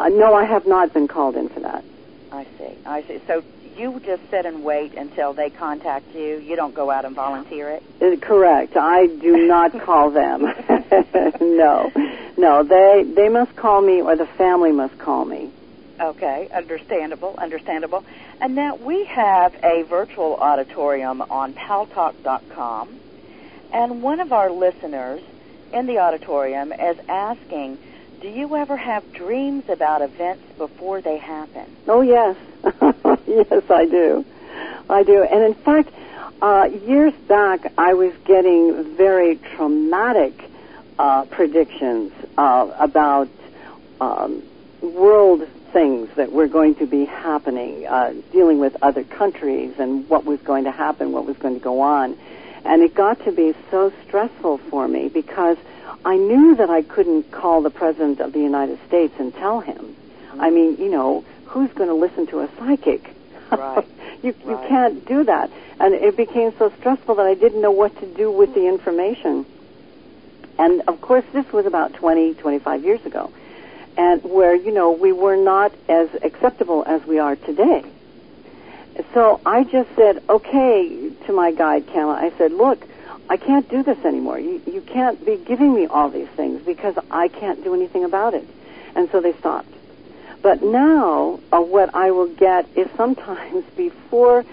uh, 0.00 0.08
no, 0.08 0.34
I 0.34 0.44
have 0.44 0.66
not 0.66 0.92
been 0.92 1.08
called 1.08 1.36
in 1.36 1.48
for 1.48 1.60
that. 1.60 1.84
I 2.32 2.44
see. 2.58 2.76
I 2.84 3.02
see. 3.02 3.20
So 3.26 3.42
you 3.78 4.00
just 4.04 4.22
sit 4.30 4.46
and 4.46 4.64
wait 4.64 4.94
until 4.94 5.32
they 5.32 5.50
contact 5.50 6.14
you. 6.14 6.38
You 6.38 6.56
don't 6.56 6.74
go 6.74 6.90
out 6.90 7.04
and 7.04 7.14
volunteer 7.14 7.70
it. 7.70 7.82
Uh, 8.00 8.16
Correct. 8.16 8.76
I 8.76 9.06
do 9.06 9.36
not 9.46 9.72
call 9.80 10.10
them. 10.10 10.42
no, 11.40 11.90
no. 12.36 12.62
They 12.62 13.04
they 13.04 13.28
must 13.28 13.54
call 13.56 13.80
me, 13.80 14.02
or 14.02 14.16
the 14.16 14.26
family 14.26 14.72
must 14.72 14.98
call 14.98 15.24
me. 15.24 15.50
Okay, 15.98 16.48
understandable, 16.52 17.34
understandable. 17.38 18.04
And 18.40 18.54
now 18.54 18.76
we 18.76 19.04
have 19.06 19.54
a 19.64 19.82
virtual 19.84 20.36
auditorium 20.36 21.22
on 21.22 21.54
paltalk.com, 21.54 23.00
and 23.72 24.02
one 24.02 24.20
of 24.20 24.32
our 24.32 24.50
listeners 24.50 25.22
in 25.72 25.86
the 25.86 25.98
auditorium 25.98 26.72
is 26.72 26.98
asking, 27.08 27.78
"Do 28.26 28.32
you 28.32 28.56
ever 28.56 28.76
have 28.76 29.12
dreams 29.12 29.68
about 29.68 30.02
events 30.02 30.42
before 30.58 31.00
they 31.00 31.16
happen?" 31.16 31.64
Oh 31.86 32.00
yes, 32.00 32.34
yes 33.24 33.70
I 33.70 33.86
do, 33.86 34.24
I 34.90 35.04
do. 35.04 35.22
And 35.22 35.44
in 35.44 35.54
fact, 35.54 35.90
uh, 36.42 36.68
years 36.88 37.12
back, 37.28 37.72
I 37.78 37.94
was 37.94 38.12
getting 38.24 38.96
very 38.96 39.36
traumatic 39.36 40.32
uh, 40.98 41.26
predictions 41.26 42.10
uh, 42.36 42.68
about 42.80 43.28
um, 44.00 44.42
world 44.82 45.46
things 45.72 46.08
that 46.16 46.32
were 46.32 46.48
going 46.48 46.74
to 46.76 46.86
be 46.86 47.04
happening, 47.04 47.86
uh, 47.86 48.12
dealing 48.32 48.58
with 48.58 48.76
other 48.82 49.04
countries 49.04 49.72
and 49.78 50.08
what 50.08 50.24
was 50.24 50.40
going 50.40 50.64
to 50.64 50.72
happen, 50.72 51.12
what 51.12 51.26
was 51.26 51.36
going 51.36 51.54
to 51.54 51.60
go 51.60 51.80
on. 51.80 52.18
And 52.64 52.82
it 52.82 52.92
got 52.92 53.24
to 53.24 53.30
be 53.30 53.54
so 53.70 53.92
stressful 54.04 54.58
for 54.58 54.88
me 54.88 55.10
because 55.10 55.58
I 56.06 56.16
knew 56.16 56.54
that 56.54 56.70
I 56.70 56.82
couldn't 56.82 57.32
call 57.32 57.62
the 57.62 57.70
President 57.70 58.20
of 58.20 58.32
the 58.32 58.38
United 58.38 58.78
States 58.86 59.12
and 59.18 59.34
tell 59.34 59.58
him. 59.60 59.76
Mm-hmm. 60.28 60.40
I 60.40 60.50
mean, 60.50 60.76
you 60.76 60.88
know, 60.88 61.24
who's 61.46 61.70
going 61.72 61.88
to 61.88 61.94
listen 61.94 62.28
to 62.28 62.40
a 62.40 62.48
psychic? 62.58 63.02
Right. 63.50 63.84
you, 64.22 64.34
Right. 64.44 64.46
you 64.46 64.68
can't 64.68 65.04
do 65.04 65.24
that. 65.24 65.50
And 65.80 65.94
it 65.94 66.16
became 66.16 66.52
so 66.58 66.72
stressful 66.78 67.16
that 67.16 67.26
I 67.26 67.34
didn't 67.34 67.60
know 67.60 67.72
what 67.72 67.98
to 68.00 68.06
do 68.06 68.30
with 68.30 68.54
the 68.54 68.66
information. 68.68 69.44
And 70.58 70.82
of 70.88 71.00
course, 71.00 71.24
this 71.32 71.52
was 71.52 71.66
about 71.66 71.94
20, 71.94 72.34
25 72.34 72.84
years 72.84 73.04
ago. 73.04 73.32
And 73.98 74.22
where, 74.22 74.54
you 74.54 74.72
know, 74.72 74.92
we 74.92 75.12
were 75.12 75.36
not 75.36 75.72
as 75.88 76.08
acceptable 76.22 76.84
as 76.86 77.04
we 77.04 77.18
are 77.18 77.34
today. 77.34 77.84
So 79.12 79.40
I 79.44 79.64
just 79.64 79.94
said, 79.96 80.22
okay, 80.28 81.10
to 81.26 81.32
my 81.32 81.52
guide, 81.52 81.86
Kama, 81.88 82.12
I 82.12 82.30
said, 82.38 82.52
look, 82.52 82.86
I 83.28 83.36
can't 83.36 83.68
do 83.68 83.82
this 83.82 83.98
anymore. 84.04 84.38
You, 84.38 84.62
you 84.66 84.80
can't 84.80 85.24
be 85.24 85.36
giving 85.36 85.74
me 85.74 85.86
all 85.86 86.10
these 86.10 86.28
things 86.28 86.62
because 86.64 86.96
I 87.10 87.28
can't 87.28 87.62
do 87.64 87.74
anything 87.74 88.04
about 88.04 88.34
it. 88.34 88.46
And 88.94 89.10
so 89.10 89.20
they 89.20 89.32
stopped. 89.34 89.72
But 90.42 90.62
now, 90.62 91.40
uh, 91.52 91.60
what 91.60 91.94
I 91.94 92.12
will 92.12 92.32
get 92.32 92.68
is 92.76 92.88
sometimes 92.96 93.64
before 93.76 94.44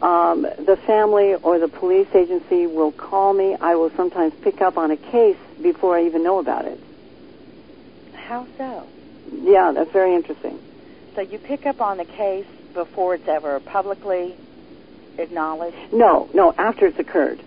um, 0.00 0.42
the 0.42 0.78
family 0.86 1.34
or 1.34 1.58
the 1.58 1.68
police 1.68 2.08
agency 2.14 2.66
will 2.66 2.92
call 2.92 3.32
me, 3.32 3.56
I 3.60 3.76
will 3.76 3.90
sometimes 3.90 4.32
pick 4.42 4.60
up 4.60 4.78
on 4.78 4.90
a 4.90 4.96
case 4.96 5.36
before 5.62 5.96
I 5.96 6.06
even 6.06 6.24
know 6.24 6.38
about 6.38 6.64
it. 6.64 6.80
How 8.14 8.46
so? 8.56 8.86
Yeah, 9.30 9.72
that's 9.72 9.92
very 9.92 10.14
interesting. 10.14 10.58
So 11.14 11.20
you 11.20 11.38
pick 11.38 11.66
up 11.66 11.80
on 11.80 11.98
the 11.98 12.04
case 12.04 12.46
before 12.72 13.14
it's 13.14 13.28
ever 13.28 13.60
publicly 13.60 14.34
acknowledged? 15.18 15.92
No, 15.92 16.28
no, 16.32 16.52
after 16.56 16.86
it's 16.86 16.98
occurred. 16.98 17.40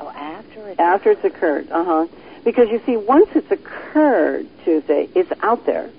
Oh, 0.00 0.10
after 0.10 0.68
it's 0.68 0.80
After 0.80 1.10
it's 1.12 1.24
occurred, 1.24 1.70
uh 1.70 1.84
huh. 1.84 2.06
Because 2.44 2.66
you 2.70 2.80
see, 2.84 2.96
once 2.96 3.28
it's 3.34 3.50
occurred, 3.50 4.46
Tuesday, 4.64 5.08
it's 5.14 5.30
out 5.42 5.64
there 5.66 5.90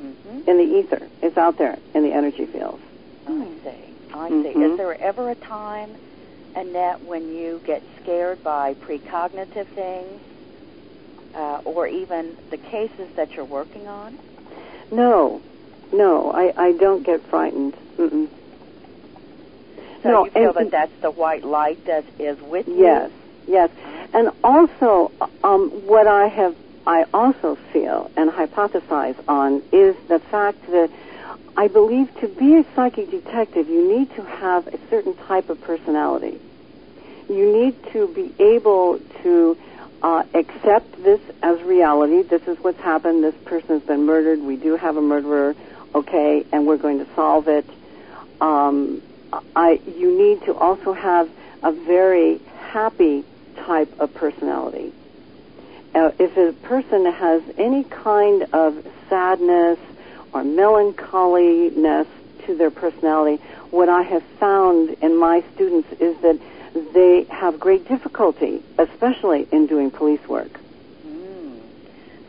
hmm 0.00 0.40
in 0.46 0.56
the 0.56 0.62
ether. 0.80 1.06
It's 1.22 1.36
out 1.36 1.58
there 1.58 1.76
in 1.94 2.02
the 2.02 2.12
energy 2.12 2.46
fields. 2.46 2.82
I 3.26 3.44
see. 3.62 3.94
I 4.14 4.28
see. 4.30 4.54
Mhm. 4.54 4.72
Is 4.72 4.78
there 4.78 5.00
ever 5.02 5.30
a 5.30 5.34
time, 5.34 5.96
Annette, 6.56 7.02
when 7.04 7.28
you 7.36 7.60
get 7.66 7.82
scared 8.02 8.42
by 8.42 8.74
precognitive 8.74 9.66
things, 9.74 10.20
uh, 11.34 11.60
or 11.64 11.86
even 11.86 12.36
the 12.50 12.56
cases 12.56 13.08
that 13.16 13.28
you're 13.36 13.44
working 13.44 13.86
on? 13.86 14.18
No, 14.90 15.40
no, 15.92 16.32
I, 16.32 16.52
I 16.56 16.72
don't 16.72 17.04
get 17.04 17.20
frightened. 17.28 17.74
Mm-mm. 17.98 18.28
So 20.02 20.08
No, 20.08 20.24
you 20.24 20.30
feel 20.30 20.52
that 20.54 20.70
that's 20.72 21.02
the 21.02 21.10
white 21.10 21.44
light 21.44 21.84
that 21.86 22.04
is 22.18 22.38
with 22.40 22.66
you? 22.66 22.78
Yes, 22.86 23.10
yes. 23.50 23.70
And 24.12 24.30
also, 24.42 25.12
um, 25.44 25.70
what 25.86 26.06
I 26.06 26.28
have, 26.28 26.56
I 26.86 27.04
also 27.12 27.56
feel 27.72 28.10
and 28.16 28.30
hypothesize 28.30 29.16
on 29.28 29.62
is 29.72 29.96
the 30.08 30.18
fact 30.18 30.66
that 30.70 30.90
I 31.56 31.68
believe 31.68 32.12
to 32.20 32.28
be 32.28 32.56
a 32.56 32.64
psychic 32.74 33.10
detective, 33.10 33.68
you 33.68 33.98
need 33.98 34.14
to 34.14 34.22
have 34.24 34.66
a 34.68 34.78
certain 34.88 35.14
type 35.14 35.50
of 35.50 35.60
personality. 35.60 36.40
You 37.28 37.52
need 37.52 37.92
to 37.92 38.08
be 38.08 38.32
able 38.42 38.98
to 39.22 39.58
uh, 40.02 40.24
accept 40.34 41.02
this 41.02 41.20
as 41.42 41.60
reality. 41.62 42.22
This 42.22 42.42
is 42.48 42.58
what's 42.60 42.80
happened. 42.80 43.22
This 43.22 43.34
person 43.44 43.80
has 43.80 43.82
been 43.82 44.06
murdered. 44.06 44.40
We 44.40 44.56
do 44.56 44.76
have 44.76 44.96
a 44.96 45.02
murderer. 45.02 45.54
Okay, 45.94 46.46
and 46.52 46.66
we're 46.66 46.78
going 46.78 47.04
to 47.04 47.14
solve 47.14 47.48
it. 47.48 47.66
Um, 48.40 49.02
I, 49.54 49.80
you 49.86 50.16
need 50.18 50.46
to 50.46 50.54
also 50.54 50.92
have 50.92 51.28
a 51.62 51.72
very 51.72 52.40
happy 52.70 53.24
type 53.66 54.00
of 54.00 54.12
personality. 54.14 54.92
Uh, 55.94 56.12
if 56.18 56.36
a 56.36 56.52
person 56.66 57.04
has 57.04 57.42
any 57.58 57.84
kind 57.84 58.46
of 58.52 58.86
sadness 59.08 59.78
or 60.32 60.44
melancholiness 60.44 62.06
to 62.46 62.56
their 62.56 62.70
personality, 62.70 63.42
what 63.70 63.88
I 63.88 64.02
have 64.02 64.22
found 64.38 64.90
in 65.02 65.18
my 65.18 65.42
students 65.54 65.88
is 66.00 66.16
that 66.22 66.38
they 66.94 67.24
have 67.30 67.58
great 67.58 67.88
difficulty, 67.88 68.62
especially 68.78 69.48
in 69.50 69.66
doing 69.66 69.90
police 69.90 70.26
work. 70.28 70.60
Mm. 71.06 71.58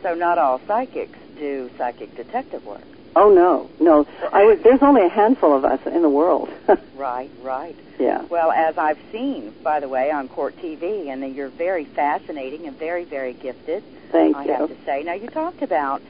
So 0.02 0.14
not 0.14 0.38
all 0.38 0.60
psychics 0.66 1.18
do 1.38 1.70
psychic 1.78 2.16
detective 2.16 2.64
work. 2.66 2.80
Oh 3.14 3.30
no, 3.30 3.70
no. 3.78 4.06
I 4.32 4.44
was, 4.44 4.60
there's 4.62 4.82
only 4.82 5.04
a 5.04 5.08
handful 5.08 5.54
of 5.54 5.64
us 5.64 5.80
in 5.86 6.02
the 6.02 6.08
world. 6.08 6.48
right, 6.96 7.30
right. 7.42 7.76
Yeah. 7.98 8.22
Well, 8.22 8.50
as 8.50 8.78
I've 8.78 8.98
seen, 9.10 9.52
by 9.62 9.80
the 9.80 9.88
way, 9.88 10.10
on 10.10 10.28
Court 10.28 10.56
TV, 10.56 11.08
and 11.08 11.34
you're 11.34 11.48
very 11.48 11.84
fascinating 11.84 12.66
and 12.66 12.76
very, 12.76 13.04
very 13.04 13.34
gifted. 13.34 13.84
Thank 14.10 14.36
I 14.36 14.44
you. 14.44 14.52
have 14.52 14.68
to 14.68 14.84
say. 14.84 15.02
Now, 15.02 15.14
you 15.14 15.28
talked 15.28 15.62
about 15.62 16.02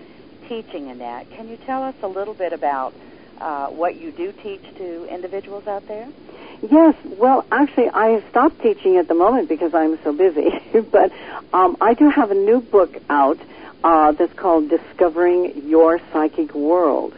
teaching 0.48 0.88
in 0.88 0.98
that. 0.98 1.30
Can 1.30 1.48
you 1.48 1.56
tell 1.56 1.82
us 1.82 1.94
a 2.02 2.08
little 2.08 2.34
bit 2.34 2.52
about 2.52 2.94
uh, 3.40 3.68
what 3.68 3.96
you 3.96 4.12
do 4.12 4.32
teach 4.32 4.62
to 4.76 5.06
individuals 5.12 5.66
out 5.66 5.86
there? 5.88 6.08
Yes, 6.70 6.94
well, 7.04 7.44
actually, 7.50 7.88
I 7.88 8.22
stopped 8.30 8.62
teaching 8.62 8.96
at 8.96 9.08
the 9.08 9.14
moment 9.14 9.48
because 9.48 9.74
I'm 9.74 10.00
so 10.04 10.12
busy. 10.12 10.50
but 10.92 11.12
um, 11.52 11.76
I 11.80 11.94
do 11.94 12.08
have 12.08 12.30
a 12.30 12.34
new 12.34 12.60
book 12.60 12.94
out 13.10 13.38
uh, 13.84 14.12
that's 14.12 14.32
called 14.34 14.68
Discovering 14.68 15.68
Your 15.68 15.98
Psychic 16.12 16.54
World. 16.54 17.14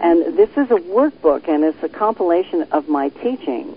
And 0.00 0.36
this 0.36 0.50
is 0.50 0.70
a 0.70 0.76
workbook, 0.76 1.48
and 1.48 1.64
it's 1.64 1.82
a 1.82 1.88
compilation 1.88 2.68
of 2.72 2.88
my 2.88 3.08
teaching 3.08 3.74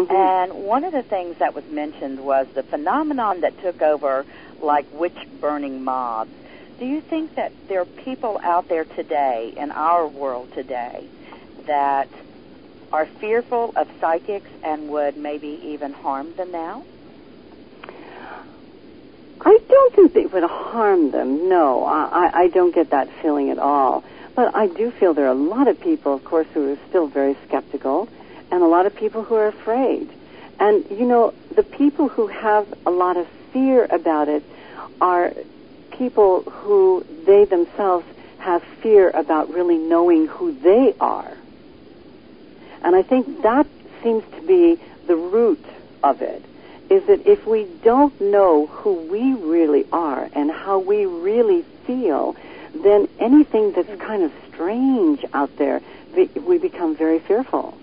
Mhm. 0.00 0.10
And 0.10 0.64
one 0.64 0.84
of 0.84 0.92
the 0.92 1.02
things 1.02 1.36
that 1.38 1.54
was 1.54 1.64
mentioned 1.70 2.20
was 2.24 2.46
the 2.54 2.62
phenomenon 2.62 3.40
that 3.42 3.60
took 3.60 3.82
over 3.82 4.24
like 4.62 4.86
witch 4.92 5.16
burning 5.40 5.84
mobs. 5.84 6.30
Do 6.78 6.86
you 6.86 7.00
think 7.02 7.34
that 7.34 7.52
there 7.68 7.80
are 7.82 7.84
people 7.84 8.40
out 8.42 8.68
there 8.68 8.84
today, 8.84 9.52
in 9.56 9.70
our 9.70 10.06
world 10.06 10.48
today, 10.54 11.04
that 11.66 12.08
are 12.92 13.06
fearful 13.20 13.72
of 13.76 13.88
psychics 14.00 14.48
and 14.64 14.88
would 14.88 15.16
maybe 15.16 15.60
even 15.64 15.92
harm 15.92 16.32
them 16.36 16.50
now? 16.52 16.82
I 19.44 19.58
don't 19.68 19.94
think 19.94 20.12
they 20.14 20.26
would 20.26 20.44
harm 20.44 21.10
them. 21.10 21.48
No, 21.48 21.84
I, 21.84 22.08
I- 22.32 22.40
I 22.44 22.48
don't 22.48 22.74
get 22.74 22.90
that 22.90 23.08
feeling 23.20 23.50
at 23.50 23.58
all. 23.58 24.04
But 24.34 24.54
I 24.54 24.66
do 24.66 24.90
feel 24.90 25.14
there 25.14 25.26
are 25.26 25.32
a 25.32 25.34
lot 25.34 25.68
of 25.68 25.80
people, 25.80 26.14
of 26.14 26.24
course, 26.24 26.46
who 26.54 26.72
are 26.72 26.78
still 26.88 27.06
very 27.06 27.36
skeptical, 27.46 28.08
and 28.50 28.62
a 28.62 28.66
lot 28.66 28.86
of 28.86 28.94
people 28.94 29.22
who 29.22 29.34
are 29.34 29.48
afraid. 29.48 30.08
And 30.58 30.84
you 30.90 31.06
know, 31.06 31.34
the 31.54 31.62
people 31.62 32.08
who 32.08 32.28
have 32.28 32.66
a 32.86 32.90
lot 32.90 33.16
of 33.16 33.28
fear 33.52 33.84
about 33.84 34.28
it 34.28 34.42
are 35.00 35.32
people 35.90 36.42
who 36.42 37.04
they 37.26 37.44
themselves 37.44 38.06
have 38.38 38.62
fear 38.82 39.10
about 39.10 39.50
really 39.50 39.78
knowing 39.78 40.26
who 40.26 40.52
they 40.52 40.94
are. 41.00 41.32
And 42.82 42.96
I 42.96 43.02
think 43.02 43.42
that 43.42 43.66
seems 44.02 44.24
to 44.34 44.42
be 44.42 44.80
the 45.06 45.16
root 45.16 45.64
of 46.02 46.22
it 46.22 46.44
is 46.90 47.06
that 47.06 47.26
if 47.26 47.46
we 47.46 47.66
don't 47.82 48.20
know 48.20 48.66
who 48.66 48.94
we 49.10 49.32
really 49.34 49.86
are 49.92 50.28
and 50.34 50.50
how 50.50 50.78
we 50.78 51.06
really 51.06 51.62
feel, 51.86 52.36
then 52.74 53.08
anything 53.18 53.72
that's 53.72 54.00
kind 54.00 54.22
of 54.22 54.32
strange 54.52 55.24
out 55.32 55.54
there, 55.56 55.80
we- 56.16 56.30
we 56.46 56.58
become 56.58 56.94
very 56.96 57.18
fearful. 57.18 57.74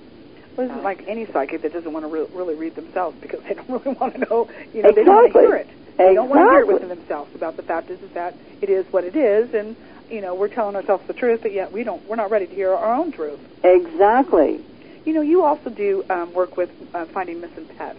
Well, 0.57 0.65
isn't 0.69 0.83
like 0.83 1.05
any 1.07 1.25
psychic 1.25 1.61
that 1.61 1.73
doesn't 1.73 1.91
want 1.93 2.03
to 2.05 2.09
re- 2.11 2.27
really 2.33 2.55
read 2.55 2.75
themselves 2.75 3.15
because 3.21 3.41
they 3.43 3.53
don't 3.67 3.69
really 3.69 3.97
want 3.97 4.13
to 4.15 4.19
know, 4.29 4.49
you 4.73 4.81
know, 4.83 4.91
they 4.91 5.03
don't 5.03 5.15
want 5.15 5.33
to 5.33 5.39
Exactly. 5.39 5.41
hear 5.47 5.55
it. 5.55 5.67
They 5.97 6.13
don't 6.13 6.29
want 6.29 6.41
to 6.45 6.49
hear 6.51 6.59
it 6.61 6.67
within 6.67 6.89
themselves 6.89 7.33
about 7.35 7.55
the 7.57 7.63
fact 7.63 7.89
is, 7.89 8.01
is 8.01 8.09
that 8.11 8.33
it 8.61 8.69
is 8.69 8.85
what 8.91 9.03
it 9.03 9.15
is, 9.15 9.53
and 9.53 9.75
you 10.09 10.21
know, 10.21 10.33
we're 10.33 10.47
telling 10.47 10.75
ourselves 10.75 11.05
the 11.07 11.13
truth, 11.13 11.41
but 11.43 11.51
yet 11.53 11.71
we 11.71 11.83
don't, 11.83 12.03
we're 12.09 12.15
not 12.15 12.31
ready 12.31 12.47
to 12.47 12.55
hear 12.55 12.73
our 12.73 12.95
own 12.95 13.11
truth. 13.11 13.39
Exactly. 13.63 14.59
You 15.05 15.13
know, 15.13 15.21
you 15.21 15.43
also 15.43 15.69
do 15.69 16.03
um, 16.09 16.33
work 16.33 16.57
with 16.57 16.71
uh, 16.95 17.05
finding 17.05 17.41
missing 17.41 17.65
pets, 17.77 17.97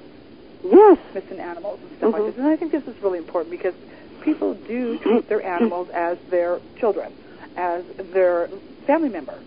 Yes. 0.64 0.98
missing 1.14 1.38
animals, 1.38 1.78
and 1.82 1.96
stuff 1.98 2.10
Mhm. 2.10 2.12
like 2.24 2.34
this. 2.34 2.38
And 2.38 2.46
I 2.48 2.56
think 2.56 2.72
this 2.72 2.86
is 2.88 3.00
really 3.02 3.18
important 3.18 3.50
because 3.50 3.74
people 4.20 4.54
do 4.54 4.98
treat 4.98 5.28
their 5.28 5.44
animals 5.44 5.88
as 5.90 6.18
their 6.30 6.60
children, 6.78 7.12
as 7.56 7.84
their 8.12 8.48
family 8.86 9.08
member. 9.08 9.38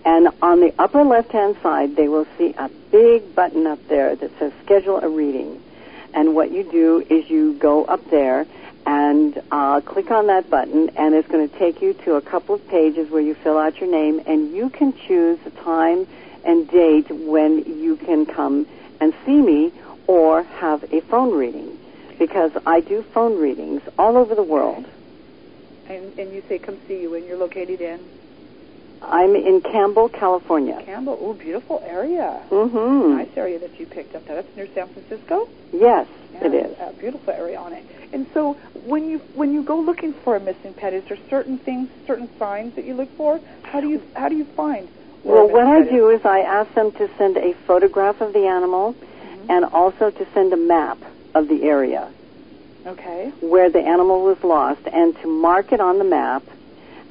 And 0.03 0.27
on 0.41 0.59
the 0.59 0.73
upper 0.77 1.03
left-hand 1.03 1.55
side, 1.63 1.95
they 1.95 2.09
will 2.09 2.27
see 2.37 2.53
a 2.57 2.69
big 2.91 3.33
button 3.33 3.65
up 3.65 3.79
there 3.87 4.13
that 4.15 4.37
says 4.37 4.51
schedule 4.63 4.97
a 4.97 5.07
reading. 5.07 5.61
And 6.13 6.35
what 6.35 6.51
you 6.51 6.63
do 6.63 7.05
is 7.09 7.29
you 7.29 7.53
go 7.53 7.85
up 7.85 8.09
there 8.09 8.45
and 8.85 9.41
uh, 9.51 9.81
click 9.81 10.11
on 10.11 10.27
that 10.27 10.49
button, 10.49 10.89
and 10.95 11.15
it's 11.15 11.27
going 11.27 11.49
to 11.49 11.57
take 11.57 11.81
you 11.81 11.93
to 11.93 12.15
a 12.15 12.21
couple 12.21 12.55
of 12.55 12.67
pages 12.67 13.09
where 13.09 13.21
you 13.21 13.33
fill 13.33 13.57
out 13.57 13.79
your 13.79 13.89
name, 13.89 14.21
and 14.27 14.55
you 14.55 14.69
can 14.69 14.93
choose 15.07 15.39
the 15.43 15.49
time 15.49 16.05
and 16.43 16.69
date 16.69 17.09
when 17.09 17.81
you 17.81 17.95
can 17.95 18.25
come 18.25 18.67
and 19.01 19.13
see 19.25 19.41
me 19.41 19.71
or 20.07 20.43
have 20.43 20.83
a 20.93 21.01
phone 21.01 21.37
reading 21.37 21.77
because 22.19 22.51
I 22.65 22.79
do 22.81 23.03
phone 23.13 23.39
readings 23.39 23.81
all 23.97 24.17
over 24.17 24.35
the 24.35 24.43
world. 24.43 24.85
And, 25.87 26.17
and 26.17 26.33
you 26.33 26.43
say 26.47 26.59
come 26.59 26.79
see 26.87 27.01
you, 27.01 27.13
and 27.15 27.25
you're 27.25 27.37
located 27.37 27.81
in 27.81 27.99
I'm 29.01 29.35
in 29.35 29.61
Campbell, 29.61 30.09
California. 30.09 30.81
Campbell. 30.83 31.17
Oh, 31.21 31.33
beautiful 31.33 31.81
area. 31.85 32.41
Mm-hmm. 32.49 33.17
Nice 33.17 33.37
area 33.37 33.59
that 33.59 33.79
you 33.79 33.85
picked 33.85 34.15
up. 34.15 34.25
That's 34.25 34.47
near 34.55 34.67
San 34.73 34.87
Francisco. 34.87 35.47
Yes, 35.71 36.07
Yeah, 36.33 36.45
it 36.45 36.53
is. 36.53 36.77
A 36.79 36.93
beautiful 36.93 37.33
area 37.33 37.59
on 37.59 37.73
it. 37.73 37.85
And 38.13 38.25
so, 38.33 38.53
when 38.85 39.09
you 39.09 39.19
when 39.35 39.53
you 39.53 39.63
go 39.63 39.79
looking 39.79 40.13
for 40.13 40.35
a 40.35 40.39
missing 40.39 40.73
pet, 40.73 40.93
is 40.93 41.03
there 41.05 41.17
certain 41.29 41.57
things, 41.57 41.89
certain 42.07 42.29
signs 42.39 42.75
that 42.75 42.85
you 42.85 42.93
look 42.93 43.09
for? 43.17 43.39
How 43.63 43.81
do 43.81 43.89
you 43.89 44.01
how 44.15 44.29
do 44.29 44.35
you 44.35 44.45
find? 44.45 44.87
Well, 45.23 45.49
what 45.49 45.65
I 45.65 45.83
do 45.83 46.09
is 46.09 46.23
I 46.23 46.41
ask 46.41 46.71
them 46.75 46.91
to 46.93 47.09
send 47.17 47.37
a 47.37 47.53
photograph 47.65 48.21
of 48.21 48.31
the 48.33 48.45
animal. 48.45 48.95
Mm-hmm. 49.47 49.51
and 49.63 49.65
also 49.73 50.09
to 50.11 50.27
send 50.33 50.53
a 50.53 50.57
map 50.57 50.97
of 51.33 51.47
the 51.47 51.63
area 51.63 52.09
Okay. 52.85 53.31
where 53.41 53.69
the 53.69 53.79
animal 53.79 54.23
was 54.23 54.43
lost 54.43 54.81
and 54.91 55.15
to 55.21 55.27
mark 55.27 55.71
it 55.71 55.79
on 55.79 55.97
the 55.97 56.03
map 56.03 56.43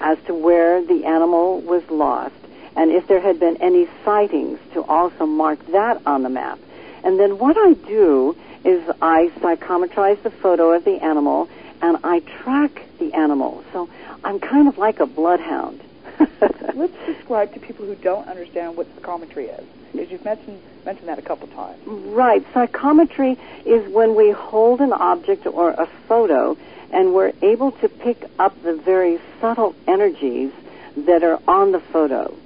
as 0.01 0.19
to 0.27 0.35
where 0.35 0.85
the 0.85 1.05
animal 1.05 1.61
was 1.61 1.82
lost 1.90 2.35
and 2.77 2.90
if 2.90 3.06
there 3.06 3.20
had 3.20 3.39
been 3.40 3.56
any 3.62 3.89
sightings 4.05 4.59
to 4.73 4.82
also 4.82 5.27
mark 5.27 5.65
that 5.69 6.01
on 6.06 6.23
the 6.23 6.28
map. 6.28 6.59
And 7.05 7.19
then 7.20 7.39
what 7.39 7.56
I 7.56 7.74
do 7.74 8.36
is 8.65 8.82
I 9.02 9.31
psychometrize 9.40 10.19
the 10.23 10.31
photo 10.31 10.73
of 10.73 10.85
the 10.85 11.02
animal 11.02 11.48
and 11.82 11.98
I 12.02 12.20
track 12.20 12.82
the 12.98 13.12
animal. 13.15 13.62
So 13.73 13.89
I'm 14.24 14.40
kind 14.40 14.66
of 14.69 14.78
like 14.78 15.01
a 15.01 15.06
bloodhound. 15.06 15.81
Let's 16.74 16.97
describe 17.06 17.52
to 17.55 17.61
people 17.61 17.86
who 17.86 17.94
don't 17.97 18.27
understand 18.28 18.77
what 18.77 18.86
psychometry 18.94 19.47
is, 19.47 19.65
because 19.95 20.11
you've 20.11 20.25
mentioned 20.25 20.61
mentioned 20.85 21.09
that 21.09 21.19
a 21.19 21.23
couple 21.23 21.49
times. 21.49 21.81
Right. 21.87 22.45
Psychometry 22.53 23.39
is 23.65 23.91
when 23.93 24.15
we 24.15 24.31
hold 24.31 24.81
an 24.81 24.93
object 24.93 25.47
or 25.47 25.71
a 25.71 25.87
photo 26.09 26.57
and 26.93 27.15
we're 27.15 27.33
able 27.43 27.73
to 27.73 27.89
pick 27.89 28.23
up 28.39 28.61
the 28.62 28.75
very 28.75 29.19
subtle 29.41 29.75
energies 29.87 30.53
that 30.97 31.25
are 31.25 31.41
on 31.49 31.73
the 31.73 31.81
photo. 31.81 32.37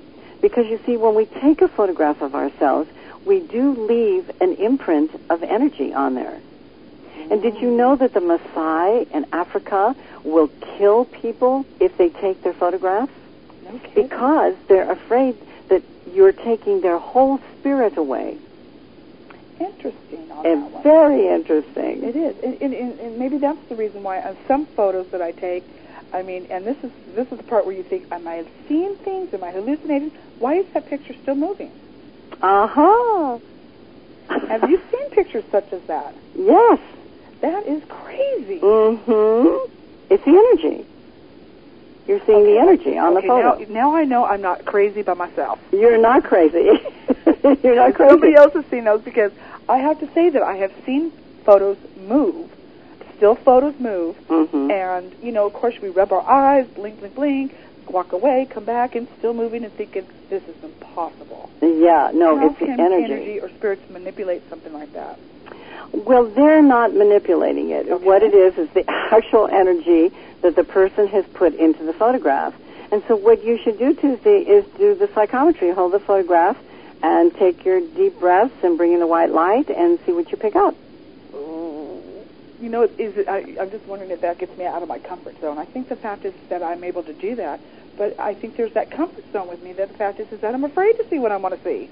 Because 0.40 0.66
you 0.66 0.80
see, 0.86 0.96
when 0.96 1.14
we 1.14 1.26
take 1.26 1.60
a 1.62 1.68
photograph 1.68 2.22
of 2.22 2.34
ourselves, 2.34 2.88
we 3.26 3.40
do 3.40 3.72
leave 3.72 4.30
an 4.40 4.54
imprint 4.54 5.10
of 5.28 5.42
energy 5.42 5.92
on 5.92 6.14
there. 6.14 6.40
And 7.30 7.42
did 7.42 7.56
you 7.60 7.70
know 7.70 7.96
that 7.96 8.14
the 8.14 8.20
Maasai 8.20 9.10
in 9.10 9.26
Africa 9.32 9.94
will 10.24 10.48
kill 10.78 11.04
people 11.04 11.66
if 11.80 11.96
they 11.98 12.08
take 12.08 12.42
their 12.42 12.54
photographs? 12.54 13.12
No. 13.64 13.80
Because 13.94 14.54
they're 14.68 14.90
afraid 14.90 15.36
that 15.68 15.82
you're 16.12 16.32
taking 16.32 16.80
their 16.80 16.98
whole 16.98 17.40
spirit 17.58 17.96
away. 17.96 18.38
Interesting 19.60 20.30
And 20.44 20.82
very 20.82 21.28
interesting. 21.28 22.04
It 22.04 22.14
is, 22.14 22.36
and, 22.44 22.60
and, 22.62 23.00
and 23.00 23.18
maybe 23.18 23.38
that's 23.38 23.58
the 23.68 23.74
reason 23.74 24.02
why 24.02 24.20
on 24.20 24.36
some 24.46 24.66
photos 24.66 25.08
that 25.08 25.20
I 25.20 25.32
take, 25.32 25.64
I 26.12 26.22
mean, 26.22 26.46
and 26.50 26.64
this 26.64 26.76
is 26.82 26.92
this 27.14 27.30
is 27.32 27.38
the 27.38 27.44
part 27.44 27.66
where 27.66 27.74
you 27.74 27.82
think, 27.82 28.10
am 28.12 28.26
I 28.26 28.46
seeing 28.68 28.96
things? 28.96 29.34
Am 29.34 29.42
I 29.42 29.50
hallucinating? 29.50 30.10
Why 30.38 30.54
is 30.54 30.66
that 30.72 30.86
picture 30.86 31.14
still 31.22 31.34
moving? 31.34 31.72
Uh-huh. 32.40 33.38
Have 34.28 34.70
you 34.70 34.80
seen 34.90 35.10
pictures 35.10 35.44
such 35.50 35.72
as 35.72 35.82
that? 35.82 36.14
Yes. 36.36 36.78
That 37.40 37.66
is 37.66 37.82
crazy. 37.88 38.60
Mm-hmm. 38.60 39.72
It's 40.10 40.24
the 40.24 40.30
energy. 40.30 40.86
You're 42.08 42.24
seeing 42.24 42.44
the 42.44 42.58
energy 42.58 42.96
on 42.96 43.16
okay, 43.18 43.26
the 43.26 43.28
photo. 43.28 43.58
Now, 43.64 43.90
now 43.90 43.96
I 43.96 44.04
know 44.04 44.24
I'm 44.24 44.40
not 44.40 44.64
crazy 44.64 45.02
by 45.02 45.12
myself. 45.12 45.60
You're 45.72 46.00
not 46.00 46.24
crazy. 46.24 46.56
You're 47.62 47.76
not 47.76 47.94
crazy. 47.94 48.10
Somebody 48.10 48.34
else 48.34 48.54
has 48.54 48.64
seen 48.66 48.84
those 48.84 49.02
because 49.02 49.30
I 49.68 49.76
have 49.76 50.00
to 50.00 50.10
say 50.14 50.30
that 50.30 50.42
I 50.42 50.56
have 50.56 50.72
seen 50.86 51.12
photos 51.44 51.76
move. 52.00 52.50
Still 53.18 53.34
photos 53.34 53.78
move. 53.78 54.16
Mm-hmm. 54.28 54.70
And, 54.70 55.14
you 55.22 55.32
know, 55.32 55.46
of 55.46 55.52
course, 55.52 55.78
we 55.82 55.90
rub 55.90 56.10
our 56.12 56.22
eyes, 56.22 56.66
blink, 56.68 57.00
blink, 57.00 57.14
blink, 57.14 57.54
walk 57.90 58.12
away, 58.12 58.46
come 58.48 58.64
back, 58.64 58.94
and 58.94 59.06
still 59.18 59.34
moving 59.34 59.64
and 59.64 59.72
thinking, 59.74 60.06
this 60.30 60.42
is 60.44 60.64
impossible. 60.64 61.50
Yeah, 61.60 62.10
no, 62.14 62.38
How 62.38 62.50
it's 62.50 62.58
the 62.58 62.66
can 62.66 62.80
energy. 62.80 63.38
or 63.40 63.50
spirits 63.50 63.82
manipulate 63.90 64.48
something 64.48 64.72
like 64.72 64.94
that? 64.94 65.18
Well, 65.92 66.26
they're 66.26 66.62
not 66.62 66.94
manipulating 66.94 67.70
it. 67.70 67.88
Okay. 67.88 68.04
What 68.04 68.22
it 68.22 68.34
is 68.34 68.56
is 68.58 68.68
the 68.70 68.84
actual 68.88 69.48
energy 69.48 70.14
that 70.42 70.56
the 70.56 70.64
person 70.64 71.08
has 71.08 71.24
put 71.34 71.54
into 71.54 71.84
the 71.84 71.92
photograph. 71.92 72.54
And 72.90 73.02
so 73.06 73.16
what 73.16 73.44
you 73.44 73.58
should 73.58 73.78
do 73.78 73.94
Tuesday 73.94 74.38
is 74.38 74.64
do 74.76 74.94
the 74.94 75.08
psychometry, 75.14 75.70
hold 75.72 75.92
the 75.92 76.00
photograph 76.00 76.56
and 77.02 77.34
take 77.34 77.64
your 77.64 77.80
deep 77.80 78.18
breaths 78.18 78.54
and 78.62 78.76
bring 78.76 78.92
in 78.92 79.00
the 79.00 79.06
white 79.06 79.30
light 79.30 79.70
and 79.70 79.98
see 80.04 80.12
what 80.12 80.30
you 80.30 80.36
pick 80.36 80.56
up. 80.56 80.74
You 82.60 82.68
know, 82.70 82.82
is 82.82 83.16
it, 83.16 83.28
I, 83.28 83.56
I'm 83.60 83.70
just 83.70 83.84
wondering 83.86 84.10
if 84.10 84.22
that 84.22 84.38
gets 84.38 84.56
me 84.58 84.66
out 84.66 84.82
of 84.82 84.88
my 84.88 84.98
comfort 84.98 85.40
zone. 85.40 85.58
I 85.58 85.64
think 85.64 85.88
the 85.88 85.96
fact 85.96 86.24
is 86.24 86.34
that 86.48 86.60
I'm 86.60 86.82
able 86.82 87.04
to 87.04 87.12
do 87.12 87.36
that, 87.36 87.60
but 87.96 88.18
I 88.18 88.34
think 88.34 88.56
there's 88.56 88.72
that 88.72 88.90
comfort 88.90 89.24
zone 89.32 89.48
with 89.48 89.62
me. 89.62 89.74
That 89.74 89.88
the 89.92 89.94
fact 89.96 90.18
is, 90.18 90.30
is 90.32 90.40
that 90.40 90.54
I'm 90.54 90.64
afraid 90.64 90.96
to 90.96 91.08
see 91.08 91.20
what 91.20 91.30
I 91.30 91.36
want 91.36 91.54
to 91.54 91.62
see. 91.62 91.88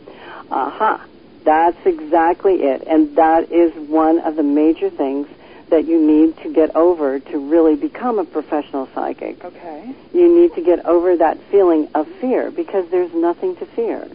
Aha. 0.51 0.95
Uh-huh. 0.95 1.07
That's 1.45 1.87
exactly 1.87 2.55
it. 2.55 2.83
And 2.89 3.15
that 3.15 3.53
is 3.53 3.73
one 3.89 4.19
of 4.19 4.35
the 4.35 4.43
major 4.43 4.91
things 4.91 5.29
that 5.71 5.87
you 5.87 6.01
need 6.01 6.37
to 6.39 6.53
get 6.53 6.75
over 6.77 7.19
to 7.19 7.39
really 7.39 7.75
become 7.77 8.19
a 8.19 8.25
professional 8.25 8.89
psychic. 8.95 9.45
Okay. 9.45 9.95
You 10.13 10.41
need 10.41 10.55
to 10.55 10.63
get 10.63 10.85
over 10.87 11.17
that 11.17 11.39
feeling 11.51 11.89
of 11.95 12.07
fear 12.21 12.51
because 12.51 12.89
there's 12.91 13.13
nothing 13.13 13.57
to 13.57 13.67
fear. 13.67 14.09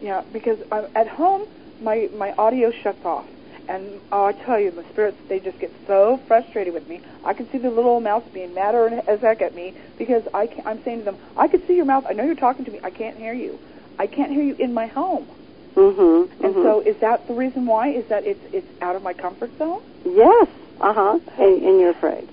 Yeah, 0.00 0.22
because 0.32 0.58
I'm, 0.72 0.86
at 0.94 1.08
home, 1.08 1.46
my 1.80 2.08
my 2.14 2.32
audio 2.32 2.70
shuts 2.70 3.04
off, 3.04 3.26
and 3.68 4.00
oh, 4.12 4.26
I 4.26 4.32
tell 4.32 4.58
you, 4.58 4.70
the 4.70 4.84
spirits 4.92 5.16
they 5.28 5.40
just 5.40 5.58
get 5.58 5.72
so 5.86 6.20
frustrated 6.26 6.74
with 6.74 6.88
me. 6.88 7.00
I 7.24 7.34
can 7.34 7.50
see 7.50 7.58
the 7.58 7.70
little 7.70 7.92
old 7.92 8.02
mouse 8.02 8.24
being 8.32 8.54
madder 8.54 9.02
as 9.06 9.20
heck 9.20 9.42
at 9.42 9.54
me 9.54 9.74
because 9.98 10.22
I 10.32 10.46
can 10.46 10.66
I'm 10.66 10.82
saying 10.84 11.00
to 11.00 11.04
them, 11.04 11.18
I 11.36 11.48
can 11.48 11.66
see 11.66 11.76
your 11.76 11.84
mouth. 11.84 12.04
I 12.08 12.12
know 12.12 12.24
you're 12.24 12.34
talking 12.34 12.64
to 12.64 12.70
me. 12.70 12.80
I 12.82 12.90
can't 12.90 13.16
hear 13.16 13.32
you. 13.32 13.58
I 13.98 14.06
can't 14.06 14.32
hear 14.32 14.42
you 14.42 14.56
in 14.56 14.74
my 14.74 14.86
home. 14.86 15.26
Mm-hmm. 15.74 16.44
And 16.44 16.54
so, 16.54 16.80
is 16.80 16.96
that 16.98 17.26
the 17.26 17.34
reason 17.34 17.66
why? 17.66 17.88
Is 17.88 18.06
that 18.08 18.24
it's 18.24 18.40
it's 18.52 18.82
out 18.82 18.96
of 18.96 19.02
my 19.02 19.12
comfort 19.12 19.56
zone? 19.58 19.82
Yes. 20.04 20.48
Uh-huh. 20.80 21.18
And, 21.38 21.62
and 21.62 21.80
you're 21.80 21.90
afraid. 21.90 22.28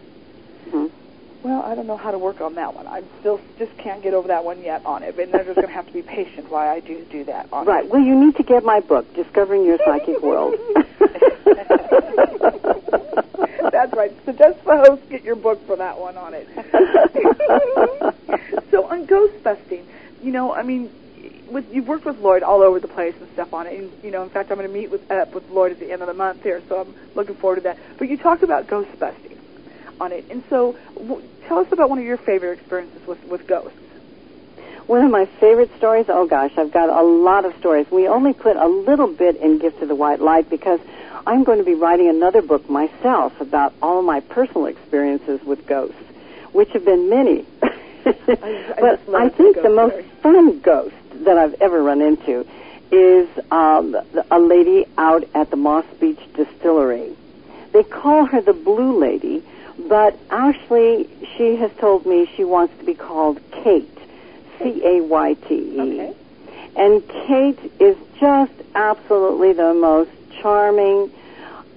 hmm 0.69 0.87
Well, 1.43 1.61
I 1.61 1.75
don't 1.75 1.87
know 1.87 1.97
how 1.97 2.11
to 2.11 2.17
work 2.17 2.41
on 2.41 2.55
that 2.55 2.75
one. 2.75 2.87
I 2.87 3.01
still 3.19 3.39
just 3.57 3.75
can't 3.77 4.03
get 4.03 4.13
over 4.13 4.27
that 4.27 4.43
one 4.43 4.61
yet 4.61 4.85
on 4.85 5.03
it. 5.03 5.17
And 5.17 5.33
they're 5.33 5.43
just 5.43 5.55
going 5.55 5.67
to 5.67 5.73
have 5.73 5.87
to 5.87 5.93
be 5.93 6.01
patient 6.01 6.51
while 6.51 6.69
I 6.69 6.79
do 6.79 7.05
do 7.11 7.23
that. 7.25 7.47
On 7.51 7.65
Right. 7.65 7.87
Well, 7.89 8.01
you 8.01 8.15
need 8.15 8.35
to 8.37 8.43
get 8.43 8.63
my 8.63 8.79
book, 8.79 9.13
Discovering 9.15 9.65
Your 9.65 9.77
Psychic 9.85 10.21
World. 10.21 10.53
That's 13.71 13.93
right. 13.93 14.11
Suggest 14.25 14.57
the 14.65 14.83
host 14.87 15.01
get 15.09 15.23
your 15.23 15.35
book 15.35 15.65
for 15.65 15.75
that 15.77 15.99
one 15.99 16.17
on 16.17 16.33
it. 16.33 16.47
so 18.71 18.85
on 18.85 19.05
ghost 19.05 19.33
busting, 19.43 19.85
you 20.21 20.31
know, 20.31 20.53
I 20.53 20.63
mean, 20.63 20.91
with 21.51 21.73
you've 21.73 21.87
worked 21.87 22.05
with 22.05 22.17
Loyd 22.17 22.43
all 22.43 22.61
over 22.61 22.79
the 22.79 22.87
place 22.87 23.15
and 23.19 23.29
stuff 23.33 23.53
on 23.53 23.67
it, 23.67 23.77
and 23.77 23.91
you 24.03 24.11
know, 24.11 24.23
in 24.23 24.29
fact, 24.29 24.51
I'm 24.51 24.57
going 24.57 24.67
to 24.67 24.73
meet 24.73 24.89
with 24.89 25.09
uh, 25.11 25.25
with 25.33 25.49
Loyd 25.49 25.71
at 25.71 25.79
the 25.79 25.91
end 25.91 26.01
of 26.01 26.07
the 26.07 26.13
month 26.13 26.43
here, 26.43 26.61
so 26.67 26.81
I'm 26.81 26.95
looking 27.15 27.35
forward 27.35 27.57
to 27.57 27.61
that. 27.61 27.77
But 27.97 28.09
you 28.09 28.17
talked 28.17 28.43
about 28.43 28.67
ghost 28.67 28.97
busting 28.99 29.37
on 29.99 30.11
it, 30.11 30.25
and 30.29 30.43
so 30.49 30.77
w- 30.95 31.21
tell 31.47 31.59
us 31.59 31.71
about 31.71 31.89
one 31.89 31.99
of 31.99 32.05
your 32.05 32.17
favorite 32.17 32.59
experiences 32.59 33.05
with 33.05 33.23
with 33.25 33.47
ghosts. 33.47 33.77
One 34.87 35.03
of 35.05 35.11
my 35.11 35.25
favorite 35.39 35.69
stories, 35.77 36.07
oh 36.09 36.27
gosh, 36.27 36.51
I've 36.57 36.73
got 36.73 36.89
a 36.89 37.03
lot 37.05 37.45
of 37.45 37.55
stories. 37.59 37.89
We 37.91 38.07
only 38.07 38.33
put 38.33 38.57
a 38.57 38.67
little 38.67 39.07
bit 39.07 39.37
in 39.37 39.59
Gift 39.59 39.81
of 39.81 39.87
the 39.87 39.95
White 39.95 40.19
Light 40.19 40.49
because 40.49 40.79
I'm 41.25 41.43
going 41.43 41.59
to 41.59 41.63
be 41.63 41.75
writing 41.75 42.09
another 42.09 42.41
book 42.41 42.69
myself 42.69 43.39
about 43.39 43.73
all 43.81 44.01
my 44.01 44.21
personal 44.21 44.65
experiences 44.65 45.41
with 45.43 45.67
ghosts, 45.67 45.95
which 46.51 46.69
have 46.71 46.83
been 46.83 47.09
many. 47.09 47.45
I 48.05 48.75
but 48.79 49.05
just 49.05 49.09
I 49.09 49.29
think 49.29 49.55
ghost 49.55 49.63
the 49.63 49.69
most 49.73 49.91
story. 49.93 50.09
fun 50.21 50.59
ghost 50.59 50.95
that 51.25 51.37
I've 51.37 51.61
ever 51.61 51.81
run 51.81 52.01
into 52.01 52.45
is 52.91 53.29
um, 53.51 53.95
a 54.29 54.39
lady 54.39 54.85
out 54.97 55.23
at 55.33 55.49
the 55.49 55.55
Moss 55.55 55.85
Beach 55.99 56.19
Distillery. 56.35 57.15
They 57.71 57.83
call 57.83 58.25
her 58.25 58.41
the 58.41 58.53
Blue 58.53 58.99
Lady, 58.99 59.43
but 59.87 60.17
actually 60.29 61.07
she 61.37 61.55
has 61.55 61.71
told 61.79 62.05
me 62.05 62.29
she 62.35 62.43
wants 62.43 62.77
to 62.79 62.85
be 62.85 62.93
called 62.93 63.39
Kate, 63.51 63.97
C-A-Y-T-E. 64.59 65.79
Okay. 65.79 66.15
And 66.75 67.07
Kate 67.07 67.71
is 67.79 67.97
just 68.19 68.51
absolutely 68.75 69.53
the 69.53 69.73
most 69.73 70.11
charming, 70.41 71.11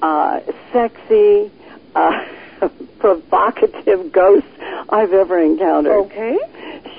uh, 0.03 0.41
sexy, 0.73 1.51
uh, 1.95 2.25
provocative 2.99 4.13
ghost 4.13 4.47
I've 4.89 5.13
ever 5.13 5.39
encountered. 5.41 5.93
Okay. 6.07 6.39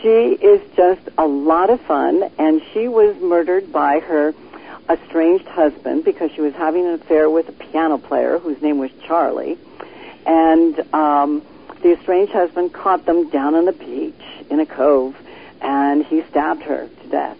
She 0.01 0.09
is 0.09 0.61
just 0.75 1.01
a 1.17 1.25
lot 1.25 1.69
of 1.69 1.81
fun, 1.81 2.23
and 2.37 2.61
she 2.73 2.87
was 2.87 3.15
murdered 3.21 3.71
by 3.71 3.99
her 3.99 4.33
estranged 4.89 5.47
husband 5.47 6.03
because 6.03 6.31
she 6.31 6.41
was 6.41 6.53
having 6.53 6.85
an 6.85 6.93
affair 6.93 7.29
with 7.29 7.49
a 7.49 7.51
piano 7.51 7.97
player 7.97 8.37
whose 8.37 8.61
name 8.61 8.77
was 8.77 8.91
Charlie. 9.07 9.57
And 10.25 10.79
um, 10.93 11.41
the 11.81 11.93
estranged 11.93 12.33
husband 12.33 12.73
caught 12.73 13.05
them 13.05 13.29
down 13.29 13.55
on 13.55 13.65
the 13.65 13.71
beach 13.71 14.13
in 14.49 14.59
a 14.59 14.65
cove, 14.65 15.15
and 15.61 16.05
he 16.05 16.23
stabbed 16.29 16.63
her 16.63 16.87
to 16.87 17.09
death. 17.09 17.37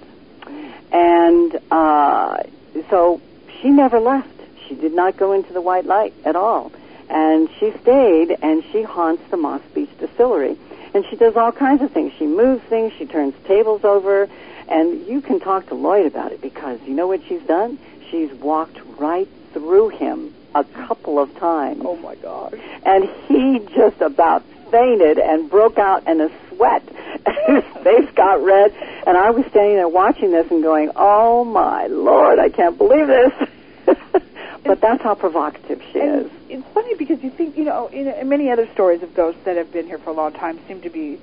And 0.92 1.60
uh, 1.72 2.44
so 2.90 3.22
she 3.62 3.70
never 3.70 4.00
left. 4.00 4.30
She 4.68 4.76
did 4.76 4.94
not 4.94 5.18
go 5.18 5.34
into 5.34 5.54
the 5.54 5.62
white 5.62 5.86
light 5.86 6.14
at 6.24 6.36
all. 6.36 6.72
And 7.10 7.50
she 7.60 7.72
stayed, 7.82 8.38
and 8.42 8.64
she 8.72 8.82
haunts 8.84 9.24
the 9.30 9.38
Moss 9.38 9.62
Beach 9.74 9.90
Distillery. 10.00 10.58
And 10.94 11.06
she 11.10 11.16
does 11.16 11.36
all 11.36 11.52
kinds 11.52 11.82
of 11.82 11.92
things. 11.92 12.14
She 12.18 12.26
moves 12.26 12.64
things, 12.64 12.94
she 12.98 13.06
turns 13.06 13.34
tables 13.46 13.84
over, 13.84 14.30
and 14.68 15.06
you 15.08 15.22
can 15.22 15.40
talk 15.40 15.68
to 15.68 15.76
Loyd 15.76 16.08
about 16.08 16.32
it 16.32 16.42
because 16.42 16.80
you 16.88 16.94
know 16.94 17.08
what 17.08 17.22
she's 17.28 17.44
done? 17.44 17.78
She's 18.10 18.32
walked 18.34 18.80
right 18.98 19.28
through 19.54 19.90
him 19.90 20.34
a 20.56 20.64
couple 20.64 21.20
of 21.20 21.36
times. 21.38 21.82
Oh 21.84 21.98
my 21.98 22.16
gosh. 22.16 22.54
And 22.86 23.10
he 23.28 23.60
just 23.76 24.02
about 24.02 24.44
fainted 24.72 25.20
and 25.20 25.50
broke 25.50 25.78
out 25.78 26.08
in 26.08 26.22
a 26.22 26.30
sweat. 26.50 26.84
His 27.48 27.64
face 27.84 28.10
got 28.16 28.44
red, 28.44 28.74
and 29.06 29.18
I 29.18 29.32
was 29.32 29.46
standing 29.48 29.76
there 29.76 29.88
watching 29.88 30.32
this 30.32 30.50
and 30.50 30.64
going, 30.64 30.92
"Oh 30.96 31.44
my 31.44 31.88
lord, 31.88 32.40
I 32.40 32.50
can't 32.50 32.78
believe 32.78 33.08
this." 33.08 33.50
but 34.66 34.82
that's 34.82 35.04
how 35.04 35.16
provocative 35.16 35.82
she 35.92 36.00
is. 36.00 36.32
it's 36.50 36.68
funny 36.74 36.96
because 36.96 37.24
you 37.24 37.30
think, 37.30 37.56
you 37.56 37.64
know, 37.64 37.88
in, 37.88 38.08
in 38.08 38.28
many 38.28 38.50
other 38.50 38.68
stories 38.74 39.04
of 39.04 39.14
ghosts 39.14 39.42
that 39.46 39.58
have 39.58 39.72
been 39.72 39.86
here 39.86 40.00
for 40.00 40.10
a 40.10 40.14
long 40.14 40.34
time 40.34 40.60
seem 40.68 40.82
to 40.82 40.90
be, 40.90 41.20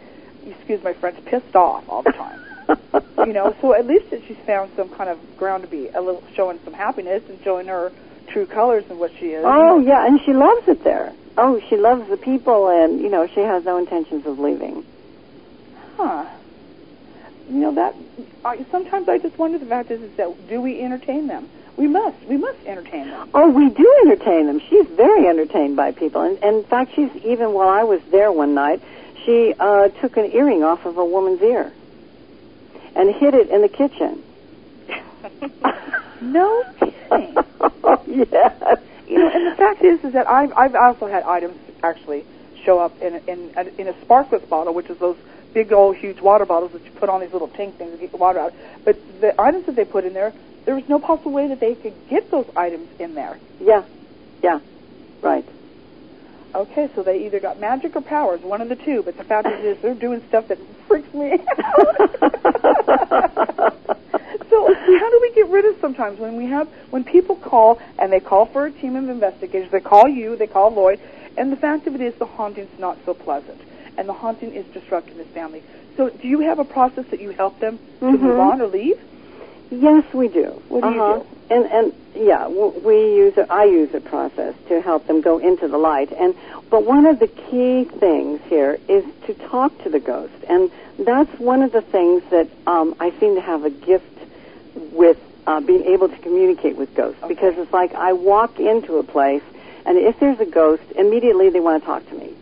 excuse 0.46 0.82
my 0.82 0.92
French, 0.94 1.22
pissed 1.24 1.54
off 1.56 1.84
all 1.88 2.02
the 2.02 2.12
time. 2.12 2.40
you 3.26 3.32
know, 3.32 3.54
so 3.60 3.74
at 3.74 3.86
least 3.86 4.10
that 4.10 4.22
she's 4.26 4.36
found 4.46 4.70
some 4.76 4.88
kind 4.90 5.10
of 5.10 5.18
ground 5.36 5.64
to 5.64 5.68
be 5.68 5.88
a 5.88 6.00
little 6.00 6.22
showing 6.34 6.60
some 6.64 6.72
happiness 6.72 7.22
and 7.28 7.42
showing 7.42 7.66
her 7.66 7.92
true 8.28 8.46
colors 8.46 8.84
and 8.88 8.98
what 8.98 9.10
she 9.18 9.26
is. 9.26 9.44
Oh 9.44 9.80
yeah, 9.80 10.06
and 10.06 10.20
she 10.24 10.32
loves 10.32 10.68
it 10.68 10.84
there. 10.84 11.12
Oh, 11.36 11.60
she 11.68 11.76
loves 11.76 12.08
the 12.08 12.16
people, 12.16 12.68
and 12.68 13.00
you 13.00 13.08
know 13.08 13.26
she 13.26 13.40
has 13.40 13.64
no 13.64 13.78
intentions 13.78 14.26
of 14.26 14.38
leaving. 14.38 14.84
Huh. 15.96 16.30
You 17.48 17.58
know 17.58 17.74
that. 17.74 17.94
I, 18.44 18.64
sometimes 18.70 19.08
I 19.08 19.18
just 19.18 19.36
wonder 19.38 19.58
the 19.58 19.66
fact 19.66 19.90
is, 19.90 20.00
is 20.00 20.16
that 20.16 20.48
do 20.48 20.60
we 20.60 20.80
entertain 20.80 21.26
them? 21.26 21.48
We 21.76 21.88
must. 21.88 22.22
We 22.24 22.36
must 22.36 22.58
entertain 22.66 23.08
them. 23.08 23.30
Oh, 23.34 23.48
we 23.50 23.70
do 23.70 24.02
entertain 24.06 24.46
them. 24.46 24.60
She's 24.68 24.86
very 24.88 25.26
entertained 25.26 25.76
by 25.76 25.92
people, 25.92 26.22
and, 26.22 26.38
and 26.42 26.56
in 26.58 26.64
fact, 26.64 26.94
she's 26.94 27.10
even 27.24 27.52
while 27.52 27.68
I 27.68 27.84
was 27.84 28.00
there 28.10 28.30
one 28.30 28.54
night, 28.54 28.82
she 29.24 29.54
uh, 29.58 29.88
took 29.88 30.16
an 30.16 30.30
earring 30.32 30.62
off 30.62 30.84
of 30.84 30.98
a 30.98 31.04
woman's 31.04 31.40
ear 31.42 31.72
and 32.94 33.14
hid 33.14 33.34
it 33.34 33.48
in 33.50 33.62
the 33.62 33.68
kitchen. 33.68 34.22
No 36.22 36.62
kidding. 36.78 36.94
oh, 37.82 38.02
yes. 38.06 38.78
You 39.08 39.18
know, 39.18 39.28
and 39.28 39.52
the 39.52 39.56
fact 39.56 39.82
is, 39.82 40.04
is 40.04 40.12
that 40.12 40.28
I've 40.28 40.52
I've 40.56 40.76
also 40.76 41.08
had 41.08 41.24
items 41.24 41.58
actually 41.82 42.24
show 42.64 42.78
up 42.78 43.02
in 43.02 43.16
in 43.26 43.52
a, 43.56 43.80
in 43.80 43.88
a 43.88 43.92
Sparkletts 43.92 44.48
bottle, 44.48 44.72
which 44.72 44.88
is 44.88 44.98
those 44.98 45.16
big 45.52 45.72
old 45.72 45.96
huge 45.96 46.20
water 46.20 46.46
bottles 46.46 46.72
that 46.72 46.84
you 46.84 46.92
put 46.92 47.08
on 47.08 47.20
these 47.20 47.32
little 47.32 47.48
tank 47.48 47.76
things 47.76 47.92
to 47.92 47.98
get 47.98 48.12
the 48.12 48.16
water 48.16 48.38
out. 48.38 48.54
But 48.84 48.96
the 49.20 49.38
items 49.40 49.66
that 49.66 49.74
they 49.74 49.84
put 49.84 50.04
in 50.04 50.12
there, 50.12 50.32
there 50.64 50.74
was 50.74 50.84
no 50.88 50.98
possible 50.98 51.32
way 51.32 51.48
that 51.48 51.60
they 51.60 51.74
could 51.74 51.94
get 52.08 52.30
those 52.30 52.46
items 52.56 52.88
in 52.98 53.14
there. 53.14 53.38
Yeah, 53.60 53.82
yeah, 54.42 54.60
right. 55.22 55.44
Okay, 56.54 56.88
so 56.94 57.02
they 57.02 57.24
either 57.24 57.40
got 57.40 57.58
magic 57.58 57.96
or 57.96 58.02
powers, 58.02 58.40
one 58.42 58.60
of 58.60 58.68
the 58.68 58.76
two. 58.76 59.02
But 59.04 59.16
the 59.16 59.24
fact 59.24 59.48
is, 59.64 59.78
they're 59.82 59.94
doing 59.94 60.20
stuff 60.28 60.48
that 60.48 60.58
freaks 60.86 61.12
me 61.14 61.32
out. 61.32 61.40
so 64.50 64.66
how 64.68 65.10
do 65.10 65.18
we 65.22 65.32
get 65.34 65.48
rid 65.50 65.64
of 65.64 65.76
sometimes 65.80 66.20
when 66.20 66.36
we 66.36 66.44
have 66.46 66.68
when 66.90 67.04
people 67.04 67.36
call 67.36 67.78
and 67.98 68.12
they 68.12 68.20
call 68.20 68.44
for 68.52 68.66
a 68.66 68.72
team 68.72 68.96
of 68.96 69.08
investigators, 69.08 69.70
they 69.72 69.80
call 69.80 70.06
you, 70.06 70.36
they 70.36 70.46
call 70.46 70.70
Loyd, 70.72 70.98
and 71.38 71.50
the 71.50 71.56
fact 71.56 71.86
of 71.86 71.94
it 71.94 72.02
is 72.02 72.12
the 72.18 72.26
haunting's 72.26 72.68
not 72.78 72.98
so 73.06 73.14
pleasant, 73.14 73.58
and 73.96 74.06
the 74.06 74.12
haunting 74.12 74.54
is 74.54 74.66
disrupting 74.74 75.16
this 75.16 75.28
family. 75.32 75.62
So 75.96 76.10
do 76.10 76.28
you 76.28 76.40
have 76.40 76.58
a 76.58 76.64
process 76.64 77.06
that 77.10 77.20
you 77.20 77.30
help 77.30 77.60
them 77.60 77.78
to 78.00 78.04
Mhm. 78.04 78.20
move 78.20 78.38
on 78.38 78.60
or 78.60 78.66
leave? 78.66 78.98
Yes, 79.72 80.04
we 80.12 80.28
do. 80.28 80.62
What 80.68 80.82
do 80.82 80.90
you 80.90 81.02
uh-huh. 81.02 81.18
do? 81.20 81.54
And 81.54 81.64
and 81.64 81.92
yeah, 82.14 82.46
we 82.48 83.16
use 83.16 83.36
a, 83.38 83.50
I 83.50 83.64
use 83.64 83.94
a 83.94 84.00
process 84.00 84.54
to 84.68 84.82
help 84.82 85.06
them 85.06 85.22
go 85.22 85.38
into 85.38 85.66
the 85.66 85.78
light. 85.78 86.12
And 86.12 86.34
but 86.68 86.84
one 86.84 87.06
of 87.06 87.18
the 87.18 87.26
key 87.26 87.84
things 87.84 88.40
here 88.48 88.78
is 88.86 89.02
to 89.26 89.34
talk 89.34 89.76
to 89.84 89.88
the 89.88 89.98
ghost, 89.98 90.34
and 90.46 90.70
that's 90.98 91.38
one 91.38 91.62
of 91.62 91.72
the 91.72 91.80
things 91.80 92.22
that 92.30 92.48
um, 92.66 92.94
I 93.00 93.12
seem 93.18 93.34
to 93.36 93.40
have 93.40 93.64
a 93.64 93.70
gift 93.70 94.04
with 94.92 95.18
uh, 95.46 95.60
being 95.60 95.84
able 95.84 96.08
to 96.10 96.16
communicate 96.18 96.76
with 96.76 96.94
ghosts 96.94 97.22
Okay. 97.22 97.32
because 97.32 97.54
it's 97.56 97.72
like 97.72 97.94
I 97.94 98.12
walk 98.12 98.60
into 98.60 98.98
a 98.98 99.02
place, 99.02 99.42
and 99.86 99.96
if 99.96 100.20
there's 100.20 100.40
a 100.40 100.46
ghost, 100.46 100.82
immediately 100.96 101.48
they 101.48 101.60
want 101.60 101.82
to 101.82 101.86
talk 101.86 102.06
to 102.10 102.14
me 102.14 102.34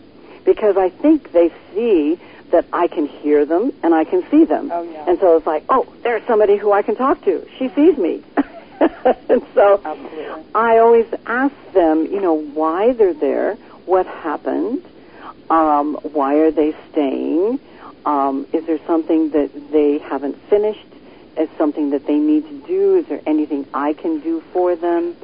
because 0.44 0.76
I 0.76 0.88
think 0.90 1.30
they 1.30 1.52
see 1.74 2.18
that 2.50 2.66
I 2.72 2.88
can 2.88 3.06
hear 3.06 3.44
them 3.44 3.72
and 3.82 3.94
I 3.94 4.04
can 4.04 4.28
see 4.30 4.44
them. 4.44 4.70
Oh, 4.72 4.82
yeah. 4.82 5.08
And 5.08 5.18
so 5.18 5.36
it's 5.36 5.46
like, 5.46 5.64
oh, 5.68 5.92
there's 6.02 6.22
somebody 6.26 6.56
who 6.56 6.72
I 6.72 6.82
can 6.82 6.96
talk 6.96 7.24
to. 7.24 7.46
She 7.58 7.68
sees 7.70 7.96
me. 7.96 8.22
and 8.80 9.42
so 9.54 9.80
Absolutely. 9.84 10.44
I 10.54 10.78
always 10.78 11.06
ask 11.26 11.54
them, 11.72 12.06
you 12.06 12.20
know, 12.20 12.34
why 12.34 12.92
they're 12.92 13.14
there, 13.14 13.54
what 13.86 14.06
happened, 14.06 14.84
um, 15.48 15.98
why 16.02 16.36
are 16.36 16.50
they 16.50 16.74
staying, 16.90 17.58
um, 18.06 18.46
is 18.52 18.64
there 18.66 18.78
something 18.86 19.30
that 19.30 19.50
they 19.70 19.98
haven't 19.98 20.36
finished, 20.48 20.86
is 21.36 21.48
something 21.58 21.90
that 21.90 22.06
they 22.06 22.16
need 22.16 22.44
to 22.44 22.66
do, 22.66 22.96
is 22.96 23.06
there 23.06 23.20
anything 23.26 23.66
I 23.74 23.92
can 23.92 24.20
do 24.20 24.42
for 24.52 24.76
them, 24.76 25.16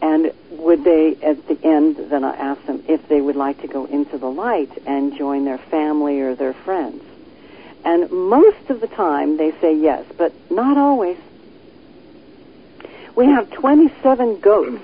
and 0.00 0.32
would 0.50 0.84
they, 0.84 1.16
at 1.22 1.46
the 1.48 1.58
end, 1.64 1.96
then 1.96 2.24
I 2.24 2.34
ask 2.36 2.64
them 2.66 2.84
if 2.88 3.08
they 3.08 3.20
would 3.20 3.36
like 3.36 3.60
to 3.62 3.66
go 3.68 3.84
into 3.86 4.18
the 4.18 4.30
light 4.30 4.70
and 4.86 5.16
join 5.16 5.44
their 5.44 5.58
family 5.58 6.20
or 6.20 6.34
their 6.34 6.54
friends. 6.54 7.02
And 7.84 8.10
most 8.10 8.70
of 8.70 8.80
the 8.80 8.86
time 8.88 9.36
they 9.36 9.52
say 9.60 9.74
yes, 9.74 10.04
but 10.16 10.32
not 10.50 10.76
always. 10.76 11.16
We 13.14 13.26
have 13.26 13.50
27 13.50 14.40
goats 14.40 14.82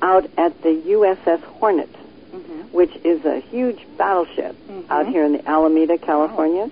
out 0.00 0.28
at 0.38 0.60
the 0.62 0.70
USS 0.70 1.40
Hornet, 1.42 1.88
Mm-hmm. 2.34 2.60
which 2.76 2.94
is 3.04 3.24
a 3.24 3.38
huge 3.38 3.78
battleship 3.96 4.56
Mhm. 4.68 4.84
out 4.90 5.06
here 5.06 5.24
in 5.24 5.32
the 5.34 5.48
Alameda, 5.48 5.98
California. 5.98 6.68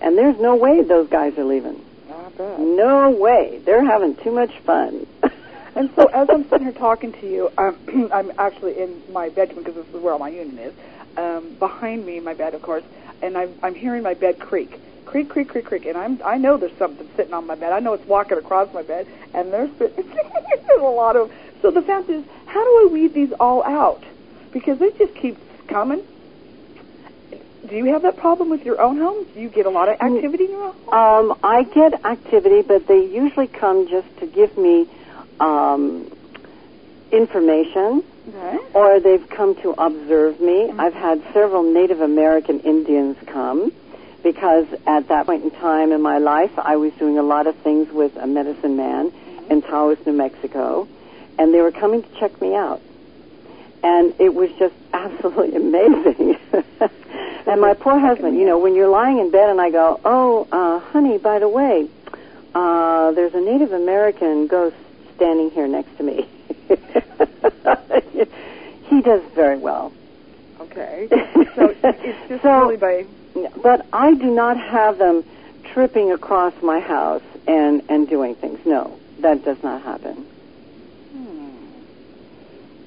And 0.00 0.18
there's 0.18 0.38
no 0.40 0.56
way 0.56 0.82
those 0.82 1.08
guys 1.08 1.38
are 1.38 1.44
leaving. 1.44 1.80
No 2.58 3.10
way. 3.10 3.60
They're 3.64 3.84
having 3.84 4.16
too 4.16 4.32
much 4.32 4.50
fun. 4.66 5.06
And 5.76 5.90
so 5.96 6.06
as 6.06 6.28
I'm 6.30 6.48
sitting 6.48 6.66
here 6.66 6.72
talking 6.72 7.12
to 7.12 7.30
you, 7.30 7.50
um, 7.58 8.10
I'm 8.12 8.32
actually 8.38 8.80
in 8.80 9.00
my 9.12 9.28
bedroom 9.28 9.64
because 9.64 9.74
this 9.74 9.86
is 9.94 10.00
where 10.00 10.12
all 10.12 10.18
my 10.18 10.28
unit 10.28 10.58
is. 10.58 10.74
Um, 11.16 11.56
behind 11.58 12.06
me, 12.06 12.20
my 12.20 12.34
bed, 12.34 12.54
of 12.54 12.62
course, 12.62 12.84
and 13.22 13.36
I'm, 13.36 13.54
I'm 13.62 13.74
hearing 13.74 14.02
my 14.02 14.14
bed 14.14 14.38
creak, 14.38 14.80
creak, 15.04 15.28
creak, 15.28 15.48
creak, 15.48 15.64
creak, 15.64 15.86
and 15.86 15.96
I'm 15.96 16.20
I 16.24 16.38
know 16.38 16.56
there's 16.56 16.76
something 16.76 17.08
sitting 17.16 17.32
on 17.32 17.46
my 17.46 17.54
bed. 17.54 17.72
I 17.72 17.78
know 17.78 17.94
it's 17.94 18.06
walking 18.06 18.38
across 18.38 18.72
my 18.74 18.82
bed, 18.82 19.06
and 19.32 19.52
there's 19.52 19.70
there's 19.78 20.80
a 20.80 20.82
lot 20.82 21.16
of. 21.16 21.32
So 21.62 21.70
the 21.70 21.82
fact 21.82 22.10
is, 22.10 22.24
how 22.46 22.64
do 22.64 22.88
I 22.88 22.92
weed 22.92 23.14
these 23.14 23.32
all 23.38 23.62
out? 23.64 24.04
Because 24.52 24.78
they 24.78 24.90
just 24.90 25.14
keep 25.14 25.38
coming. 25.68 26.02
Do 27.66 27.76
you 27.76 27.86
have 27.92 28.02
that 28.02 28.16
problem 28.18 28.50
with 28.50 28.64
your 28.64 28.80
own 28.80 28.98
home? 28.98 29.24
Do 29.32 29.40
you 29.40 29.48
get 29.48 29.64
a 29.66 29.70
lot 29.70 29.88
of 29.88 29.94
activity 30.00 30.44
in 30.44 30.50
your 30.50 30.64
own 30.64 30.74
home? 30.84 31.30
Um, 31.30 31.38
I 31.42 31.62
get 31.62 32.04
activity, 32.04 32.62
but 32.62 32.86
they 32.86 33.06
usually 33.06 33.46
come 33.46 33.88
just 33.88 34.08
to 34.18 34.26
give 34.26 34.58
me 34.58 34.86
um, 35.40 36.10
information, 37.12 38.02
Okay. 38.28 38.58
or 38.72 39.00
they've 39.00 39.28
come 39.28 39.54
to 39.56 39.70
observe 39.76 40.40
me. 40.40 40.72
I've 40.78 40.94
had 40.94 41.22
several 41.34 41.62
Native 41.62 42.00
American 42.00 42.60
Indians 42.60 43.16
come 43.26 43.70
because 44.22 44.66
at 44.86 45.08
that 45.08 45.26
point 45.26 45.44
in 45.44 45.50
time 45.50 45.92
in 45.92 46.00
my 46.00 46.16
life, 46.18 46.52
I 46.58 46.76
was 46.76 46.92
doing 46.94 47.18
a 47.18 47.22
lot 47.22 47.46
of 47.46 47.54
things 47.56 47.90
with 47.92 48.16
a 48.16 48.26
medicine 48.26 48.76
man 48.76 49.12
in 49.50 49.60
Taos, 49.60 49.98
New 50.06 50.14
Mexico, 50.14 50.88
and 51.38 51.52
they 51.52 51.60
were 51.60 51.70
coming 51.72 52.02
to 52.02 52.08
check 52.18 52.40
me 52.40 52.54
out. 52.54 52.80
And 53.82 54.14
it 54.18 54.34
was 54.34 54.48
just 54.58 54.74
absolutely 54.94 55.56
amazing. 55.56 56.38
and 57.46 57.60
my 57.60 57.74
poor 57.74 57.98
husband, 57.98 58.38
you 58.38 58.46
know, 58.46 58.58
when 58.58 58.74
you're 58.74 58.88
lying 58.88 59.18
in 59.18 59.30
bed 59.30 59.50
and 59.50 59.60
I 59.60 59.70
go, 59.70 60.00
oh, 60.02 60.48
uh, 60.50 60.78
honey, 60.78 61.18
by 61.18 61.38
the 61.40 61.48
way, 61.48 61.86
uh, 62.54 63.10
there's 63.12 63.34
a 63.34 63.40
Native 63.40 63.72
American 63.72 64.46
ghost 64.46 64.76
standing 65.16 65.50
here 65.50 65.66
next 65.68 65.96
to 65.98 66.02
me. 66.02 66.26
he 68.88 69.00
does 69.02 69.22
very 69.34 69.58
well. 69.58 69.92
Okay. 70.60 71.08
So 71.54 71.72
it's 71.82 72.28
just 72.28 72.42
So- 72.42 72.62
really 72.66 72.76
by 72.76 73.06
But 73.62 73.86
I 73.92 74.14
do 74.14 74.26
not 74.34 74.56
have 74.58 74.98
them 74.98 75.22
tripping 75.72 76.10
across 76.12 76.52
my 76.62 76.80
house 76.80 77.22
and, 77.46 77.82
and 77.88 78.08
doing 78.08 78.34
things. 78.34 78.58
No, 78.66 78.98
that 79.20 79.44
does 79.44 79.62
not 79.62 79.82
happen. 79.82 80.14
Hmm. 81.12 81.48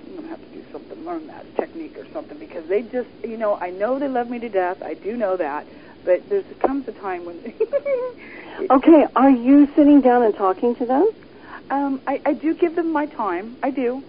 I'm 0.10 0.16
gonna 0.18 0.28
have 0.28 0.40
to 0.41 0.48
do 0.58 0.64
something, 0.72 1.06
learn 1.06 1.28
that 1.28 1.45
technique 1.56 1.98
or 1.98 2.06
something 2.12 2.38
because 2.38 2.66
they 2.68 2.82
just, 2.82 3.08
you 3.24 3.38
know, 3.38 3.56
I 3.56 3.70
know 3.70 3.99
they 3.99 4.10
love 4.10 4.30
me 4.30 4.40
to 4.40 4.49
death. 4.49 4.82
I 4.84 4.95
do 4.95 5.16
know 5.16 5.38
that, 5.38 5.66
but 6.04 6.28
there's 6.30 6.44
comes 6.60 6.88
a 6.88 6.91
time 6.94 7.26
when. 7.26 7.40
Okay, 8.72 9.06
are 9.16 9.30
you 9.30 9.68
sitting 9.76 10.02
down 10.02 10.24
and 10.24 10.34
talking 10.36 10.76
to 10.78 10.86
them? 10.88 11.08
Um, 11.69 12.02
I, 12.07 12.22
I 12.26 12.34
do 12.34 12.56
give 12.56 12.76
them 12.76 12.91
my 12.94 13.06
time. 13.06 13.57
I 13.61 13.72
do. 13.72 14.03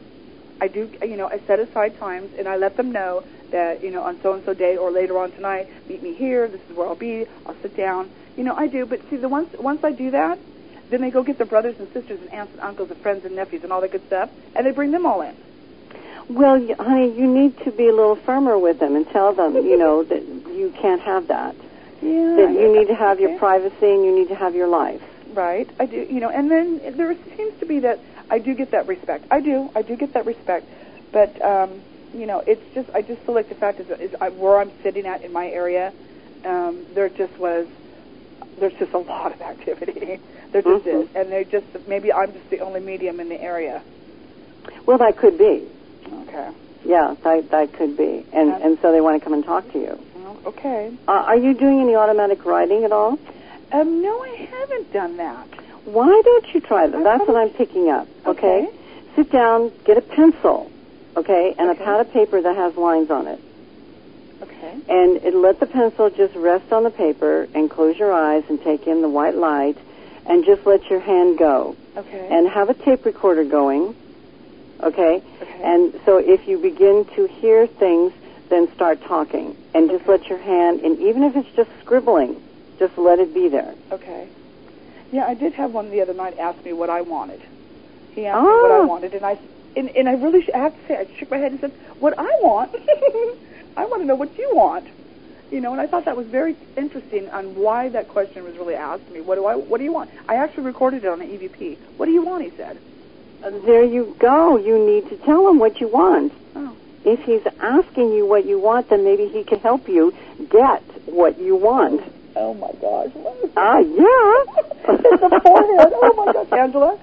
I 0.61 0.69
do. 0.69 0.91
You 1.03 1.17
know, 1.17 1.29
I 1.29 1.41
set 1.47 1.59
aside 1.61 1.99
times 1.99 2.31
and 2.39 2.49
I 2.49 2.57
let 2.57 2.77
them 2.77 2.91
know 2.93 3.23
that 3.53 3.83
you 3.83 3.91
know 3.91 4.03
on 4.03 4.19
so 4.23 4.35
and 4.35 4.43
so 4.45 4.55
day 4.55 4.77
or 4.77 4.91
later 4.91 5.19
on 5.19 5.31
tonight, 5.33 5.67
meet 5.89 6.03
me 6.03 6.15
here. 6.15 6.49
This 6.49 6.61
is 6.69 6.77
where 6.77 6.87
I'll 6.89 6.95
be. 6.97 7.25
I'll 7.47 7.57
sit 7.63 7.77
down. 7.77 8.11
You 8.37 8.45
know, 8.45 8.55
I 8.55 8.67
do. 8.67 8.87
But 8.87 9.01
see, 9.11 9.17
the 9.17 9.29
once 9.29 9.49
once 9.59 9.81
I 9.85 9.93
do 9.93 10.11
that, 10.11 10.39
then 10.91 11.01
they 11.01 11.11
go 11.11 11.23
get 11.23 11.39
their 11.39 11.47
brothers 11.47 11.77
and 11.79 11.89
sisters 11.95 12.19
and 12.21 12.31
aunts 12.33 12.53
and 12.55 12.63
uncles 12.63 12.91
and 12.91 12.99
friends 13.01 13.25
and 13.25 13.35
nephews 13.37 13.63
and 13.63 13.73
all 13.73 13.81
that 13.81 13.93
good 13.93 14.07
stuff, 14.07 14.31
and 14.57 14.67
they 14.67 14.73
bring 14.73 14.91
them 14.91 15.07
all 15.07 15.23
in. 15.23 15.35
Well, 16.29 16.59
y- 16.61 16.75
honey, 16.79 17.15
you 17.17 17.27
need 17.27 17.57
to 17.65 17.71
be 17.73 17.89
a 17.89 17.93
little 17.95 18.17
firmer 18.27 18.59
with 18.59 18.79
them 18.81 18.97
and 18.97 19.07
tell 19.13 19.35
them, 19.35 19.55
you 19.55 19.79
know, 19.79 20.05
that 20.05 20.23
you 20.55 20.73
can't 20.81 21.01
have 21.03 21.29
that. 21.29 21.57
Yeah. 22.01 22.37
That 22.37 22.53
you 22.55 22.73
need 22.73 22.87
to 22.87 22.95
have 22.95 23.19
your 23.19 23.37
privacy 23.41 23.75
and 23.83 24.05
you 24.05 24.15
need 24.15 24.29
to 24.29 24.37
have 24.37 24.55
your 24.55 24.69
life. 24.69 25.03
Right. 25.31 25.69
I 25.79 25.87
do. 25.87 26.05
You 26.09 26.21
know, 26.21 26.31
and 26.33 26.51
then 26.51 26.81
there 26.97 27.13
seems 27.37 27.55
to 27.61 27.67
be 27.67 27.81
that 27.81 28.03
I 28.31 28.39
do 28.39 28.55
get 28.55 28.71
that 28.73 28.87
respect. 28.87 29.27
I 29.31 29.41
do. 29.41 29.69
I 29.77 29.83
do 29.83 29.97
get 29.97 30.15
that 30.15 30.25
respect, 30.27 30.69
but 31.13 31.37
um, 31.45 31.83
you 32.13 32.27
know, 32.27 32.43
it's 32.47 32.63
just 32.75 32.89
I 32.95 33.03
just 33.03 33.21
feel 33.27 33.35
like 33.35 33.49
the 33.49 33.55
fact 33.55 33.81
is, 33.81 33.87
is 34.01 34.11
I, 34.21 34.31
where 34.31 34.61
I'm 34.61 34.73
sitting 34.83 35.05
at 35.07 35.23
in 35.25 35.33
my 35.33 35.47
area, 35.47 35.93
um, 36.45 36.87
there 36.95 37.09
just 37.09 37.39
was 37.39 37.67
there's 38.59 38.73
just 38.79 38.93
a 38.95 38.99
lot 38.99 39.33
of 39.33 39.41
activity. 39.53 40.21
there 40.53 40.63
just 40.63 40.87
Mhm. 40.87 41.03
is, 41.05 41.09
and 41.15 41.31
they 41.31 41.45
just 41.45 41.67
maybe 41.87 42.13
I'm 42.13 42.33
just 42.33 42.49
the 42.51 42.61
only 42.61 42.81
medium 42.81 43.21
in 43.21 43.29
the 43.29 43.41
area. 43.41 43.83
Well, 44.87 44.99
that 44.99 45.17
could 45.19 45.37
be. 45.39 45.69
Okay. 46.23 46.49
Yeah, 46.85 47.15
that 47.25 47.51
that 47.51 47.73
could 47.77 47.97
be. 47.97 48.25
And 48.33 48.55
Okay. 48.55 48.65
and 48.65 48.79
so 48.81 48.93
they 48.93 49.01
want 49.01 49.21
to 49.21 49.25
come 49.25 49.35
and 49.35 49.45
talk 49.45 49.71
to 49.73 49.79
you. 49.79 49.99
Okay. 50.47 50.91
Uh, 51.07 51.25
are 51.29 51.37
you 51.37 51.53
doing 51.55 51.81
any 51.81 51.95
automatic 51.95 52.45
writing 52.47 52.85
at 52.85 52.93
all? 52.93 53.19
Um, 53.73 54.03
no, 54.03 54.11
I 54.23 54.49
haven't 54.51 54.93
done 54.93 55.17
that. 55.19 55.47
Why 55.85 56.21
don't 56.25 56.47
you 56.55 56.61
try 56.61 56.87
that? 56.87 57.03
That's 57.05 57.27
what 57.29 57.37
I'm 57.37 57.51
picking 57.51 57.91
up. 57.91 58.09
Okay? 58.27 58.67
Okay. 58.67 58.69
Sit 59.17 59.33
down, 59.33 59.73
get 59.85 59.99
a 59.99 60.01
pencil, 60.03 60.71
okay, 61.17 61.55
and 61.59 61.71
Okay. 61.71 61.83
a 61.83 61.85
pad 61.85 62.01
of 62.01 62.13
paper 62.13 62.41
that 62.41 62.55
has 62.57 62.77
lines 62.77 63.11
on 63.11 63.27
it. 63.27 63.41
Okay. 64.43 64.73
And 64.89 65.17
it, 65.19 65.35
let 65.35 65.59
the 65.61 65.67
pencil 65.67 66.09
just 66.11 66.35
rest 66.37 66.73
on 66.73 66.85
the 66.85 66.91
paper 66.91 67.49
and 67.55 67.69
close 67.69 67.99
your 67.99 68.13
eyes 68.13 68.45
and 68.49 68.63
take 68.63 68.87
in 68.87 69.03
the 69.03 69.09
white 69.09 69.35
light 69.35 69.77
and 70.27 70.45
just 70.45 70.65
let 70.67 70.89
your 70.89 71.01
hand 71.01 71.39
go. 71.39 71.75
Okay. 71.97 72.29
And 72.31 72.49
have 72.49 72.71
a 72.71 72.75
tape 72.75 73.05
recorder 73.05 73.43
going, 73.45 73.95
okay? 74.85 75.21
Okay. 75.43 75.61
And 75.65 75.93
so 76.07 76.19
if 76.19 76.47
you 76.47 76.59
begin 76.59 77.05
to 77.17 77.27
hear 77.41 77.67
things, 77.67 78.13
then 78.51 78.69
start 78.77 79.01
talking. 79.03 79.57
And 79.75 79.91
just 79.91 80.07
let 80.07 80.27
your 80.29 80.39
hand, 80.39 80.81
and 80.81 80.99
even 81.01 81.25
if 81.25 81.35
it's 81.35 81.49
just 81.57 81.71
scribbling, 81.85 82.41
just 82.79 82.97
let 82.99 83.19
it 83.19 83.33
be 83.35 83.49
there. 83.49 83.75
Okay. 83.93 84.29
Yeah, 85.13 85.27
I 85.27 85.35
did 85.35 85.55
have 85.55 85.73
one 85.73 85.91
the 85.91 86.03
other 86.03 86.15
night 86.15 86.39
ask 86.39 86.63
me 86.65 86.73
what 86.73 86.91
I 86.91 87.01
wanted. 87.03 87.41
He 88.15 88.27
asked 88.27 88.43
me 88.43 88.49
what 88.49 88.71
I 88.73 88.79
Oh. 88.81 88.87
wanted, 88.87 89.15
and 89.15 89.25
I 89.25 89.39
and, 89.77 89.89
and 89.91 90.09
I 90.09 90.13
really 90.13 90.45
I 90.55 90.59
have 90.59 90.75
to 90.75 90.87
say, 90.89 90.97
I 90.97 91.07
shook 91.19 91.31
my 91.31 91.37
head 91.39 91.53
and 91.53 91.61
said, 91.61 91.73
"What 92.01 92.15
I 92.19 92.29
want, 92.43 92.75
I 93.77 93.85
want 93.87 94.03
to 94.03 94.07
know 94.07 94.17
what 94.17 94.37
you 94.39 94.51
want." 94.55 94.87
You 95.51 95.61
know, 95.63 95.73
and 95.73 95.81
I 95.81 95.87
thought 95.87 96.05
that 96.05 96.17
was 96.17 96.27
very 96.27 96.57
interesting 96.77 97.31
on 97.31 97.55
why 97.55 97.89
that 97.91 98.09
question 98.09 98.45
was 98.45 98.55
really 98.59 98.75
asked 98.75 99.09
me. 99.11 99.21
What 99.21 99.37
do 99.37 99.47
I? 99.47 99.55
What 99.57 99.79
do 99.79 99.85
you 99.85 99.93
want? 99.93 100.11
I 100.29 100.35
actually 100.37 100.65
recorded 100.65 101.05
it 101.05 101.09
on 101.09 101.21
the 101.21 101.25
EVP. 101.25 101.79
What 101.97 102.07
do 102.07 102.13
you 102.13 102.23
want? 102.23 102.45
He 102.45 102.51
said. 102.57 102.79
There 103.41 103.85
you 103.85 104.17
go. 104.19 104.57
You 104.59 104.85
need 104.85 105.09
to 105.11 105.17
tell 105.25 105.49
him 105.49 105.59
what 105.59 105.81
you 105.81 105.89
want. 105.89 106.33
Oh. 106.57 106.77
If 107.05 107.21
he's 107.21 107.47
asking 107.61 108.13
you 108.13 108.27
what 108.27 108.45
you 108.45 108.59
want, 108.59 108.91
then 108.91 109.05
maybe 109.05 109.29
he 109.29 109.45
can 109.45 109.61
help 109.61 109.89
you 109.89 110.13
get 110.51 110.83
what 111.07 111.39
you 111.39 111.55
want. 111.57 112.03
Oh 112.41 112.55
my 112.55 112.71
gosh. 112.81 113.11
Ah, 113.57 113.79
yeah. 113.79 114.45
it's 114.95 115.21
the 115.21 115.41
forehead. 115.43 115.93
Oh 115.93 116.15
my 116.17 116.33
gosh, 116.33 116.53
Angela. 116.53 116.97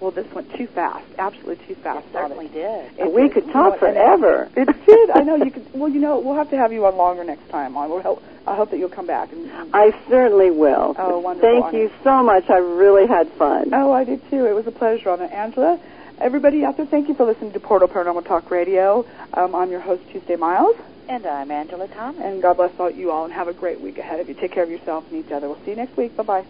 Well, 0.01 0.09
this 0.09 0.25
went 0.33 0.51
too 0.55 0.65
fast. 0.65 1.05
Absolutely 1.19 1.63
too 1.67 1.75
fast. 1.75 2.07
It 2.07 2.13
certainly 2.13 2.47
did. 2.47 2.91
It 2.97 3.13
we 3.13 3.23
did. 3.23 3.33
could 3.33 3.53
talk 3.53 3.77
forever. 3.77 4.49
It 4.55 4.67
did. 4.85 5.09
I 5.11 5.21
know 5.21 5.35
you 5.35 5.51
could. 5.51 5.73
Well, 5.73 5.89
you 5.89 5.99
know, 5.99 6.19
we'll 6.19 6.35
have 6.35 6.49
to 6.49 6.57
have 6.57 6.73
you 6.73 6.85
on 6.87 6.97
longer 6.97 7.23
next 7.23 7.47
time. 7.49 7.77
I 7.77 7.85
will 7.85 8.01
help. 8.01 8.23
I 8.47 8.55
hope 8.55 8.71
that 8.71 8.79
you'll 8.79 8.89
come 8.89 9.05
back. 9.05 9.31
And, 9.31 9.51
I 9.73 9.91
certainly 10.09 10.49
will. 10.49 10.95
Oh, 10.97 11.19
wonderful. 11.19 11.61
Thank 11.61 11.75
you 11.75 11.91
so 12.03 12.23
much. 12.23 12.49
I 12.49 12.57
really 12.57 13.07
had 13.07 13.31
fun. 13.33 13.71
Oh, 13.73 13.91
I 13.91 14.03
did 14.03 14.27
too. 14.31 14.47
It 14.47 14.55
was 14.55 14.65
a 14.65 14.71
pleasure, 14.71 15.11
Anna. 15.11 15.25
Angela. 15.25 15.79
Everybody 16.19 16.63
out 16.65 16.77
there, 16.77 16.85
thank 16.85 17.07
you 17.07 17.15
for 17.15 17.25
listening 17.25 17.51
to 17.53 17.59
Portal 17.59 17.87
Paranormal 17.87 18.25
Talk 18.25 18.51
Radio. 18.51 19.05
Um, 19.33 19.55
I'm 19.55 19.71
your 19.71 19.79
host, 19.79 20.03
Tuesday 20.11 20.35
Miles, 20.35 20.75
And 21.09 21.25
I'm 21.25 21.49
Angela 21.49 21.87
Thomas. 21.87 22.21
and 22.23 22.41
God 22.43 22.57
bless 22.57 22.71
all 22.79 22.91
you 22.91 23.09
all, 23.09 23.25
and 23.25 23.33
have 23.33 23.47
a 23.47 23.53
great 23.53 23.81
week 23.81 23.97
ahead 23.97 24.19
of 24.19 24.29
you. 24.29 24.35
Take 24.35 24.51
care 24.51 24.63
of 24.63 24.69
yourself 24.69 25.03
and 25.11 25.25
each 25.25 25.31
other. 25.31 25.47
We'll 25.47 25.63
see 25.65 25.71
you 25.71 25.77
next 25.77 25.97
week. 25.97 26.15
Bye 26.15 26.23
bye. 26.23 26.45